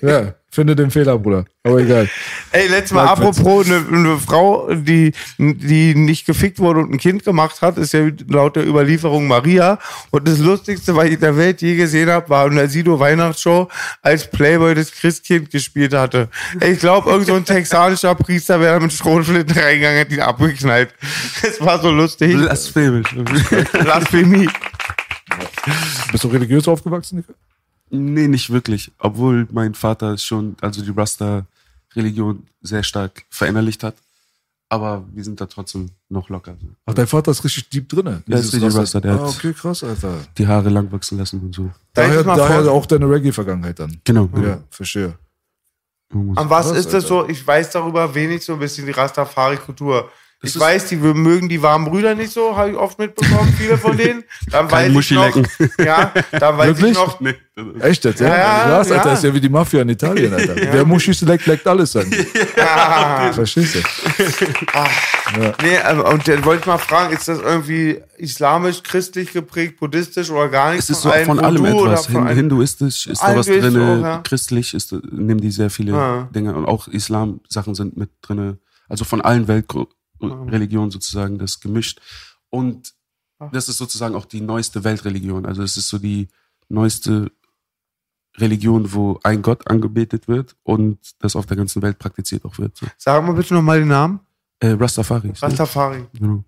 Ja, 0.02 0.36
finde 0.52 0.76
den 0.76 0.92
Fehler, 0.92 1.18
Bruder. 1.18 1.46
Aber 1.64 1.78
egal. 1.80 2.10
Ey, 2.52 2.68
letztes 2.68 2.92
Mal, 2.92 3.06
apropos, 3.08 3.66
eine, 3.66 3.86
eine 3.88 4.18
Frau, 4.18 4.74
die, 4.74 5.14
die 5.38 5.96
nicht 5.96 6.26
gefickt 6.26 6.60
wurde 6.60 6.80
und 6.80 6.92
ein 6.92 6.98
Kind 6.98 7.24
gemacht 7.24 7.62
hat, 7.62 7.78
ist 7.78 7.94
ja 7.94 8.10
laut 8.28 8.56
der 8.56 8.68
Überlieferung 8.68 9.28
Maria. 9.28 9.80
Und 10.10 10.28
das 10.28 10.40
Lustigste, 10.40 10.96
was 10.96 11.06
ich 11.06 11.14
in 11.14 11.20
der 11.20 11.38
Welt 11.38 11.62
je 11.62 11.76
gesehen 11.76 12.10
habe, 12.10 12.30
war 12.30 12.48
in 12.48 12.56
der 12.56 12.68
Sido 12.68 13.00
Weihnachtsshow, 13.00 13.70
als 14.02 14.30
Playboy 14.30 14.76
das 14.76 14.92
Christkind 14.92 15.52
gespielt 15.52 15.94
hatte. 15.94 16.30
Ey, 16.60 16.74
Ich 16.74 16.80
glaube, 16.80 17.10
irgend 17.10 17.28
so 17.28 17.36
ein 17.36 17.46
texanischer 17.46 18.16
Priester 18.16 18.60
wäre 18.60 18.80
mit 18.80 18.92
Schrotflinten 18.92 19.58
reingegangen, 19.58 20.00
hat 20.00 20.12
ihn 20.12 20.22
abgeknallt. 20.22 20.94
Das 21.42 21.62
war 21.62 21.80
so 21.80 21.92
lustig. 21.92 22.36
Blasphemisch. 22.36 23.16
Blasphemie. 23.72 24.50
Bist 26.12 26.24
du 26.24 26.28
religiös 26.28 26.68
aufgewachsen, 26.68 27.18
Nika? 27.18 27.34
Nee, 27.92 28.28
nicht 28.28 28.50
wirklich. 28.50 28.92
Obwohl 28.98 29.48
mein 29.52 29.74
Vater 29.76 30.18
schon, 30.18 30.56
also 30.62 30.82
die 30.82 30.92
Rasta-Religion 30.92 32.44
sehr 32.62 32.84
stark 32.84 33.24
verinnerlicht 33.30 33.84
hat. 33.84 33.96
Aber 34.70 35.04
wir 35.14 35.24
sind 35.24 35.42
da 35.42 35.48
trotzdem 35.48 35.90
noch 36.08 36.30
locker. 36.30 36.56
Ach, 36.86 36.94
dein 36.94 37.06
Vater 37.08 37.32
ist 37.32 37.44
richtig 37.44 37.70
deep 37.70 37.90
drinne. 37.90 38.24
Ja, 38.26 38.38
ist 38.38 38.46
richtig 38.54 38.64
Raster. 38.64 38.80
Raster, 38.82 39.02
der 39.02 39.12
Ah, 39.16 39.20
hat- 39.20 39.36
okay, 39.36 39.52
krass, 39.54 39.84
Alter. 39.84 40.14
Die 40.38 40.48
Haare 40.48 40.70
lang 40.70 40.90
wachsen 40.94 41.18
lassen 41.18 41.42
und 41.42 41.54
so. 41.54 41.70
Daher, 41.94 42.24
daher 42.24 42.64
vor- 42.64 42.72
auch 42.72 42.86
deine 42.86 43.10
Reggae-Vergangenheit 43.10 43.80
dann. 43.80 44.00
Genau. 44.06 44.30
Ja, 44.42 44.64
verstehe. 44.70 45.18
An 46.14 46.50
was 46.50 46.68
Krass, 46.68 46.78
ist 46.78 46.94
das 46.94 47.08
so? 47.08 47.28
Ich 47.28 47.46
weiß 47.46 47.72
darüber 47.72 48.14
wenig 48.16 48.44
so 48.46 48.54
ein 48.54 48.60
bisschen 48.60 48.86
die 48.86 48.92
Rastafari-Kultur. 48.92 50.10
Ich 50.44 50.56
ist- 50.56 50.60
weiß, 50.60 50.86
die 50.88 50.96
mögen 50.96 51.50
die 51.50 51.62
warmen 51.62 51.86
Brüder 51.86 52.16
nicht 52.16 52.32
so, 52.34 52.58
habe 52.58 52.72
ich 52.72 52.76
oft 52.76 52.98
mitbekommen, 52.98 53.54
viele 53.58 53.78
von 53.78 53.96
denen. 53.96 54.24
Dann 54.50 54.66
weiß 54.66 54.72
Kein 54.72 54.88
ich 54.88 54.94
Muschi 54.96 55.14
noch, 55.14 55.26
lecken. 55.36 55.48
ja, 55.86 56.12
dann 56.32 56.58
weiß 56.58 56.68
Wirklich? 56.70 56.92
ich 56.92 56.98
noch, 56.98 57.20
Nee. 57.20 57.36
Echt 57.82 58.04
jetzt, 58.06 58.20
ja? 58.22 58.28
Ja, 58.30 58.38
ja, 58.38 58.64
Krass, 58.64 58.92
Alter, 58.92 59.08
ja. 59.10 59.14
ist 59.14 59.24
ja 59.24 59.34
wie 59.36 59.42
die 59.42 59.50
Mafia 59.50 59.82
in 59.84 59.90
Italien, 59.90 60.34
Alter. 60.34 60.56
Wer 60.56 60.84
Muschis 60.86 61.22
leckt, 61.22 61.46
leckt 61.46 61.68
alles 61.68 61.96
an. 61.96 62.06
Verstehst 63.34 63.76
du? 63.76 63.80
nee, 65.62 65.78
ähm, 65.88 66.00
und 66.02 66.28
dann 66.28 66.44
wollte 66.46 66.62
ich 66.62 66.66
mal 66.66 66.78
fragen, 66.78 67.14
ist 67.14 67.28
das 67.28 67.40
irgendwie 67.40 68.02
islamisch, 68.18 68.82
christlich 68.84 69.32
geprägt, 69.34 69.80
buddhistisch 69.80 70.30
oder 70.32 70.50
gar 70.50 70.72
nichts? 70.72 70.86
Es 70.90 70.98
ist 70.98 71.04
so 71.04 71.12
allen 71.12 71.26
von 71.26 71.40
allem 71.40 71.62
Voodoo 71.64 71.86
etwas. 71.88 72.08
von 72.08 72.28
Hin, 72.28 72.36
hinduistisch 72.38 73.08
ist 73.08 73.22
da 73.22 73.36
was 73.36 73.46
drin, 73.46 73.72
so, 73.72 73.80
ja. 73.80 74.18
christlich 74.24 74.74
ist, 74.74 74.94
nehmen 75.12 75.40
die 75.42 75.52
sehr 75.52 75.70
viele 75.70 75.92
Ja. 75.92 76.30
Dinge 76.34 76.56
und 76.56 76.66
auch 76.66 76.88
Islam-Sachen 76.88 77.76
sind 77.76 77.98
mit 77.98 78.10
drin. 78.22 78.58
Also 78.90 79.06
von 79.06 79.22
allen 79.22 79.48
Weltreligionen 80.22 80.92
sozusagen 80.92 81.38
das 81.38 81.60
gemischt. 81.60 82.00
Und 82.50 82.94
das 83.52 83.70
ist 83.70 83.78
sozusagen 83.78 84.16
auch 84.16 84.26
die 84.26 84.42
neueste 84.42 84.84
Weltreligion. 84.84 85.46
Also 85.46 85.64
es 85.64 85.78
ist 85.78 85.90
so 85.90 85.98
die 85.98 86.28
neueste 86.70 87.32
Religion, 88.38 88.94
wo 88.94 89.20
ein 89.24 89.42
Gott 89.42 89.70
angebetet 89.70 90.28
wird 90.28 90.56
und 90.64 91.00
das 91.20 91.36
auf 91.36 91.46
der 91.46 91.58
ganzen 91.58 91.82
Welt 91.82 92.00
praktiziert 92.00 92.46
auch 92.46 92.58
wird. 92.58 92.78
So. 92.78 92.86
Sag 92.98 93.24
mal 93.26 93.34
bitte 93.34 93.54
nochmal 93.54 93.80
den 93.80 93.90
Namen. 93.90 94.20
Äh, 94.60 94.72
Rastafari. 94.72 95.34
Rastafari. 95.36 96.06
Genau. 96.14 96.44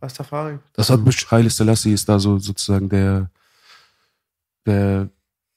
Rastafari. 0.00 0.58
Das 0.72 0.90
hat 0.90 1.04
mich. 1.04 1.30
Haile 1.30 1.50
Selassie 1.50 1.92
ist 1.92 2.08
da 2.08 2.18
so 2.18 2.38
sozusagen 2.38 2.88
der, 2.88 3.30
der, 4.66 5.08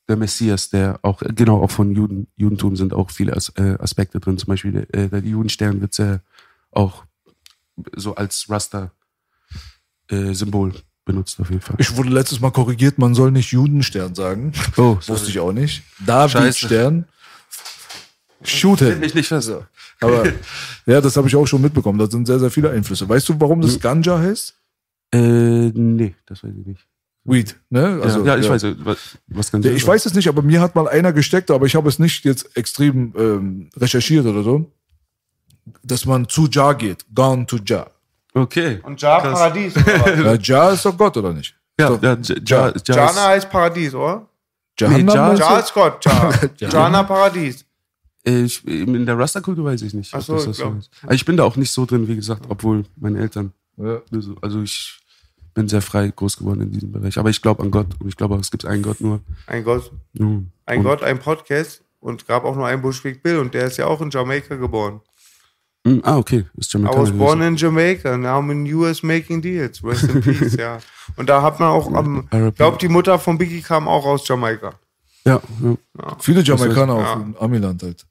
der 0.07 0.17
Messias, 0.17 0.69
der 0.69 0.99
auch, 1.03 1.21
äh, 1.21 1.31
genau, 1.33 1.61
auch 1.61 1.71
von 1.71 1.95
Juden, 1.95 2.27
Judentum 2.35 2.75
sind 2.75 2.93
auch 2.93 3.09
viele 3.09 3.35
As, 3.35 3.49
äh, 3.55 3.77
Aspekte 3.79 4.19
drin. 4.19 4.37
Zum 4.37 4.47
Beispiel 4.47 4.71
der, 4.71 4.93
äh, 4.93 5.09
der 5.09 5.19
Judenstern 5.21 5.81
wird 5.81 5.93
sehr 5.93 6.21
auch 6.71 7.05
so 7.95 8.15
als 8.15 8.47
Raster-Symbol 8.49 10.73
benutzt 11.05 11.39
auf 11.39 11.49
jeden 11.49 11.61
Fall. 11.61 11.75
Ich 11.79 11.95
wurde 11.97 12.09
letztes 12.09 12.39
Mal 12.39 12.51
korrigiert, 12.51 12.97
man 12.97 13.15
soll 13.15 13.31
nicht 13.31 13.51
Judenstern 13.51 14.15
sagen. 14.15 14.53
Oh, 14.77 14.97
Wusste 15.07 15.29
ich 15.29 15.39
auch 15.39 15.51
nicht. 15.51 15.83
David. 16.05 16.55
Stern. 16.55 17.05
Shooten. 18.43 18.99
mich 18.99 19.13
nicht 19.13 19.27
fest. 19.27 19.51
Aber 19.99 20.23
ja, 20.85 21.01
das 21.01 21.15
habe 21.15 21.27
ich 21.27 21.35
auch 21.35 21.45
schon 21.45 21.61
mitbekommen. 21.61 21.99
Da 21.99 22.09
sind 22.09 22.25
sehr, 22.25 22.39
sehr 22.39 22.49
viele 22.49 22.71
Einflüsse. 22.71 23.07
Weißt 23.07 23.29
du, 23.29 23.39
warum 23.39 23.61
das 23.61 23.79
Ganja 23.79 24.17
heißt? 24.17 24.55
Äh, 25.13 25.69
nee, 25.73 26.15
das 26.25 26.43
weiß 26.43 26.51
ich 26.59 26.65
nicht. 26.65 26.87
Weed, 27.23 27.55
ne? 27.69 27.99
Also, 28.01 28.25
ja, 28.25 28.35
ich 28.35 28.49
weiß, 28.49 28.65
was, 28.79 28.97
was 29.27 29.51
kann 29.51 29.61
Ja, 29.61 29.71
Ich 29.71 29.85
weiß 29.85 30.07
es 30.07 30.15
nicht, 30.15 30.27
aber 30.27 30.41
mir 30.41 30.59
hat 30.59 30.73
mal 30.73 30.87
einer 30.87 31.13
gesteckt, 31.13 31.51
aber 31.51 31.67
ich 31.67 31.75
habe 31.75 31.87
es 31.87 31.99
nicht 31.99 32.25
jetzt 32.25 32.57
extrem 32.57 33.13
ähm, 33.15 33.69
recherchiert 33.77 34.25
oder 34.25 34.41
so, 34.41 34.71
dass 35.83 36.05
man 36.05 36.27
zu 36.27 36.47
Jar 36.47 36.75
geht. 36.75 37.05
Gone 37.13 37.45
to 37.45 37.57
Jar. 37.65 37.89
Okay. 38.33 38.79
Und 38.83 39.01
Ja 39.01 39.19
Paradies, 39.19 39.75
oder? 39.77 40.23
Ja, 40.23 40.33
Jar 40.35 40.71
ist 40.73 40.85
doch 40.85 40.97
Gott, 40.97 41.17
oder 41.17 41.33
nicht? 41.33 41.55
Ja, 41.79 41.89
Doch. 41.89 42.01
ja, 42.01 42.17
ja, 42.45 42.67
ja, 42.67 42.73
Jana 42.95 43.27
heißt 43.29 43.49
Paradies, 43.49 43.93
oder? 43.95 44.27
Jahannam 44.79 45.05
Nee, 45.05 45.13
Jar- 45.13 45.27
meinst 45.27 45.41
du? 45.41 45.45
Ja 45.45 45.59
ist 45.59 45.73
Gott, 45.73 46.05
Ja. 46.59 46.69
Jana 46.69 47.03
Paradies. 47.03 47.65
Ich, 48.23 48.65
in 48.67 49.05
der 49.05 49.17
Rasterkultur 49.17 49.65
weiß 49.65 49.81
ich 49.81 49.93
nicht. 49.93 50.13
Ach 50.13 50.19
ob 50.19 50.23
so, 50.25 50.33
das 50.35 50.43
ich 50.43 50.49
das 50.49 50.57
so 50.57 51.09
ich 51.09 51.25
bin 51.25 51.37
da 51.37 51.43
auch 51.43 51.55
nicht 51.55 51.71
so 51.71 51.85
drin, 51.85 52.07
wie 52.07 52.15
gesagt, 52.15 52.43
obwohl 52.49 52.83
meine 52.95 53.19
Eltern. 53.19 53.51
Ja. 53.77 54.01
Also 54.11 54.35
also 54.41 54.61
ich 54.61 54.99
bin 55.55 55.67
sehr 55.67 55.81
frei 55.81 56.11
groß 56.15 56.37
geworden 56.37 56.61
in 56.61 56.71
diesem 56.71 56.91
Bereich. 56.91 57.17
Aber 57.17 57.29
ich 57.31 57.41
glaube 57.41 57.63
an 57.63 57.71
Gott 57.71 57.87
und 57.99 58.07
ich 58.07 58.15
glaube, 58.15 58.35
es 58.37 58.51
gibt 58.51 58.63
einen 58.65 58.83
Gott 58.83 59.01
nur. 59.01 59.21
Ein 59.47 59.63
Gott, 59.63 59.91
Ja. 60.13 60.25
ein 60.67 60.77
und, 60.79 60.83
Gott, 60.83 61.03
ein 61.03 61.19
Podcast. 61.19 61.83
Und 61.99 62.27
gab 62.27 62.45
auch 62.45 62.55
nur 62.55 62.65
einen 62.65 62.81
Bushwick 62.81 63.21
Bill 63.21 63.37
und 63.37 63.53
der 63.53 63.65
ist 63.65 63.77
ja 63.77 63.85
auch 63.85 64.01
in 64.01 64.09
Jamaika 64.09 64.55
geboren. 64.55 65.01
Mm, 65.83 65.99
Ah, 66.03 66.17
okay. 66.17 66.45
Ist 66.57 66.75
I 66.75 66.83
was 66.83 67.11
born 67.11 67.41
in 67.41 67.55
Jamaica, 67.55 68.15
now 68.17 68.39
I'm 68.39 68.51
in 68.51 68.65
US 68.75 69.01
making 69.03 69.41
deals. 69.41 69.83
Rest 69.83 70.03
in 70.03 70.21
peace, 70.21 70.55
ja. 70.55 70.77
Und 71.15 71.27
da 71.29 71.41
hat 71.41 71.59
man 71.59 71.69
auch 71.69 71.91
am, 71.93 72.27
ich 72.31 72.55
glaube, 72.55 72.77
die 72.77 72.87
Mutter 72.87 73.17
von 73.19 73.37
Biggie 73.37 73.61
kam 73.61 73.87
auch 73.87 74.05
aus 74.05 74.27
Jamaika. 74.27 74.73
Ja, 75.25 75.41
ja. 75.63 76.17
Viele 76.19 76.41
Jamaikaner 76.41 76.97
Ja. 76.99 77.13
auch 77.13 77.19
in 77.21 77.35
Amiland 77.39 77.81
halt. 77.83 78.05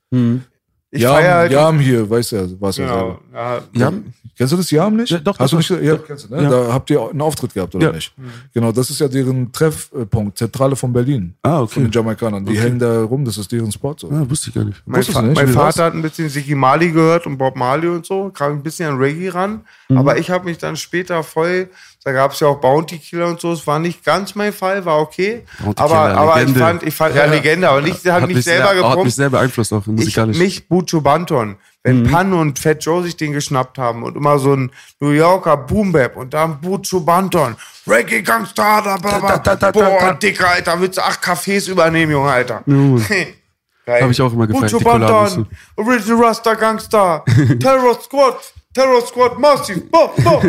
Ich 0.93 1.03
Jam, 1.03 1.15
feier 1.15 1.35
halt. 1.35 1.53
Jam 1.53 1.79
hier, 1.79 2.11
weißt 2.11 2.33
du 2.33 2.37
ja, 2.37 2.47
was 2.59 2.79
er 2.79 2.87
Genau. 2.87 3.19
Ja, 3.33 3.63
Ja, 3.73 3.93
Kennst 4.37 4.53
du 4.55 4.57
das 4.57 4.71
Jam 4.71 4.97
nicht? 4.97 5.11
Ja, 5.11 5.19
doch, 5.19 5.39
Hast 5.39 5.53
doch, 5.53 5.63
du 5.63 5.75
nicht? 5.75 5.85
Ja, 5.85 5.97
kennst 5.99 6.31
du, 6.31 6.35
ne? 6.35 6.43
Ja. 6.45 6.49
Da 6.51 6.73
habt 6.73 6.89
ihr 6.91 7.11
einen 7.11 7.21
Auftritt 7.21 7.53
gehabt, 7.55 7.75
oder 7.75 7.89
Ja. 7.89 7.93
nicht? 7.93 8.13
Genau, 8.55 8.73
das 8.73 8.89
ist 8.91 8.99
ja 8.99 9.07
deren 9.07 9.53
Treffpunkt, 9.53 10.39
Zentrale 10.39 10.75
von 10.75 10.93
Berlin. 10.93 11.35
Ah, 11.43 11.59
Von 11.59 11.65
okay. 11.65 11.81
den 11.83 11.93
Jamaikanern. 11.93 12.45
Die 12.47 12.59
hängen 12.59 12.79
da 12.79 13.03
rum, 13.03 13.25
das 13.25 13.37
ist 13.39 13.53
deren 13.53 13.71
Spot. 13.71 13.95
So. 13.99 14.11
Ah, 14.11 14.25
wusste 14.29 14.49
ich 14.49 14.55
gar 14.55 14.65
nicht. 14.65 14.83
Mein, 14.87 15.03
Fa 15.03 15.23
nicht? 15.23 15.37
mein 15.37 15.49
Vater 15.49 15.85
hat 15.85 15.95
ein 15.95 16.03
bisschen 16.03 16.29
Siggy 16.29 16.55
Marley 16.55 16.91
gehört 16.91 17.27
und 17.27 17.37
Bob 17.39 17.55
Marley 17.55 17.89
und 17.89 18.07
so, 18.07 18.31
kam 18.31 18.53
ein 18.55 18.63
bisschen 18.63 18.89
an 18.89 18.99
Reggae 18.99 19.29
ran. 19.29 19.61
Mhm. 19.91 19.99
Aber 19.99 20.17
ich 20.19 20.31
habe 20.31 20.47
mich 20.47 20.59
dann 20.59 20.75
später 20.77 21.23
voll, 21.23 21.69
da 22.03 22.13
gab 22.13 22.33
es 22.33 22.41
ja 22.41 22.47
auch 22.49 22.61
Bounty 22.61 22.99
Killer 22.99 23.27
und 23.29 23.41
so, 23.41 23.53
es 23.53 23.67
war 23.67 23.79
nicht 23.79 24.05
ganz 24.05 24.35
mein 24.35 24.53
Fall, 24.53 24.85
war 24.85 25.01
okay. 25.01 25.45
Bounty 25.59 25.83
aber 25.83 26.09
Killer, 26.09 26.19
aber 26.19 26.43
ich 26.43 26.57
fand, 26.57 26.83
ich 26.83 26.95
fand, 26.95 27.15
ja, 27.15 27.27
Legende, 27.27 27.69
aber 27.69 27.83
nicht, 27.83 28.05
hat, 28.07 28.27
mich 28.27 28.43
selber 28.43 28.69
sehr, 28.69 28.69
hat 28.69 28.75
mich 28.75 28.91
gepumpt. 28.91 29.13
sehr 29.13 29.31
beeinflusst 29.31 29.73
auch 29.73 29.83
Ich, 29.83 29.87
musikalisch. 29.87 30.39
mich 30.39 30.69
Bucho 30.69 31.01
Banton. 31.01 31.57
Wenn 31.83 32.03
Pan 32.05 32.35
und 32.35 32.59
Fat 32.59 32.85
Joe 32.85 33.03
sich 33.03 33.17
den 33.17 33.33
geschnappt 33.33 33.79
haben 33.79 34.03
und 34.03 34.15
immer 34.15 34.39
so 34.39 34.55
ein 34.55 34.71
New 35.01 35.11
Yorker 35.13 35.57
Boom 35.57 35.93
Bap 35.93 36.15
und 36.17 36.35
dann 36.35 36.61
Bucho 36.61 37.01
Banton, 37.01 37.57
Reggae 37.87 38.21
Gangster, 38.21 38.83
da, 38.85 38.99
da, 38.99 39.19
da, 39.21 39.39
da, 39.39 39.57
da, 39.57 39.71
boah, 39.71 40.13
Dicker, 40.15 40.51
Alter, 40.51 40.79
willst 40.79 40.99
du 40.99 41.03
acht 41.03 41.23
Cafés 41.25 41.71
übernehmen, 41.71 42.13
Junge, 42.13 42.31
Alter. 42.31 42.63
Geil. 42.67 44.03
Hab 44.03 44.11
ich 44.11 44.21
auch 44.21 44.33
immer 44.33 44.47
gefeiert, 44.47 44.73
Bucho. 44.73 44.85
Banton, 44.85 45.47
Original 45.77 46.25
Rasta 46.25 46.55
Gangster, 46.55 47.25
Terror 47.61 47.99
Squad, 48.01 48.37
Terror 48.73 49.05
Squad 49.05 49.37
Massive, 49.39 49.81
bo, 49.81 50.11
bo. 50.23 50.43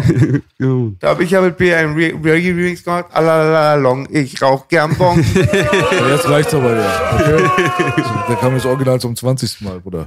Da 0.99 1.09
habe 1.09 1.23
ich 1.23 1.31
ja 1.31 1.41
mit 1.41 1.57
B 1.57 1.73
einen 1.73 1.95
Re- 1.95 2.13
Reggae 2.23 2.49
Remix 2.51 2.83
gemacht, 2.83 3.05
Alalalong, 3.11 4.07
ich 4.11 4.39
rauch 4.41 4.67
gern 4.67 4.95
Bon. 4.95 5.17
Jetzt 5.19 6.25
reicht's 6.29 6.53
aber, 6.53 6.75
ja. 6.75 7.15
Okay? 7.15 7.49
So, 7.97 8.03
Der 8.29 8.35
kam 8.35 8.53
jetzt 8.53 8.65
original 8.67 8.99
zum 8.99 9.15
20. 9.15 9.61
Mal, 9.61 9.79
Bruder. 9.79 10.05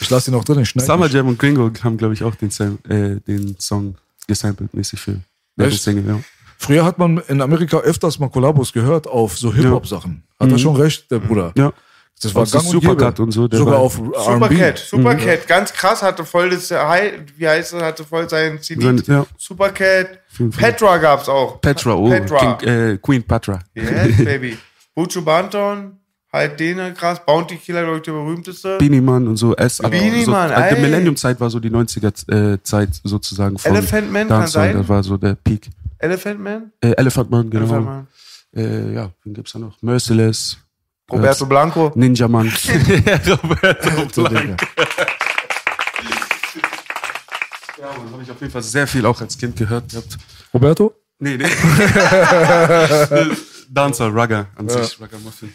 Ich 0.00 0.08
lass 0.08 0.28
ihn 0.28 0.34
noch 0.34 0.44
drin, 0.44 0.60
ich 0.60 0.68
schneide. 0.68 0.86
Summer. 0.86 1.08
Jam 1.08 1.26
und 1.26 1.38
Gringo 1.38 1.68
haben, 1.82 1.96
glaube 1.96 2.14
ich, 2.14 2.22
auch 2.22 2.36
den, 2.36 2.50
Sam, 2.50 2.78
äh, 2.88 3.16
den 3.26 3.56
Song 3.58 3.96
gesampled 4.28 4.72
mäßig 4.72 5.00
für 5.00 5.16
das 5.56 5.82
Single, 5.82 6.04
ja. 6.06 6.20
Früher 6.60 6.84
hat 6.84 6.98
man 6.98 7.18
in 7.28 7.40
Amerika 7.40 7.78
öfters 7.78 8.18
mal 8.20 8.28
Kollabos 8.30 8.72
gehört 8.72 9.06
auf 9.08 9.36
so 9.38 9.52
Hip-Hop-Sachen. 9.52 10.22
Hat 10.38 10.50
er 10.50 10.58
schon 10.58 10.76
recht, 10.76 11.10
der 11.10 11.18
Bruder. 11.20 11.52
Ja. 11.56 11.72
Das 12.20 12.34
war 12.34 12.46
so 12.46 12.80
gang 12.80 13.18
und 13.20 13.30
so, 13.30 13.46
der 13.46 13.58
Sogar 13.60 13.78
auf 13.78 13.94
Supercat. 13.94 14.78
Supercat, 14.78 15.46
ganz 15.46 15.72
krass, 15.72 16.02
hatte 16.02 16.24
voll 16.24 16.50
das, 16.50 16.70
Hi- 16.70 17.12
wie 17.36 17.46
heißt 17.48 17.74
es, 17.74 17.82
hatte 17.82 18.04
voll 18.04 18.28
sein 18.28 18.60
CD. 18.60 18.90
Ja. 19.06 19.24
Supercat. 19.36 20.18
Petra 20.56 20.96
gab's 20.98 21.28
auch. 21.28 21.60
Petra, 21.60 21.94
oh, 21.94 22.08
Petra. 22.08 22.54
King, 22.54 22.68
äh, 22.68 22.98
Queen 22.98 23.22
Patra. 23.22 23.60
Yes, 23.74 24.16
baby. 24.24 24.58
Buju 24.94 25.22
Banton, 25.22 25.98
halt 26.32 26.58
den 26.58 26.94
krass. 26.94 27.24
Bounty 27.24 27.56
Killer, 27.56 27.82
glaube 27.84 27.98
ich, 27.98 28.02
der 28.02 28.12
berühmteste. 28.12 28.78
Beanie 28.78 29.00
Man 29.00 29.28
und 29.28 29.36
so. 29.36 29.54
S, 29.54 29.80
aber 29.80 29.90
Beanie 29.90 30.24
so, 30.24 30.32
Man, 30.32 30.50
äh, 30.50 30.54
ey. 30.70 30.74
Die 30.74 30.80
Millennium-Zeit 30.80 31.38
war 31.40 31.50
so 31.50 31.60
die 31.60 31.70
90er-Zeit 31.70 33.00
sozusagen 33.04 33.58
von 33.58 33.70
Elephant 33.76 34.12
Man 34.12 34.28
kann 34.28 34.40
Dancehall, 34.40 34.68
sein. 34.68 34.76
Das 34.78 34.88
war 34.88 35.02
so 35.04 35.16
der 35.16 35.34
Peak. 35.36 35.68
Elephant 35.98 36.40
Man? 36.40 36.72
Äh, 36.80 36.90
Elephant 36.92 37.30
Man, 37.30 37.48
genau. 37.50 37.64
Elephant 37.64 37.86
Man. 37.86 38.06
Äh, 38.56 38.94
ja, 38.94 39.10
wen 39.24 39.34
gibt's 39.34 39.52
da 39.52 39.58
noch? 39.60 39.80
Merciless. 39.82 40.58
Roberto 41.10 41.46
Blanco. 41.46 41.92
Ninja 41.94 42.28
Mann. 42.28 42.48
Roberto 43.42 44.22
Digga. 44.28 44.56
Ja, 47.78 47.86
Mann, 47.96 48.12
habe 48.12 48.22
ich 48.22 48.30
auf 48.30 48.40
jeden 48.40 48.52
Fall 48.52 48.62
sehr 48.62 48.86
viel 48.86 49.06
auch 49.06 49.20
als 49.20 49.38
Kind 49.38 49.56
gehört 49.56 49.90
gehabt. 49.90 50.18
Roberto? 50.52 50.94
Nee, 51.18 51.36
nee. 51.36 51.46
Dancer, 53.70 54.08
Rugger 54.08 54.48
an 54.56 54.68
sich, 54.68 55.00
Rugger 55.00 55.18
Muffin. 55.18 55.52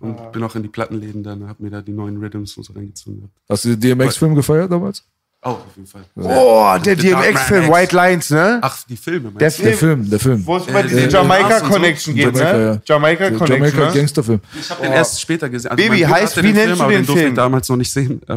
Und 0.00 0.32
bin 0.32 0.42
auch 0.42 0.54
in 0.54 0.62
die 0.62 0.68
Plattenläden 0.68 1.22
dann, 1.22 1.48
hab 1.48 1.58
mir 1.60 1.70
da 1.70 1.80
die 1.80 1.92
neuen 1.92 2.18
Rhythms 2.18 2.56
und 2.56 2.64
so 2.64 2.72
reingezogen. 2.74 3.30
Hast 3.48 3.64
du 3.64 3.76
den 3.76 3.98
DMX-Film 3.98 4.34
gefeiert 4.34 4.70
damals? 4.70 5.04
Auch 5.42 5.58
auf 5.60 5.76
jeden 5.76 5.86
Fall. 5.86 6.02
Oh, 6.16 6.76
der 6.84 6.96
DMX-Film. 6.96 7.68
White 7.68 7.94
Lines, 7.94 8.30
ne? 8.30 8.58
Ach, 8.62 8.78
die 8.88 8.96
Filme, 8.96 9.30
Der 9.30 9.42
meinst 9.42 9.58
du? 9.58 9.62
Der 9.62 9.74
Film, 9.74 10.10
der 10.10 10.18
Film. 10.18 10.44
wo 10.46 10.56
es 10.56 10.66
immer 10.66 10.80
Äh, 10.80 10.88
diese 10.88 11.00
äh, 11.02 11.08
Jamaica 11.08 11.48
Hass 11.48 11.62
und 11.62 11.68
so. 11.68 11.74
Connection 11.74 12.14
gibt, 12.16 12.36
Jamaica, 12.36 12.58
ne? 12.58 12.64
ja. 12.66 12.80
Jamaica 12.84 13.30
Der 13.30 13.38
Connection, 13.38 13.58
Jamaica 13.60 13.86
ne? 13.92 13.92
Gangsterfilm. 14.00 14.40
Ich 14.58 14.70
habe 14.70 14.82
den 14.82 14.92
erst 14.92 15.20
später 15.20 15.48
gesehen. 15.48 15.70
Also 15.70 15.84
Baby, 15.84 16.00
heißt, 16.00 16.36
wie 16.38 16.42
den 16.42 16.54
nennst 16.54 16.66
Film, 16.66 16.78
du 16.78 16.82
aber 16.84 16.92
den 16.92 17.04
Film? 17.04 17.28
ich 17.28 17.34
damals 17.34 17.68
noch 17.68 17.76
nicht 17.76 17.92
sehen. 17.92 18.20
äh, 18.28 18.34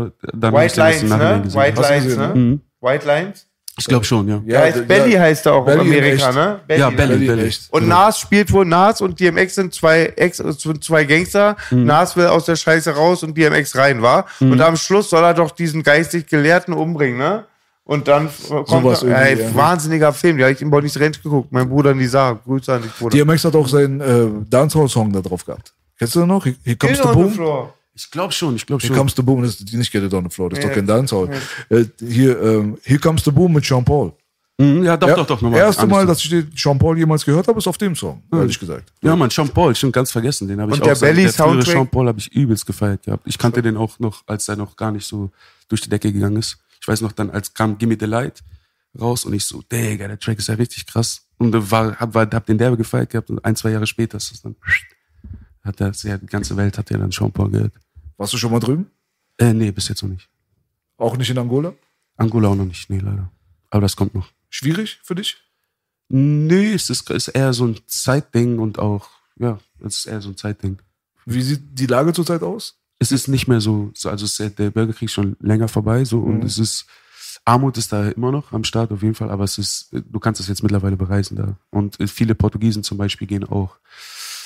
White 0.51 0.79
Lines, 0.79 1.01
ne? 1.03 1.41
gesehen. 1.43 1.59
White 1.61 1.81
Lines, 1.81 2.15
ne? 2.17 2.59
White 2.81 3.07
Lines. 3.07 3.47
Ich 3.79 3.85
glaube 3.85 4.05
schon, 4.05 4.27
ja. 4.27 4.41
Der 4.45 4.59
heißt 4.61 4.77
der- 4.77 4.81
Belly 4.83 5.11
heißt 5.13 5.45
er 5.45 5.53
auch 5.53 5.65
Belly 5.65 5.81
Amerika, 5.81 6.31
ne? 6.31 6.59
Ja, 6.69 6.89
ne? 6.89 6.95
Belly, 6.97 7.15
Belly, 7.15 7.27
Belly. 7.27 7.55
Und 7.71 7.87
Nas 7.87 8.19
spielt 8.19 8.51
wohl 8.51 8.65
Nas 8.65 9.01
und 9.01 9.19
DMX 9.19 9.55
sind 9.55 9.73
zwei 9.73 10.05
Ex, 10.15 10.37
sind 10.37 10.83
zwei 10.83 11.03
Gangster. 11.05 11.55
Mhm. 11.71 11.85
Nas 11.85 12.15
will 12.15 12.27
aus 12.27 12.45
der 12.45 12.55
Scheiße 12.55 12.91
raus 12.95 13.23
und 13.23 13.37
DMX 13.37 13.75
rein, 13.75 14.01
war. 14.01 14.25
Mhm. 14.39 14.51
Und 14.53 14.61
am 14.61 14.75
Schluss 14.75 15.09
soll 15.09 15.23
er 15.23 15.33
doch 15.33 15.51
diesen 15.51 15.83
geistig 15.83 16.27
Gelehrten 16.27 16.73
umbringen, 16.73 17.17
ne? 17.17 17.45
Und 17.85 18.07
dann 18.07 18.29
kommt 18.67 19.03
er, 19.03 19.25
ey, 19.25 19.39
ja. 19.39 19.55
wahnsinniger 19.55 20.13
Film, 20.13 20.39
habe 20.41 20.51
ich 20.51 20.61
im 20.61 20.69
Bodies 20.69 20.99
Ranch 20.99 21.23
geguckt. 21.23 21.51
Mein 21.51 21.67
Bruder 21.67 21.95
Nizar, 21.95 22.35
Grüße 22.35 22.71
an 22.71 22.83
dich, 22.83 22.91
Bruder. 22.93 23.17
DMX 23.17 23.45
hat 23.45 23.55
auch 23.55 23.67
seinen 23.67 23.99
äh, 23.99 24.27
Dancehall-Song 24.47 25.11
da 25.11 25.21
drauf 25.21 25.43
gehabt. 25.43 25.73
Kennst 25.97 26.13
du 26.15 26.19
den 26.19 26.29
noch? 26.29 26.45
The 26.45 26.51
on 26.81 27.31
the 27.31 27.37
Boom. 27.37 27.69
Ich 27.99 28.11
glaube 28.11 28.33
schon, 28.33 28.55
ich 28.55 28.65
glaube 28.65 28.81
Here 28.81 28.87
schon. 28.93 28.97
Comes 28.97 29.13
the 29.15 29.21
Boom, 29.21 29.41
das 29.43 29.55
ist 29.59 29.73
nicht 29.73 29.91
Get 29.91 30.03
It 30.03 30.13
on 30.13 30.23
the 30.23 30.29
Floor, 30.29 30.49
das 30.49 30.59
ist 30.59 30.63
Ja. 30.63 30.69
doch 30.69 30.75
kein 30.75 30.87
Dancehall. 30.87 31.29
Äh, 31.69 31.85
hier, 31.99 32.41
ähm, 32.41 32.77
Here 32.83 32.99
Comes 32.99 33.23
the 33.23 33.31
Boom 33.31 33.53
mit 33.53 33.65
Sean 33.65 33.83
Paul. 33.83 34.13
Mhm, 34.57 34.83
ja, 34.83 34.97
doch, 34.97 35.07
Ja, 35.07 35.15
doch, 35.15 35.25
doch. 35.27 35.41
Nochmal. 35.41 35.59
Erste 35.59 35.87
Mal, 35.87 36.05
dass 36.05 36.21
ich 36.23 36.29
den 36.29 36.51
Sean 36.55 36.77
Paul 36.77 36.97
jemals 36.97 37.23
gehört 37.23 37.47
habe, 37.47 37.59
ist 37.59 37.67
auf 37.67 37.77
dem 37.77 37.95
Song, 37.95 38.21
ehrlich 38.31 38.59
gesagt. 38.59 38.91
Ja, 39.01 39.15
Mann, 39.15 39.29
Sean 39.29 39.47
Paul, 39.49 39.73
stimmt, 39.73 39.93
ganz 39.93 40.11
vergessen. 40.11 40.47
Den 40.49 40.59
habe 40.59 40.71
ich 40.73 40.81
Und 40.81 40.83
auch 40.89 40.93
der 40.93 40.99
Belly 41.07 41.23
der 41.23 41.31
Soundtrack? 41.31 41.73
Sean 41.73 41.87
Paul 41.87 42.07
habe 42.07 42.19
ich 42.19 42.31
übelst 42.33 42.65
gefeiert 42.65 43.03
gehabt. 43.03 43.23
Ich 43.25 43.37
kannte 43.37 43.61
den 43.61 43.77
auch 43.77 43.99
noch, 43.99 44.23
als 44.27 44.47
er 44.49 44.57
noch 44.57 44.75
gar 44.75 44.91
nicht 44.91 45.05
so 45.05 45.31
durch 45.69 45.81
die 45.81 45.89
Decke 45.89 46.11
gegangen 46.11 46.37
ist. 46.37 46.57
Ich 46.81 46.87
weiß 46.87 47.01
noch, 47.01 47.11
dann 47.13 47.29
als 47.29 47.53
kam 47.53 47.77
Gimme 47.77 47.95
the 47.99 48.05
Light 48.05 48.41
raus 48.99 49.23
und 49.23 49.33
ich 49.33 49.45
so, 49.45 49.61
Digga, 49.71 50.07
der 50.07 50.19
Track 50.19 50.39
ist 50.39 50.47
ja 50.47 50.55
richtig 50.55 50.85
krass. 50.85 51.21
Und 51.37 51.53
war, 51.71 51.95
hab, 51.97 52.13
war, 52.13 52.29
hab 52.29 52.45
den 52.45 52.57
derbe 52.57 52.75
gefeiert 52.75 53.11
gehabt 53.11 53.29
und 53.29 53.43
ein, 53.45 53.55
zwei 53.55 53.69
Jahre 53.71 53.87
später 53.87 54.17
ist 54.17 54.31
das 54.31 54.41
dann, 54.41 54.55
hat 55.63 55.79
das 55.79 56.03
ja, 56.03 56.17
die 56.17 56.25
ganze 56.25 56.57
Welt 56.57 56.77
hat 56.77 56.89
ja 56.89 56.97
dann 56.97 57.11
Sean 57.11 57.31
Paul 57.31 57.49
gehört. 57.49 57.71
Warst 58.19 58.33
du 58.33 58.37
schon 58.37 58.51
mal 58.51 58.59
drüben? 58.59 58.91
Äh, 59.39 59.53
nee, 59.53 59.71
bis 59.71 59.87
jetzt 59.87 60.03
noch 60.03 60.09
nicht. 60.09 60.29
Auch 60.97 61.17
nicht 61.17 61.31
in 61.31 61.37
Angola? 61.39 61.73
Angola 62.17 62.49
auch 62.49 62.55
noch 62.55 62.65
nicht, 62.65 62.89
nee, 62.89 62.99
leider. 62.99 63.31
Aber 63.71 63.81
das 63.81 63.95
kommt 63.95 64.13
noch. 64.13 64.29
Schwierig 64.49 64.99
für 65.03 65.15
dich? 65.15 65.37
Nee, 66.09 66.73
es 66.73 66.91
ist, 66.91 67.09
ist 67.09 67.29
eher 67.29 67.53
so 67.53 67.65
ein 67.65 67.79
Zeitding 67.87 68.59
und 68.59 68.77
auch, 68.77 69.09
ja, 69.39 69.59
es 69.79 69.97
ist 69.97 70.05
eher 70.05 70.21
so 70.21 70.29
ein 70.29 70.37
Zeitding. 70.37 70.79
Wie 71.25 71.41
sieht 71.41 71.61
die 71.71 71.87
Lage 71.87 72.13
zurzeit 72.13 72.43
aus? 72.43 72.79
es 72.99 73.11
ist 73.11 73.29
nicht 73.29 73.47
mehr 73.47 73.61
so, 73.61 73.91
so 73.95 74.09
also 74.09 74.25
ist, 74.25 74.39
der 74.59 74.71
Bürgerkrieg 74.71 75.07
ist 75.07 75.13
schon 75.13 75.37
länger 75.39 75.69
vorbei, 75.69 76.03
so 76.03 76.19
und 76.19 76.43
es 76.43 76.59
ist 76.59 76.85
Armut 77.45 77.77
ist 77.77 77.93
da 77.93 78.09
immer 78.09 78.31
noch 78.31 78.51
am 78.51 78.65
Start 78.65 78.91
auf 78.91 79.01
jeden 79.01 79.15
Fall, 79.15 79.31
aber 79.31 79.45
es 79.45 79.57
ist, 79.57 79.89
du 79.91 80.19
kannst 80.19 80.41
es 80.41 80.49
jetzt 80.49 80.61
mittlerweile 80.61 80.97
bereisen 80.97 81.37
da. 81.37 81.57
Und 81.71 81.97
viele 82.07 82.35
Portugiesen 82.35 82.83
zum 82.83 82.97
Beispiel 82.97 83.27
gehen 83.27 83.45
auch 83.45 83.77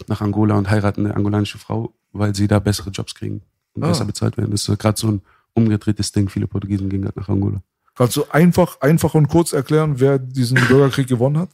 nach 0.07 0.21
Angola 0.21 0.55
und 0.55 0.69
heiraten 0.69 1.05
eine 1.05 1.15
angolanische 1.15 1.57
Frau, 1.57 1.95
weil 2.11 2.35
sie 2.35 2.47
da 2.47 2.59
bessere 2.59 2.91
Jobs 2.91 3.15
kriegen 3.15 3.41
und 3.73 3.83
Ah. 3.83 3.87
besser 3.89 4.05
bezahlt 4.05 4.37
werden. 4.37 4.51
Das 4.51 4.67
ist 4.67 4.79
gerade 4.79 4.99
so 4.99 5.07
ein 5.07 5.21
umgedrehtes 5.53 6.11
Ding. 6.11 6.29
Viele 6.29 6.47
Portugiesen 6.47 6.89
gehen 6.89 7.01
gerade 7.01 7.19
nach 7.19 7.29
Angola. 7.29 7.61
Kannst 7.95 8.15
du 8.17 8.23
einfach, 8.31 8.81
einfach 8.81 9.13
und 9.13 9.27
kurz 9.27 9.53
erklären, 9.53 9.99
wer 9.99 10.17
diesen 10.19 10.55
Bürgerkrieg 10.67 11.07
gewonnen 11.07 11.37
hat? 11.37 11.49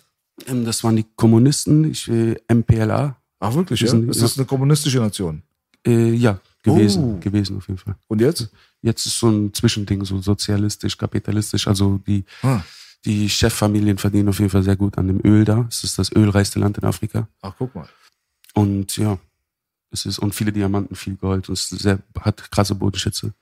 Ähm, 0.48 0.64
Das 0.66 0.84
waren 0.84 0.96
die 0.96 1.06
Kommunisten, 1.16 1.84
ich, 1.92 2.08
äh, 2.10 2.36
MPLA. 2.48 3.18
Ach 3.42 3.54
wirklich, 3.56 3.80
Die 3.80 3.86
ja? 3.86 3.92
sind- 3.92 4.16
ja. 4.16 4.24
ist 4.26 4.38
eine 4.38 4.46
kommunistische 4.46 5.00
Nation. 5.00 5.42
Äh, 5.86 6.12
ja, 6.14 6.40
gewesen, 6.64 7.04
Oh. 7.16 7.20
gewesen 7.20 7.58
auf 7.58 7.68
jeden 7.68 7.78
Fall. 7.78 7.96
Und 8.08 8.22
jetzt? 8.22 8.50
Jetzt 8.82 9.06
ist 9.06 9.20
so 9.20 9.30
ein 9.30 9.54
Zwischending, 9.54 10.04
so 10.06 10.22
sozialistisch, 10.22 10.98
kapitalistisch. 10.98 11.68
Also 11.68 12.00
die, 12.08 12.24
Ah. 12.42 12.62
die 13.06 13.28
Cheffamilien 13.30 13.98
verdienen 13.98 14.30
auf 14.30 14.40
jeden 14.40 14.50
Fall 14.52 14.64
sehr 14.64 14.76
gut 14.78 14.98
an 14.98 15.08
dem 15.08 15.20
Öl 15.26 15.44
da. 15.46 15.66
Es 15.70 15.84
ist 15.84 16.00
das 16.00 16.12
ölreichste 16.14 16.60
Land 16.60 16.78
in 16.78 16.84
Afrika. 16.86 17.28
Ach, 17.42 17.54
guck 17.58 17.76
mal. 17.76 17.88
Und 18.54 18.96
ja, 18.98 19.18
es 19.92 20.06
ist, 20.06 20.20
und 20.20 20.36
viele 20.36 20.52
Diamanten, 20.52 20.96
viel 20.96 21.16
Gold. 21.16 21.50
Und 21.50 21.54
es 21.58 21.70
sehr, 21.70 22.00
hat 22.20 22.52
krasse 22.52 22.76
Bodenschätze. 22.76 23.34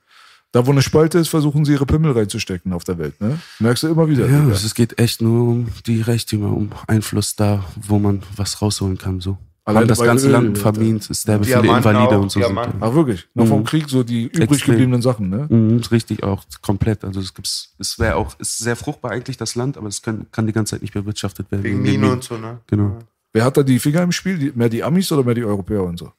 Da, 0.52 0.66
wo 0.66 0.70
eine 0.70 0.80
Spalte 0.80 1.18
ist, 1.18 1.28
versuchen 1.28 1.66
sie 1.66 1.72
ihre 1.72 1.84
Pimmel 1.84 2.12
reinzustecken 2.12 2.72
auf 2.72 2.82
der 2.84 2.96
Welt, 2.98 3.20
ne? 3.20 3.38
Merkst 3.58 3.82
du 3.82 3.88
immer 3.88 4.08
wieder. 4.08 4.26
Ja, 4.30 4.40
Digga. 4.40 4.54
es 4.54 4.74
geht 4.74 4.98
echt 4.98 5.20
nur 5.20 5.46
um 5.48 5.68
die 5.86 6.00
Reichtümer, 6.00 6.56
um 6.56 6.70
Einfluss 6.86 7.36
da, 7.36 7.64
wo 7.82 7.98
man 7.98 8.22
was 8.34 8.62
rausholen 8.62 8.96
kann, 8.96 9.20
so. 9.20 9.36
Alleine 9.66 9.82
Haben 9.82 9.88
das 9.88 9.98
ganze 10.02 10.26
Öl, 10.28 10.32
Land 10.32 10.56
verdient, 10.56 11.10
ist 11.10 11.28
derbe 11.28 11.44
viele 11.44 11.58
Invalide 11.58 12.16
auch, 12.16 12.22
und 12.22 12.30
so. 12.32 12.40
Sind 12.40 12.48
Diamanten. 12.48 12.80
da. 12.80 12.86
Ach 12.88 12.94
wirklich? 12.94 13.28
Noch 13.34 13.46
vom 13.46 13.60
Mhm. 13.60 13.64
Krieg 13.64 13.90
so 13.90 14.02
die 14.02 14.24
übrig 14.24 14.50
Extrem. 14.52 14.72
gebliebenen 14.76 15.02
Sachen, 15.02 15.28
ne? 15.28 15.46
Mhm, 15.50 15.80
ist 15.80 15.92
richtig 15.92 16.22
auch 16.22 16.42
komplett. 16.62 17.04
Also 17.04 17.20
es 17.20 17.34
gibt's, 17.34 17.74
es 17.78 17.98
wäre 17.98 18.16
auch, 18.16 18.40
ist 18.40 18.56
sehr 18.56 18.76
fruchtbar 18.76 19.10
eigentlich 19.10 19.36
das 19.36 19.54
Land, 19.56 19.76
aber 19.76 19.88
es 19.88 20.00
kann, 20.00 20.24
kann 20.32 20.46
die 20.46 20.54
ganze 20.54 20.70
Zeit 20.70 20.80
nicht 20.80 20.94
bewirtschaftet 20.94 21.50
werden. 21.52 21.62
Wegen 21.64 21.84
den 21.84 22.00
Mine 22.00 22.10
und 22.14 22.24
so, 22.24 22.38
ne? 22.38 22.60
Genau. 22.68 22.98
Wer 23.34 23.44
hat 23.44 23.58
da 23.58 23.62
die 23.62 23.78
Finger 23.78 24.00
im 24.02 24.12
Spiel? 24.12 24.38
Die, 24.38 24.52
mehr 24.54 24.70
die 24.70 24.82
Amis 24.82 25.12
oder 25.12 25.22
mehr 25.22 25.34
die 25.34 25.44
Europäer 25.44 25.82
und 25.84 25.98
so? 25.98 26.10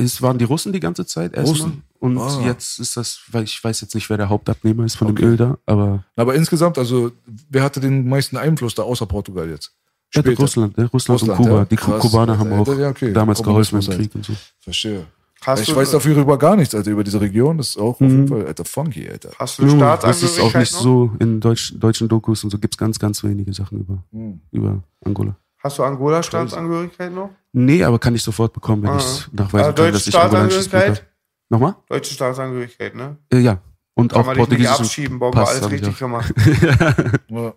Es 0.00 0.22
waren 0.22 0.38
die 0.38 0.44
Russen 0.44 0.72
die 0.72 0.80
ganze 0.80 1.04
Zeit 1.06 1.34
erstmal. 1.34 1.60
Russen? 1.60 1.82
Und 2.00 2.18
Ah. 2.18 2.40
jetzt 2.46 2.78
ist 2.78 2.96
das, 2.96 3.20
weil 3.32 3.44
ich 3.44 3.62
weiß 3.62 3.80
jetzt 3.80 3.94
nicht, 3.94 4.08
wer 4.08 4.16
der 4.16 4.28
Hauptabnehmer 4.28 4.84
ist 4.84 4.94
von 4.96 5.08
Okay. 5.08 5.22
dem 5.22 5.30
Öl 5.30 5.36
da, 5.36 5.58
aber 5.66 6.04
Aber 6.16 6.34
insgesamt, 6.34 6.78
also, 6.78 7.10
wer 7.50 7.62
hatte 7.64 7.80
den 7.80 8.08
meisten 8.08 8.36
Einfluss 8.36 8.74
da 8.74 8.82
außer 8.84 9.06
Portugal 9.06 9.48
jetzt? 9.50 9.72
ja, 10.14 10.22
Später. 10.22 10.40
Russland, 10.42 10.78
ne? 10.78 10.84
Russland, 10.86 11.20
Russland, 11.22 11.40
und 11.40 11.46
Kuba. 11.46 11.58
ja. 11.60 11.64
Die 11.64 11.76
Krass. 11.76 12.00
Kubaner 12.00 12.38
haben 12.38 12.52
auch 12.52 12.66
ja, 12.78 12.88
okay. 12.88 13.12
damals 13.12 13.42
geholfen 13.42 13.80
im 13.80 13.86
halt. 13.86 13.98
Krieg 13.98 14.14
und 14.14 14.24
so. 14.24 14.32
Verstehe. 14.60 15.06
Hast 15.42 15.60
ich 15.62 15.68
du, 15.68 15.76
weiß 15.76 15.92
darüber 15.92 16.36
gar 16.36 16.56
nichts, 16.56 16.74
Alter, 16.74 16.90
über 16.90 17.04
diese 17.04 17.20
Region. 17.20 17.58
Das 17.58 17.68
ist 17.70 17.76
auch 17.78 17.90
auf 17.94 18.00
Mhm. 18.00 18.08
jeden 18.10 18.28
Fall, 18.28 18.46
Alter, 18.46 18.64
funky, 18.64 19.08
Alter. 19.08 19.30
hast 19.38 19.58
du 19.58 19.62
Ja, 19.66 19.96
das 19.96 20.22
ist 20.22 20.40
auch 20.40 20.50
Staatsangehörigkeit 20.50 20.60
nicht 20.62 20.72
noch? 20.74 20.80
so 20.82 21.10
in 21.20 21.40
Deutsch, 21.40 21.74
deutschen 21.78 22.08
Dokus 22.08 22.42
und 22.44 22.50
so 22.50 22.58
gibt's 22.58 22.76
ganz, 22.76 22.98
ganz 22.98 23.22
wenige 23.22 23.52
Sachen 23.52 23.80
über, 23.80 24.02
Hm. 24.12 24.40
über 24.50 24.82
Angola. 25.04 25.36
Hast 25.60 25.78
du 25.78 25.82
Angola-Staatsangehörigkeit 25.84 27.12
noch? 27.12 27.30
Nee, 27.52 27.82
aber 27.82 27.98
kann 27.98 28.14
ich 28.14 28.22
sofort 28.22 28.52
bekommen, 28.52 28.82
wenn 28.84 28.90
Ah. 28.90 28.98
ich 28.98 29.32
nachweisen 29.32 29.58
Ah, 29.58 29.72
kann, 29.72 29.74
deutsche 29.76 29.92
dass 29.92 30.02
ich. 30.06 30.08
Staatsangehörigkeit? 30.14 31.06
Nochmal? 31.50 31.74
Deutsche 31.88 32.14
Staatsangehörigkeit, 32.14 32.94
ne? 32.94 33.16
Äh, 33.32 33.38
ja. 33.38 33.58
Und 33.94 34.12
Kann 34.12 34.22
auch 34.22 34.26
nicht 34.28 34.36
portugiesischen 34.38 34.84
abschieben, 34.84 35.18
Bombe, 35.18 35.36
Pass 35.38 35.50
alles 35.60 35.70
richtig 35.70 35.98
gemacht. 35.98 36.32
Ja. 37.28 37.52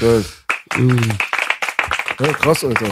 Geil. 0.00 0.24
Mhm. 0.76 0.98
Ja, 2.18 2.32
krass, 2.32 2.64
Alter. 2.64 2.88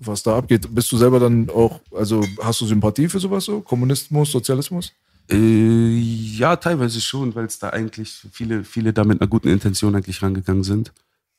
Was 0.00 0.22
da 0.22 0.36
abgeht. 0.38 0.72
Bist 0.74 0.92
du 0.92 0.96
selber 0.98 1.18
dann 1.18 1.48
auch, 1.48 1.80
also 1.96 2.22
hast 2.42 2.60
du 2.60 2.66
Sympathie 2.66 3.08
für 3.08 3.18
sowas 3.18 3.44
so? 3.46 3.60
Kommunismus, 3.60 4.30
Sozialismus? 4.32 4.92
Äh, 5.30 5.96
ja, 5.96 6.56
teilweise 6.56 7.00
schon, 7.00 7.34
weil 7.34 7.46
es 7.46 7.58
da 7.58 7.70
eigentlich 7.70 8.26
viele, 8.30 8.62
viele 8.64 8.92
da 8.92 9.04
mit 9.04 9.20
einer 9.20 9.28
guten 9.28 9.48
Intention 9.48 9.94
eigentlich 9.94 10.22
rangegangen 10.22 10.62
sind. 10.64 10.92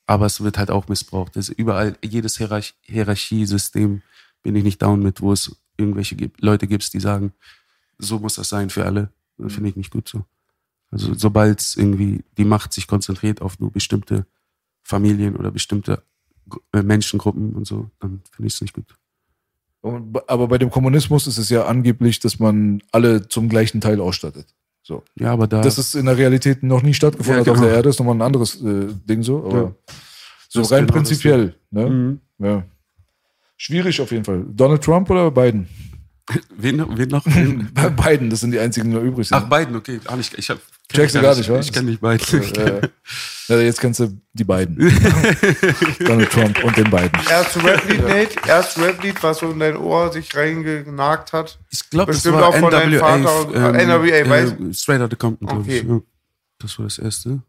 Aber 0.08 0.26
es 0.26 0.42
wird 0.42 0.58
halt 0.58 0.70
auch 0.70 0.88
missbraucht. 0.88 1.36
Es 1.36 1.50
überall, 1.50 1.98
jedes 2.04 2.38
Hierarch 2.38 2.76
Hierarchiesystem 2.82 4.02
bin 4.44 4.56
ich 4.56 4.64
nicht 4.64 4.82
down 4.82 5.02
mit, 5.02 5.22
wo 5.22 5.32
es 5.32 5.56
irgendwelche 5.78 6.16
gibt, 6.16 6.42
Leute 6.42 6.68
gibt, 6.68 6.94
die 6.94 7.00
sagen, 7.00 7.34
so 7.98 8.20
muss 8.20 8.36
das 8.36 8.50
sein 8.50 8.70
für 8.70 8.86
alle. 8.86 9.12
Das 9.38 9.54
finde 9.54 9.70
ich 9.70 9.76
nicht 9.76 9.92
gut 9.92 10.08
so. 10.08 10.26
Also 10.92 11.14
sobald 11.14 11.76
irgendwie 11.76 12.24
die 12.38 12.46
Macht 12.46 12.72
sich 12.72 12.88
konzentriert 12.88 13.42
auf 13.42 13.60
nur 13.60 13.72
bestimmte 13.72 14.26
Familien 14.84 15.36
oder 15.36 15.52
bestimmte 15.52 16.04
äh, 16.74 16.84
Menschengruppen 16.84 17.56
und 17.56 17.66
so, 17.66 17.90
dann 18.00 18.22
finde 18.32 18.48
ich 18.48 18.54
es 18.54 18.62
nicht 18.62 18.74
gut. 18.74 18.96
Aber 19.82 20.48
bei 20.48 20.58
dem 20.58 20.72
Kommunismus 20.72 21.28
ist 21.28 21.38
es 21.38 21.50
ja 21.50 21.66
angeblich, 21.66 22.20
dass 22.20 22.40
man 22.40 22.82
alle 22.92 23.28
zum 23.28 23.50
gleichen 23.50 23.82
Teil 23.82 24.00
ausstattet. 24.00 24.48
So. 24.88 25.02
Ja, 25.20 25.32
aber 25.32 25.48
da. 25.48 25.62
Das 25.62 25.80
ist 25.80 25.96
in 25.96 26.06
der 26.06 26.16
Realität 26.16 26.62
noch 26.62 26.84
nie 26.84 26.94
stattgefunden 26.94 27.44
Ja, 27.44 27.52
auf 27.52 27.58
genau. 27.58 27.68
der 27.70 27.78
Erde, 27.78 27.90
ist 27.90 27.98
nochmal 27.98 28.16
ein 28.16 28.22
anderes 28.22 28.62
äh, 28.62 28.86
Ding 29.10 29.24
so. 29.24 29.44
Aber 29.44 29.58
Ja. 29.58 29.76
so 30.48 30.60
Das 30.60 30.72
rein 30.72 30.82
genau 30.86 30.94
prinzipiell. 30.94 31.56
Ne? 31.72 31.90
Mhm. 31.90 32.20
Ja. 32.38 32.64
Schwierig 33.58 34.00
auf 34.00 34.12
jeden 34.12 34.24
Fall. 34.24 34.46
Donald 34.48 34.84
Trump 34.84 35.10
oder 35.10 35.32
Biden? 35.32 35.68
Wen, 36.58 36.98
wen 36.98 37.10
noch? 37.10 37.26
Wen? 37.26 37.70
Bei 37.74 37.90
Biden, 37.90 38.30
das 38.30 38.40
sind 38.40 38.52
die 38.52 38.60
einzigen, 38.60 38.90
die 38.90 38.96
noch 38.96 39.04
übrig 39.04 39.28
sind. 39.28 39.38
Ach, 39.38 39.48
beiden, 39.48 39.76
okay. 39.76 40.00
Ah, 40.06 40.18
ich, 40.20 40.36
ich 40.36 40.50
hab, 40.50 40.58
du 40.92 41.22
gar 41.22 41.36
nicht, 41.36 41.50
wa? 41.50 41.60
Ich 41.60 41.72
kenne 41.72 41.92
nicht 41.92 42.02
beiden. 42.02 42.42
Äh, 42.56 42.90
ja, 43.48 43.60
jetzt 43.60 43.80
kennst 43.80 44.00
du 44.00 44.20
die 44.34 44.44
beiden. 44.44 44.76
Donald 46.00 46.32
Trump 46.32 46.64
und 46.64 46.76
den 46.78 46.90
beiden. 46.90 47.20
Erste 47.30 47.64
Rap-Lied, 47.64 48.02
Nate? 48.08 48.36
Erste 48.48 48.82
Rap-Lied, 48.82 49.22
was 49.22 49.38
so 49.38 49.52
in 49.52 49.60
dein 49.60 49.78
Ohr 49.78 50.12
sich 50.12 50.36
reingenagt 50.36 51.32
hat? 51.32 51.60
Ich 51.70 51.88
glaube, 51.92 52.12
das 52.12 52.24
Bestimmt 52.24 52.42
war 52.42 52.48
auch 52.48 52.56
von 52.58 52.72
deinem 52.72 52.94
NWA. 52.94 53.00
Vater 53.08 53.48
und- 53.48 53.76
äh, 53.76 53.86
NWA, 53.86 54.30
weißt 54.30 54.56
äh, 54.60 54.74
Straight 54.74 55.02
Outta 55.02 55.16
Compton, 55.16 55.48
glaube 55.48 55.62
Okay. 55.62 55.78
ich. 55.78 55.84
Ja. 55.88 56.00
Das 56.58 56.80
war 56.80 56.86
das 56.86 56.98
erste. 56.98 57.42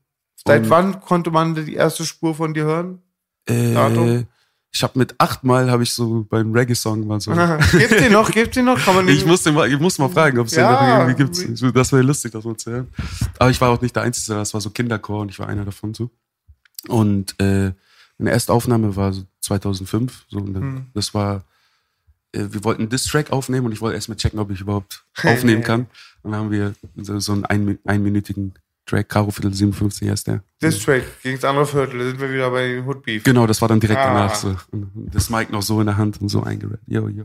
Seit 0.46 0.64
Und, 0.64 0.70
wann 0.70 1.00
konnte 1.00 1.30
man 1.30 1.54
die 1.54 1.74
erste 1.74 2.04
Spur 2.04 2.34
von 2.34 2.52
dir 2.52 2.64
hören? 2.64 3.00
Äh, 3.46 3.72
Datum? 3.72 4.26
Ich 4.72 4.82
habe 4.82 4.98
mit 4.98 5.14
achtmal 5.18 5.70
habe 5.70 5.84
ich 5.84 5.92
so 5.92 6.26
beim 6.28 6.52
Reggae-Song 6.52 7.06
mal 7.06 7.20
so. 7.20 7.32
Gibt's 7.32 7.96
den 7.96 8.12
noch? 8.12 8.30
Gibt's 8.30 8.54
den 8.54 8.66
noch? 8.66 8.78
Kann 8.78 8.94
man 8.94 9.08
Ich 9.08 9.24
muss, 9.24 9.42
den 9.42 9.54
mal, 9.54 9.70
ich 9.72 9.78
muss 9.80 9.98
mal 9.98 10.08
fragen, 10.10 10.38
ob 10.38 10.48
es 10.48 10.54
Ja, 10.54 10.76
den 10.76 10.88
noch 10.88 11.08
irgendwie 11.08 11.54
gibt. 11.54 11.76
Das 11.76 11.92
wäre 11.92 12.02
lustig, 12.02 12.32
das 12.32 12.44
mal 12.44 12.56
zu 12.56 12.70
hören. 12.70 12.88
Aber 13.38 13.50
ich 13.50 13.60
war 13.60 13.70
auch 13.70 13.80
nicht 13.80 13.96
der 13.96 14.02
Einzige, 14.02 14.36
das 14.36 14.52
war 14.52 14.60
so 14.60 14.70
Kinderchor 14.70 15.20
und 15.20 15.30
ich 15.30 15.38
war 15.38 15.48
einer 15.48 15.64
davon 15.64 15.94
so. 15.94 16.10
Und 16.88 17.40
äh, 17.40 17.72
meine 18.18 18.30
erste 18.30 18.52
Aufnahme 18.52 18.94
war 18.96 19.12
so 19.12 19.22
2005. 19.40 20.26
So, 20.28 20.38
und 20.38 20.52
dann, 20.54 20.62
Hm. 20.62 20.86
Das 20.94 21.14
war, 21.14 21.44
äh, 22.32 22.44
wir 22.50 22.62
wollten 22.64 22.82
einen 22.82 22.90
Diss-Track 22.90 23.32
aufnehmen 23.32 23.66
und 23.66 23.72
ich 23.72 23.80
wollte 23.80 23.94
erst 23.96 24.08
mal 24.08 24.16
checken, 24.16 24.38
ob 24.38 24.50
ich 24.50 24.60
überhaupt 24.60 25.04
aufnehmen 25.22 25.62
kann. 25.62 25.86
Und 26.22 26.32
dann 26.32 26.40
haben 26.40 26.50
wir 26.50 26.74
so, 26.96 27.18
so 27.18 27.32
einen 27.32 27.44
ein, 27.46 27.78
einminütigen 27.84 28.54
Track, 28.86 29.08
Karo 29.08 29.30
Viertel 29.32 29.52
57 29.52 30.08
heißt 30.08 30.26
der. 30.28 30.42
This 30.60 30.78
Track 30.82 31.02
gegen 31.22 31.34
das 31.36 31.44
andere 31.44 31.66
Viertel, 31.66 31.98
da 31.98 32.04
sind 32.06 32.20
wir 32.20 32.32
wieder 32.32 32.50
bei 32.50 32.80
Hood 32.86 33.02
Beef. 33.02 33.24
Genau, 33.24 33.46
das 33.46 33.60
war 33.60 33.68
dann 33.68 33.80
direkt 33.80 33.98
Ah. 34.00 34.06
danach 34.06 34.34
so. 34.36 34.54
Das 35.12 35.28
Mic 35.28 35.50
noch 35.50 35.60
so 35.62 35.80
in 35.80 35.86
der 35.86 35.96
Hand 35.96 36.20
und 36.20 36.28
so 36.28 36.42
eingerappt. 36.44 36.78
Yo, 36.86 37.08
yo. 37.08 37.24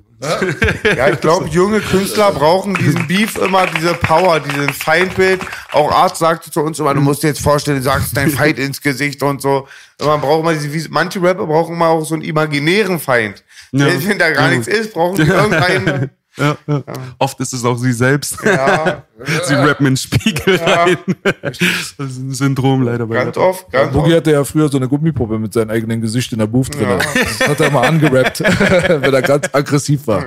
Ja, 0.97 1.09
ich 1.09 1.21
glaube, 1.21 1.47
junge 1.49 1.79
Künstler 1.79 2.31
brauchen 2.31 2.73
diesen 2.73 3.07
Beef 3.07 3.38
immer, 3.38 3.67
diese 3.67 3.93
Power, 3.93 4.39
diesen 4.39 4.69
Feindbild. 4.69 5.41
Auch 5.71 5.91
Arzt 5.91 6.17
sagte 6.17 6.49
zu 6.51 6.61
uns 6.61 6.79
immer, 6.79 6.93
du 6.93 7.01
musst 7.01 7.23
dir 7.23 7.27
jetzt 7.27 7.41
vorstellen, 7.41 7.77
du 7.77 7.83
sagst 7.83 8.17
dein 8.17 8.31
Feind 8.31 8.57
ins 8.59 8.81
Gesicht 8.81 9.21
und 9.23 9.41
so. 9.41 9.67
Man 10.03 10.19
braucht 10.19 10.41
immer 10.41 10.53
diese, 10.53 10.89
manche 10.89 11.21
Rapper 11.21 11.45
brauchen 11.45 11.75
immer 11.75 11.88
auch 11.89 12.03
so 12.03 12.15
einen 12.15 12.23
imaginären 12.23 12.99
Feind. 12.99 13.43
Ja. 13.71 13.85
Wenn 13.88 14.17
da 14.19 14.31
gar 14.31 14.49
Ja. 14.49 14.57
nichts 14.57 14.67
ist, 14.67 14.93
brauchen 14.93 15.15
die 15.23 15.29
irgendeinen. 15.31 16.09
Ja, 16.38 16.58
ja. 16.66 16.84
Oft 17.20 17.40
ist 17.41 17.52
es 17.53 17.66
auch 17.66 17.76
sie 17.78 17.91
selbst. 17.91 18.38
Ja, 18.44 19.03
Sie 19.44 19.53
rappen 19.53 19.86
in 19.86 19.94
den 19.94 19.98
Spiegel 19.98 20.56
rein. 20.56 20.98
Das 21.41 21.60
ist 21.60 21.99
ein 21.99 22.34
Syndrom 22.34 22.84
leider 22.84 23.06
bei 23.06 23.16
ganz 23.16 23.36
oft, 23.38 23.70
ganz 23.70 23.91
Boogie 23.91 24.12
oft. 24.12 24.18
hatte 24.18 24.32
ja 24.32 24.44
früher 24.45 24.70
so 24.70 24.78
eine 24.78 24.88
Gummipuppe 24.88 25.38
mit 25.38 25.52
seinem 25.52 25.72
eigenen 25.72 25.99
Gesicht 25.99 26.32
in 26.32 26.40
der 26.40 26.48
Booth 26.48 26.74
drin. 26.74 26.88
Das 26.90 27.40
hat 27.49 27.60
er 27.60 27.68
immer 27.68 27.84
angerappt, 27.84 28.40
wenn 29.02 29.14
er 29.14 29.22
ganz 29.22 29.49
aggressiv 29.52 30.08
war. 30.08 30.24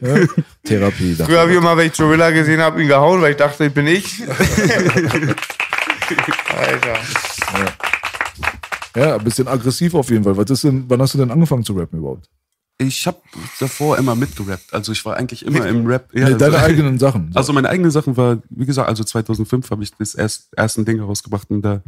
Ja? 0.00 0.16
Therapie. 0.64 1.14
Früher 1.14 1.40
habe 1.40 1.52
ich 1.52 1.56
immer, 1.56 1.76
wenn 1.76 1.86
ich 1.86 1.96
Gorilla 1.96 2.30
gesehen 2.30 2.60
habe, 2.60 2.82
ihn 2.82 2.88
gehauen, 2.88 3.22
weil 3.22 3.30
ich 3.30 3.36
dachte, 3.36 3.64
ich 3.66 3.72
bin 3.72 3.86
ich. 3.86 4.22
Alter. 6.48 6.98
Ja, 8.96 9.14
ein 9.16 9.24
bisschen 9.24 9.46
aggressiv 9.48 9.94
auf 9.94 10.10
jeden 10.10 10.24
Fall. 10.24 10.36
Was 10.36 10.50
ist 10.50 10.64
denn, 10.64 10.84
wann 10.88 11.00
hast 11.00 11.14
du 11.14 11.18
denn 11.18 11.30
angefangen 11.30 11.64
zu 11.64 11.74
rappen 11.74 12.00
überhaupt? 12.00 12.28
Ich 12.76 13.06
habe 13.06 13.18
davor 13.60 13.98
immer 13.98 14.16
mitgerappt. 14.16 14.74
Also 14.74 14.90
ich 14.92 15.04
war 15.04 15.16
eigentlich 15.16 15.46
immer 15.46 15.64
im 15.66 15.86
Rap. 15.86 16.08
Ja, 16.12 16.28
Nee, 16.30 16.34
deine 16.36 16.56
also, 16.56 16.66
eigenen 16.66 16.98
Sachen. 16.98 17.30
also 17.34 17.52
meine 17.52 17.68
eigenen 17.68 17.92
Sachen 17.92 18.16
war, 18.16 18.42
wie 18.50 18.66
gesagt, 18.66 18.88
also 18.88 19.04
2005 19.04 19.70
habe 19.70 19.84
ich 19.84 19.92
das 19.94 20.14
erst, 20.16 20.52
ersten 20.56 20.84
Ding 20.84 20.98
rausgebracht 21.00 21.50
und 21.50 21.62
da 21.62 21.82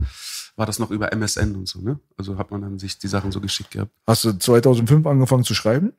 war 0.55 0.65
das 0.65 0.79
noch 0.79 0.91
über 0.93 1.13
MSN 1.13 1.57
und 1.57 1.67
so, 1.69 1.81
ne? 1.81 1.99
Also 2.17 2.39
hat 2.39 2.51
man 2.53 2.63
dann 2.63 2.79
sich 2.79 2.99
die 2.99 3.09
Sachen 3.09 3.33
so 3.33 3.41
geschickt 3.41 3.73
gehabt. 3.73 3.91
Hast 4.07 4.25
du 4.25 4.33
2005 4.33 5.07
angefangen 5.07 5.43
zu 5.45 5.55
schreiben? 5.55 5.93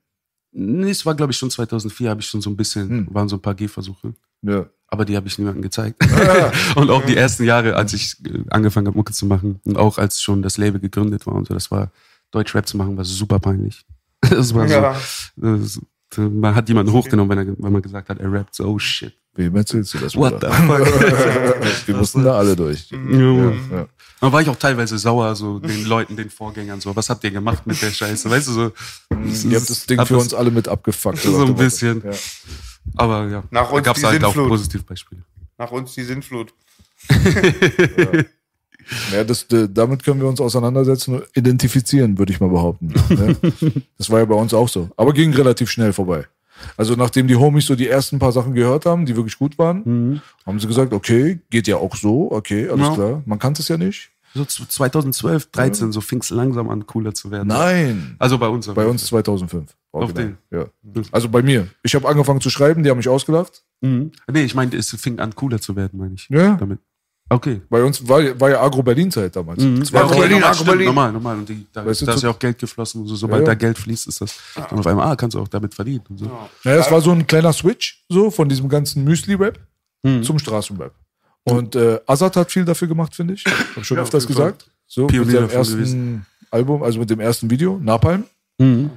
Nee, 0.53 0.89
es 0.89 1.05
war 1.05 1.15
glaube 1.15 1.33
ich 1.33 1.37
schon 1.37 1.51
2004, 1.51 2.09
habe 2.09 2.21
ich 2.21 2.27
schon 2.27 2.41
so 2.41 2.49
ein 2.49 2.55
bisschen, 2.55 2.89
Hm. 2.89 3.07
waren 3.11 3.27
so 3.27 3.35
ein 3.35 3.41
paar 3.41 3.55
Gehversuche. 3.55 4.13
Ja. 4.41 4.67
Aber 4.87 5.03
die 5.03 5.17
habe 5.17 5.27
ich 5.27 5.37
niemandem 5.37 5.61
gezeigt. 5.63 6.01
und 6.77 6.89
auch 6.89 7.03
die 7.05 7.17
ersten 7.17 7.43
Jahre, 7.43 7.75
als 7.75 7.91
ich 7.91 8.15
äh, 8.25 8.43
angefangen 8.51 8.87
habe, 8.87 8.97
Mucke 8.97 9.11
zu 9.11 9.25
machen 9.25 9.59
und 9.65 9.77
auch 9.77 9.97
als 9.97 10.21
schon 10.21 10.41
das 10.41 10.57
Label 10.57 10.79
gegründet 10.79 11.27
war 11.27 11.35
und 11.35 11.45
so, 11.45 11.53
das 11.53 11.69
war, 11.71 11.91
Deutschrap 12.31 12.65
zu 12.67 12.77
machen, 12.77 12.95
war 12.95 13.03
super 13.03 13.39
peinlich. 13.39 13.85
Das 14.29 14.53
war 14.53 14.67
Ja. 14.67 14.95
so, 15.35 15.57
das, 15.57 15.79
man 16.17 16.55
hat 16.55 16.67
jemanden 16.69 16.91
hochgenommen, 16.93 17.29
wenn, 17.37 17.47
er, 17.49 17.55
wenn 17.63 17.73
man 17.73 17.81
gesagt 17.81 18.09
hat, 18.09 18.19
er 18.19 18.31
rappt 18.31 18.55
so, 18.55 18.65
oh 18.65 18.79
shit. 18.79 19.13
Wem 19.35 19.55
erzählst 19.55 19.93
du 19.93 19.99
das? 19.99 20.15
What 20.15 20.41
the 20.41 20.47
fuck? 20.47 20.79
Wir 21.87 21.95
mussten 21.95 22.23
da 22.23 22.37
alle 22.37 22.55
durch. 22.55 22.89
ja. 22.89 23.51
Ja. 23.71 23.87
Dann 24.19 24.31
war 24.31 24.41
ich 24.41 24.49
auch 24.49 24.55
teilweise 24.55 24.97
sauer, 24.97 25.35
so 25.35 25.59
den 25.59 25.85
Leuten, 25.85 26.15
den 26.15 26.31
Vorgängern, 26.31 26.81
so, 26.81 26.95
was 26.95 27.07
habt 27.11 27.23
ihr 27.23 27.29
gemacht 27.29 27.67
mit 27.67 27.79
der 27.83 27.91
Scheiße? 27.91 28.27
Weißt 28.31 28.47
du, 28.47 28.51
so. 28.51 28.61
Ihr 29.47 29.57
habt 29.59 29.69
das 29.69 29.85
Ding 29.85 30.03
für 30.07 30.17
uns 30.17 30.33
alle 30.33 30.49
mit 30.49 30.67
abgefuckt. 30.67 31.19
So 31.19 31.45
ein 31.45 31.55
bisschen. 31.55 32.01
Ja. 32.03 32.11
Aber 32.95 33.27
ja, 33.27 33.43
Nach 33.51 33.67
da 33.69 33.75
uns 33.75 33.85
gab 33.85 33.95
es 33.97 34.03
halt 34.03 34.23
auch 34.23 34.29
Sintflut. 34.29 34.49
Positivbeispiele. 34.49 35.21
Nach 35.59 35.71
uns 35.71 35.93
die 35.93 36.03
Sintflut. 36.03 36.51
Ja, 37.09 38.23
das, 39.25 39.47
d- 39.47 39.67
damit 39.71 40.03
können 40.03 40.19
wir 40.21 40.27
uns 40.27 40.39
auseinandersetzen 40.41 41.15
und 41.15 41.23
identifizieren, 41.35 42.17
würde 42.17 42.31
ich 42.31 42.39
mal 42.39 42.49
behaupten. 42.49 42.93
Ja. 43.09 43.71
Das 43.97 44.09
war 44.09 44.19
ja 44.19 44.25
bei 44.25 44.35
uns 44.35 44.53
auch 44.53 44.69
so. 44.69 44.89
Aber 44.97 45.13
ging 45.13 45.33
relativ 45.33 45.69
schnell 45.69 45.91
vorbei. 45.93 46.25
Also 46.75 46.95
nachdem 46.95 47.27
die 47.27 47.35
Homies 47.35 47.65
so 47.67 47.75
die 47.75 47.87
ersten 47.87 48.19
paar 48.19 48.31
Sachen 48.31 48.53
gehört 48.53 48.85
haben, 48.85 49.05
die 49.05 49.15
wirklich 49.15 49.37
gut 49.37 49.57
waren, 49.59 50.21
haben 50.45 50.59
sie 50.59 50.67
gesagt, 50.67 50.93
okay, 50.93 51.39
geht 51.49 51.67
ja 51.67 51.77
auch 51.77 51.95
so, 51.95 52.31
okay, 52.31 52.67
alles 52.69 52.87
Ja. 52.87 52.93
klar. 52.93 53.21
Man 53.25 53.39
kann 53.39 53.53
es 53.53 53.67
ja 53.67 53.77
nicht. 53.77 54.09
So 54.33 54.43
z- 54.45 54.69
2012, 54.71 55.51
13, 55.51 55.91
so 55.91 56.01
fing 56.01 56.19
es 56.19 56.29
langsam 56.29 56.69
an, 56.69 56.85
cooler 56.85 57.13
zu 57.13 57.31
werden. 57.31 57.47
Nein. 57.47 58.15
Also 58.19 58.37
bei 58.37 58.47
uns. 58.47 58.67
Bei 58.67 58.85
uns 58.85 59.05
2005. 59.05 59.71
Auf 59.91 60.03
Original. 60.03 60.37
Ja. 60.51 60.65
Also 61.11 61.29
bei 61.29 61.41
mir. 61.41 61.67
Ich 61.83 61.95
habe 61.95 62.07
angefangen 62.07 62.41
zu 62.41 62.49
schreiben, 62.49 62.83
die 62.83 62.89
haben 62.89 62.97
mich 62.97 63.09
ausgelacht. 63.09 63.63
Mhm. 63.81 64.11
Nee, 64.31 64.43
ich 64.43 64.53
meinte, 64.53 64.77
es 64.77 64.89
fing 64.91 65.19
an, 65.19 65.33
cooler 65.35 65.59
zu 65.61 65.75
werden, 65.75 65.97
meine 65.99 66.15
ich. 66.15 66.27
Ja. 66.29 66.55
Damit. 66.55 66.79
Okay. 67.29 67.61
Bei 67.69 67.83
uns 67.83 68.07
war, 68.07 68.21
war 68.39 68.49
ja 68.49 68.61
Agro-Berlin-Zeit 68.61 69.35
damals. 69.35 69.61
Das 69.79 69.91
war 69.91 70.03
Agro 70.05 70.15
Berlin, 70.19 70.31
normal, 70.33 70.43
Agro 70.49 70.53
stimmt, 70.55 70.69
Berlin. 70.69 70.85
normal, 70.85 71.11
normal. 71.11 71.37
Und 71.39 71.49
die, 71.49 71.65
da, 71.73 71.85
Weißt 71.85 72.01
du, 72.01 72.05
da 72.05 72.13
ist 72.13 72.23
ja 72.23 72.29
auch 72.29 72.39
Geld 72.39 72.57
geflossen 72.57 73.01
und 73.01 73.07
so. 73.07 73.15
Sobald 73.17 73.41
Ja, 73.41 73.47
ja. 73.49 73.55
da 73.55 73.55
Geld 73.55 73.77
fließt, 73.77 74.07
ist 74.07 74.21
das 74.21 74.39
dann 74.55 74.79
auf 74.79 74.87
einmal, 74.87 75.11
ah, 75.11 75.15
kannst 75.17 75.35
du 75.35 75.41
auch 75.41 75.47
damit 75.49 75.73
verdienen. 75.73 76.03
Und 76.09 76.19
so. 76.19 76.25
Ja, 76.63 76.75
das 76.77 76.89
war 76.89 77.01
so 77.01 77.11
ein 77.11 77.27
kleiner 77.27 77.51
Switch, 77.51 78.03
so 78.07 78.31
von 78.31 78.47
diesem 78.47 78.69
ganzen 78.69 79.03
Müsli-Rap 79.03 79.59
Mhm. 80.03 80.23
zum 80.23 80.37
Straßenrap. 80.39 80.93
Und 81.43 81.75
äh, 81.75 81.99
Azad 82.05 82.35
hat 82.37 82.51
viel 82.51 82.63
dafür 82.63 82.87
gemacht, 82.87 83.15
finde 83.15 83.33
ich. 83.33 83.43
Hab 83.75 83.83
schon 83.83 83.97
Ja, 83.97 84.03
öfters 84.03 84.25
Fall. 84.25 84.33
gesagt. 84.35 84.69
So, 84.85 85.01
mit 85.01 85.11
Pionier 85.11 85.31
seinem 85.31 85.41
davon 85.43 85.57
ersten 85.57 85.73
gewesen. 85.75 86.25
Album, 86.51 86.83
also 86.83 86.99
mit 86.99 87.09
dem 87.09 87.19
ersten 87.19 87.49
Video, 87.49 87.79
Napalm. 87.81 88.23
Mhm. 88.59 88.91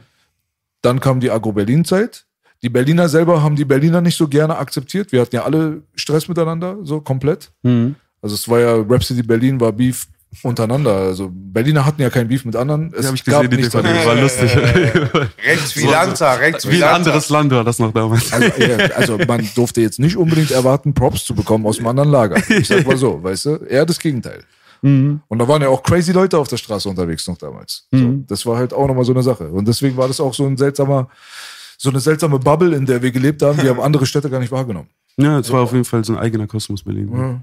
Dann 0.82 1.00
kam 1.00 1.18
die 1.20 1.30
Agro-Berlin-Zeit. 1.30 2.26
Die 2.62 2.68
Berliner 2.68 3.08
selber 3.08 3.42
haben 3.42 3.56
die 3.56 3.64
Berliner 3.64 4.00
nicht 4.02 4.16
so 4.16 4.28
gerne 4.28 4.56
akzeptiert. 4.56 5.10
Wir 5.10 5.22
hatten 5.22 5.34
ja 5.34 5.44
alle 5.44 5.82
Stress 5.96 6.28
miteinander, 6.28 6.76
so 6.82 7.00
komplett. 7.00 7.50
Mhm. 7.62 7.96
Also 8.22 8.34
es 8.34 8.48
war 8.48 8.60
ja, 8.60 8.74
Rhapsody 8.76 9.22
Berlin 9.22 9.60
war 9.60 9.72
Beef 9.72 10.06
untereinander. 10.42 10.94
Also 10.94 11.30
Berliner 11.32 11.84
hatten 11.84 12.02
ja 12.02 12.10
kein 12.10 12.28
Beef 12.28 12.44
mit 12.44 12.54
anderen. 12.54 12.92
Es 12.94 13.02
Ja, 13.02 13.08
hab 13.08 13.14
ich 13.14 13.24
gab 13.24 13.50
gesehen, 13.50 13.70
die 13.70 13.76
anderes. 13.76 14.06
war 14.06 14.14
lustig. 14.14 14.56
Rechts 15.44 15.76
wie 15.76 15.86
Lanza, 15.86 16.34
rechts 16.34 16.66
wie 16.68 16.72
Wie 16.78 16.84
ein 16.84 16.94
anderes 16.94 17.28
Land 17.30 17.50
war 17.52 17.64
das 17.64 17.78
noch 17.78 17.92
damals. 17.92 18.32
Also, 18.32 18.62
ja, 18.62 18.76
also 18.94 19.18
man 19.26 19.48
durfte 19.54 19.80
jetzt 19.80 19.98
nicht 19.98 20.16
unbedingt 20.16 20.50
erwarten, 20.52 20.94
Props 20.94 21.24
zu 21.24 21.34
bekommen 21.34 21.66
aus 21.66 21.78
einem 21.78 21.88
anderen 21.88 22.10
Lager. 22.10 22.40
Ich 22.48 22.68
sag 22.68 22.86
mal 22.86 22.96
so, 22.96 23.20
weißt 23.22 23.46
du? 23.46 23.56
Eher 23.68 23.84
das 23.86 23.98
Gegenteil. 23.98 24.44
Und 24.82 25.38
da 25.38 25.46
waren 25.46 25.60
ja 25.60 25.68
auch 25.68 25.82
crazy 25.82 26.12
Leute 26.12 26.38
auf 26.38 26.48
der 26.48 26.56
Straße 26.56 26.88
unterwegs 26.88 27.26
noch 27.28 27.36
damals. 27.36 27.86
So, 27.90 27.98
das 28.26 28.46
war 28.46 28.56
halt 28.56 28.72
auch 28.72 28.86
nochmal 28.86 29.04
so 29.04 29.12
eine 29.12 29.22
Sache. 29.22 29.48
Und 29.48 29.68
deswegen 29.68 29.94
war 29.96 30.08
das 30.08 30.20
auch 30.20 30.32
so 30.32 30.46
ein 30.46 30.56
seltsamer, 30.56 31.08
so 31.76 31.90
eine 31.90 32.00
seltsame 32.00 32.38
Bubble, 32.38 32.74
in 32.74 32.86
der 32.86 33.02
wir 33.02 33.10
gelebt 33.10 33.42
haben, 33.42 33.58
die 33.60 33.68
haben 33.68 33.78
andere 33.80 34.06
Städte 34.06 34.30
gar 34.30 34.40
nicht 34.40 34.52
wahrgenommen. 34.52 34.88
Ja, 35.18 35.38
es 35.38 35.52
war 35.52 35.60
auf 35.62 35.72
jeden 35.72 35.84
Fall 35.84 36.02
so 36.02 36.14
ein 36.14 36.18
eigener 36.18 36.46
Kosmos 36.46 36.82
Berlin. 36.82 37.42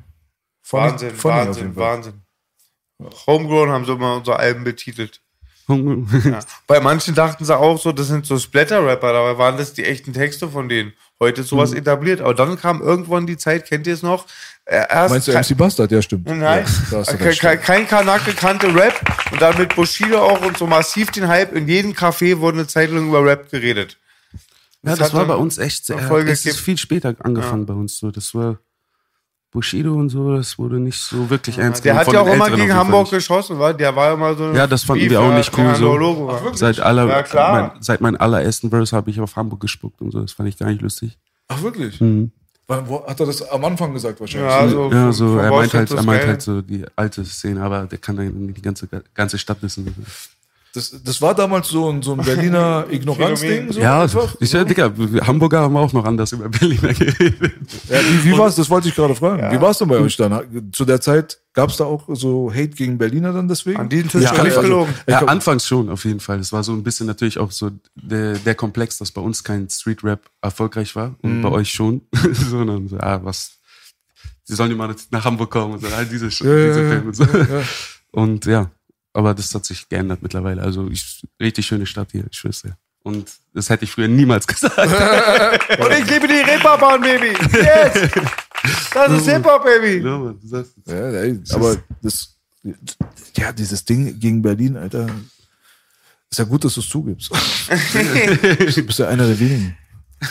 Funny- 0.69 0.91
Wahnsinn, 0.91 1.15
funny 1.15 1.35
Wahnsinn. 1.45 1.75
Wahnsinn. 1.75 2.21
Homegrown 3.27 3.69
haben 3.69 3.85
so 3.85 3.93
immer 3.95 4.15
unsere 4.17 4.37
Alben 4.39 4.63
betitelt. 4.63 5.21
Ja. 5.69 5.75
Ja. 5.75 6.39
Bei 6.65 6.79
manchen 6.79 7.13
dachten 7.13 7.43
sie 7.43 7.55
auch 7.57 7.77
so, 7.79 7.91
das 7.91 8.07
sind 8.07 8.25
so 8.25 8.39
Splatter-Rapper, 8.39 9.11
dabei 9.13 9.37
waren 9.37 9.57
das 9.57 9.73
die 9.73 9.83
echten 9.83 10.13
Texte 10.13 10.47
von 10.47 10.69
denen. 10.69 10.93
Heute 11.19 11.41
ist 11.41 11.49
sowas 11.49 11.73
etabliert. 11.73 12.21
Aber 12.21 12.33
dann 12.33 12.57
kam 12.57 12.81
irgendwann 12.81 13.27
die 13.27 13.35
Zeit, 13.37 13.65
kennt 13.67 13.85
ihr 13.87 13.93
es 13.93 14.01
noch? 14.01 14.25
Äh, 14.65 14.85
Erst 14.89 15.11
Meinst 15.11 15.27
du 15.27 15.33
MC 15.33 15.57
Bastard? 15.57 15.91
Ja, 15.91 16.01
stimmt. 16.01 16.25
Nein, 16.27 16.65
Ja, 16.91 17.03
kein, 17.03 17.15
recht. 17.17 17.41
kein, 17.41 17.61
kein 17.61 17.87
Kanake 17.87 18.31
kannte 18.33 18.73
Rap 18.73 18.93
und 19.31 19.41
dann 19.41 19.57
mit 19.57 19.75
Bushido 19.75 20.19
auch 20.21 20.41
und 20.41 20.57
so 20.57 20.67
massiv 20.67 21.11
den 21.11 21.27
Hype. 21.27 21.53
In 21.53 21.67
jedem 21.67 21.91
Café 21.93 22.39
wurde 22.39 22.59
eine 22.59 22.67
Zeit 22.67 22.89
lang 22.91 23.07
über 23.09 23.23
Rap 23.25 23.49
geredet. 23.51 23.97
Ja, 24.83 24.91
Das 24.91 24.99
das 24.99 25.07
hat 25.09 25.15
war 25.15 25.25
bei 25.25 25.35
uns 25.35 25.57
echt 25.57 25.85
sehr. 25.85 25.97
voll 25.99 26.27
Es 26.29 26.45
ist 26.45 26.59
viel 26.59 26.77
später 26.77 27.13
angefangen 27.19 27.65
bei 27.65 27.73
uns 27.73 27.97
so. 27.97 28.09
Das 28.11 28.33
war 28.35 28.59
Bushido 29.57 29.95
und 29.95 30.09
so, 30.09 30.35
das 30.35 30.59
wurde 30.59 30.79
nicht 30.79 30.99
so 30.99 31.31
wirklich 31.31 31.57
ernst 31.57 31.83
Der 31.83 31.93
genommen. 31.93 31.99
hat 31.99 32.05
von 32.05 32.13
ja 32.13 32.21
auch 32.21 32.47
immer 32.47 32.55
gegen 32.55 32.75
Hamburg 32.75 33.09
geschossen, 33.09 33.57
weil 33.57 33.73
der 33.73 33.95
war 33.95 34.13
immer 34.13 34.35
so. 34.35 34.51
Ja, 34.53 34.67
das 34.67 34.83
fanden 34.83 35.01
Beef, 35.01 35.09
wir 35.09 35.19
auch 35.19 35.31
ja, 35.31 35.37
nicht 35.39 35.57
cool 35.57 35.63
ja, 35.63 35.73
so. 35.73 35.97
Nicht. 35.97 36.57
Seit, 36.59 36.79
aller, 36.79 37.07
Ja, 37.07 37.23
klar. 37.23 37.71
Mein, 37.73 37.81
seit 37.81 37.99
meinem 37.99 38.17
allerersten 38.17 38.69
Verse 38.69 38.95
habe 38.95 39.09
ich 39.09 39.19
auf 39.19 39.35
Hamburg 39.35 39.59
gespuckt 39.59 39.99
und 39.99 40.11
so. 40.11 40.21
Das 40.21 40.33
fand 40.33 40.47
ich 40.47 40.59
gar 40.59 40.69
nicht 40.69 40.83
lustig. 40.83 41.17
Ach, 41.47 41.59
wirklich? 41.63 41.99
Mhm. 41.99 42.31
Hat 42.69 43.19
er 43.19 43.25
das 43.25 43.49
am 43.49 43.65
Anfang 43.65 43.93
gesagt 43.93 44.19
wahrscheinlich? 44.19 44.51
Ja, 44.51 44.67
so, 44.67 44.91
Ja, 44.91 45.11
so, 45.11 45.39
er 45.39 45.49
meint 45.49 45.73
halt, 45.73 45.89
er 45.89 46.03
meint 46.03 46.27
halt 46.27 46.41
so 46.43 46.61
die 46.61 46.85
alte 46.95 47.25
Szene, 47.25 47.63
aber 47.63 47.85
der 47.87 47.97
kann 47.97 48.15
dann 48.15 48.53
die 48.53 48.61
ganze, 48.61 48.87
ganze 49.15 49.39
Stadt 49.39 49.57
wissen. 49.61 49.91
Das, 50.77 50.93
das 51.03 51.19
war 51.23 51.33
damals 51.33 51.69
so 51.69 51.89
ein, 51.91 52.03
so 52.03 52.13
ein 52.13 52.19
Berliner 52.19 52.85
Ignoranzding. 52.91 53.71
So 53.71 53.79
Ja, 53.79 54.03
einfach. 54.03 54.35
ich 54.39 54.51
ja, 54.53 54.63
Digga, 54.63 54.91
wir 54.95 55.25
Hamburger 55.25 55.61
haben 55.61 55.75
auch 55.75 55.91
noch 55.91 56.05
anders 56.05 56.31
über 56.33 56.49
Berliner 56.49 56.93
geredet. 56.93 57.53
Ja, 57.89 57.99
wie 57.99 58.25
wie 58.25 58.37
war 58.37 58.45
es? 58.47 58.55
Das 58.57 58.69
wollte 58.69 58.87
ich 58.89 58.93
gerade 58.95 59.15
fragen. 59.15 59.51
Wie 59.51 59.59
war 59.59 59.71
es 59.71 59.79
denn 59.79 59.87
bei 59.87 59.97
euch 59.97 60.15
dann? 60.17 60.71
Zu 60.71 60.85
der 60.85 61.01
Zeit 61.01 61.39
gab 61.53 61.71
es 61.71 61.77
da 61.77 61.85
auch 61.85 62.03
so 62.13 62.51
Hate 62.51 62.69
gegen 62.69 62.99
Berliner 62.99 63.33
dann 63.33 63.47
deswegen? 63.47 63.79
An 63.79 63.89
diesen 63.89 64.09
Tisch 64.09 64.21
Ja, 64.21 64.35
ja, 64.35 64.43
nicht 64.43 64.55
also- 64.55 64.61
gelogen. 64.69 64.93
Ja, 65.07 65.19
anfangs 65.25 65.65
schon, 65.65 65.89
auf 65.89 66.05
jeden 66.05 66.19
Fall. 66.19 66.39
Es 66.39 66.53
war 66.53 66.63
so 66.63 66.73
ein 66.73 66.83
bisschen 66.83 67.07
natürlich 67.07 67.39
auch 67.39 67.49
so 67.51 67.71
der, 67.95 68.33
der 68.35 68.53
Komplex, 68.53 68.99
dass 68.99 69.09
bei 69.11 69.21
uns 69.21 69.43
kein 69.43 69.67
Street-Rap 69.67 70.29
erfolgreich 70.43 70.95
war 70.95 71.15
und 71.23 71.41
bei 71.41 71.49
euch 71.49 71.71
schon. 71.71 72.01
Sondern 72.33 72.87
so, 72.87 72.97
ah, 72.99 73.19
was, 73.23 73.53
sie 74.43 74.53
sollen 74.53 74.71
immer 74.71 74.93
nach 75.09 75.25
Hamburg 75.25 75.49
kommen 75.49 75.73
und 75.73 75.81
so, 75.81 75.87
all 75.87 76.05
diese, 76.05 76.25
ja, 76.27 76.29
diese 76.29 76.83
ja, 76.83 76.89
Filme 76.91 77.07
und 77.07 77.15
so. 77.15 77.25
Und 78.11 78.45
ja, 78.45 78.69
Aber 79.13 79.33
das 79.33 79.53
hat 79.55 79.65
sich 79.65 79.89
geändert 79.89 80.21
mittlerweile. 80.21 80.61
Also 80.61 80.89
ich, 80.89 81.23
richtig 81.41 81.65
schöne 81.65 81.85
Stadt 81.85 82.11
hier, 82.11 82.25
ich 82.29 82.37
schwör's 82.37 82.61
dir. 82.61 82.77
Und 83.03 83.31
das 83.53 83.69
hätte 83.69 83.85
ich 83.85 83.91
früher 83.91 84.07
niemals 84.07 84.45
gesagt. 84.45 84.77
Und 85.79 85.91
ich 85.93 86.09
liebe 86.09 86.27
die 86.27 86.41
Reeperbahn, 86.41 86.99
Baby. 87.01 87.33
Yes. 87.53 88.11
Das 88.93 89.11
ist 89.13 89.29
Hip-Hop, 89.29 89.63
Baby. 89.63 90.05
Ja, 90.05 90.17
Mann, 90.17 90.39
ey, 90.87 91.39
aber 91.51 91.77
das, 92.01 92.35
ja, 93.35 93.53
dieses 93.53 93.85
Ding 93.85 94.19
gegen 94.19 94.41
Berlin, 94.41 94.75
Alter, 94.75 95.07
ist 96.29 96.39
ja 96.39 96.43
gut, 96.43 96.65
dass 96.65 96.73
du 96.73 96.81
es 96.81 96.89
zugibst. 96.89 97.31
du 97.69 98.83
bist 98.83 98.99
ja 98.99 99.07
einer 99.07 99.25
der 99.25 99.39
wenigen. 99.39 99.77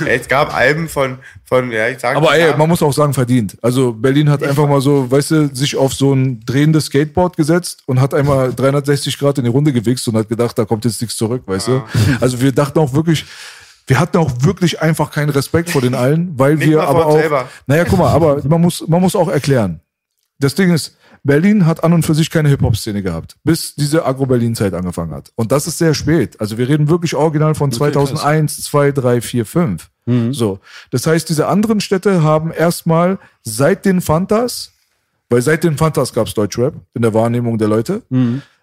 Es 0.05 0.27
gab 0.27 0.53
Alben 0.55 0.89
von, 0.89 1.19
von 1.45 1.71
ja, 1.71 1.89
ich 1.89 2.01
sag 2.01 2.17
Aber 2.17 2.35
ey, 2.37 2.47
Namen. 2.47 2.59
man 2.59 2.69
muss 2.69 2.83
auch 2.83 2.93
sagen, 2.93 3.15
verdient. 3.15 3.57
Also 3.63 3.93
Berlin 3.93 4.29
hat 4.29 4.43
einfach 4.43 4.67
mal 4.69 4.81
so, 4.81 5.09
weißt 5.11 5.31
du, 5.31 5.55
sich 5.55 5.77
auf 5.77 5.95
so 5.95 6.13
ein 6.13 6.41
drehendes 6.45 6.87
Skateboard 6.87 7.37
gesetzt 7.37 7.83
und 7.87 8.01
hat 8.01 8.13
einmal 8.13 8.53
360 8.57 9.17
Grad 9.19 9.39
in 9.39 9.45
die 9.45 9.51
Runde 9.51 9.73
gewichst 9.73 10.07
und 10.09 10.17
hat 10.17 10.29
gedacht, 10.29 10.59
da 10.59 10.65
kommt 10.65 10.85
jetzt 10.85 11.01
nichts 11.01 11.17
zurück, 11.17 11.43
weißt 11.47 11.69
du. 11.69 11.83
Also 12.21 12.41
wir 12.41 12.51
dachten 12.53 12.79
auch 12.81 12.93
wirklich, 12.95 13.25
wir 13.87 14.01
hatten 14.01 14.17
auch 14.17 14.33
wirklich 14.41 14.83
einfach 14.83 15.13
keinen 15.13 15.31
Respekt 15.31 15.71
vor 15.71 15.81
den 15.81 15.95
allen, 15.95 16.37
weil 16.37 16.57
Nicht 16.57 16.69
wir 16.69 16.83
aber 16.83 17.07
auch, 17.07 17.19
selber. 17.21 17.49
naja, 17.69 17.85
guck 17.89 18.01
mal, 18.01 18.11
aber 18.13 18.43
man 18.49 18.61
muss, 18.61 18.87
man 18.89 19.01
muss 19.01 19.15
auch 19.15 19.29
erklären. 19.29 19.81
Das 20.41 20.55
Ding 20.57 20.73
ist, 20.73 20.97
Berlin 21.27 21.67
hat 21.67 21.85
an 21.85 21.93
und 21.93 22.05
für 22.05 22.15
sich 22.15 22.31
keine 22.31 22.49
Hip-Hop-Szene 22.49 23.03
gehabt, 23.03 23.37
bis 23.45 23.75
diese 23.75 24.07
Agro-Berlin-Zeit 24.07 24.73
angefangen 24.73 25.13
hat. 25.13 25.33
Und 25.35 25.53
das 25.53 25.67
ist 25.67 25.79
sehr 25.79 25.93
spät. 25.93 26.41
Also 26.41 26.57
wir 26.57 26.69
reden 26.69 26.89
wirklich 26.89 27.15
original 27.15 27.55
von 27.55 27.73
2001, 27.73 28.63
2, 28.63 28.93
3, 28.93 29.21
4, 29.21 29.45
5. 29.47 29.91
So. 30.31 30.61
Das 30.91 31.07
heißt, 31.07 31.29
diese 31.29 31.49
anderen 31.49 31.81
Städte 31.81 32.23
haben 32.23 32.53
erstmal 32.53 33.19
seit 33.43 33.85
den 33.85 34.01
Fantas, 34.01 34.71
weil 35.29 35.43
seit 35.43 35.65
den 35.65 35.77
Fantas 35.77 36.13
gab 36.13 36.29
es 36.29 36.35
Deutschrap 36.35 36.75
in 36.95 37.03
der 37.03 37.13
Wahrnehmung 37.13 37.59
der 37.59 37.69
Leute, 37.69 38.03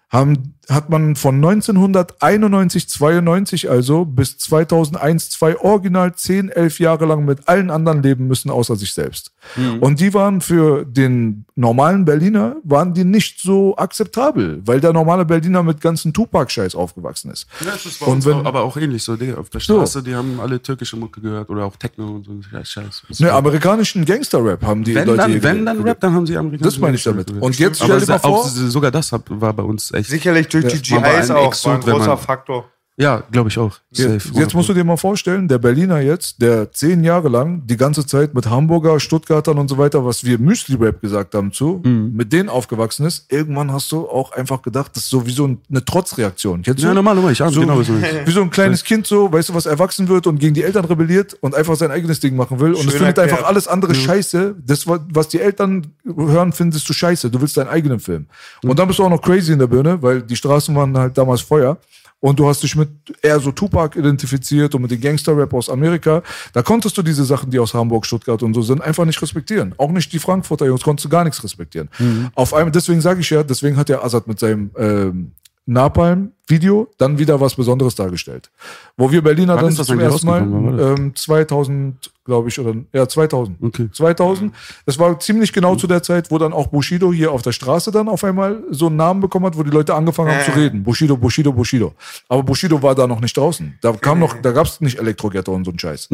haben, 0.08 0.54
hat 0.70 0.88
man 0.90 1.16
von 1.16 1.36
1991, 1.36 2.88
92 2.88 3.70
also 3.70 4.04
bis 4.04 4.38
2001, 4.38 5.30
2 5.30 5.58
original 5.58 6.14
10, 6.14 6.48
11 6.50 6.78
Jahre 6.80 7.06
lang 7.06 7.24
mit 7.24 7.48
allen 7.48 7.70
anderen 7.70 8.02
leben 8.02 8.26
müssen, 8.26 8.50
außer 8.50 8.76
sich 8.76 8.92
selbst. 8.92 9.32
Und 9.80 10.00
die 10.00 10.14
waren 10.14 10.40
für 10.40 10.84
den 10.84 11.44
normalen 11.54 12.04
Berliner, 12.04 12.56
waren 12.64 12.94
die 12.94 13.04
nicht 13.04 13.40
so 13.40 13.76
akzeptabel, 13.76 14.62
weil 14.64 14.80
der 14.80 14.92
normale 14.92 15.24
Berliner 15.24 15.62
mit 15.62 15.80
ganzen 15.80 16.12
Tupac-Scheiß 16.12 16.74
aufgewachsen 16.74 17.30
ist. 17.30 17.46
Ja, 17.60 17.72
das 17.72 17.86
ist 17.86 18.02
Und 18.02 18.24
wenn- 18.24 18.34
auch, 18.34 18.44
aber 18.46 18.62
auch 18.62 18.76
ähnlich 18.76 19.02
so. 19.02 19.16
Die 19.16 19.32
auf 19.32 19.50
der 19.50 19.60
So. 19.60 19.74
Straße, 19.76 20.02
die 20.02 20.14
haben 20.14 20.40
alle 20.40 20.60
türkische 20.60 20.96
Mucke 20.96 21.20
gehört 21.20 21.50
oder 21.50 21.64
auch 21.66 21.76
Techno 21.76 22.06
und 22.16 22.24
so. 22.24 22.32
Ja, 22.52 22.64
Scheiß. 22.64 23.02
Ne, 23.18 23.30
amerikanischen 23.32 24.04
Gangster-Rap 24.04 24.62
haben 24.62 24.82
die 24.82 24.94
wenn 24.94 25.06
Leute 25.06 25.18
dann, 25.18 25.30
hier 25.30 25.42
wenn 25.42 25.66
dann 25.66 25.80
Rap, 25.82 26.00
dann 26.00 26.14
haben 26.14 26.26
sie 26.26 26.36
amerikanische 26.36 26.70
Das 26.72 26.80
meine 26.80 26.96
ich 26.96 27.02
damit. 27.04 27.30
Und 27.30 27.58
jetzt 27.58 27.82
stell 27.82 28.00
dir 28.00 28.06
mal 28.06 28.16
auch 28.16 28.20
vor- 28.48 28.48
sogar 28.48 28.90
das 28.90 29.12
war 29.12 29.52
bei 29.52 29.62
uns 29.62 29.92
echt. 29.92 30.08
Sicherlich 30.08 30.48
GIs 30.62 31.30
ein 31.30 31.30
auch, 31.30 31.54
ein 31.70 31.80
großer 31.80 32.16
Faktor. 32.16 32.70
Ja, 32.96 33.24
glaube 33.32 33.48
ich 33.48 33.58
auch. 33.58 33.76
Jetzt, 33.90 34.24
Safe. 34.26 34.38
jetzt 34.38 34.54
musst 34.54 34.68
du 34.68 34.72
dir 34.72 34.84
mal 34.84 34.96
vorstellen, 34.96 35.48
der 35.48 35.58
Berliner 35.58 35.98
jetzt, 35.98 36.40
der 36.40 36.70
zehn 36.70 37.02
Jahre 37.02 37.28
lang 37.28 37.66
die 37.66 37.76
ganze 37.76 38.06
Zeit 38.06 38.34
mit 38.34 38.48
Hamburger, 38.48 39.00
Stuttgartern 39.00 39.58
und 39.58 39.66
so 39.68 39.78
weiter, 39.78 40.04
was 40.04 40.22
wir 40.22 40.38
Müsli-Rap 40.38 41.00
gesagt 41.00 41.34
haben 41.34 41.50
zu, 41.52 41.80
Mhm. 41.84 42.12
mit 42.14 42.32
denen 42.32 42.48
aufgewachsen 42.48 43.04
ist, 43.04 43.32
irgendwann 43.32 43.72
hast 43.72 43.90
du 43.90 44.08
auch 44.08 44.30
einfach 44.30 44.62
gedacht, 44.62 44.92
das 44.94 45.04
ist 45.04 45.10
so 45.10 45.26
wie 45.26 45.32
so 45.32 45.44
ein- 45.48 45.58
eine 45.68 45.84
Trotzreaktion. 45.84 46.62
Kennst 46.62 46.84
du? 46.84 46.86
Ja, 46.86 46.94
normal, 46.94 47.16
normal. 47.16 47.32
Ich 47.32 47.38
so, 47.38 47.46
genau 47.60 47.82
so. 47.82 47.94
Wie 48.24 48.30
so 48.30 48.42
ein 48.42 48.50
kleines 48.50 48.84
Kind 48.84 49.08
so, 49.08 49.32
weißt 49.32 49.48
du, 49.48 49.54
was 49.54 49.66
erwachsen 49.66 50.06
wird 50.06 50.28
und 50.28 50.38
gegen 50.38 50.54
die 50.54 50.62
Eltern 50.62 50.84
rebelliert 50.84 51.36
und 51.40 51.56
einfach 51.56 51.74
sein 51.74 51.90
eigenes 51.90 52.20
Ding 52.20 52.36
machen 52.36 52.60
will. 52.60 52.74
Und 52.74 52.86
es 52.86 52.94
findet 52.94 53.18
einfach 53.18 53.42
alles 53.42 53.66
andere 53.66 53.92
scheiße. 53.96 54.54
Das, 54.64 54.86
wa- 54.86 55.04
was 55.10 55.26
die 55.26 55.40
Eltern 55.40 55.88
hören, 56.04 56.52
findest 56.52 56.88
du 56.88 56.92
scheiße. 56.92 57.28
Du 57.28 57.40
willst 57.40 57.56
deinen 57.56 57.68
eigenen 57.70 57.98
Film. 57.98 58.26
Und 58.62 58.78
dann 58.78 58.86
bist 58.86 59.00
du 59.00 59.04
auch 59.04 59.10
noch 59.10 59.20
crazy 59.20 59.52
in 59.52 59.58
der 59.58 59.66
Birne, 59.66 60.00
weil 60.00 60.22
die 60.22 60.36
Straßen 60.36 60.72
waren 60.76 60.96
halt 60.96 61.18
damals 61.18 61.40
Feuer. 61.40 61.76
Und 62.24 62.38
du 62.38 62.48
hast 62.48 62.62
dich 62.62 62.74
mit 62.74 62.88
eher 63.20 63.38
so 63.38 63.52
Tupac 63.52 63.98
identifiziert 63.98 64.74
und 64.74 64.80
mit 64.80 64.90
den 64.90 64.98
Gangster-Rap 64.98 65.52
aus 65.52 65.68
Amerika. 65.68 66.22
Da 66.54 66.62
konntest 66.62 66.96
du 66.96 67.02
diese 67.02 67.22
Sachen, 67.22 67.50
die 67.50 67.58
aus 67.58 67.74
Hamburg, 67.74 68.06
Stuttgart 68.06 68.42
und 68.42 68.54
so 68.54 68.62
sind, 68.62 68.80
einfach 68.80 69.04
nicht 69.04 69.20
respektieren. 69.20 69.74
Auch 69.76 69.90
nicht 69.90 70.10
die 70.10 70.18
Frankfurter 70.18 70.64
Jungs 70.64 70.80
konntest 70.80 71.04
du 71.04 71.10
gar 71.10 71.24
nichts 71.24 71.44
respektieren. 71.44 71.90
Auf 72.34 72.54
einmal, 72.54 72.72
deswegen 72.72 73.02
sage 73.02 73.20
ich 73.20 73.28
ja, 73.28 73.42
deswegen 73.42 73.76
hat 73.76 73.90
ja 73.90 74.02
Azad 74.02 74.26
mit 74.26 74.38
seinem 74.38 74.70
ähm, 74.78 75.32
Napalm-Video 75.66 76.88
dann 76.98 77.18
wieder 77.18 77.40
was 77.40 77.54
Besonderes 77.54 77.94
dargestellt. 77.94 78.50
Wo 78.96 79.10
wir 79.10 79.22
Berliner 79.22 79.56
Wann 79.56 79.74
dann 79.74 79.84
zum 79.84 79.98
ersten 79.98 80.26
Mal, 80.26 80.42
ähm, 80.42 81.14
2000, 81.14 82.12
glaube 82.24 82.48
ich, 82.48 82.58
oder, 82.58 82.74
ja, 82.92 83.08
2000. 83.08 83.62
Okay. 83.62 83.88
2000. 83.90 84.54
Das 84.84 84.98
war 84.98 85.18
ziemlich 85.20 85.52
genau 85.52 85.74
zu 85.76 85.86
der 85.86 86.02
Zeit, 86.02 86.30
wo 86.30 86.36
dann 86.36 86.52
auch 86.52 86.66
Bushido 86.66 87.12
hier 87.12 87.32
auf 87.32 87.42
der 87.42 87.52
Straße 87.52 87.90
dann 87.90 88.08
auf 88.08 88.22
einmal 88.24 88.62
so 88.70 88.88
einen 88.88 88.96
Namen 88.96 89.20
bekommen 89.20 89.46
hat, 89.46 89.56
wo 89.56 89.62
die 89.62 89.70
Leute 89.70 89.94
angefangen 89.94 90.32
haben 90.32 90.44
zu 90.44 90.58
reden. 90.58 90.82
Bushido, 90.82 91.16
Bushido, 91.16 91.52
Bushido. 91.52 91.94
Aber 92.28 92.42
Bushido 92.42 92.82
war 92.82 92.94
da 92.94 93.06
noch 93.06 93.20
nicht 93.20 93.36
draußen. 93.36 93.78
Da 93.80 93.92
kam 93.92 94.18
noch, 94.18 94.40
da 94.42 94.52
gab's 94.52 94.80
nicht 94.80 94.98
Elektroghetto 94.98 95.54
und 95.54 95.64
so 95.64 95.70
ein 95.70 95.78
Scheiß. 95.78 96.08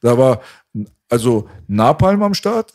Da 0.00 0.16
war 0.16 0.40
also 1.10 1.48
Napalm 1.68 2.22
am 2.22 2.34
Start, 2.34 2.72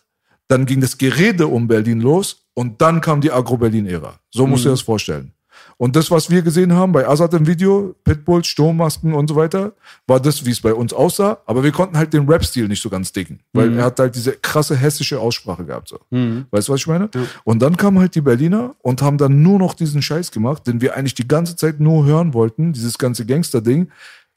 dann 0.47 0.65
ging 0.65 0.81
das 0.81 0.97
Gerede 0.97 1.47
um 1.47 1.67
Berlin 1.67 2.01
los 2.01 2.45
und 2.53 2.81
dann 2.81 3.01
kam 3.01 3.21
die 3.21 3.31
Agro-Berlin-Ära. 3.31 4.19
So 4.31 4.45
musst 4.45 4.65
du 4.65 4.69
dir 4.69 4.73
das 4.73 4.81
vorstellen. 4.81 5.33
Und 5.77 5.95
das, 5.95 6.11
was 6.11 6.29
wir 6.29 6.41
gesehen 6.41 6.73
haben 6.73 6.91
bei 6.91 7.07
Azad 7.07 7.33
im 7.33 7.47
Video, 7.47 7.95
Pitbulls, 8.03 8.47
Sturmmasken 8.47 9.13
und 9.13 9.27
so 9.27 9.35
weiter, 9.35 9.73
war 10.07 10.19
das, 10.19 10.45
wie 10.45 10.51
es 10.51 10.61
bei 10.61 10.73
uns 10.73 10.93
aussah. 10.93 11.37
Aber 11.45 11.63
wir 11.63 11.71
konnten 11.71 11.97
halt 11.97 12.13
den 12.13 12.27
Rap-Stil 12.27 12.67
nicht 12.67 12.81
so 12.81 12.89
ganz 12.89 13.11
dicken, 13.11 13.39
weil 13.53 13.77
er 13.77 13.85
hat 13.85 13.99
halt 13.99 14.15
diese 14.15 14.33
krasse 14.33 14.75
hessische 14.75 15.19
Aussprache 15.19 15.65
gehabt. 15.65 15.87
So. 15.87 15.99
Weißt 16.11 16.67
du, 16.67 16.73
was 16.73 16.81
ich 16.81 16.87
meine? 16.87 17.09
Und 17.43 17.61
dann 17.61 17.77
kamen 17.77 17.99
halt 17.99 18.15
die 18.15 18.21
Berliner 18.21 18.75
und 18.81 19.01
haben 19.01 19.17
dann 19.17 19.41
nur 19.41 19.59
noch 19.59 19.73
diesen 19.73 20.01
Scheiß 20.01 20.31
gemacht, 20.31 20.67
den 20.67 20.81
wir 20.81 20.95
eigentlich 20.95 21.15
die 21.15 21.27
ganze 21.27 21.55
Zeit 21.55 21.79
nur 21.79 22.05
hören 22.05 22.33
wollten, 22.33 22.73
dieses 22.73 22.97
ganze 22.97 23.25
Gangster-Ding. 23.25 23.89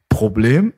Problem, 0.08 0.74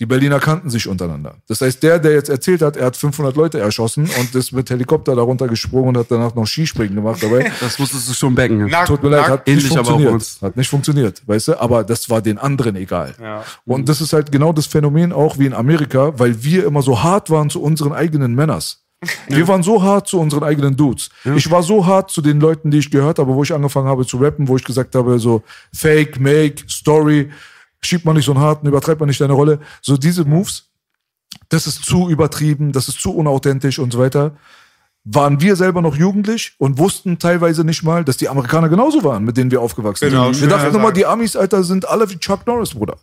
die 0.00 0.06
Berliner 0.06 0.40
kannten 0.40 0.70
sich 0.70 0.88
untereinander. 0.88 1.36
Das 1.46 1.60
heißt, 1.60 1.82
der, 1.82 1.98
der 1.98 2.12
jetzt 2.12 2.28
erzählt 2.28 2.62
hat, 2.62 2.76
er 2.76 2.86
hat 2.86 2.96
500 2.96 3.36
Leute 3.36 3.60
erschossen 3.60 4.08
und 4.18 4.34
ist 4.34 4.52
mit 4.52 4.68
Helikopter 4.70 5.14
darunter 5.14 5.46
gesprungen 5.48 5.90
und 5.90 5.98
hat 5.98 6.06
danach 6.10 6.34
noch 6.34 6.46
Skispringen 6.46 6.94
gemacht 6.96 7.22
dabei. 7.22 7.52
Das 7.60 7.78
musstest 7.78 8.08
du 8.08 8.14
schon 8.14 8.34
backen. 8.34 8.66
Nack, 8.66 8.86
Tut 8.86 9.02
mir 9.02 9.10
leid, 9.10 9.28
hat 9.28 9.46
nicht 9.46 9.66
funktioniert. 9.66 10.12
uns. 10.12 10.38
Hat 10.42 10.56
nicht 10.56 10.68
funktioniert, 10.68 11.22
weißt 11.26 11.48
du? 11.48 11.60
Aber 11.60 11.84
das 11.84 12.10
war 12.10 12.20
den 12.20 12.38
anderen 12.38 12.76
egal. 12.76 13.14
Ja. 13.20 13.44
Und 13.64 13.88
das 13.88 14.00
ist 14.00 14.12
halt 14.12 14.32
genau 14.32 14.52
das 14.52 14.66
Phänomen 14.66 15.12
auch 15.12 15.38
wie 15.38 15.46
in 15.46 15.54
Amerika, 15.54 16.18
weil 16.18 16.42
wir 16.42 16.66
immer 16.66 16.82
so 16.82 17.02
hart 17.02 17.30
waren 17.30 17.50
zu 17.50 17.62
unseren 17.62 17.92
eigenen 17.92 18.34
Männers. 18.34 18.82
Wir 19.28 19.48
waren 19.48 19.64
so 19.64 19.82
hart 19.82 20.06
zu 20.06 20.20
unseren 20.20 20.44
eigenen 20.44 20.76
Dudes. 20.76 21.10
Ich 21.36 21.50
war 21.50 21.62
so 21.62 21.84
hart 21.86 22.10
zu 22.10 22.22
den 22.22 22.38
Leuten, 22.40 22.70
die 22.70 22.78
ich 22.78 22.90
gehört 22.90 23.18
habe, 23.18 23.34
wo 23.34 23.42
ich 23.42 23.52
angefangen 23.52 23.88
habe 23.88 24.06
zu 24.06 24.16
rappen, 24.18 24.46
wo 24.46 24.56
ich 24.56 24.64
gesagt 24.64 24.94
habe, 24.94 25.18
so 25.18 25.42
Fake, 25.74 26.20
Make, 26.20 26.62
Story, 26.68 27.30
schieb 27.84 28.04
mal 28.04 28.12
nicht 28.14 28.24
so 28.26 28.32
einen 28.32 28.40
harten, 28.40 28.66
übertreib 28.66 29.00
mal 29.00 29.06
nicht 29.06 29.20
deine 29.20 29.32
Rolle. 29.32 29.58
So 29.80 29.96
diese 29.96 30.24
Moves, 30.24 30.68
das 31.48 31.66
ist 31.66 31.84
zu 31.84 32.08
übertrieben, 32.08 32.72
das 32.72 32.88
ist 32.88 33.00
zu 33.00 33.14
unauthentisch 33.14 33.78
und 33.78 33.92
so 33.92 33.98
weiter. 33.98 34.32
Waren 35.04 35.40
wir 35.40 35.56
selber 35.56 35.82
noch 35.82 35.96
jugendlich 35.96 36.52
und 36.58 36.78
wussten 36.78 37.18
teilweise 37.18 37.64
nicht 37.64 37.82
mal, 37.82 38.04
dass 38.04 38.18
die 38.18 38.28
Amerikaner 38.28 38.68
genauso 38.68 39.02
waren, 39.02 39.24
mit 39.24 39.36
denen 39.36 39.50
wir 39.50 39.60
aufgewachsen 39.60 40.08
Genau, 40.10 40.32
sind. 40.32 40.42
Wir 40.42 40.48
dachten 40.56 40.72
immer, 40.76 40.92
die 40.92 41.04
Amis, 41.04 41.34
Alter, 41.34 41.64
sind 41.64 41.88
alle 41.88 42.08
wie 42.08 42.18
Chuck 42.18 42.46
Norris, 42.46 42.72
Bruder. 42.74 42.96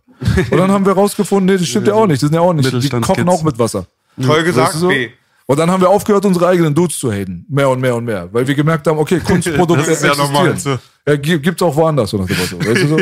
Und 0.49 0.57
dann 0.57 0.71
haben 0.71 0.85
wir 0.85 0.93
rausgefunden, 0.93 1.47
nee, 1.53 1.59
das 1.59 1.67
stimmt 1.67 1.87
ja 1.87 1.93
auch 1.95 2.07
nicht. 2.07 2.21
Das 2.23 2.29
sind 2.29 2.35
ja 2.35 2.39
auch 2.41 2.53
nicht. 2.53 2.71
Die 2.71 2.89
kochen 3.01 3.27
auch 3.27 3.43
mit 3.43 3.59
Wasser. 3.59 3.85
Toll 4.23 4.43
gesagt, 4.43 4.67
Weißt 4.67 4.75
du 4.75 4.79
so? 4.79 4.87
B. 4.87 5.09
Und 5.45 5.57
dann 5.59 5.69
haben 5.69 5.81
wir 5.81 5.89
aufgehört, 5.89 6.23
unsere 6.25 6.47
eigenen 6.47 6.73
Dudes 6.73 6.97
zu 6.99 7.11
haten. 7.11 7.43
Mehr 7.49 7.67
und 7.69 7.81
mehr 7.81 7.95
und 7.95 8.05
mehr. 8.05 8.29
Weil 8.31 8.47
wir 8.47 8.55
gemerkt 8.55 8.85
haben, 8.87 8.97
okay, 8.99 9.19
Kunstprodukte 9.19 9.83
Das 9.83 9.97
ist 9.97 10.03
ja 10.03 10.11
existieren. 10.11 10.33
normal. 10.33 10.79
Ja, 11.07 11.15
gi- 11.17 11.39
gibt's 11.39 11.61
auch 11.63 11.75
woanders, 11.75 12.11
so. 12.11 12.19
Weißt 12.19 12.83
du 12.83 12.87
so? 12.87 12.97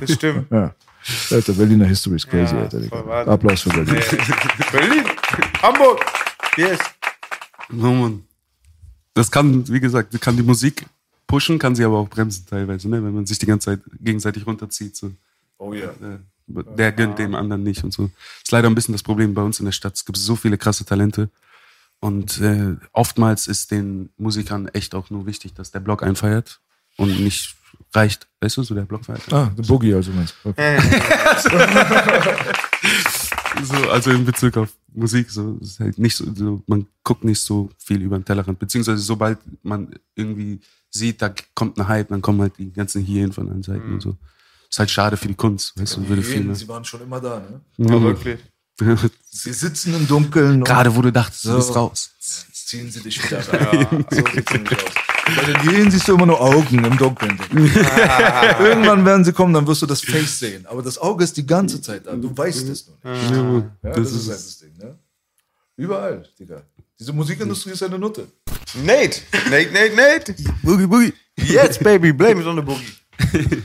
Das 0.00 0.12
stimmt. 0.12 0.50
Ja. 0.50 0.74
Alter, 1.30 1.52
Berliner 1.54 1.86
History 1.86 2.16
ist 2.16 2.28
crazy, 2.28 2.54
Ja, 2.54 2.62
Alter. 2.62 3.26
Applaus 3.28 3.62
für 3.62 3.70
Berlin. 3.70 3.96
Berlin, 4.72 5.04
Hamburg. 5.62 6.00
Yes. 6.56 6.78
Oh 7.72 7.74
Mann. 7.76 8.24
Das 9.14 9.30
kann, 9.30 9.66
wie 9.68 9.80
gesagt, 9.80 10.18
kann 10.20 10.36
die 10.36 10.42
Musik 10.42 10.84
pushen, 11.26 11.58
kann 11.58 11.74
sie 11.74 11.84
aber 11.84 11.98
auch 11.98 12.08
bremsen 12.08 12.44
teilweise, 12.46 12.88
ne? 12.88 13.02
wenn 13.02 13.14
man 13.14 13.26
sich 13.26 13.38
die 13.38 13.46
ganze 13.46 13.66
Zeit 13.66 13.80
gegenseitig 14.00 14.46
runterzieht. 14.46 14.96
So. 14.96 15.12
Oh 15.58 15.72
ja. 15.72 15.88
Äh, 15.90 16.18
Der 16.76 16.92
gönnt 16.92 17.18
dem 17.18 17.34
anderen 17.34 17.62
nicht 17.62 17.82
und 17.84 17.92
so. 17.92 18.10
ist 18.42 18.50
leider 18.50 18.68
ein 18.68 18.74
bisschen 18.74 18.92
das 18.92 19.02
Problem 19.02 19.34
bei 19.34 19.42
uns 19.42 19.58
in 19.60 19.64
der 19.66 19.72
Stadt. 19.72 19.94
Es 19.94 20.04
gibt 20.04 20.18
so 20.18 20.36
viele 20.36 20.58
krasse 20.58 20.84
Talente. 20.84 21.28
Und 22.00 22.40
äh, 22.40 22.76
oftmals 22.92 23.46
ist 23.46 23.70
den 23.70 24.08
Musikern 24.16 24.68
echt 24.68 24.94
auch 24.94 25.10
nur 25.10 25.26
wichtig, 25.26 25.54
dass 25.54 25.70
der 25.70 25.80
Block 25.80 26.02
einfeiert 26.02 26.60
und 26.96 27.20
nicht 27.20 27.54
reicht. 27.92 28.28
Weißt 28.40 28.56
du, 28.56 28.62
so 28.62 28.74
der 28.74 28.82
Block 28.82 29.04
feiert. 29.04 29.32
Ah, 29.32 29.52
der 29.56 29.62
Boogie 29.64 29.94
also 29.94 30.10
meinst 30.12 30.34
du. 30.44 30.50
Okay. 30.50 30.78
So, 33.62 33.90
also 33.90 34.10
in 34.10 34.24
Bezug 34.24 34.56
auf 34.56 34.70
Musik, 34.94 35.30
so, 35.30 35.58
es 35.60 35.72
ist 35.72 35.80
halt 35.80 35.98
nicht 35.98 36.16
so, 36.16 36.24
so, 36.34 36.62
man 36.66 36.86
guckt 37.04 37.24
nicht 37.24 37.40
so 37.40 37.68
viel 37.78 38.00
über 38.00 38.18
den 38.18 38.24
Tellerrand. 38.24 38.58
Beziehungsweise 38.58 38.98
sobald 39.02 39.38
man 39.62 39.94
irgendwie 40.14 40.60
sieht, 40.88 41.20
da 41.20 41.34
kommt 41.54 41.78
ein 41.78 41.86
Hype, 41.86 42.08
dann 42.08 42.22
kommen 42.22 42.40
halt 42.40 42.56
die 42.58 42.72
ganzen 42.72 43.02
Hierhin 43.02 43.32
von 43.32 43.50
allen 43.50 43.62
Seiten 43.62 43.92
und 43.94 44.00
so. 44.00 44.16
Ist 44.70 44.78
halt 44.78 44.90
schade 44.90 45.16
für 45.16 45.28
die 45.28 45.34
Kunst, 45.34 45.78
weißt 45.78 45.96
du, 45.96 46.08
würde 46.08 46.22
viel. 46.22 46.54
Sie 46.54 46.68
waren 46.68 46.84
schon 46.84 47.02
immer 47.02 47.20
da, 47.20 47.40
ne? 47.40 47.60
Ja, 47.76 48.00
wirklich. 48.00 48.38
Sie 49.30 49.52
sitzen 49.52 49.94
im 49.94 50.06
Dunkeln. 50.06 50.64
Gerade 50.64 50.94
wo 50.96 51.02
du 51.02 51.12
dachtest, 51.12 51.44
du 51.44 51.50
So. 51.50 51.56
bist 51.56 51.76
raus. 51.76 52.10
Jetzt 52.18 52.68
ziehen 52.68 52.90
sie 52.90 53.00
dich 53.02 53.22
wieder 53.22 53.46
rein. 53.46 54.06
Ja, 54.10 54.16
so 54.16 54.24
sieht's 54.32 54.52
nämlich 54.52 54.72
aus. 54.78 54.92
Bei 55.36 55.44
den 55.44 55.62
Hyänen 55.62 55.90
siehst 55.90 56.08
du 56.08 56.14
immer 56.14 56.26
nur 56.26 56.40
Augen 56.40 56.84
im 56.84 56.96
Dunkeln. 56.96 57.38
Irgendwann 58.60 59.04
werden 59.04 59.24
sie 59.24 59.32
kommen, 59.32 59.54
dann 59.54 59.66
wirst 59.66 59.82
du 59.82 59.86
das 59.86 60.02
Face 60.02 60.38
sehen. 60.38 60.66
Aber 60.66 60.82
das 60.82 60.98
Auge 60.98 61.24
ist 61.24 61.36
die 61.36 61.46
ganze 61.46 61.80
Zeit 61.80 62.06
da. 62.06 62.14
Du 62.14 62.36
weißt 62.36 62.68
es 62.68 62.86
nur 62.88 62.96
nicht. 63.12 63.66
Ja, 63.82 63.90
das, 63.90 64.12
ist 64.12 64.28
halt 64.28 64.38
das 64.38 64.58
Ding, 64.58 64.76
ne? 64.78 64.98
Überall, 65.76 66.26
Digga. 66.38 66.62
Diese 66.98 67.12
Musikindustrie 67.12 67.70
ist 67.70 67.82
eine 67.82 67.98
Nutte. 67.98 68.28
Nate, 68.74 69.20
Nate, 69.50 69.72
Nate, 69.72 69.96
Nate. 69.96 70.34
Boogie, 70.62 70.86
Boogie. 70.86 71.14
Jetzt, 71.36 71.82
Baby, 71.82 72.12
blame 72.12 72.40
it 72.40 72.46
on 72.46 72.56
the 72.56 72.62
Boogie. 72.62 73.62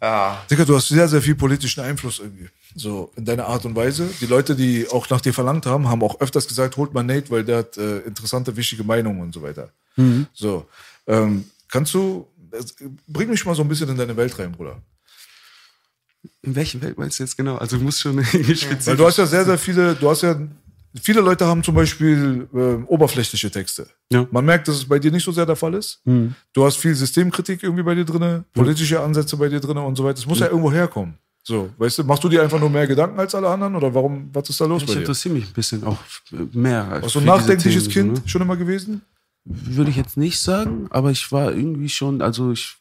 Ja. 0.00 0.42
Digga, 0.50 0.64
du 0.64 0.76
hast 0.76 0.88
sehr, 0.88 1.06
sehr 1.08 1.20
viel 1.20 1.34
politischen 1.34 1.80
Einfluss 1.80 2.18
irgendwie. 2.18 2.48
So, 2.74 3.12
in 3.16 3.24
deiner 3.24 3.46
Art 3.46 3.64
und 3.66 3.76
Weise. 3.76 4.08
Die 4.20 4.26
Leute, 4.26 4.56
die 4.56 4.88
auch 4.88 5.08
nach 5.10 5.20
dir 5.20 5.34
verlangt 5.34 5.66
haben, 5.66 5.88
haben 5.88 6.02
auch 6.02 6.20
öfters 6.20 6.48
gesagt, 6.48 6.76
holt 6.76 6.94
mal 6.94 7.02
Nate, 7.02 7.30
weil 7.30 7.44
der 7.44 7.58
hat 7.58 7.76
äh, 7.76 7.98
interessante, 7.98 8.56
wichtige 8.56 8.84
Meinungen 8.84 9.20
und 9.20 9.34
so 9.34 9.42
weiter. 9.42 9.70
So, 10.32 10.66
ähm, 11.06 11.44
kannst 11.68 11.94
du, 11.94 12.26
bring 13.08 13.30
mich 13.30 13.44
mal 13.44 13.54
so 13.54 13.62
ein 13.62 13.68
bisschen 13.68 13.88
in 13.88 13.96
deine 13.96 14.16
Welt 14.16 14.38
rein, 14.38 14.52
Bruder. 14.52 14.80
In 16.42 16.54
welche 16.54 16.80
Welt 16.82 16.98
meinst 16.98 17.18
du 17.18 17.24
jetzt 17.24 17.36
genau? 17.36 17.56
Also 17.56 17.76
du 17.76 17.84
musst 17.84 18.00
schon 18.00 18.22
spezifisch. 18.24 18.86
Weil 18.86 18.96
du 18.96 19.06
hast 19.06 19.18
ja 19.18 19.26
sehr, 19.26 19.44
sehr 19.44 19.58
viele, 19.58 19.94
du 19.94 20.08
hast 20.08 20.22
ja, 20.22 20.36
viele 21.00 21.20
Leute 21.20 21.46
haben 21.46 21.62
zum 21.64 21.74
Beispiel 21.74 22.48
äh, 22.54 22.84
oberflächliche 22.86 23.50
Texte. 23.50 23.88
Ja. 24.12 24.26
Man 24.30 24.44
merkt, 24.44 24.68
dass 24.68 24.76
es 24.76 24.88
bei 24.88 24.98
dir 24.98 25.10
nicht 25.10 25.24
so 25.24 25.32
sehr 25.32 25.46
der 25.46 25.56
Fall 25.56 25.74
ist. 25.74 26.02
Du 26.52 26.64
hast 26.64 26.76
viel 26.76 26.94
Systemkritik 26.94 27.62
irgendwie 27.62 27.82
bei 27.82 27.94
dir 27.94 28.04
drin, 28.04 28.44
politische 28.52 29.00
Ansätze 29.00 29.36
bei 29.36 29.48
dir 29.48 29.60
drin 29.60 29.78
und 29.78 29.96
so 29.96 30.04
weiter. 30.04 30.18
Es 30.18 30.26
muss 30.26 30.38
ja 30.40 30.46
irgendwo 30.46 30.70
herkommen. 30.70 31.18
So, 31.44 31.70
weißt 31.76 31.98
du, 31.98 32.04
machst 32.04 32.22
du 32.22 32.28
dir 32.28 32.40
einfach 32.40 32.60
nur 32.60 32.70
mehr 32.70 32.86
Gedanken 32.86 33.18
als 33.18 33.34
alle 33.34 33.48
anderen 33.48 33.74
oder 33.74 33.92
warum, 33.92 34.30
was 34.32 34.48
ist 34.48 34.60
da 34.60 34.64
los 34.64 34.82
ich 34.82 34.86
bei 34.86 34.94
dir? 34.94 35.00
interessiere 35.00 35.34
mich 35.34 35.48
ein 35.48 35.52
bisschen 35.52 35.82
auch 35.82 35.98
mehr. 36.52 37.02
Warst 37.02 37.16
du 37.16 37.18
ein 37.18 37.24
nachdenkliches 37.24 37.88
Themen, 37.88 38.14
Kind 38.14 38.24
ne? 38.24 38.28
schon 38.28 38.42
immer 38.42 38.56
gewesen? 38.56 39.02
Würde 39.44 39.90
ich 39.90 39.96
jetzt 39.96 40.16
nicht 40.16 40.38
sagen, 40.38 40.86
aber 40.90 41.10
ich 41.10 41.32
war 41.32 41.52
irgendwie 41.52 41.88
schon, 41.88 42.22
also 42.22 42.52
ich, 42.52 42.76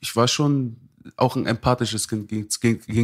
ich 0.00 0.16
war 0.16 0.28
schon 0.28 0.76
auch 1.16 1.36
ein 1.36 1.46
empathisches 1.46 2.08
Kind. 2.08 2.28
Ging 2.28 2.46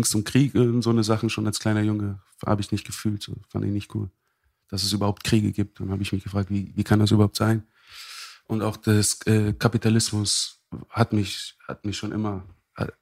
es 0.03 0.15
um 0.15 0.25
Krieg 0.25 0.55
und 0.55 0.83
so 0.83 0.91
eine 0.91 1.05
Sachen 1.05 1.29
schon 1.31 1.47
als 1.47 1.61
kleiner 1.61 1.83
Junge. 1.83 2.21
Habe 2.45 2.63
ich 2.63 2.73
nicht 2.73 2.87
gefühlt, 2.87 3.23
so, 3.23 3.37
fand 3.49 3.65
ich 3.65 3.71
nicht 3.71 3.95
cool. 3.95 4.11
Dass 4.69 4.83
es 4.83 4.93
überhaupt 4.93 5.25
Kriege 5.25 5.53
gibt. 5.53 5.81
Dann 5.81 5.91
habe 5.91 6.03
ich 6.03 6.13
mich 6.13 6.25
gefragt, 6.25 6.51
wie, 6.51 6.73
wie 6.75 6.85
kann 6.85 7.01
das 7.01 7.11
überhaupt 7.11 7.37
sein? 7.37 7.65
Und 8.47 8.63
auch 8.63 8.77
das 8.77 9.21
äh, 9.27 9.53
Kapitalismus 9.53 10.61
hat 10.89 11.13
mich, 11.13 11.57
hat 11.69 11.85
mich 11.85 11.97
schon 11.97 12.13
immer, 12.13 12.45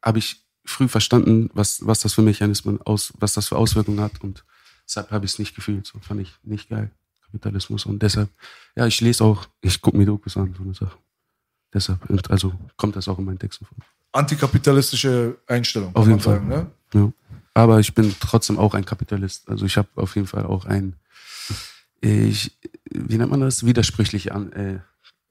habe 0.03 0.19
ich 0.19 0.45
früh 0.65 0.89
verstanden, 0.89 1.51
was, 1.55 1.87
was 1.87 2.01
das 2.01 2.15
für 2.15 2.23
Mechanismen 2.23 2.81
aus, 2.83 3.13
was 3.19 3.35
das 3.35 3.49
für 3.49 3.57
Auswirkungen 3.57 4.01
hat. 4.01 4.23
Und 4.23 4.45
deshalb 4.85 5.11
habe 5.11 5.25
ich 5.25 5.33
es 5.33 5.39
nicht 5.39 5.55
gefühlt. 5.55 5.87
So 5.87 5.99
fand 6.01 6.21
ich 6.21 6.35
nicht 6.43 6.69
geil. 6.69 6.91
Kapitalismus. 7.33 7.87
Und 7.87 8.03
deshalb, 8.03 8.29
ja, 8.77 8.87
ich 8.87 9.01
lese 9.01 9.25
auch, 9.25 9.47
ich 9.61 9.81
gucke 9.81 9.97
mir 9.97 10.07
Dokus 10.07 10.37
an, 10.37 10.55
so 10.57 10.63
eine 10.63 10.75
Sache. 10.75 10.97
Deshalb, 11.73 11.99
also 12.31 12.53
kommt 12.77 12.97
das 12.97 13.09
auch 13.09 13.19
in 13.19 13.25
meinen 13.25 13.39
Texten 13.39 13.67
vor. 13.67 13.77
Antikapitalistische 14.13 15.37
Einstellung. 15.47 15.95
Auf 15.95 16.07
jeden 16.07 16.21
Fall. 16.21 16.37
Sagen, 16.37 16.49
ne? 16.49 16.67
Ja. 16.95 17.13
Aber 17.55 17.81
ich 17.81 17.95
bin 17.95 18.15
trotzdem 18.21 18.59
auch 18.59 18.75
ein 18.75 18.85
Kapitalist. 18.85 19.49
Also 19.49 19.67
ich 19.67 19.77
habe 19.77 19.89
auf 19.97 20.15
jeden 20.15 20.27
Fall 20.27 20.47
auch 20.47 20.65
ein, 20.65 20.95
ich, 22.01 22.57
wie 22.91 23.19
nennt 23.19 23.31
man 23.31 23.41
das? 23.41 23.67
Widersprüchliche 23.67 24.35
An, 24.35 24.53
äh, 24.53 24.79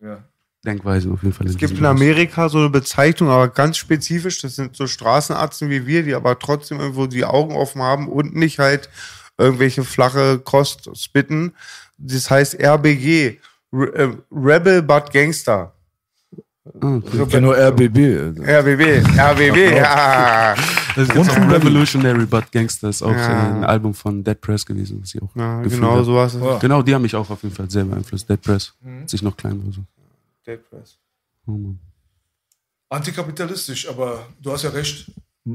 Ja. 0.02 0.24
Denkweisen 0.66 1.14
auf 1.14 1.24
jeden 1.24 1.34
Fall. 1.34 1.48
Es 1.48 1.58
gibt 1.58 1.78
in 1.78 1.86
Amerika 1.86 2.50
so 2.50 2.58
eine 2.58 2.70
Bezeichnung, 2.70 3.30
aber 3.30 3.48
ganz 3.48 3.78
spezifisch. 3.78 4.42
Das 4.42 4.56
sind 4.56 4.76
so 4.76 4.86
Straßenarzen 4.86 5.70
wie 5.70 5.88
wir, 5.88 6.04
die 6.04 6.14
aber 6.14 6.38
trotzdem 6.38 6.80
irgendwo 6.80 7.08
die 7.08 7.24
Augen 7.24 7.56
offen 7.56 7.82
haben 7.82 8.10
und 8.10 8.36
nicht 8.36 8.60
halt 8.60 8.90
irgendwelche 9.38 9.84
flache 9.84 10.40
Kost 10.40 10.90
spitten. 10.98 11.54
Das 11.98 12.30
heißt 12.30 12.60
RBG, 12.62 13.40
Re 13.74 13.94
äh, 13.96 14.10
Rebel 14.32 14.82
but 14.82 15.12
Gangster. 15.12 15.74
Ah, 16.82 17.00
Ich 17.04 17.30
kenne 17.30 17.48
nur 17.48 17.56
RBB. 17.58 18.38
RBB, 18.40 19.04
RBB, 19.18 19.76
ja. 19.78 20.54
Das 20.96 21.08
ist 21.10 21.16
Rund 21.16 21.30
auch 21.30 21.38
um 21.38 21.50
Revolutionary 21.50 22.26
But 22.26 22.52
Gangster 22.52 22.90
ist 22.90 23.02
auch 23.02 23.12
Ja. 23.12 23.56
ein 23.56 23.64
Album 23.64 23.94
von 23.94 24.24
Dead 24.24 24.40
Press 24.40 24.66
gewesen, 24.66 25.00
was 25.02 25.14
ich 25.16 25.22
auch 25.22 25.34
ja 25.36 25.62
genau 25.62 26.04
sowas. 26.04 26.34
ist 26.36 26.42
Ja. 26.44 26.58
Genau, 26.58 26.82
die 26.82 26.94
haben 26.94 27.04
mich 27.04 27.16
auch 27.16 27.30
auf 27.30 27.42
jeden 27.44 27.56
Fall 27.56 27.70
sehr 27.70 27.86
beeinflusst. 27.86 28.30
Dead 28.30 28.42
Press, 28.42 28.74
als 29.02 29.14
ich 29.14 29.22
noch 29.22 29.38
klein 29.38 29.64
war. 29.64 29.72
So. 29.72 29.82
Dead 30.46 30.60
Press. 30.70 30.98
Oh, 31.46 31.52
Mann. 31.52 31.80
Antikapitalistisch, 32.90 33.88
aber 33.90 34.28
du 34.42 34.52
hast 34.52 34.64
ja 34.64 34.70
recht. 34.70 35.10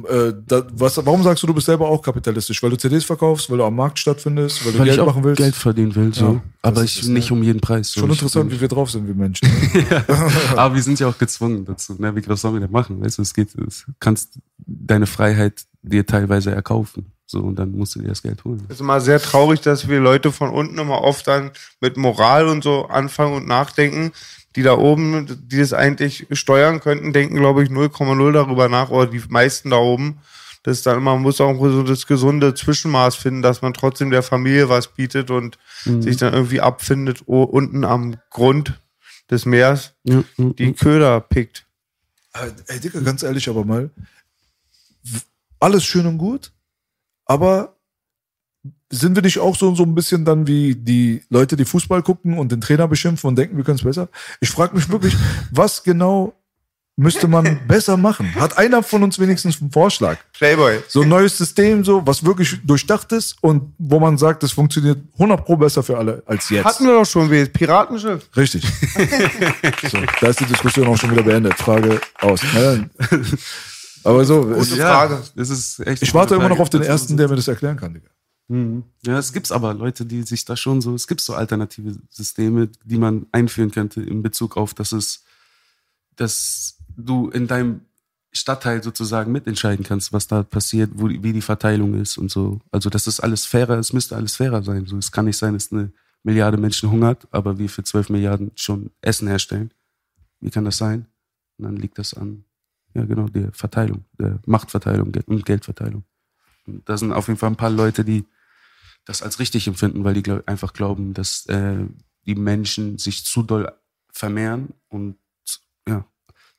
Äh, 0.08 0.32
da, 0.46 0.62
was, 0.72 0.96
warum 1.04 1.22
sagst 1.22 1.42
du, 1.42 1.46
du 1.46 1.52
bist 1.54 1.66
selber 1.66 1.86
auch 1.88 2.00
kapitalistisch? 2.00 2.62
Weil 2.62 2.70
du 2.70 2.76
CDs 2.78 3.04
verkaufst, 3.04 3.50
weil 3.50 3.58
du 3.58 3.64
am 3.64 3.76
Markt 3.76 3.98
stattfindest, 3.98 4.64
weil 4.64 4.72
du 4.72 4.78
Weil 4.78 4.84
Geld 4.86 4.96
ich 4.96 5.00
auch 5.02 5.06
machen 5.06 5.24
willst? 5.24 5.36
Geld 5.38 5.54
verdienen 5.54 5.94
will, 5.94 6.14
so. 6.14 6.24
Ja, 6.34 6.42
aber 6.62 6.82
ist 6.82 6.96
ich 6.96 7.02
es, 7.02 7.08
nicht 7.08 7.30
um 7.30 7.42
jeden 7.42 7.60
Preis. 7.60 7.92
So. 7.92 8.00
Schon 8.00 8.10
Ich- 8.10 8.16
interessant, 8.22 8.50
wie 8.50 8.60
wir 8.60 8.68
drauf 8.68 8.90
sind, 8.90 9.06
wir 9.06 9.14
Menschen. 9.14 9.46
Ne? 9.74 10.04
Aber 10.56 10.74
wir 10.74 10.82
sind 10.82 10.98
ja 10.98 11.08
auch 11.08 11.18
gezwungen 11.18 11.64
dazu. 11.66 11.94
Ne? 11.98 12.14
Wie, 12.16 12.26
was 12.26 12.40
sollen 12.40 12.54
wir 12.54 12.60
denn 12.60 12.70
machen? 12.70 13.04
Weißt 13.04 13.18
du, 13.18 13.22
es 13.22 13.34
geht, 13.34 13.48
du 13.54 13.66
kannst 14.00 14.38
deine 14.58 15.06
Freiheit 15.06 15.64
dir 15.82 16.06
teilweise 16.06 16.52
erkaufen. 16.54 17.12
So, 17.26 17.40
und 17.40 17.58
dann 17.58 17.72
musst 17.72 17.94
du 17.94 18.00
dir 18.00 18.08
das 18.08 18.22
Geld 18.22 18.44
holen. 18.44 18.62
Es 18.68 18.74
ist 18.76 18.80
immer 18.80 19.00
sehr 19.00 19.20
traurig, 19.20 19.60
dass 19.62 19.88
wir 19.88 20.00
Leute 20.00 20.32
von 20.32 20.50
unten 20.50 20.78
immer 20.78 21.00
oft 21.02 21.26
dann 21.26 21.50
mit 21.80 21.96
Moral 21.96 22.46
und 22.48 22.62
so 22.62 22.86
anfangen 22.86 23.34
und 23.34 23.46
nachdenken. 23.46 24.12
Die 24.56 24.62
da 24.62 24.76
oben, 24.76 25.26
die 25.48 25.58
das 25.58 25.72
eigentlich 25.72 26.26
steuern 26.32 26.80
könnten, 26.80 27.12
denken, 27.12 27.36
glaube 27.36 27.62
ich, 27.62 27.70
0,0 27.70 28.32
darüber 28.32 28.68
nach, 28.68 28.90
oder 28.90 29.10
die 29.10 29.22
meisten 29.28 29.70
da 29.70 29.78
oben. 29.78 30.18
Das 30.62 30.78
ist 30.78 30.86
dann 30.86 30.98
immer, 30.98 31.14
man 31.14 31.22
muss 31.22 31.40
auch 31.40 31.58
so 31.58 31.82
das 31.82 32.06
gesunde 32.06 32.54
Zwischenmaß 32.54 33.16
finden, 33.16 33.42
dass 33.42 33.62
man 33.62 33.74
trotzdem 33.74 34.10
der 34.10 34.22
Familie 34.22 34.68
was 34.68 34.94
bietet 34.94 35.30
und 35.30 35.58
sich 35.84 36.18
dann 36.18 36.34
irgendwie 36.34 36.60
abfindet, 36.60 37.22
oh, 37.26 37.42
unten 37.42 37.84
am 37.84 38.16
Grund 38.30 38.80
des 39.30 39.46
Meers 39.46 39.94
ja, 40.04 40.22
die 40.36 40.72
Köder 40.74 41.20
pickt. 41.20 41.66
Äh, 42.34 42.50
Ey, 42.66 42.80
Digga, 42.80 43.00
ganz 43.00 43.22
ehrlich 43.22 43.48
aber 43.48 43.64
mal. 43.64 43.90
Alles 45.58 45.84
schön 45.84 46.06
und 46.06 46.18
gut, 46.18 46.52
aber 47.24 47.76
sind 48.92 49.16
wir 49.16 49.22
nicht 49.22 49.38
auch 49.38 49.56
so, 49.56 49.74
so 49.74 49.82
ein 49.84 49.94
bisschen 49.94 50.24
dann 50.24 50.46
wie 50.46 50.74
die 50.74 51.22
Leute, 51.30 51.56
die 51.56 51.64
Fußball 51.64 52.02
gucken 52.02 52.38
und 52.38 52.52
den 52.52 52.60
Trainer 52.60 52.86
beschimpfen 52.86 53.28
und 53.28 53.36
denken, 53.36 53.56
wir 53.56 53.64
können 53.64 53.78
es 53.78 53.84
besser? 53.84 54.08
Ich 54.40 54.50
frage 54.50 54.76
mich 54.76 54.88
wirklich, 54.90 55.16
was 55.50 55.82
genau 55.82 56.34
müsste 56.96 57.26
man 57.26 57.66
besser 57.66 57.96
machen? 57.96 58.34
Hat 58.34 58.58
einer 58.58 58.82
von 58.82 59.02
uns 59.02 59.18
wenigstens 59.18 59.62
einen 59.62 59.72
Vorschlag? 59.72 60.18
Playboy. 60.34 60.80
So 60.88 61.02
ein 61.02 61.08
neues 61.08 61.38
System, 61.38 61.84
so, 61.84 62.06
was 62.06 62.22
wirklich 62.22 62.60
durchdacht 62.64 63.12
ist 63.12 63.36
und 63.40 63.72
wo 63.78 63.98
man 63.98 64.18
sagt, 64.18 64.42
das 64.42 64.52
funktioniert 64.52 64.98
100 65.14 65.42
pro 65.42 65.56
besser 65.56 65.82
für 65.82 65.96
alle 65.96 66.22
als 66.26 66.50
jetzt. 66.50 66.66
Hatten 66.66 66.84
wir 66.84 66.92
doch 66.92 67.06
schon, 67.06 67.30
wie 67.30 67.46
Piratenschiff. 67.46 68.28
Richtig. 68.36 68.62
so, 69.90 69.98
da 70.20 70.26
ist 70.28 70.40
die 70.40 70.44
Diskussion 70.44 70.86
auch 70.86 70.98
schon 70.98 71.12
wieder 71.12 71.22
beendet. 71.22 71.54
Frage 71.54 71.98
aus. 72.20 72.40
Aber 74.04 74.24
so, 74.26 74.50
es, 74.50 74.70
Gute 74.70 74.82
Frage. 74.82 75.22
Das 75.34 75.48
ist 75.48 75.80
echt 75.86 76.02
ich 76.02 76.12
warte 76.12 76.34
immer 76.34 76.50
noch 76.50 76.58
auf 76.58 76.70
den 76.70 76.82
ersten, 76.82 77.16
der 77.16 77.28
mir 77.28 77.36
das 77.36 77.48
erklären 77.48 77.78
kann, 77.78 77.94
Digga. 77.94 78.08
Mhm. 78.48 78.84
Ja, 79.04 79.18
es 79.18 79.32
gibt's 79.32 79.52
aber 79.52 79.74
Leute, 79.74 80.04
die 80.04 80.22
sich 80.22 80.44
da 80.44 80.56
schon 80.56 80.80
so, 80.80 80.94
es 80.94 81.06
gibt 81.06 81.20
so 81.20 81.34
alternative 81.34 81.96
Systeme, 82.10 82.68
die 82.84 82.98
man 82.98 83.26
einführen 83.32 83.70
könnte 83.70 84.02
in 84.02 84.22
Bezug 84.22 84.56
auf, 84.56 84.74
dass 84.74 84.92
es, 84.92 85.24
dass 86.16 86.78
du 86.96 87.30
in 87.30 87.46
deinem 87.46 87.82
Stadtteil 88.32 88.82
sozusagen 88.82 89.30
mitentscheiden 89.30 89.84
kannst, 89.84 90.12
was 90.12 90.26
da 90.26 90.42
passiert, 90.42 90.90
wo, 90.94 91.08
wie 91.08 91.32
die 91.32 91.42
Verteilung 91.42 91.94
ist 91.94 92.16
und 92.16 92.30
so. 92.30 92.60
Also, 92.70 92.88
das 92.88 93.06
ist 93.06 93.20
alles 93.20 93.44
fairer, 93.44 93.78
es 93.78 93.92
müsste 93.92 94.16
alles 94.16 94.36
fairer 94.36 94.62
sein. 94.62 94.86
So, 94.86 94.96
es 94.96 95.12
kann 95.12 95.26
nicht 95.26 95.36
sein, 95.36 95.52
dass 95.52 95.70
eine 95.70 95.92
Milliarde 96.22 96.56
Menschen 96.56 96.90
hungert, 96.90 97.26
aber 97.30 97.58
wir 97.58 97.68
für 97.68 97.82
12 97.82 98.08
Milliarden 98.10 98.52
schon 98.54 98.90
Essen 99.02 99.28
herstellen. 99.28 99.72
Wie 100.40 100.50
kann 100.50 100.64
das 100.64 100.78
sein? 100.78 101.06
Und 101.58 101.66
dann 101.66 101.76
liegt 101.76 101.98
das 101.98 102.14
an, 102.14 102.44
ja 102.94 103.04
genau, 103.04 103.28
der 103.28 103.52
Verteilung, 103.52 104.04
der 104.18 104.40
Machtverteilung 104.46 105.12
und 105.26 105.44
Geldverteilung. 105.44 106.04
Da 106.66 106.96
sind 106.96 107.12
auf 107.12 107.28
jeden 107.28 107.38
Fall 107.38 107.50
ein 107.50 107.56
paar 107.56 107.70
Leute, 107.70 108.04
die 108.04 108.24
das 109.04 109.22
als 109.22 109.38
richtig 109.40 109.66
empfinden, 109.66 110.04
weil 110.04 110.14
die 110.14 110.22
glaub, 110.22 110.46
einfach 110.48 110.72
glauben, 110.72 111.12
dass 111.14 111.46
äh, 111.46 111.84
die 112.26 112.34
Menschen 112.36 112.98
sich 112.98 113.24
zu 113.24 113.42
doll 113.42 113.72
vermehren 114.12 114.68
und 114.88 115.16
ja, 115.88 116.04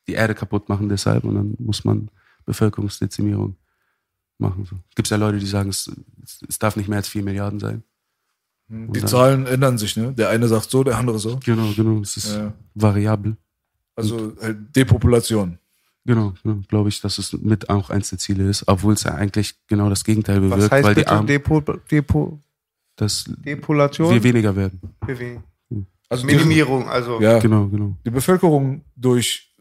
die 0.07 0.13
Erde 0.13 0.35
kaputt 0.35 0.67
machen 0.67 0.89
deshalb 0.89 1.23
und 1.23 1.35
dann 1.35 1.55
muss 1.59 1.85
man 1.85 2.09
Bevölkerungsdezimierung 2.45 3.55
machen. 4.37 4.65
So. 4.65 4.75
Gibt 4.95 5.09
ja 5.09 5.15
Leute, 5.17 5.39
die 5.39 5.45
sagen, 5.45 5.69
es, 5.69 5.89
es 6.47 6.59
darf 6.59 6.75
nicht 6.75 6.89
mehr 6.89 6.97
als 6.97 7.07
vier 7.07 7.23
Milliarden 7.23 7.59
sein. 7.59 7.83
Die 8.67 8.99
dann- 8.99 9.07
Zahlen 9.07 9.45
ändern 9.45 9.77
sich, 9.77 9.95
ne? 9.95 10.11
Der 10.13 10.29
eine 10.29 10.47
sagt 10.47 10.69
so, 10.69 10.83
der 10.83 10.97
andere 10.97 11.19
so. 11.19 11.39
Genau, 11.45 11.71
genau, 11.73 12.01
es 12.01 12.17
ist 12.17 12.33
Ja. 12.35 12.53
variabel. 12.73 13.37
Also 13.95 14.35
halt 14.41 14.75
Depopulation. 14.75 15.59
Genau, 16.05 16.33
genau 16.43 16.61
glaube 16.67 16.89
ich, 16.89 16.99
dass 17.01 17.17
es 17.17 17.33
mit 17.33 17.69
auch 17.69 17.89
eins 17.89 18.09
der 18.09 18.19
Ziele 18.19 18.49
ist, 18.49 18.67
obwohl 18.67 18.93
es 18.93 19.03
ja 19.03 19.15
eigentlich 19.15 19.55
genau 19.67 19.89
das 19.89 20.03
Gegenteil 20.03 20.41
bewirkt, 20.41 20.63
Was 20.63 20.71
heißt 20.71 20.83
weil 20.85 20.95
die 20.95 21.01
bitte 21.01 21.11
Armen, 21.11 21.27
Depo, 21.27 21.61
Depo, 21.61 22.39
dass 22.95 23.25
Depolation? 23.27 24.13
wir 24.13 24.23
weniger 24.23 24.55
werden. 24.55 24.81
Bewegung. 25.05 25.43
Also 26.09 26.27
die, 26.27 26.35
Minimierung, 26.35 26.87
also. 26.89 27.19
ja, 27.21 27.39
Genau, 27.39 27.67
genau. 27.67 27.97
die 28.05 28.11
Bevölkerung 28.11 28.83
durch 28.95 29.55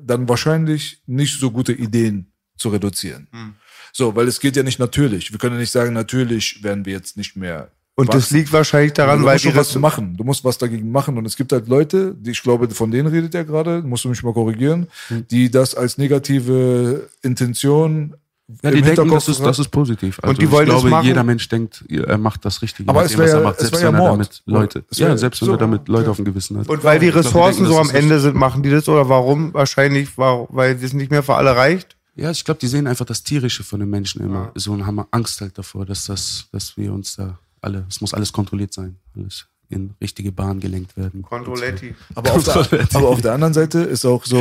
dann 0.00 0.28
wahrscheinlich 0.28 1.02
nicht 1.06 1.38
so 1.38 1.50
gute 1.50 1.72
Ideen 1.72 2.32
zu 2.56 2.68
reduzieren. 2.68 3.28
Hm. 3.30 3.54
So, 3.92 4.14
weil 4.14 4.28
es 4.28 4.40
geht 4.40 4.56
ja 4.56 4.62
nicht 4.62 4.78
natürlich. 4.78 5.32
Wir 5.32 5.38
können 5.38 5.54
ja 5.54 5.60
nicht 5.60 5.70
sagen, 5.70 5.94
natürlich 5.94 6.62
werden 6.62 6.84
wir 6.84 6.92
jetzt 6.92 7.16
nicht 7.16 7.36
mehr 7.36 7.70
Und 7.98 8.10
das 8.12 8.24
Was? 8.24 8.30
liegt 8.30 8.52
wahrscheinlich 8.52 8.92
daran, 8.92 9.20
du 9.20 9.26
weil 9.26 9.38
schon 9.38 9.54
was 9.56 9.68
das 9.72 9.80
machen. 9.80 10.16
Du 10.18 10.22
musst 10.24 10.44
was 10.44 10.58
dagegen 10.58 10.92
machen. 10.92 11.16
Und 11.16 11.24
es 11.24 11.34
gibt 11.34 11.50
halt 11.52 11.66
Leute, 11.66 12.14
die, 12.14 12.32
ich 12.32 12.42
glaube, 12.42 12.68
von 12.70 12.90
denen 12.90 13.08
redet 13.08 13.34
er 13.34 13.44
gerade, 13.44 13.80
musst 13.82 14.04
du 14.04 14.10
mich 14.10 14.22
mal 14.22 14.34
korrigieren, 14.34 14.86
Hm. 15.08 15.26
die 15.30 15.50
das 15.50 15.74
als 15.74 15.96
negative 15.96 17.08
Intention 17.22 18.14
Ja, 18.62 18.68
im 18.70 18.76
die 18.76 18.82
denken, 18.82 19.10
das 19.10 19.28
ist, 19.28 19.40
das 19.40 19.58
ist 19.58 19.70
positiv. 19.70 20.18
Also 20.22 20.28
Und 20.30 20.40
die 20.42 20.50
wollen 20.50 20.68
ich 20.68 20.74
das 20.74 20.84
glaube, 20.84 21.06
jeder 21.06 21.24
Mensch 21.24 21.48
denkt, 21.48 21.84
er 21.88 22.18
macht 22.18 22.44
das 22.44 22.60
Richtige. 22.62 22.88
Aber 22.90 23.02
es 23.04 23.12
dem, 23.12 23.18
wär 23.20 23.24
was 23.24 23.32
er 23.32 23.38
ja- 23.38 23.44
macht, 23.44 23.56
es 23.56 23.60
selbst 23.68 23.80
ja 23.82 23.88
wenn 23.88 23.94
er 24.00 24.10
damit 24.10 24.42
Leute, 24.44 24.84
ja, 24.92 25.16
selbst 25.16 25.40
wenn 25.40 25.46
so, 25.46 25.52
er 25.52 25.58
damit 25.58 25.88
Leute 25.88 26.04
ja. 26.04 26.10
auf 26.10 26.16
dem 26.16 26.24
Gewissen 26.26 26.58
hat. 26.58 26.68
Und 26.68 26.84
weil 26.84 26.98
die 27.00 27.06
Ich 27.06 27.12
glaube, 27.12 27.22
die 27.22 27.28
Ressourcen 27.28 27.64
denken, 27.64 27.72
so 27.72 27.78
das 27.82 27.88
am 27.90 27.96
Ende 27.96 28.20
sind, 28.20 28.36
machen 28.36 28.62
die 28.62 28.70
das 28.70 28.86
oder 28.90 29.08
warum? 29.08 29.54
Wahrscheinlich, 29.54 30.16
weil 30.18 30.76
es 30.82 30.92
nicht 30.92 31.10
mehr 31.10 31.22
für 31.22 31.34
alle 31.36 31.56
reicht. 31.56 31.96
Ja, 32.14 32.30
ich 32.30 32.44
glaube, 32.44 32.60
die 32.60 32.66
sehen 32.68 32.86
einfach 32.86 33.04
das 33.06 33.22
Tierische 33.24 33.64
von 33.64 33.80
den 33.80 33.88
Menschen 33.90 34.22
immer 34.22 34.52
so 34.54 34.72
und 34.72 34.86
haben 34.86 35.02
Angst 35.10 35.40
halt 35.40 35.56
davor, 35.58 35.84
dass 35.86 36.04
das, 36.04 36.46
dass 36.52 36.76
wir 36.76 36.92
uns 36.92 37.16
da 37.16 37.38
alle, 37.66 37.84
es 37.90 38.00
muss 38.00 38.14
alles 38.14 38.32
kontrolliert 38.32 38.72
sein, 38.72 38.96
alles 39.14 39.46
in 39.68 39.94
richtige 40.00 40.30
Bahn 40.30 40.60
gelenkt 40.60 40.96
werden. 40.96 41.22
Controletti. 41.22 41.92
Aber 42.14 42.32
auf, 42.34 42.44
der, 42.44 42.86
aber 42.94 43.08
auf 43.08 43.20
der 43.20 43.32
anderen 43.32 43.52
Seite 43.52 43.80
ist 43.80 44.04
auch 44.04 44.24
so, 44.24 44.40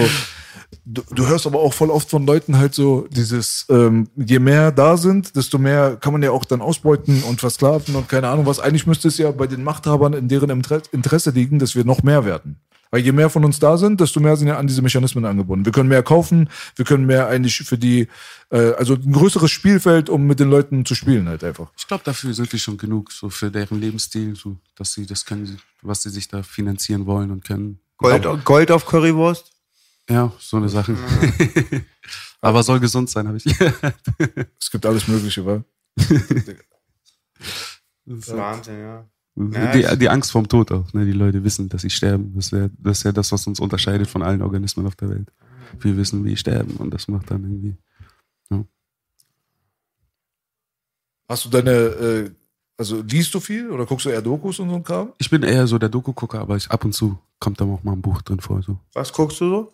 du, 0.86 1.02
du 1.16 1.26
hörst 1.26 1.48
aber 1.48 1.60
auch 1.60 1.74
voll 1.74 1.90
oft 1.90 2.08
von 2.08 2.28
Leuten 2.28 2.58
halt 2.60 2.76
so 2.76 3.08
dieses, 3.10 3.66
ähm, 3.70 4.08
je 4.16 4.38
mehr 4.38 4.72
da 4.72 4.98
sind, 4.98 5.36
desto 5.36 5.58
mehr 5.58 5.98
kann 5.98 6.14
man 6.14 6.22
ja 6.22 6.30
auch 6.30 6.46
dann 6.46 6.62
ausbeuten 6.62 7.24
und 7.24 7.40
versklaven 7.40 7.96
und 7.96 8.08
keine 8.08 8.28
Ahnung 8.28 8.46
was. 8.46 8.60
Eigentlich 8.60 8.86
müsste 8.86 9.08
es 9.08 9.18
ja 9.18 9.32
bei 9.32 9.48
den 9.48 9.64
Machthabern 9.64 10.14
in 10.14 10.28
deren 10.28 10.52
Inter- 10.52 10.84
Interesse 10.92 11.32
liegen, 11.32 11.58
dass 11.58 11.74
wir 11.74 11.86
noch 11.86 12.04
mehr 12.04 12.24
werden. 12.24 12.58
Weil 12.96 13.04
je 13.04 13.12
mehr 13.12 13.30
von 13.30 13.44
uns 13.44 13.60
da 13.60 13.76
sind, 13.76 14.00
desto 14.00 14.22
mehr 14.22 14.38
sind 14.38 14.48
ja 14.48 14.58
an 14.58 14.68
diese 14.68 14.82
Mechanismen 14.82 15.26
angebunden. 15.26 15.66
Wir 15.66 15.74
können 15.74 15.90
mehr 15.90 16.02
kaufen, 16.02 16.50
wir 16.78 16.86
können 16.86 17.06
mehr 17.06 17.28
eigentlich 17.28 17.58
für 17.58 17.78
die, 17.78 18.08
äh, 18.52 18.72
also 18.76 18.94
ein 18.94 19.12
größeres 19.12 19.52
Spielfeld, 19.52 20.08
um 20.08 20.26
mit 20.26 20.40
den 20.40 20.50
Leuten 20.50 20.86
zu 20.86 20.96
spielen 20.96 21.28
halt 21.28 21.44
einfach. 21.44 21.74
Ich 21.78 21.88
glaube, 21.88 22.06
dafür 22.06 22.34
sind 22.34 22.50
wir 22.50 22.58
schon 22.58 22.78
genug, 22.78 23.12
so 23.12 23.30
für 23.30 23.52
deren 23.52 23.82
Lebensstil, 23.82 24.38
so, 24.38 24.56
dass 24.78 24.94
sie 24.94 25.06
das 25.06 25.26
können, 25.26 25.60
was 25.82 26.04
sie 26.04 26.10
sich 26.10 26.30
da 26.30 26.42
finanzieren 26.42 27.06
wollen 27.06 27.32
und 27.32 27.44
können. 27.44 27.82
Gold, 27.98 28.46
Gold 28.46 28.72
auf 28.72 28.86
Currywurst? 28.86 29.52
Ja, 30.10 30.32
so 30.40 30.56
eine 30.56 30.70
Sache. 30.70 30.96
Aber 32.40 32.64
soll 32.64 32.80
gesund 32.80 33.10
sein, 33.10 33.28
habe 33.28 33.36
ich. 33.36 33.46
Es 34.58 34.72
gibt 34.72 34.86
alles 34.86 35.06
Mögliche, 35.10 35.46
weil. 35.46 35.66
Wahnsinn, 38.06 38.80
ja. 38.80 39.06
Die, 39.38 39.98
die 39.98 40.10
Angst 40.10 40.32
vorm 40.32 40.48
Tod 40.48 40.72
auch. 40.72 40.94
Ne? 40.94 41.06
Die 41.06 41.12
Leute 41.12 41.44
wissen, 41.44 41.68
dass 41.68 41.82
sie 41.82 41.90
sterben. 41.90 42.34
Das 42.36 42.46
ist, 42.46 42.52
ja, 42.52 42.70
das 42.78 43.00
ist 43.00 43.04
ja 43.04 43.12
das, 43.12 43.32
was 43.32 43.46
uns 43.48 43.60
unterscheidet 43.60 44.08
von 44.08 44.22
allen 44.22 44.42
Organismen 44.42 44.88
auf 44.88 44.96
der 44.96 45.10
Welt. 45.10 45.32
Wir 45.80 45.98
wissen, 45.98 46.24
wie 46.24 46.38
sterben 46.38 46.78
und 46.78 46.94
das 46.94 47.08
macht 47.10 47.32
dann 47.32 47.44
irgendwie. 47.44 47.76
Hast 51.28 51.46
du 51.46 51.50
deine, 51.50 51.72
äh, 51.72 52.32
also 52.78 53.02
liest 53.02 53.34
du 53.34 53.40
viel 53.40 53.72
oder 53.72 53.86
guckst 53.86 54.06
du 54.06 54.10
eher 54.10 54.22
Dokus 54.22 54.60
und 54.60 54.70
so 54.70 54.76
ein 54.76 54.84
Kram? 54.84 55.14
Ich 55.18 55.30
bin 55.30 55.44
eher 55.44 55.66
so 55.66 55.78
der 55.78 55.90
Doku-Gucker, 55.90 56.40
aber 56.40 56.56
ich, 56.56 56.70
ab 56.70 56.86
und 56.86 56.94
zu 56.94 57.18
kommt 57.40 57.60
da 57.60 57.66
auch 57.66 57.84
mal 57.84 57.94
ein 57.94 58.02
Buch 58.02 58.22
drin 58.22 58.40
vor. 58.40 58.62
So. 58.62 58.80
Was 58.94 59.12
guckst 59.12 59.42
du 59.42 59.50
so? 59.50 59.72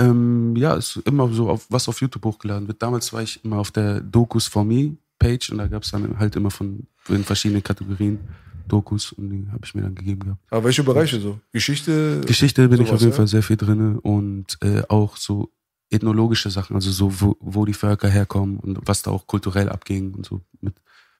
Ähm, 0.00 0.54
ja, 0.56 0.74
ist 0.74 0.96
immer 1.04 1.28
so, 1.32 1.50
auf, 1.50 1.66
was 1.68 1.88
auf 1.88 2.00
YouTube 2.00 2.24
hochgeladen 2.24 2.68
wird. 2.68 2.80
Damals 2.80 3.12
war 3.12 3.22
ich 3.22 3.44
immer 3.44 3.58
auf 3.58 3.72
der 3.72 4.00
Dokus 4.00 4.46
for 4.46 4.64
Me 4.64 4.96
Page 5.18 5.50
und 5.50 5.58
da 5.58 5.66
gab 5.66 5.82
es 5.82 5.90
dann 5.90 6.16
halt 6.18 6.36
immer 6.36 6.52
von 6.52 6.86
in 7.08 7.24
verschiedenen 7.24 7.64
Kategorien 7.64 8.20
Dokus 8.68 9.12
und 9.12 9.30
die 9.30 9.48
habe 9.50 9.60
ich 9.64 9.74
mir 9.74 9.82
dann 9.82 9.94
gegeben 9.94 10.20
gehabt. 10.20 10.40
Aber 10.50 10.64
welche 10.64 10.84
Bereiche 10.84 11.20
so? 11.20 11.40
Geschichte? 11.52 12.20
Geschichte 12.26 12.68
bin 12.68 12.80
ich 12.82 12.90
auf 12.90 13.00
jeden 13.00 13.12
ja? 13.12 13.16
Fall 13.16 13.26
sehr 13.26 13.42
viel 13.42 13.56
drin 13.56 13.98
und 13.98 14.58
äh, 14.62 14.82
auch 14.88 15.16
so 15.16 15.50
ethnologische 15.90 16.50
Sachen, 16.50 16.76
also 16.76 16.90
so, 16.90 17.20
wo, 17.20 17.36
wo 17.40 17.64
die 17.64 17.74
Völker 17.74 18.08
herkommen 18.08 18.58
und 18.58 18.78
was 18.86 19.02
da 19.02 19.10
auch 19.10 19.26
kulturell 19.26 19.68
abging 19.68 20.14
und 20.14 20.26
so 20.26 20.40
mit, 20.60 20.74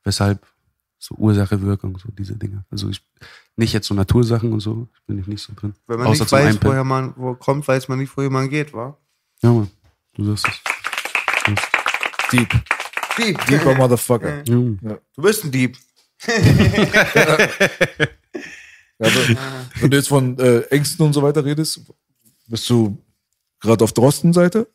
weshalb 0.04 0.46
so 0.98 1.14
Ursache, 1.16 1.60
Wirkung, 1.62 1.96
so 1.98 2.08
diese 2.10 2.36
Dinge. 2.36 2.64
Also 2.70 2.88
ich, 2.88 3.00
nicht 3.56 3.72
jetzt 3.72 3.86
so 3.86 3.94
Natursachen 3.94 4.52
und 4.52 4.60
so, 4.60 4.88
bin 5.06 5.18
ich 5.18 5.26
nicht 5.26 5.42
so 5.42 5.52
drin. 5.54 5.74
Wenn 5.86 5.98
man 5.98 6.08
Außer 6.08 6.24
nicht 6.24 6.32
weiß, 6.32 6.58
woher 6.62 6.84
man 6.84 7.14
wo 7.16 7.34
kommt, 7.34 7.66
weiß 7.66 7.88
man 7.88 7.98
nicht, 7.98 8.14
wohin 8.16 8.32
man 8.32 8.48
geht, 8.48 8.74
wa? 8.74 8.96
Ja, 9.42 9.52
Mann, 9.52 9.70
du 10.14 10.24
sagst 10.24 10.48
es. 10.48 10.60
Deep. 12.32 12.50
Dieb. 13.16 13.46
Deeper 13.46 13.74
Motherfucker. 13.74 14.42
Junge. 14.44 15.00
Du 15.14 15.22
bist 15.22 15.44
ein 15.44 15.50
Dieb. 15.50 15.78
Aber, 18.98 19.28
wenn 19.80 19.90
du 19.90 19.96
jetzt 19.96 20.08
von 20.08 20.38
äh, 20.38 20.60
Ängsten 20.62 21.06
und 21.06 21.12
so 21.12 21.22
weiter 21.22 21.44
redest, 21.44 21.80
bist 22.46 22.68
du 22.68 22.98
gerade 23.60 23.84
auf 23.84 23.92
Drosten-Seite? 23.92 24.66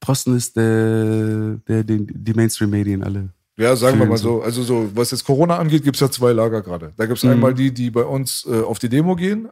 Drosten 0.00 0.36
ist 0.36 0.56
der, 0.56 1.58
der 1.68 1.84
den, 1.84 2.06
die 2.08 2.34
Mainstream-Medien 2.34 3.02
alle. 3.02 3.30
Ja, 3.58 3.74
sagen 3.74 3.98
wir 3.98 4.04
mal 4.04 4.18
so. 4.18 4.38
so. 4.38 4.42
Also 4.42 4.62
so, 4.62 4.90
was 4.94 5.10
jetzt 5.12 5.24
Corona 5.24 5.56
angeht, 5.56 5.82
gibt's 5.82 6.00
ja 6.00 6.10
zwei 6.10 6.32
Lager 6.32 6.60
gerade. 6.60 6.92
Da 6.98 7.06
gibt's 7.06 7.24
einmal 7.24 7.54
die, 7.54 7.72
die 7.72 7.90
bei 7.90 8.02
uns 8.04 8.46
äh, 8.50 8.60
auf 8.62 8.78
die 8.78 8.90
Demo 8.90 9.16
gehen, 9.16 9.48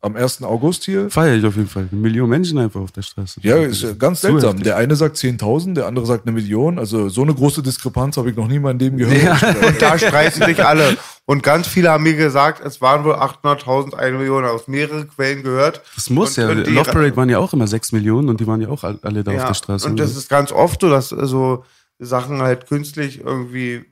am 0.00 0.16
1. 0.16 0.42
August 0.42 0.84
hier. 0.84 1.10
Feier 1.10 1.34
ich 1.36 1.44
auf 1.44 1.56
jeden 1.56 1.68
Fall. 1.68 1.86
Eine 1.92 2.00
Million 2.00 2.30
Menschen 2.30 2.56
einfach 2.56 2.80
auf 2.80 2.92
der 2.92 3.02
Straße. 3.02 3.40
Ja, 3.42 3.56
ist 3.58 3.82
ja 3.82 3.92
ganz 3.92 4.22
So 4.22 4.28
seltsam. 4.28 4.50
heftig. 4.52 4.64
Der 4.64 4.76
eine 4.78 4.96
sagt 4.96 5.16
10.000, 5.16 5.74
der 5.74 5.86
andere 5.86 6.06
sagt 6.06 6.26
eine 6.26 6.32
Million. 6.32 6.78
Also 6.78 7.10
so 7.10 7.20
eine 7.22 7.34
große 7.34 7.62
Diskrepanz 7.62 8.16
habe 8.16 8.30
ich 8.30 8.36
noch 8.36 8.48
nie 8.48 8.56
in 8.56 8.62
meinem 8.62 8.78
Leben 8.78 8.96
gehört. 8.96 9.22
Ja. 9.42 9.54
Und 9.68 9.82
da 9.82 9.98
streiten 9.98 10.42
sich 10.46 10.64
alle. 10.64 10.96
Und 11.26 11.42
ganz 11.42 11.66
viele 11.68 11.90
haben 11.90 12.04
mir 12.04 12.14
gesagt, 12.16 12.64
es 12.64 12.80
waren 12.80 13.04
wohl 13.04 13.14
800.000, 13.16 13.94
eine 13.94 14.16
Million, 14.16 14.46
aus 14.46 14.66
mehreren 14.66 15.08
Quellen 15.10 15.42
gehört. 15.42 15.82
Das 15.94 16.08
muss 16.08 16.38
Und- 16.38 16.44
ja. 16.44 16.50
und 16.50 16.66
Love 16.68 16.90
Parade 16.90 17.16
waren 17.16 17.28
ja 17.28 17.38
auch 17.38 17.52
immer 17.52 17.66
sechs 17.66 17.92
Millionen 17.92 18.30
und 18.30 18.40
die 18.40 18.46
waren 18.46 18.62
ja 18.62 18.68
auch 18.70 18.82
all- 18.82 18.98
alle 19.02 19.22
da 19.22 19.32
Ja, 19.32 19.42
auf 19.42 19.48
der 19.48 19.54
Straße. 19.54 19.86
und 19.88 20.00
das 20.00 20.16
ist 20.16 20.30
ganz 20.30 20.52
oft 20.52 20.80
so, 20.80 20.88
dass 20.88 21.10
so 21.10 21.64
Sachen 22.04 22.42
halt 22.42 22.66
künstlich 22.66 23.20
irgendwie, 23.20 23.84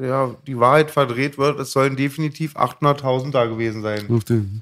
ja, 0.00 0.34
die 0.46 0.58
Wahrheit 0.58 0.90
verdreht 0.90 1.38
wird. 1.38 1.58
Es 1.60 1.72
sollen 1.72 1.96
definitiv 1.96 2.56
800.000 2.56 3.30
da 3.30 3.46
gewesen 3.46 3.82
sein. 3.82 4.06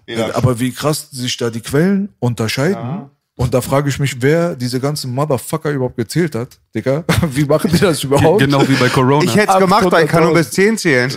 Ja. 0.06 0.34
Aber 0.34 0.58
wie 0.60 0.72
krass 0.72 1.10
sich 1.10 1.36
da 1.36 1.50
die 1.50 1.60
Quellen 1.60 2.10
unterscheiden. 2.18 2.74
Ja. 2.74 3.10
Und 3.38 3.52
da 3.52 3.60
frage 3.60 3.90
ich 3.90 3.98
mich, 3.98 4.22
wer 4.22 4.56
diese 4.56 4.80
ganzen 4.80 5.14
Motherfucker 5.14 5.70
überhaupt 5.70 5.96
gezählt 5.98 6.34
hat. 6.34 6.58
Digga, 6.74 7.04
wie 7.32 7.44
machen 7.44 7.70
die 7.70 7.78
das 7.78 8.02
überhaupt? 8.02 8.40
genau 8.40 8.66
wie 8.66 8.72
bei 8.74 8.88
Corona. 8.88 9.22
Ich 9.24 9.36
hätte 9.36 9.52
es 9.52 9.58
gemacht, 9.58 9.86
weil 9.90 10.04
ich 10.06 10.10
kann 10.10 10.22
nur 10.24 10.32
800.000. 10.32 10.34
bis 10.36 10.50
10 10.52 10.78
zählen. 10.78 11.10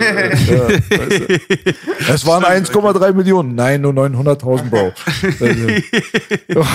Es 2.09 2.25
waren 2.25 2.43
1,3 2.43 3.13
Millionen. 3.13 3.55
Nein, 3.55 3.81
nur 3.81 3.93
900.000, 3.93 4.63
Bro. 4.69 4.91
Also, 5.39 6.67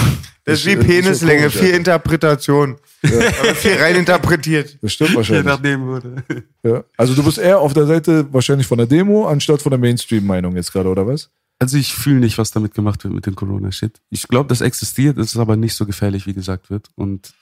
Das 0.47 0.61
ist 0.61 0.67
wie 0.67 0.77
Penislänge, 0.77 1.51
viel. 1.51 1.71
Interpretation. 1.75 2.77
Aber 3.03 3.55
viel 3.55 3.77
rein 3.77 3.97
interpretiert. 3.97 4.79
Das 4.83 4.93
stimmt 4.93 5.11
Je 5.11 5.17
wahrscheinlich. 5.17 5.45
nachdem 5.45 5.87
wurde. 5.87 6.17
Ja. 6.63 6.85
Also 6.97 7.15
du 7.15 7.23
bist 7.23 7.39
eher 7.39 7.59
auf 7.61 7.73
der 7.75 7.87
Seite 7.87 8.27
wahrscheinlich 8.33 8.67
von 8.67 8.79
der 8.79 8.87
Demo, 8.87 9.27
anstatt 9.27 9.61
von 9.63 9.71
der 9.71 9.79
Mainstream-Meinung 9.79 10.57
jetzt 10.57 10.73
gerade, 10.73 10.89
oder 10.89 11.07
was? 11.07 11.31
Also 11.59 11.79
ich 11.79 11.95
fühle 11.95 12.21
nicht, 12.21 12.37
was 12.39 12.51
damit 12.51 12.75
gemacht 12.75 13.05
wird 13.05 13.15
mit 13.15 13.27
dem 13.27 13.37
Corona-Shit. 13.37 14.01
Ich 14.11 14.29
glaube, 14.29 14.49
das 14.49 14.61
existiert, 14.61 15.19
es 15.19 15.35
ist 15.35 15.37
aber 15.41 15.57
nicht 15.57 15.75
so 15.75 15.87
gefährlich, 15.87 16.27
wie 16.27 16.35
gesagt 16.35 16.69
wird. 16.69 16.91
Und 16.97 17.35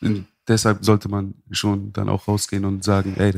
deshalb 0.46 0.84
sollte 0.84 1.08
man 1.08 1.34
schon 1.50 1.92
dann 1.92 2.08
auch 2.08 2.28
rausgehen 2.28 2.64
und 2.64 2.84
sagen, 2.84 3.14
ey, 3.16 3.32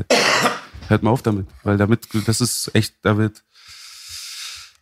hört 0.89 1.03
mal 1.03 1.11
auf 1.11 1.23
damit. 1.23 1.47
Weil 1.63 1.77
damit, 1.77 2.09
das 2.27 2.41
ist 2.41 2.71
echt, 2.75 2.97
da 3.03 3.17
wird 3.17 3.45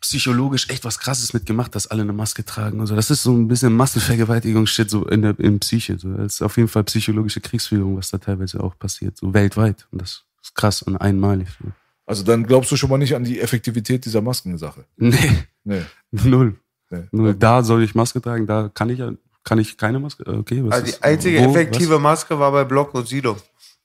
psychologisch 0.00 0.68
echt 0.68 0.84
was 0.84 0.98
krasses 0.98 1.32
mitgemacht, 1.32 1.74
dass 1.74 1.86
alle 1.86 2.02
eine 2.02 2.12
Maske 2.12 2.44
tragen 2.44 2.80
und 2.80 2.86
so. 2.88 2.96
Das 2.96 3.10
ist 3.10 3.22
so 3.22 3.32
ein 3.32 3.46
bisschen 3.46 3.72
Massenvergewaltigung-Shit 3.74 4.90
so 4.90 5.06
in 5.06 5.22
der 5.22 5.38
in 5.38 5.60
Psyche. 5.60 5.98
So. 5.98 6.12
Das 6.14 6.34
ist 6.34 6.42
auf 6.42 6.56
jeden 6.56 6.68
Fall 6.68 6.84
psychologische 6.84 7.40
Kriegsführung, 7.40 7.96
was 7.96 8.10
da 8.10 8.18
teilweise 8.18 8.62
auch 8.62 8.76
passiert, 8.78 9.16
so 9.16 9.32
weltweit. 9.32 9.86
Und 9.92 10.02
das 10.02 10.24
ist 10.42 10.54
krass 10.54 10.82
und 10.82 10.96
einmalig. 10.96 11.48
So. 11.62 11.70
Also 12.04 12.24
dann 12.24 12.44
glaubst 12.44 12.72
du 12.72 12.76
schon 12.76 12.90
mal 12.90 12.98
nicht 12.98 13.14
an 13.14 13.22
die 13.24 13.40
Effektivität 13.40 14.04
dieser 14.04 14.22
Maskensache. 14.22 14.84
Nee, 14.96 15.44
Nee. 15.64 15.82
null. 16.10 16.56
nee. 16.90 17.04
Nur 17.12 17.34
da 17.34 17.62
soll 17.62 17.82
ich 17.84 17.94
Maske 17.94 18.20
tragen, 18.20 18.46
da 18.46 18.70
kann 18.74 18.90
ich 18.90 18.98
ja, 18.98 19.12
kann 19.44 19.58
ich 19.58 19.76
keine 19.76 19.98
Maske. 20.00 20.24
äh, 20.26 20.30
Okay, 20.38 20.62
was 20.64 20.72
Also 20.72 20.86
ist, 20.86 20.98
die 20.98 21.02
einzige 21.04 21.40
wo, 21.40 21.50
effektive 21.50 21.98
Maske 21.98 22.38
war 22.38 22.50
bei 22.52 22.64
Block 22.64 22.92
und 22.94 23.06
Sido. 23.08 23.36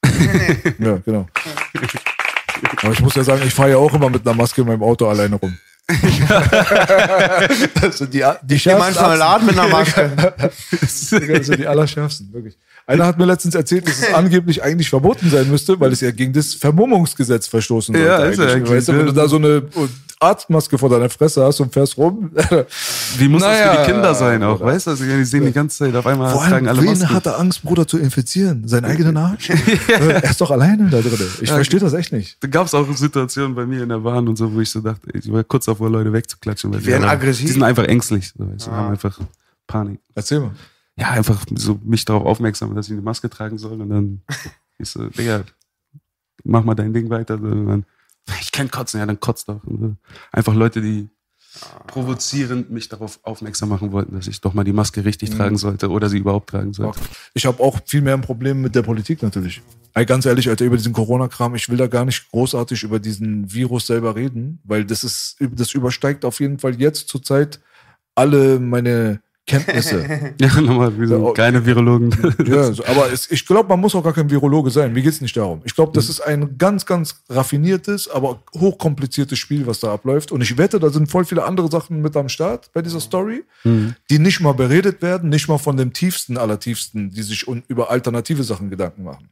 Ja, 0.79 0.97
genau. 0.97 1.27
Aber 2.81 2.91
ich 2.91 3.01
muss 3.01 3.15
ja 3.15 3.23
sagen, 3.23 3.41
ich 3.45 3.53
fahre 3.53 3.71
ja 3.71 3.77
auch 3.77 3.93
immer 3.93 4.09
mit 4.09 4.25
einer 4.27 4.35
Maske 4.35 4.61
in 4.61 4.67
meinem 4.67 4.83
Auto 4.83 5.07
alleine 5.07 5.35
rum. 5.35 5.55
das 7.81 7.97
sind 7.99 8.13
die, 8.13 8.25
die 8.43 8.55
Ich 8.55 8.63
gehe 8.63 8.77
manchmal 8.77 9.17
Laden 9.17 9.47
mit 9.47 9.57
einer 9.57 9.69
Maske. 9.69 10.33
Das 10.37 11.09
sind 11.09 11.59
die 11.59 11.67
allerschärfsten, 11.67 12.33
wirklich. 12.33 12.57
Einer 12.87 13.05
hat 13.05 13.17
mir 13.17 13.25
letztens 13.25 13.53
erzählt, 13.53 13.85
dass 13.85 13.99
es 13.99 14.13
angeblich 14.13 14.63
eigentlich 14.63 14.89
verboten 14.89 15.29
sein 15.29 15.49
müsste, 15.51 15.77
weil 15.77 15.91
es 15.91 15.99
ja 15.99 16.11
gegen 16.11 16.31
das 16.31 16.53
Vermummungsgesetz 16.53 17.45
verstoßen 17.47 17.93
sollte. 17.93 18.07
Ja, 18.07 18.25
ist 18.25 18.39
ja 18.39 18.69
weißt 18.69 18.87
du, 18.87 18.93
wenn 18.93 18.99
ja. 18.99 19.05
du 19.07 19.11
da 19.11 19.27
so 19.27 19.35
eine 19.35 19.63
Arztmaske 20.21 20.77
vor 20.77 20.89
deiner 20.89 21.09
Fresse 21.09 21.43
hast 21.43 21.59
und 21.59 21.73
fährst 21.73 21.97
rum. 21.97 22.31
Wie 23.17 23.27
muss 23.27 23.41
Naja, 23.41 23.67
das 23.67 23.75
für 23.75 23.85
die 23.85 23.91
Kinder 23.91 24.15
sein 24.15 24.41
auch, 24.41 24.61
weißt 24.61 24.87
du? 24.87 24.91
Also, 24.91 25.03
die 25.03 25.25
sehen 25.25 25.45
die 25.45 25.51
ganze 25.51 25.79
Zeit 25.79 25.95
auf 25.95 26.07
einmal 26.07 26.31
Vor 26.31 26.41
tragen 26.41 26.67
allem, 26.67 26.79
alle 26.79 26.87
wen 26.87 26.97
Masken. 26.97 27.13
hat 27.13 27.25
er 27.25 27.37
Angst, 27.39 27.61
Bruder, 27.61 27.85
zu 27.85 27.97
infizieren? 27.99 28.67
Seinen 28.67 28.85
eigenen 28.91 29.17
Arsch? 29.17 29.49
er 29.49 30.23
ist 30.23 30.39
doch 30.39 30.49
alleine 30.49 30.89
da 30.89 31.01
drin. 31.01 31.27
Ich 31.41 31.51
verstehe 31.51 31.81
das 31.81 31.93
echt 31.93 32.13
nicht. 32.13 32.37
Da 32.39 32.47
gab 32.47 32.67
es 32.67 32.73
auch 32.73 32.87
Situationen 32.95 33.53
bei 33.53 33.65
mir 33.65 33.83
in 33.83 33.89
der 33.89 33.99
Bahn 33.99 34.27
und 34.27 34.37
so, 34.37 34.51
wo 34.53 34.61
ich 34.61 34.69
so 34.69 34.79
dachte, 34.79 35.01
ey, 35.13 35.19
ich 35.19 35.31
war 35.31 35.43
kurz 35.43 35.65
davor, 35.65 35.89
Leute 35.89 36.11
wegzuklatschen. 36.13 36.73
Weil 36.73 36.79
die 36.79 36.85
werden 36.87 37.03
aggressiv. 37.03 37.45
Die 37.45 37.51
sind 37.51 37.63
einfach 37.63 37.83
ängstlich. 37.83 38.31
So, 38.35 38.49
weißt 38.49 38.67
du, 38.67 38.71
haben 38.71 38.91
einfach 38.91 39.19
Panik. 39.67 39.99
Erzähl 40.15 40.39
mal. 40.39 40.51
Ja, 40.97 41.11
einfach 41.11 41.45
so 41.55 41.79
mich 41.83 42.05
darauf 42.05 42.25
aufmerksam, 42.25 42.75
dass 42.75 42.87
ich 42.87 42.93
eine 42.93 43.01
Maske 43.01 43.29
tragen 43.29 43.57
soll 43.57 43.81
und 43.81 43.89
dann 43.89 44.21
ich 44.77 44.89
so, 44.89 45.07
Digga, 45.07 45.43
mach 46.43 46.63
mal 46.63 46.75
dein 46.75 46.93
Ding 46.93 47.09
weiter. 47.09 47.35
Und 47.35 47.67
dann 47.67 47.85
ich 48.41 48.51
kenn 48.51 48.69
Kotzen, 48.69 48.99
ja, 48.99 49.05
dann 49.05 49.19
kotzt 49.19 49.47
doch. 49.47 49.61
Einfach 50.31 50.53
Leute, 50.53 50.81
die 50.81 51.07
provozierend 51.87 52.69
mich 52.69 52.89
darauf 52.89 53.19
aufmerksam 53.23 53.69
machen 53.69 53.91
wollten, 53.91 54.15
dass 54.15 54.27
ich 54.27 54.41
doch 54.41 54.53
mal 54.53 54.63
die 54.63 54.73
Maske 54.73 55.05
richtig 55.05 55.31
Mhm. 55.31 55.35
tragen 55.35 55.57
sollte 55.57 55.89
oder 55.89 56.09
sie 56.09 56.17
überhaupt 56.19 56.49
tragen 56.49 56.73
sollte. 56.73 56.99
Ich 57.33 57.45
habe 57.45 57.63
auch 57.63 57.79
viel 57.85 58.01
mehr 58.01 58.13
ein 58.13 58.21
Problem 58.21 58.61
mit 58.61 58.75
der 58.75 58.81
Politik 58.83 59.23
natürlich. 59.23 59.61
Ey, 59.93 60.05
ganz 60.05 60.25
ehrlich, 60.25 60.49
Alter, 60.49 60.65
über 60.65 60.77
diesen 60.77 60.93
Corona-Kram, 60.93 61.55
ich 61.55 61.69
will 61.69 61.77
da 61.77 61.87
gar 61.87 62.05
nicht 62.05 62.29
großartig 62.29 62.83
über 62.83 62.99
diesen 62.99 63.51
Virus 63.51 63.87
selber 63.87 64.15
reden, 64.15 64.59
weil 64.63 64.85
das 64.85 65.03
ist, 65.03 65.37
das 65.39 65.73
übersteigt 65.73 66.25
auf 66.25 66.39
jeden 66.39 66.59
Fall 66.59 66.79
jetzt 66.79 67.07
zurzeit 67.07 67.59
alle 68.13 68.59
meine 68.59 69.21
Kenntnisse. 69.47 70.33
Ja, 70.41 70.61
nochmal, 70.61 70.97
wir 70.99 71.07
sind 71.07 71.23
Ja, 71.23 71.31
keine 71.31 71.65
Virologen. 71.65 72.11
ja, 72.45 72.71
so, 72.71 72.83
aber 72.85 73.11
es, 73.11 73.31
ich 73.31 73.45
glaube, 73.45 73.69
man 73.69 73.79
muss 73.79 73.95
auch 73.95 74.03
gar 74.03 74.13
kein 74.13 74.29
Virologe 74.29 74.69
sein. 74.69 74.91
Mir 74.91 75.01
geht's 75.01 75.21
nicht 75.21 75.35
darum. 75.37 75.61
Ich 75.63 75.73
glaube, 75.73 75.93
das 75.93 76.09
ist 76.09 76.19
ein 76.19 76.57
ganz, 76.57 76.85
ganz 76.85 77.23
raffiniertes, 77.29 78.09
aber 78.09 78.41
hochkompliziertes 78.53 79.39
Spiel, 79.39 79.65
was 79.65 79.79
da 79.79 79.93
abläuft. 79.93 80.31
Und 80.31 80.41
ich 80.41 80.57
wette, 80.57 80.79
da 80.79 80.89
sind 80.89 81.09
voll 81.09 81.23
viele 81.23 81.45
andere 81.45 81.71
Sachen 81.71 82.01
mit 82.01 82.15
am 82.17 82.27
Start 82.29 82.71
bei 82.73 82.81
dieser 82.81 82.99
Story, 82.99 83.43
die 84.09 84.19
nicht 84.19 84.41
mal 84.41 84.53
beredet 84.53 85.01
werden, 85.01 85.29
nicht 85.29 85.47
mal 85.47 85.57
von 85.57 85.77
dem 85.77 85.93
tiefsten 85.93 86.37
aller 86.37 86.59
tiefsten, 86.59 87.11
die 87.11 87.23
sich 87.23 87.47
über 87.47 87.89
alternative 87.89 88.43
Sachen 88.43 88.69
Gedanken 88.69 89.03
machen. 89.03 89.29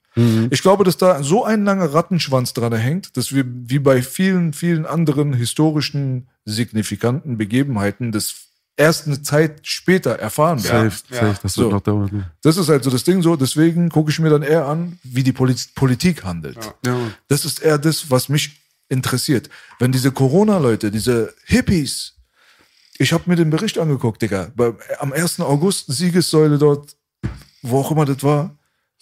Ich 0.49 0.61
glaube, 0.61 0.85
dass 0.85 0.95
da 0.97 1.23
so 1.23 1.43
ein 1.43 1.65
langer 1.65 1.93
Rattenschwanz 1.93 2.53
dran 2.53 2.73
hängt, 2.73 3.17
dass 3.17 3.33
wir 3.33 3.43
wie 3.45 3.79
bei 3.79 4.01
vielen, 4.01 4.53
vielen 4.53 4.85
anderen 4.85 5.33
historischen 5.33 6.27
signifikanten 6.45 7.37
Begebenheiten 7.37 8.11
das 8.11 8.44
erst 8.77 9.07
eine 9.07 9.21
Zeit 9.21 9.59
später 9.67 10.11
erfahren 10.19 10.63
werden. 10.63 10.89
Safe, 10.91 11.03
safe, 11.15 11.39
das 11.41 11.57
wird 11.57 11.67
So. 11.67 11.71
noch 11.71 11.81
dauern. 11.81 12.09
ne? 12.11 12.31
Das 12.41 12.57
ist 12.57 12.67
halt 12.69 12.83
so 12.83 12.89
das 12.89 13.03
Ding 13.03 13.21
so, 13.21 13.35
deswegen 13.35 13.89
gucke 13.89 14.11
ich 14.11 14.19
mir 14.19 14.29
dann 14.29 14.41
eher 14.43 14.65
an, 14.67 14.99
wie 15.03 15.23
die 15.23 15.31
Polit 15.33 15.69
Politik 15.75 16.23
handelt. 16.23 16.57
Ja. 16.85 16.97
Das 17.27 17.45
ist 17.45 17.59
eher 17.61 17.77
das, 17.77 18.09
was 18.11 18.27
mich 18.29 18.59
interessiert. 18.89 19.49
Wenn 19.79 19.91
diese 19.91 20.11
Corona-Leute, 20.11 20.91
diese 20.91 21.33
Hippies, 21.45 22.13
ich 22.97 23.13
habe 23.13 23.23
mir 23.27 23.35
den 23.35 23.49
Bericht 23.49 23.77
angeguckt, 23.79 24.21
Digga, 24.21 24.49
am 24.99 25.11
1. 25.13 25.39
August 25.41 25.85
Siegessäule 25.91 26.57
dort, 26.57 26.95
wo 27.61 27.79
auch 27.79 27.91
immer 27.91 28.05
das 28.05 28.23
war. 28.23 28.55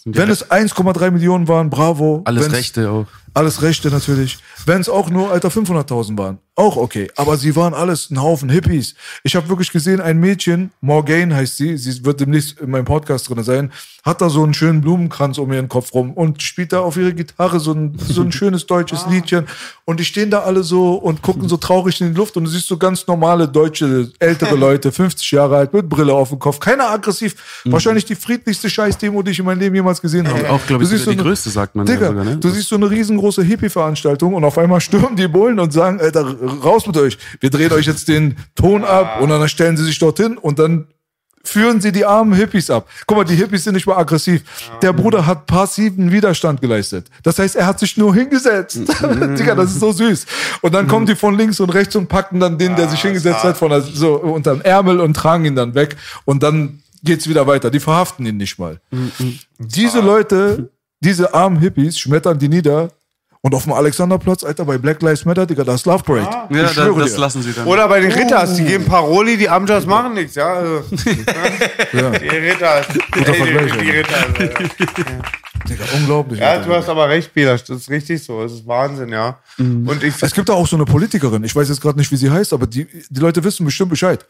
Wenn 0.05 0.29
es 0.29 0.49
1,3 0.51 1.11
Millionen 1.11 1.47
waren, 1.47 1.69
bravo. 1.69 2.21
Alles 2.25 2.45
Wenn's- 2.45 2.53
Rechte 2.53 2.89
auch. 2.91 3.07
Alles 3.33 3.61
Rechte 3.61 3.89
natürlich. 3.89 4.37
Wenn 4.65 4.81
es 4.81 4.89
auch 4.89 5.09
nur, 5.09 5.31
Alter, 5.31 5.49
500.000 5.49 6.17
waren, 6.17 6.37
auch 6.55 6.77
okay. 6.77 7.09
Aber 7.15 7.35
sie 7.35 7.55
waren 7.55 7.73
alles 7.73 8.11
ein 8.11 8.21
Haufen 8.21 8.47
Hippies. 8.49 8.93
Ich 9.23 9.35
habe 9.35 9.49
wirklich 9.49 9.71
gesehen, 9.71 9.99
ein 9.99 10.19
Mädchen, 10.19 10.71
Morgane 10.81 11.35
heißt 11.35 11.57
sie, 11.57 11.77
sie 11.77 12.05
wird 12.05 12.19
demnächst 12.19 12.59
in 12.59 12.69
meinem 12.69 12.85
Podcast 12.85 13.27
drin 13.27 13.43
sein, 13.43 13.71
hat 14.05 14.21
da 14.21 14.29
so 14.29 14.43
einen 14.43 14.53
schönen 14.53 14.81
Blumenkranz 14.81 15.39
um 15.39 15.51
ihren 15.51 15.67
Kopf 15.67 15.93
rum 15.95 16.13
und 16.13 16.43
spielt 16.43 16.71
da 16.71 16.81
auf 16.81 16.95
ihre 16.95 17.13
Gitarre 17.13 17.59
so 17.59 17.71
ein, 17.73 17.97
so 17.97 18.21
ein 18.21 18.31
schönes 18.31 18.67
deutsches 18.67 19.07
Liedchen. 19.09 19.47
Und 19.85 19.99
die 19.99 20.05
stehen 20.05 20.29
da 20.29 20.41
alle 20.41 20.61
so 20.63 20.93
und 20.93 21.23
gucken 21.23 21.49
so 21.49 21.57
traurig 21.57 21.99
in 22.01 22.11
die 22.13 22.17
Luft 22.17 22.37
und 22.37 22.43
du 22.43 22.49
siehst 22.51 22.67
so 22.67 22.77
ganz 22.77 23.07
normale 23.07 23.47
deutsche, 23.47 24.11
ältere 24.19 24.55
Leute, 24.55 24.91
50 24.91 25.31
Jahre 25.31 25.57
alt, 25.57 25.73
mit 25.73 25.89
Brille 25.89 26.13
auf 26.13 26.29
dem 26.29 26.37
Kopf. 26.37 26.59
Keiner 26.59 26.87
aggressiv. 26.91 27.61
Wahrscheinlich 27.65 28.05
die 28.05 28.15
friedlichste 28.15 28.69
Scheiß-Demo, 28.69 29.23
die 29.23 29.31
ich 29.31 29.39
in 29.39 29.45
meinem 29.45 29.59
Leben 29.59 29.75
jemals 29.75 29.99
gesehen 29.99 30.27
habe. 30.27 30.47
Auch, 30.51 30.63
glaube 30.67 30.83
ich, 30.83 30.89
Du 30.89 30.95
siehst 30.95 31.05
sogar 31.05 31.13
die 31.15 31.17
so 31.17 31.23
eine- 31.23 31.29
größte, 31.29 31.49
sagt 31.49 31.75
man 31.75 31.87
ja 31.87 31.93
Digga, 31.95 32.07
sogar, 32.09 32.23
ne? 32.25 32.37
du 32.37 32.49
siehst 32.51 32.67
so 32.69 32.75
eine 32.75 32.89
riesengroße 32.91 33.22
Hippie-Veranstaltung 33.31 34.33
und 34.33 34.43
auf 34.43 34.57
einmal 34.57 34.81
stürmen 34.81 35.15
die 35.15 35.27
Bullen 35.27 35.59
und 35.59 35.71
sagen, 35.71 35.99
Alter, 35.99 36.35
raus 36.63 36.85
mit 36.85 36.97
euch. 36.97 37.17
Wir 37.39 37.49
drehen 37.49 37.71
euch 37.71 37.85
jetzt 37.85 38.07
den 38.07 38.37
Ton 38.55 38.83
ab 38.83 39.21
und 39.21 39.29
dann 39.29 39.47
stellen 39.47 39.77
sie 39.77 39.83
sich 39.85 39.97
dorthin 39.99 40.37
und 40.37 40.59
dann 40.59 40.87
führen 41.45 41.81
sie 41.81 41.91
die 41.91 42.05
armen 42.05 42.33
Hippies 42.33 42.69
ab. 42.69 42.87
Guck 43.05 43.17
mal, 43.17 43.23
die 43.25 43.35
Hippies 43.35 43.65
sind 43.65 43.73
nicht 43.73 43.85
mal 43.85 43.97
aggressiv. 43.97 44.43
Der 44.81 44.93
Bruder 44.93 45.25
hat 45.25 45.45
passiven 45.45 46.11
Widerstand 46.11 46.61
geleistet. 46.61 47.07
Das 47.21 47.37
heißt, 47.37 47.55
er 47.57 47.67
hat 47.67 47.79
sich 47.79 47.97
nur 47.97 48.15
hingesetzt. 48.15 48.77
Digga, 49.01 49.55
das 49.55 49.71
ist 49.71 49.79
so 49.81 49.91
süß. 49.91 50.25
Und 50.61 50.73
dann 50.73 50.87
kommen 50.87 51.05
die 51.05 51.15
von 51.15 51.37
links 51.37 51.59
und 51.59 51.69
rechts 51.69 51.95
und 51.95 52.07
packen 52.07 52.39
dann 52.39 52.57
den, 52.57 52.75
der 52.75 52.87
sich 52.87 53.01
hingesetzt 53.01 53.43
hat, 53.43 53.57
von 53.57 53.71
der, 53.71 53.81
so 53.81 54.15
unterm 54.15 54.61
Ärmel 54.61 55.01
und 55.01 55.15
tragen 55.15 55.43
ihn 55.45 55.55
dann 55.55 55.75
weg. 55.75 55.97
Und 56.23 56.43
dann 56.43 56.81
geht's 57.03 57.27
wieder 57.27 57.45
weiter. 57.45 57.69
Die 57.69 57.81
verhaften 57.81 58.25
ihn 58.25 58.37
nicht 58.37 58.57
mal. 58.57 58.79
Diese 59.59 59.99
Leute, 59.99 60.71
diese 61.01 61.33
armen 61.33 61.59
Hippies, 61.59 61.99
schmettern 61.99 62.39
die 62.39 62.47
nieder. 62.47 62.89
Und 63.45 63.53
auf 63.53 63.63
dem 63.65 63.73
Alexanderplatz, 63.73 64.45
Alter, 64.45 64.63
bei 64.63 64.77
Black 64.77 65.01
Lives 65.01 65.25
Matter, 65.25 65.45
Digga, 65.45 65.65
da 65.65 65.75
ist 65.75 65.85
Love 65.85 66.01
Parade. 66.01 66.29
Ja, 66.31 66.47
Ich 66.49 66.57
das, 66.61 66.73
schwöre 66.75 67.01
das 67.01 67.13
dir. 67.13 67.19
lassen 67.19 67.41
sie 67.43 67.51
dann. 67.51 67.67
Oder 67.67 67.89
bei 67.89 67.99
den 67.99 68.09
Ritters, 68.09 68.55
die 68.55 68.63
geben 68.63 68.85
Paroli, 68.85 69.35
die 69.35 69.49
Amjas 69.49 69.85
machen 69.85 70.13
nichts, 70.13 70.35
ja. 70.35 70.53
Also, 70.53 70.83
Ja, 71.91 72.09
die 72.11 72.27
Ritters. 72.29 72.85
Ey, 72.87 73.25
Vergleich, 73.25 73.71
die, 73.73 73.79
die 73.83 73.89
Ritters. 73.91 74.25
Alter. 74.39 74.63
Digga, 75.67 75.83
unglaublich. 75.93 76.39
Ja, 76.39 76.51
Alter. 76.51 76.65
du 76.69 76.73
hast 76.75 76.87
aber 76.87 77.09
recht, 77.09 77.33
Peter. 77.33 77.51
Das 77.57 77.69
ist 77.69 77.89
richtig 77.89 78.23
so. 78.23 78.41
Das 78.43 78.53
ist 78.53 78.65
Wahnsinn, 78.65 79.09
ja. 79.09 79.37
Und 79.57 80.01
ich 80.03 80.13
Es 80.21 80.33
gibt 80.33 80.47
da 80.47 80.53
auch 80.53 80.65
so 80.67 80.77
eine 80.77 80.85
Politikerin, 80.85 81.43
ich 81.43 81.53
weiß 81.53 81.67
jetzt 81.67 81.81
gerade 81.81 81.97
nicht, 81.99 82.11
wie 82.13 82.17
sie 82.17 82.29
heißt, 82.31 82.53
aber 82.53 82.65
die, 82.65 82.85
die 83.09 83.19
Leute 83.19 83.43
wissen 83.43 83.65
bestimmt 83.65 83.89
Bescheid. 83.89 84.25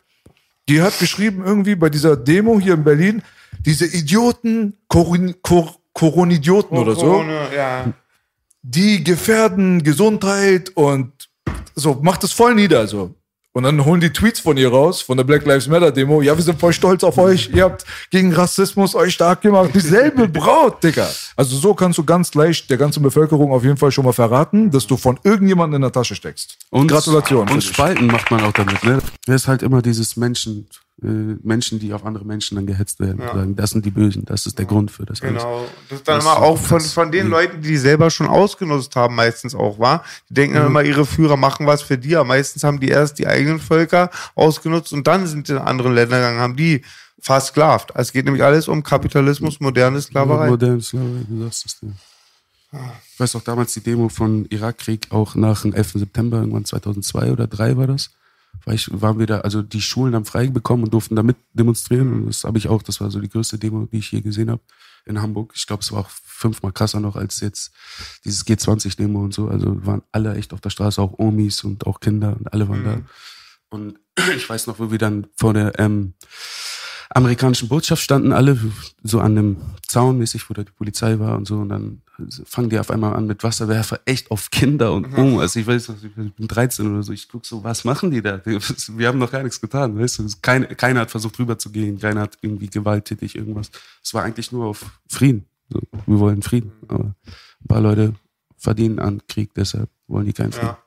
Die 0.68 0.82
hat 0.82 0.98
geschrieben, 0.98 1.44
irgendwie 1.46 1.76
bei 1.76 1.90
dieser 1.92 2.18
Demo 2.18 2.60
hier 2.60 2.74
in 2.74 2.84
Berlin, 2.84 3.22
diese 3.64 3.86
Idioten, 3.86 4.76
Koron, 4.88 5.36
Kor, 5.44 5.76
Koronidioten 5.94 6.76
oder 6.80 6.96
so, 6.96 7.02
Corona, 7.02 7.54
Ja. 7.56 7.86
Die 8.64 9.04
gefährden 9.04 9.84
Gesundheit 9.84 10.72
und 10.76 11.12
so, 11.76 12.00
macht 12.02 12.24
es 12.24 12.32
voll 12.32 12.56
nieder, 12.56 12.88
so. 12.88 13.14
Und 13.56 13.64
dann 13.64 13.86
holen 13.86 14.02
die 14.02 14.12
Tweets 14.12 14.40
von 14.40 14.58
ihr 14.58 14.70
raus, 14.70 15.02
von 15.02 15.16
der 15.16 15.26
Black 15.26 15.46
Lives 15.46 15.68
Matter 15.68 15.92
Demo. 15.92 16.24
Ja, 16.24 16.36
wir 16.36 16.44
sind 16.44 16.60
voll 16.60 16.74
stolz 16.74 17.04
auf 17.04 17.20
euch. 17.20 17.52
Ihr 17.54 17.66
habt 17.66 17.86
gegen 18.10 18.34
Rassismus 18.34 18.96
euch 18.96 19.14
stark 19.14 19.42
gemacht. 19.42 19.70
Dieselbe 19.76 20.28
Braut, 20.28 20.84
Digga. 20.84 21.08
Also 21.36 21.56
so 21.56 21.76
kannst 21.76 22.00
du 22.00 22.04
ganz 22.04 22.34
leicht 22.34 22.68
der 22.72 22.78
ganzen 22.78 23.04
Bevölkerung 23.04 23.52
auf 23.52 23.64
jeden 23.64 23.78
Fall 23.78 23.92
schon 23.92 24.06
mal 24.06 24.12
verraten, 24.12 24.72
dass 24.72 24.88
du 24.88 24.98
von 24.98 25.20
irgendjemandem 25.24 25.76
in 25.76 25.82
der 25.84 25.92
Tasche 25.92 26.16
steckst. 26.16 26.58
Und, 26.72 26.88
Gratulation. 26.88 27.48
Und. 27.48 27.64
Spalten 27.64 28.08
macht 28.08 28.32
man 28.32 28.42
auch 28.44 28.54
damit, 28.54 28.84
ne? 28.84 29.00
Es 29.28 29.44
ist 29.44 29.48
halt 29.48 29.62
immer 29.62 29.84
dieses 29.84 30.18
Menschen, 30.18 30.68
Menschen, 30.98 31.80
die 31.80 31.92
auf 31.92 32.06
andere 32.06 32.24
Menschen 32.24 32.56
dann 32.56 32.68
gehetzt 32.68 33.00
werden. 33.00 33.20
Sagen, 33.20 33.56
das 33.56 33.72
sind 33.72 33.84
die 33.86 33.92
Bösen, 33.92 34.26
das 34.26 34.46
ist 34.46 34.58
der 34.60 34.66
Grund 34.66 34.92
für 34.92 35.06
das 35.06 35.22
alles. 35.22 35.42
Genau. 35.42 35.66
Das 35.90 36.00
ist 36.00 36.08
dann 36.08 36.18
Das 36.18 36.24
immer 36.26 36.38
auch 36.38 36.58
von, 36.58 36.80
von 36.80 37.12
den 37.12 37.28
Leuten, 37.30 37.62
die 37.62 37.70
die 37.70 37.78
selber 37.78 38.10
schon 38.12 38.28
ausgenutzt 38.28 38.96
haben, 38.96 39.16
meistens 39.16 39.56
auch, 39.56 39.80
war. 39.80 40.04
Die 40.30 40.36
denken 40.36 40.54
Mhm. 40.54 40.60
dann 40.60 40.68
immer, 40.68 40.84
ihre 40.84 41.06
Führer 41.06 41.36
machen 41.36 41.66
was 41.66 41.82
für 41.82 41.98
die, 41.98 42.16
aber 42.16 42.26
meistens 42.26 42.64
haben 42.64 42.80
die 42.80 42.90
erst 42.90 43.18
die 43.20 43.28
eigenen 43.28 43.60
Völker 43.60 44.12
ausgenutzt 44.36 44.94
und 44.94 45.08
dann 45.08 45.26
sind 45.26 45.50
in 45.50 45.58
andere 45.58 45.92
Länder 45.92 46.18
gegangen, 46.18 46.40
haben 46.40 46.56
die 46.56 46.84
versklavt. 47.20 47.96
Also 47.96 48.10
es 48.10 48.14
geht 48.14 48.26
nämlich 48.26 48.44
alles 48.44 48.68
um 48.68 48.84
Kapitalismus, 48.84 49.60
moderne 49.60 50.00
Sklaverei. 50.00 50.48
Moderne 50.50 50.82
Sklaverei, 50.82 51.24
du 51.28 51.44
sagst 51.44 51.66
es 51.66 51.78
ja. 51.82 51.90
Ich 53.14 53.20
weiß 53.20 53.36
auch 53.36 53.42
damals 53.42 53.74
die 53.74 53.82
Demo 53.82 54.10
von 54.10 54.46
Irakkrieg, 54.50 55.08
auch 55.12 55.36
nach 55.36 55.62
dem 55.62 55.74
11. 55.74 55.94
September, 55.94 56.38
irgendwann 56.38 56.66
2002 56.66 57.32
oder 57.32 57.50
2003 57.50 57.78
war 57.78 57.88
das. 57.88 58.10
War 58.66 58.74
ich, 58.74 58.90
waren 58.92 59.20
wir 59.20 59.28
da, 59.28 59.42
also 59.42 59.62
die 59.62 59.82
Schulen 59.82 60.16
haben 60.16 60.26
frei 60.26 60.48
bekommen 60.48 60.84
und 60.84 60.94
durften 60.94 61.16
da 61.16 61.24
mit 61.24 61.38
demonstrieren. 61.54 62.14
Und 62.14 62.28
das 62.28 62.44
habe 62.44 62.58
ich 62.58 62.70
auch, 62.70 62.82
das 62.82 63.02
war 63.02 63.12
so 63.12 63.20
die 63.20 63.30
größte 63.30 63.58
Demo, 63.58 63.88
die 63.92 63.98
ich 63.98 64.12
je 64.12 64.22
gesehen 64.22 64.50
habe 64.50 64.62
in 65.06 65.22
Hamburg. 65.22 65.54
Ich 65.56 65.68
glaube, 65.68 65.82
es 65.82 65.92
war 65.92 66.02
auch 66.02 66.10
fünfmal 66.10 66.72
krasser 66.72 67.00
noch 67.00 67.16
als 67.16 67.42
jetzt 67.42 67.72
dieses 68.24 68.46
G20-Demo 68.46 69.22
und 69.22 69.34
so. 69.34 69.48
Also 69.48 69.86
waren 69.86 70.04
alle 70.12 70.36
echt 70.36 70.54
auf 70.54 70.62
der 70.62 70.70
Straße, 70.70 71.02
auch 71.02 71.20
Omis 71.20 71.64
und 71.64 71.86
auch 71.86 72.00
Kinder 72.00 72.36
und 72.38 72.52
alle 72.54 72.70
waren 72.70 72.84
da. 72.84 73.02
Und 73.70 74.00
ich 74.36 74.48
weiß 74.48 74.68
noch, 74.68 74.80
wo 74.80 74.92
wir 74.92 74.98
dann 74.98 75.28
vor 75.36 75.54
der 75.54 75.78
ähm, 75.80 76.14
amerikanischen 77.10 77.68
Botschaft 77.68 78.02
standen 78.02 78.32
alle 78.32 78.58
so 79.04 79.20
an 79.20 79.38
einem 79.38 79.58
Zaun 79.88 80.18
mäßig, 80.18 80.50
wo 80.50 80.54
da 80.54 80.64
die 80.64 80.72
Polizei 80.72 81.20
war 81.20 81.38
und 81.38 81.48
so. 81.48 81.58
Und 81.58 81.70
dann 81.70 82.02
fangen 82.46 82.70
die 82.70 82.80
auf 82.80 82.92
einmal 82.92 83.16
an 83.16 83.28
mit 83.28 83.44
Wasserwerfer 83.44 84.00
echt 84.06 84.32
auf 84.32 84.50
Kinder 84.50 84.94
und 84.94 85.18
um. 85.18 85.40
Also 85.40 85.60
ich 85.60 85.68
weiß, 85.68 85.90
noch, 85.90 86.04
ich 86.04 86.14
bin 86.14 86.34
13 86.40 86.92
oder 86.92 87.04
so. 87.04 87.14
Ich 87.14 87.30
guck 87.30 87.46
so, 87.46 87.64
was 87.64 87.84
machen 87.84 88.12
die 88.12 88.22
da? 88.22 88.42
Wir 88.46 89.08
haben 89.08 89.20
noch 89.20 89.32
gar 89.32 89.44
nichts 89.44 89.60
getan, 89.60 89.98
weißt 89.98 90.20
du? 90.20 90.28
Kein, 90.42 90.68
keiner 90.78 91.02
hat 91.02 91.12
versucht 91.12 91.38
rüberzugehen, 91.40 92.00
keiner 92.00 92.22
hat 92.22 92.38
irgendwie 92.42 92.68
gewalttätig 92.68 93.36
irgendwas. 93.36 93.72
Es 94.04 94.14
war 94.14 94.24
eigentlich 94.24 94.52
nur 94.52 94.66
auf 94.66 94.86
Frieden. 95.08 95.46
So, 95.70 95.80
wir 96.06 96.20
wollen 96.20 96.42
Frieden. 96.42 96.72
Aber 96.88 97.16
ein 97.62 97.68
paar 97.68 97.82
Leute 97.82 98.14
verdienen 98.58 99.00
an 99.00 99.22
Krieg, 99.28 99.54
deshalb 99.54 99.90
wollen 100.08 100.26
die 100.26 100.34
keinen 100.34 100.52
Frieden. 100.52 100.68
Ja. 100.68 100.84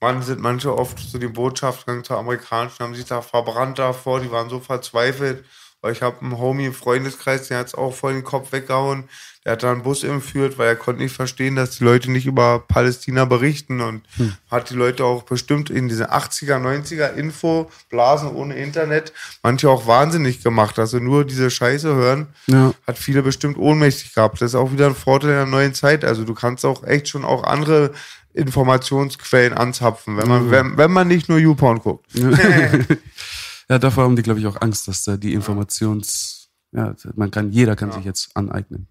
Mann, 0.00 0.22
sind 0.22 0.40
manche 0.40 0.76
oft 0.76 0.98
zu 0.98 1.18
den 1.18 1.32
Botschaften 1.32 1.86
gegangen, 1.86 2.04
zur 2.04 2.18
amerikanischen, 2.18 2.84
haben 2.84 2.94
sich 2.94 3.06
da 3.06 3.22
verbrannt 3.22 3.78
davor, 3.78 4.20
die 4.20 4.30
waren 4.30 4.50
so 4.50 4.60
verzweifelt. 4.60 5.44
Weil 5.82 5.92
ich 5.92 6.02
habe 6.02 6.20
einen 6.22 6.38
Homie 6.38 6.66
im 6.66 6.72
Freundeskreis, 6.74 7.48
der 7.48 7.58
hat 7.58 7.68
es 7.68 7.74
auch 7.74 7.94
voll 7.94 8.14
den 8.14 8.24
Kopf 8.24 8.50
weggehauen. 8.52 9.04
Der 9.44 9.52
hat 9.52 9.62
da 9.62 9.70
einen 9.70 9.84
Bus 9.84 10.02
entführt, 10.02 10.58
weil 10.58 10.66
er 10.66 10.74
konnte 10.74 11.00
nicht 11.02 11.14
verstehen, 11.14 11.54
dass 11.54 11.76
die 11.78 11.84
Leute 11.84 12.10
nicht 12.10 12.26
über 12.26 12.58
Palästina 12.66 13.24
berichten 13.26 13.80
und 13.80 14.02
hat 14.50 14.70
die 14.70 14.74
Leute 14.74 15.04
auch 15.04 15.22
bestimmt 15.22 15.70
in 15.70 15.86
diese 15.88 16.10
80er, 16.12 16.56
90er 16.60 17.14
Infoblasen 17.14 18.30
ohne 18.30 18.56
Internet 18.56 19.12
manche 19.44 19.70
auch 19.70 19.86
wahnsinnig 19.86 20.42
gemacht. 20.42 20.80
Also 20.80 20.98
nur 20.98 21.24
diese 21.24 21.48
Scheiße 21.50 21.94
hören, 21.94 22.26
Ja. 22.46 22.72
hat 22.88 22.98
viele 22.98 23.22
bestimmt 23.22 23.56
ohnmächtig 23.56 24.14
gehabt. 24.14 24.40
Das 24.40 24.50
ist 24.50 24.54
auch 24.56 24.72
wieder 24.72 24.86
ein 24.86 24.96
Vorteil 24.96 25.30
der 25.30 25.46
neuen 25.46 25.74
Zeit. 25.74 26.04
Also 26.04 26.24
du 26.24 26.34
kannst 26.34 26.64
auch 26.64 26.82
echt 26.82 27.06
schon 27.08 27.24
auch 27.24 27.44
andere 27.44 27.92
Informationsquellen 28.34 29.54
anzapfen, 29.54 30.16
wenn 30.16 30.28
man, 30.28 30.50
wenn, 30.50 30.76
wenn 30.76 30.90
man 30.90 31.06
nicht 31.06 31.28
nur 31.28 31.38
YouPorn 31.38 31.78
guckt. 31.78 32.06
Ja, 33.68 33.78
davor 33.78 34.04
haben 34.04 34.16
die, 34.16 34.22
glaube 34.22 34.40
ich, 34.40 34.46
auch 34.46 34.60
Angst, 34.60 34.86
dass 34.88 35.04
da 35.04 35.16
die 35.16 35.34
Informations, 35.34 36.48
ja, 36.72 36.94
man 37.16 37.30
kann, 37.30 37.50
jeder 37.50 37.76
kann 37.76 37.92
sich 37.92 38.04
jetzt 38.04 38.30
aneignen. 38.34 38.88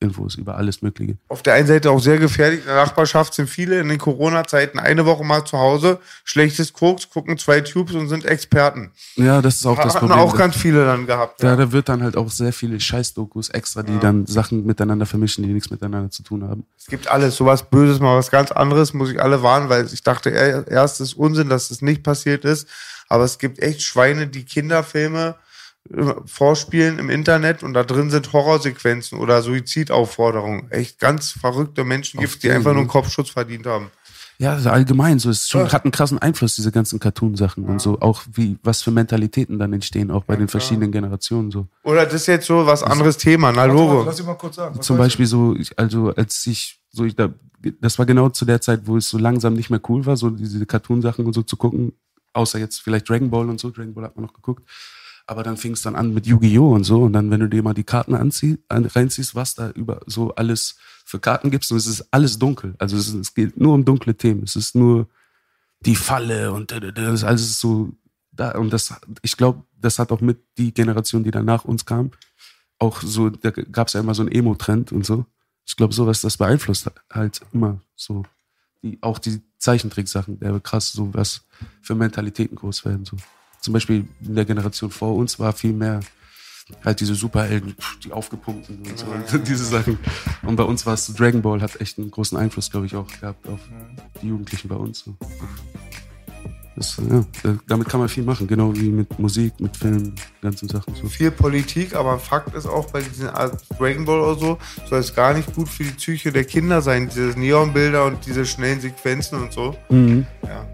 Infos 0.00 0.36
über 0.36 0.56
alles 0.56 0.80
Mögliche. 0.80 1.16
Auf 1.28 1.42
der 1.42 1.54
einen 1.54 1.66
Seite 1.66 1.90
auch 1.90 1.98
sehr 1.98 2.18
gefährlich. 2.18 2.60
In 2.60 2.66
der 2.66 2.76
Nachbarschaft 2.76 3.34
sind 3.34 3.48
viele 3.50 3.80
in 3.80 3.88
den 3.88 3.98
Corona-Zeiten 3.98 4.78
eine 4.78 5.04
Woche 5.06 5.24
mal 5.24 5.44
zu 5.44 5.58
Hause, 5.58 5.98
schlechtes 6.22 6.72
Koks, 6.72 7.10
gucken 7.10 7.36
zwei 7.36 7.62
Tubes 7.62 7.96
und 7.96 8.08
sind 8.08 8.24
Experten. 8.24 8.92
Ja, 9.16 9.42
das 9.42 9.56
ist 9.56 9.66
auch 9.66 9.76
das 9.82 9.94
Problem. 9.94 10.18
auch 10.18 10.36
ganz 10.36 10.54
viele 10.56 10.84
dann 10.84 11.06
gehabt. 11.06 11.42
da, 11.42 11.48
Ja. 11.48 11.56
da 11.56 11.72
wird 11.72 11.88
dann 11.88 12.02
halt 12.04 12.16
auch 12.16 12.30
sehr 12.30 12.52
viele 12.52 12.78
Scheißdokus 12.78 13.48
extra, 13.48 13.82
die 13.82 13.98
dann 13.98 14.24
Sachen 14.26 14.64
miteinander 14.64 15.04
vermischen, 15.06 15.42
die 15.44 15.52
nichts 15.52 15.70
miteinander 15.70 16.10
zu 16.12 16.22
tun 16.22 16.44
haben. 16.44 16.64
Es 16.78 16.86
gibt 16.86 17.08
alles, 17.08 17.34
sowas 17.34 17.68
Böses, 17.68 17.98
mal 17.98 18.16
was 18.16 18.30
ganz 18.30 18.52
anderes, 18.52 18.94
muss 18.94 19.10
ich 19.10 19.20
alle 19.20 19.42
warnen, 19.42 19.68
weil 19.68 19.86
ich 19.92 20.02
dachte 20.04 20.30
er- 20.30 20.68
erst, 20.68 21.00
es 21.00 21.08
ist 21.08 21.14
Unsinn, 21.14 21.48
dass 21.48 21.68
das 21.70 21.82
nicht 21.82 22.04
passiert 22.04 22.44
ist. 22.44 22.68
Aber 23.08 23.24
es 23.24 23.38
gibt 23.38 23.58
echt 23.58 23.82
Schweine, 23.82 24.26
die 24.26 24.44
Kinderfilme 24.44 25.36
äh, 25.90 26.14
vorspielen 26.26 26.98
im 26.98 27.10
Internet 27.10 27.62
und 27.62 27.74
da 27.74 27.84
drin 27.84 28.10
sind 28.10 28.32
Horrorsequenzen 28.32 29.18
oder 29.18 29.42
Suizidaufforderungen. 29.42 30.70
Echt 30.70 30.98
ganz 30.98 31.30
verrückte 31.30 31.84
Menschen 31.84 32.20
gibt, 32.20 32.42
die 32.42 32.50
einfach 32.50 32.72
nur 32.72 32.74
ne? 32.74 32.80
einen 32.80 32.88
Kopfschutz 32.88 33.30
verdient 33.30 33.66
haben. 33.66 33.90
Ja, 34.40 34.52
also 34.52 34.70
allgemein, 34.70 35.18
so 35.18 35.30
es 35.30 35.40
ist 35.40 35.50
schon, 35.50 35.72
hat 35.72 35.84
einen 35.84 35.90
krassen 35.90 36.18
Einfluss, 36.18 36.54
diese 36.54 36.70
ganzen 36.70 37.00
Cartoon-Sachen 37.00 37.64
und 37.64 37.80
so, 37.80 38.00
auch 38.00 38.22
wie, 38.32 38.56
was 38.62 38.82
für 38.82 38.92
Mentalitäten 38.92 39.58
dann 39.58 39.72
entstehen, 39.72 40.12
auch 40.12 40.22
bei 40.22 40.36
den 40.36 40.46
verschiedenen 40.46 40.92
Generationen, 40.92 41.50
so. 41.50 41.66
Oder 41.82 42.04
das 42.04 42.14
ist 42.14 42.26
jetzt 42.28 42.46
so 42.46 42.64
was 42.64 42.84
anderes 42.84 43.16
Thema, 43.16 43.50
na 43.50 43.64
Logo. 43.64 44.04
Lass 44.04 44.20
ihn 44.20 44.26
mal 44.26 44.34
kurz 44.34 44.54
sagen. 44.54 44.78
Was 44.78 44.86
Zum 44.86 44.96
Beispiel 44.96 45.26
so, 45.26 45.56
ich, 45.56 45.76
also 45.76 46.14
als 46.14 46.46
ich, 46.46 46.80
so 46.92 47.04
ich 47.04 47.16
da, 47.16 47.30
das 47.80 47.98
war 47.98 48.06
genau 48.06 48.28
zu 48.28 48.44
der 48.44 48.60
Zeit, 48.60 48.82
wo 48.84 48.96
es 48.96 49.08
so 49.08 49.18
langsam 49.18 49.54
nicht 49.54 49.70
mehr 49.70 49.80
cool 49.88 50.06
war, 50.06 50.16
so 50.16 50.30
diese 50.30 50.64
Cartoon-Sachen 50.64 51.26
und 51.26 51.32
so 51.32 51.42
zu 51.42 51.56
gucken, 51.56 51.94
außer 52.38 52.58
jetzt 52.58 52.80
vielleicht 52.80 53.08
Dragon 53.08 53.30
Ball 53.30 53.48
und 53.50 53.60
so, 53.60 53.70
Dragon 53.70 53.92
Ball 53.92 54.04
hat 54.04 54.16
man 54.16 54.24
noch 54.24 54.32
geguckt. 54.32 54.66
Aber 55.26 55.42
dann 55.42 55.58
fing 55.58 55.72
es 55.72 55.82
dann 55.82 55.94
an 55.94 56.14
mit 56.14 56.26
Yu-Gi-Oh! 56.26 56.72
und 56.74 56.84
so. 56.84 57.02
Und 57.02 57.12
dann, 57.12 57.30
wenn 57.30 57.40
du 57.40 57.48
dir 57.48 57.62
mal 57.62 57.74
die 57.74 57.84
Karten 57.84 58.14
anzieh, 58.14 58.58
an, 58.68 58.86
reinziehst, 58.86 59.34
was 59.34 59.54
da 59.54 59.70
über 59.72 60.00
so 60.06 60.34
alles 60.36 60.76
für 61.04 61.18
Karten 61.18 61.50
gibt, 61.50 61.70
und 61.70 61.76
es 61.76 61.86
ist 61.86 62.08
alles 62.10 62.38
dunkel. 62.38 62.74
Also 62.78 62.96
es, 62.96 63.12
es 63.12 63.34
geht 63.34 63.58
nur 63.58 63.74
um 63.74 63.84
dunkle 63.84 64.16
Themen. 64.16 64.44
Es 64.44 64.56
ist 64.56 64.74
nur 64.74 65.06
die 65.80 65.96
Falle 65.96 66.52
und 66.52 66.72
das 66.72 67.14
ist 67.14 67.24
alles 67.24 67.60
so 67.60 67.92
da. 68.32 68.52
Und 68.52 68.72
das, 68.72 68.94
ich 69.20 69.36
glaube, 69.36 69.64
das 69.76 69.98
hat 69.98 70.12
auch 70.12 70.22
mit 70.22 70.38
die 70.56 70.72
Generation, 70.72 71.24
die 71.24 71.30
dann 71.30 71.44
nach 71.44 71.66
uns 71.66 71.84
kam, 71.84 72.10
auch 72.78 73.02
so, 73.02 73.28
da 73.28 73.50
gab 73.50 73.88
es 73.88 73.94
ja 73.94 74.00
immer 74.00 74.14
so 74.14 74.22
einen 74.22 74.32
Emo-Trend 74.32 74.92
und 74.92 75.04
so. 75.04 75.26
Ich 75.66 75.76
glaube, 75.76 75.92
sowas, 75.92 76.22
das 76.22 76.38
beeinflusst 76.38 76.90
halt 77.12 77.40
immer 77.52 77.80
so. 77.96 78.24
Die, 78.82 78.98
auch 79.00 79.18
die 79.18 79.42
Zeichentricksachen, 79.58 80.38
der 80.38 80.58
krass, 80.60 80.92
so 80.92 81.12
was 81.12 81.44
für 81.82 81.94
Mentalitäten 81.94 82.56
groß 82.56 82.84
werden. 82.84 83.04
So. 83.04 83.16
Zum 83.60 83.72
Beispiel 83.72 84.06
in 84.20 84.34
der 84.34 84.44
Generation 84.44 84.90
vor 84.90 85.16
uns 85.16 85.38
war 85.38 85.52
viel 85.52 85.72
mehr 85.72 86.00
halt 86.84 87.00
diese 87.00 87.14
Superhelden, 87.14 87.74
die 88.04 88.12
aufgepumpten 88.12 88.82
und 88.86 88.98
so, 88.98 89.06
diese 89.38 89.64
Sachen. 89.64 89.98
Und 90.42 90.56
bei 90.56 90.64
uns 90.64 90.86
war 90.86 90.94
es 90.94 91.06
Dragon 91.14 91.42
Ball 91.42 91.62
hat 91.62 91.80
echt 91.80 91.98
einen 91.98 92.10
großen 92.10 92.36
Einfluss, 92.36 92.70
glaube 92.70 92.86
ich, 92.86 92.94
auch 92.94 93.06
gehabt 93.20 93.48
auf 93.48 93.60
die 94.22 94.28
Jugendlichen 94.28 94.68
bei 94.68 94.76
uns. 94.76 95.00
So. 95.00 95.16
Das, 96.78 96.96
ja, 97.10 97.24
da- 97.42 97.58
damit 97.66 97.88
kann 97.88 97.98
man 98.00 98.08
viel 98.08 98.22
machen, 98.22 98.46
genau 98.46 98.72
wie 98.76 98.88
mit 98.90 99.18
Musik, 99.18 99.52
mit 99.58 99.76
Filmen, 99.76 100.14
ganzen 100.40 100.68
Sachen. 100.68 100.94
So. 100.94 101.08
Viel 101.08 101.30
Politik, 101.32 101.94
aber 101.96 102.18
Fakt 102.18 102.54
ist 102.54 102.66
auch 102.66 102.86
bei 102.90 103.00
diesen 103.02 103.28
Art 103.30 103.58
Dragon 103.78 104.04
Ball 104.04 104.20
oder 104.20 104.38
so, 104.38 104.58
soll 104.88 105.00
es 105.00 105.12
gar 105.14 105.34
nicht 105.34 105.52
gut 105.54 105.68
für 105.68 105.82
die 105.82 105.90
Psyche 105.90 106.30
der 106.30 106.44
Kinder 106.44 106.80
sein, 106.80 107.08
diese 107.08 107.38
Neonbilder 107.38 108.06
und 108.06 108.24
diese 108.24 108.46
schnellen 108.46 108.80
Sequenzen 108.80 109.42
und 109.42 109.52
so. 109.52 109.74
Ja. 109.90 110.64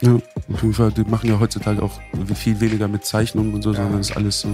Ja, 0.00 0.14
auf 0.52 0.62
jeden 0.62 0.74
Fall. 0.74 0.90
Die 0.92 1.04
machen 1.04 1.28
ja 1.28 1.38
heutzutage 1.38 1.80
auch 1.82 1.92
viel 2.34 2.58
weniger 2.60 2.88
mit 2.88 3.04
Zeichnungen 3.04 3.54
und 3.54 3.62
so, 3.62 3.72
sondern 3.72 4.00
es 4.00 4.10
ist 4.10 4.16
alles 4.16 4.40
so 4.40 4.48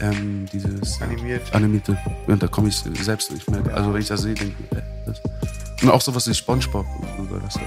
ähm, 0.00 0.46
dieses 0.52 1.02
Animiert. 1.02 1.52
Animierte. 1.52 1.98
Und 2.26 2.42
da 2.42 2.46
komme 2.46 2.68
ich 2.68 2.76
selbst 3.02 3.30
nicht 3.30 3.50
mehr. 3.50 3.62
Also 3.74 3.92
wenn 3.92 4.00
ich 4.00 4.08
das 4.08 4.22
sehe, 4.22 4.32
denke 4.34 4.54
ich, 4.70 4.76
äh, 4.78 4.82
das. 5.04 5.20
Und 5.82 5.90
auch 5.90 6.00
sowas 6.00 6.26
wie 6.28 6.32
Spongebob. 6.34 6.86
Und 7.18 7.28
so, 7.28 7.36
das, 7.38 7.58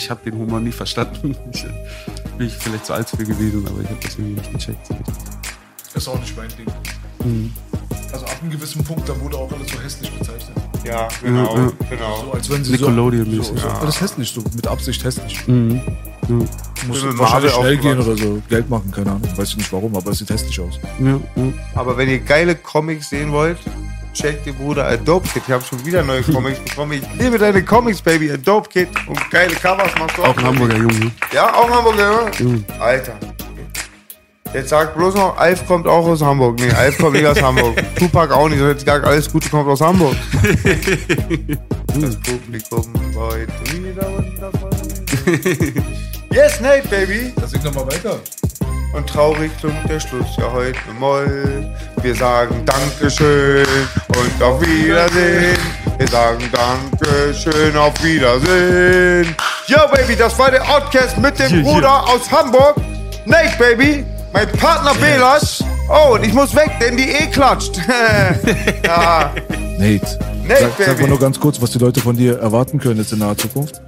ich 0.00 0.10
habe 0.10 0.20
den 0.24 0.38
Humor 0.38 0.60
nie 0.60 0.72
verstanden. 0.72 1.36
Ich, 1.52 2.46
bin 2.46 2.46
ich 2.46 2.54
vielleicht 2.56 2.86
zu 2.86 2.94
alt 2.94 3.06
für 3.10 3.18
gewesen, 3.18 3.66
aber 3.66 3.82
ich 3.82 3.88
habe 3.88 3.98
das 4.02 4.14
irgendwie 4.14 4.40
nicht 4.40 4.50
gecheckt. 4.50 4.88
du? 4.88 4.96
Ist 5.98 6.08
auch 6.08 6.18
nicht 6.18 6.34
mein 6.34 6.48
Ding. 6.56 6.66
Mhm. 7.22 7.52
Also 8.10 8.24
ab 8.24 8.36
einem 8.40 8.50
gewissen 8.50 8.82
Punkt, 8.82 9.06
da 9.06 9.20
wurde 9.20 9.36
auch 9.36 9.52
alles 9.52 9.70
so 9.70 9.78
hässlich 9.78 10.10
bezeichnet. 10.10 10.56
Ja, 10.82 11.06
genau, 11.22 11.54
Ja, 11.54 11.62
ja. 11.64 11.72
genau. 11.90 12.24
So, 12.24 12.32
als 12.32 12.50
wenn 12.50 12.64
sie 12.64 12.72
Nickelodeon-mäßig. 12.72 13.44
so, 13.44 13.56
so, 13.56 13.60
so 13.60 13.68
alles 13.68 14.00
hässlich, 14.00 14.30
so 14.32 14.42
mit 14.54 14.66
Absicht 14.66 15.04
hässlich. 15.04 15.46
Mhm. 15.46 15.82
Ja. 16.28 16.34
Muss 16.86 17.18
wahrscheinlich 17.18 17.52
schnell 17.52 17.76
gehen 17.76 17.98
oder 18.00 18.16
so, 18.16 18.40
Geld 18.48 18.70
machen, 18.70 18.90
keine 18.90 19.10
Ahnung. 19.10 19.28
Weiß 19.36 19.50
ich 19.50 19.56
nicht 19.58 19.70
warum, 19.70 19.94
aber 19.94 20.12
es 20.12 20.18
sieht 20.18 20.30
hässlich 20.30 20.58
aus. 20.60 20.78
Ja, 20.98 21.20
ja. 21.36 21.52
Aber 21.74 21.98
wenn 21.98 22.08
ihr 22.08 22.20
geile 22.20 22.54
Comics 22.54 23.10
sehen 23.10 23.32
wollt, 23.32 23.58
checkt 24.12 24.46
den 24.46 24.54
Bruder 24.54 24.86
Adobe 24.86 25.28
Kid. 25.28 25.42
Ich 25.46 25.52
habe 25.52 25.64
schon 25.64 25.84
wieder 25.84 26.02
neue 26.02 26.22
Comics 26.22 26.58
bekommen. 26.60 26.92
Ich 26.92 27.20
liebe 27.20 27.38
deine 27.38 27.64
Comics, 27.64 28.00
Baby. 28.02 28.32
Adobe 28.32 28.68
Kid. 28.68 28.88
Und 29.06 29.30
geile 29.30 29.54
Covers 29.54 29.92
machst 29.98 30.16
du 30.18 30.22
Auch 30.24 30.36
ein 30.36 30.44
Hamburger 30.44 30.76
Junge. 30.76 31.12
Ja, 31.32 31.54
auch 31.54 31.66
ein 31.66 31.74
Hamburger, 31.74 32.30
ja? 32.38 32.44
Mhm. 32.44 32.64
Alter. 32.78 33.14
Jetzt 34.52 34.70
sagt 34.70 34.96
bloß 34.96 35.14
noch, 35.14 35.36
Alf 35.36 35.64
kommt 35.66 35.86
auch 35.86 36.04
aus 36.04 36.20
Hamburg. 36.22 36.58
Nee, 36.58 36.72
Alf 36.72 36.98
kommt 36.98 37.12
nicht 37.12 37.26
aus 37.26 37.40
Hamburg. 37.40 37.76
Tupac 37.96 38.34
auch 38.34 38.48
nicht. 38.48 38.60
Jetzt 38.60 38.84
sagt 38.84 39.06
alles 39.06 39.30
Gute 39.30 39.48
kommt 39.48 39.68
aus 39.68 39.80
Hamburg. 39.80 40.16
Das 42.00 42.14
Publikum 42.20 42.94
war 43.16 43.32
heute 43.32 43.52
wieder 43.72 44.06
wundervoll. 44.12 44.70
Yes, 46.32 46.60
Nate, 46.60 46.86
Baby. 46.88 47.32
Das 47.34 47.50
singt 47.50 47.64
nochmal 47.64 47.86
weiter. 47.88 48.20
Und 48.92 49.08
traurig 49.08 49.52
klingt 49.58 49.88
der 49.88 50.00
Schluss 50.00 50.36
ja 50.36 50.50
heute 50.50 50.78
Moll. 50.98 51.64
Wir 52.02 52.14
sagen 52.14 52.64
Dankeschön 52.66 53.66
und 54.08 54.42
auf 54.42 54.60
Wiedersehen. 54.60 55.58
Wir 55.98 56.08
sagen 56.08 56.50
Dankeschön, 56.50 57.76
auf 57.76 57.92
Wiedersehen. 58.02 59.36
Yo, 59.66 59.78
Baby, 59.94 60.16
das 60.16 60.36
war 60.38 60.50
der 60.50 60.62
Outcast 60.68 61.18
mit 61.18 61.38
dem 61.38 61.52
Yeah, 61.52 61.62
Bruder 61.62 61.88
yeah. 61.88 62.14
aus 62.14 62.30
Hamburg. 62.32 62.76
Nate, 63.26 63.56
Baby, 63.58 64.04
mein 64.32 64.50
Partner 64.52 64.94
Belasch. 64.94 65.62
Oh, 65.88 66.14
und 66.14 66.24
ich 66.24 66.32
muss 66.32 66.54
weg, 66.56 66.70
denn 66.80 66.96
die 66.96 67.10
eh 67.10 67.26
klatscht. 67.26 67.76
ja, 68.84 69.30
Nate. 69.78 70.18
Nate, 70.48 70.60
sag, 70.60 70.70
sag 70.78 70.86
Baby. 70.86 71.02
mal 71.02 71.08
nur 71.10 71.18
ganz 71.20 71.38
kurz, 71.38 71.60
was 71.60 71.70
die 71.70 71.78
Leute 71.78 72.00
von 72.00 72.16
dir 72.16 72.38
erwarten 72.40 72.80
können 72.80 72.98
jetzt 72.98 73.12
in 73.12 73.20
naher 73.20 73.36
Zukunft. 73.36 73.80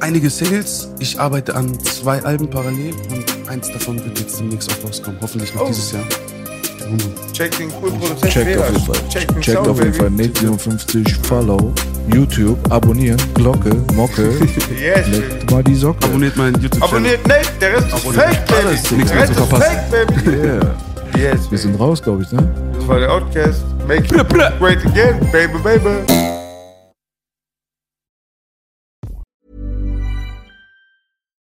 Einige 0.00 0.28
Singles. 0.30 0.88
Ich 0.98 1.18
arbeite 1.18 1.54
an 1.54 1.78
zwei 1.80 2.22
Alben 2.22 2.48
parallel 2.48 2.94
und 3.10 3.48
eins 3.48 3.68
davon 3.72 4.02
wird 4.04 4.18
jetzt 4.18 4.38
demnächst 4.38 4.70
auch 4.72 4.88
rauskommen. 4.88 5.18
Hoffentlich 5.20 5.54
noch 5.54 5.62
Oh. 5.62 5.66
dieses 5.68 5.92
Jahr. 5.92 6.02
check 7.32 7.56
den 7.56 7.70
coolen 7.72 7.98
Produzent 7.98 8.30
Checkt 8.30 8.58
auf 8.58 8.66
Belasch. 8.66 8.72
jeden 8.72 8.84
Fall. 8.84 9.08
Check 9.08 9.28
den 9.28 9.40
Checkt 9.40 9.56
Sound, 9.56 9.68
auf 9.68 9.78
jeden 9.78 9.94
Fall. 9.94 10.10
Nate 10.10 10.40
57, 10.40 11.16
Follow, 11.26 11.72
YouTube, 12.12 12.58
abonnieren, 12.70 13.18
Glocke, 13.34 13.74
Mocke. 13.94 14.30
Yes. 14.78 15.06
Leckt 15.08 15.50
mal 15.50 15.64
die 15.64 15.74
Socke. 15.74 16.04
Abonniert 16.06 16.36
meinen 16.36 16.54
YouTube-Channel. 16.60 16.88
Abonniert 16.88 17.26
Nate, 17.26 17.48
der 17.60 17.72
Rest 17.76 17.86
ist 17.86 17.98
fake, 18.02 18.46
Baby. 18.46 18.66
Alles, 18.66 18.90
nichts 18.90 19.14
mehr 19.14 19.24
zu 19.26 19.32
ist 19.32 19.38
verpassen. 19.38 19.76
fake, 19.90 20.24
Baby. 20.24 20.36
Yeah. 20.36 20.74
Yes, 21.16 21.50
Wir 21.50 21.58
sind 21.58 21.80
raus, 21.80 22.02
glaube 22.02 22.22
ich, 22.22 22.32
ne? 22.32 22.46
Das 22.76 22.88
war 22.88 22.98
der 22.98 23.12
Outcast. 23.12 23.62
Make 23.88 24.04
it 24.14 24.28
great 24.58 24.84
again, 24.84 25.20
baby, 25.32 25.58
baby. 25.62 26.33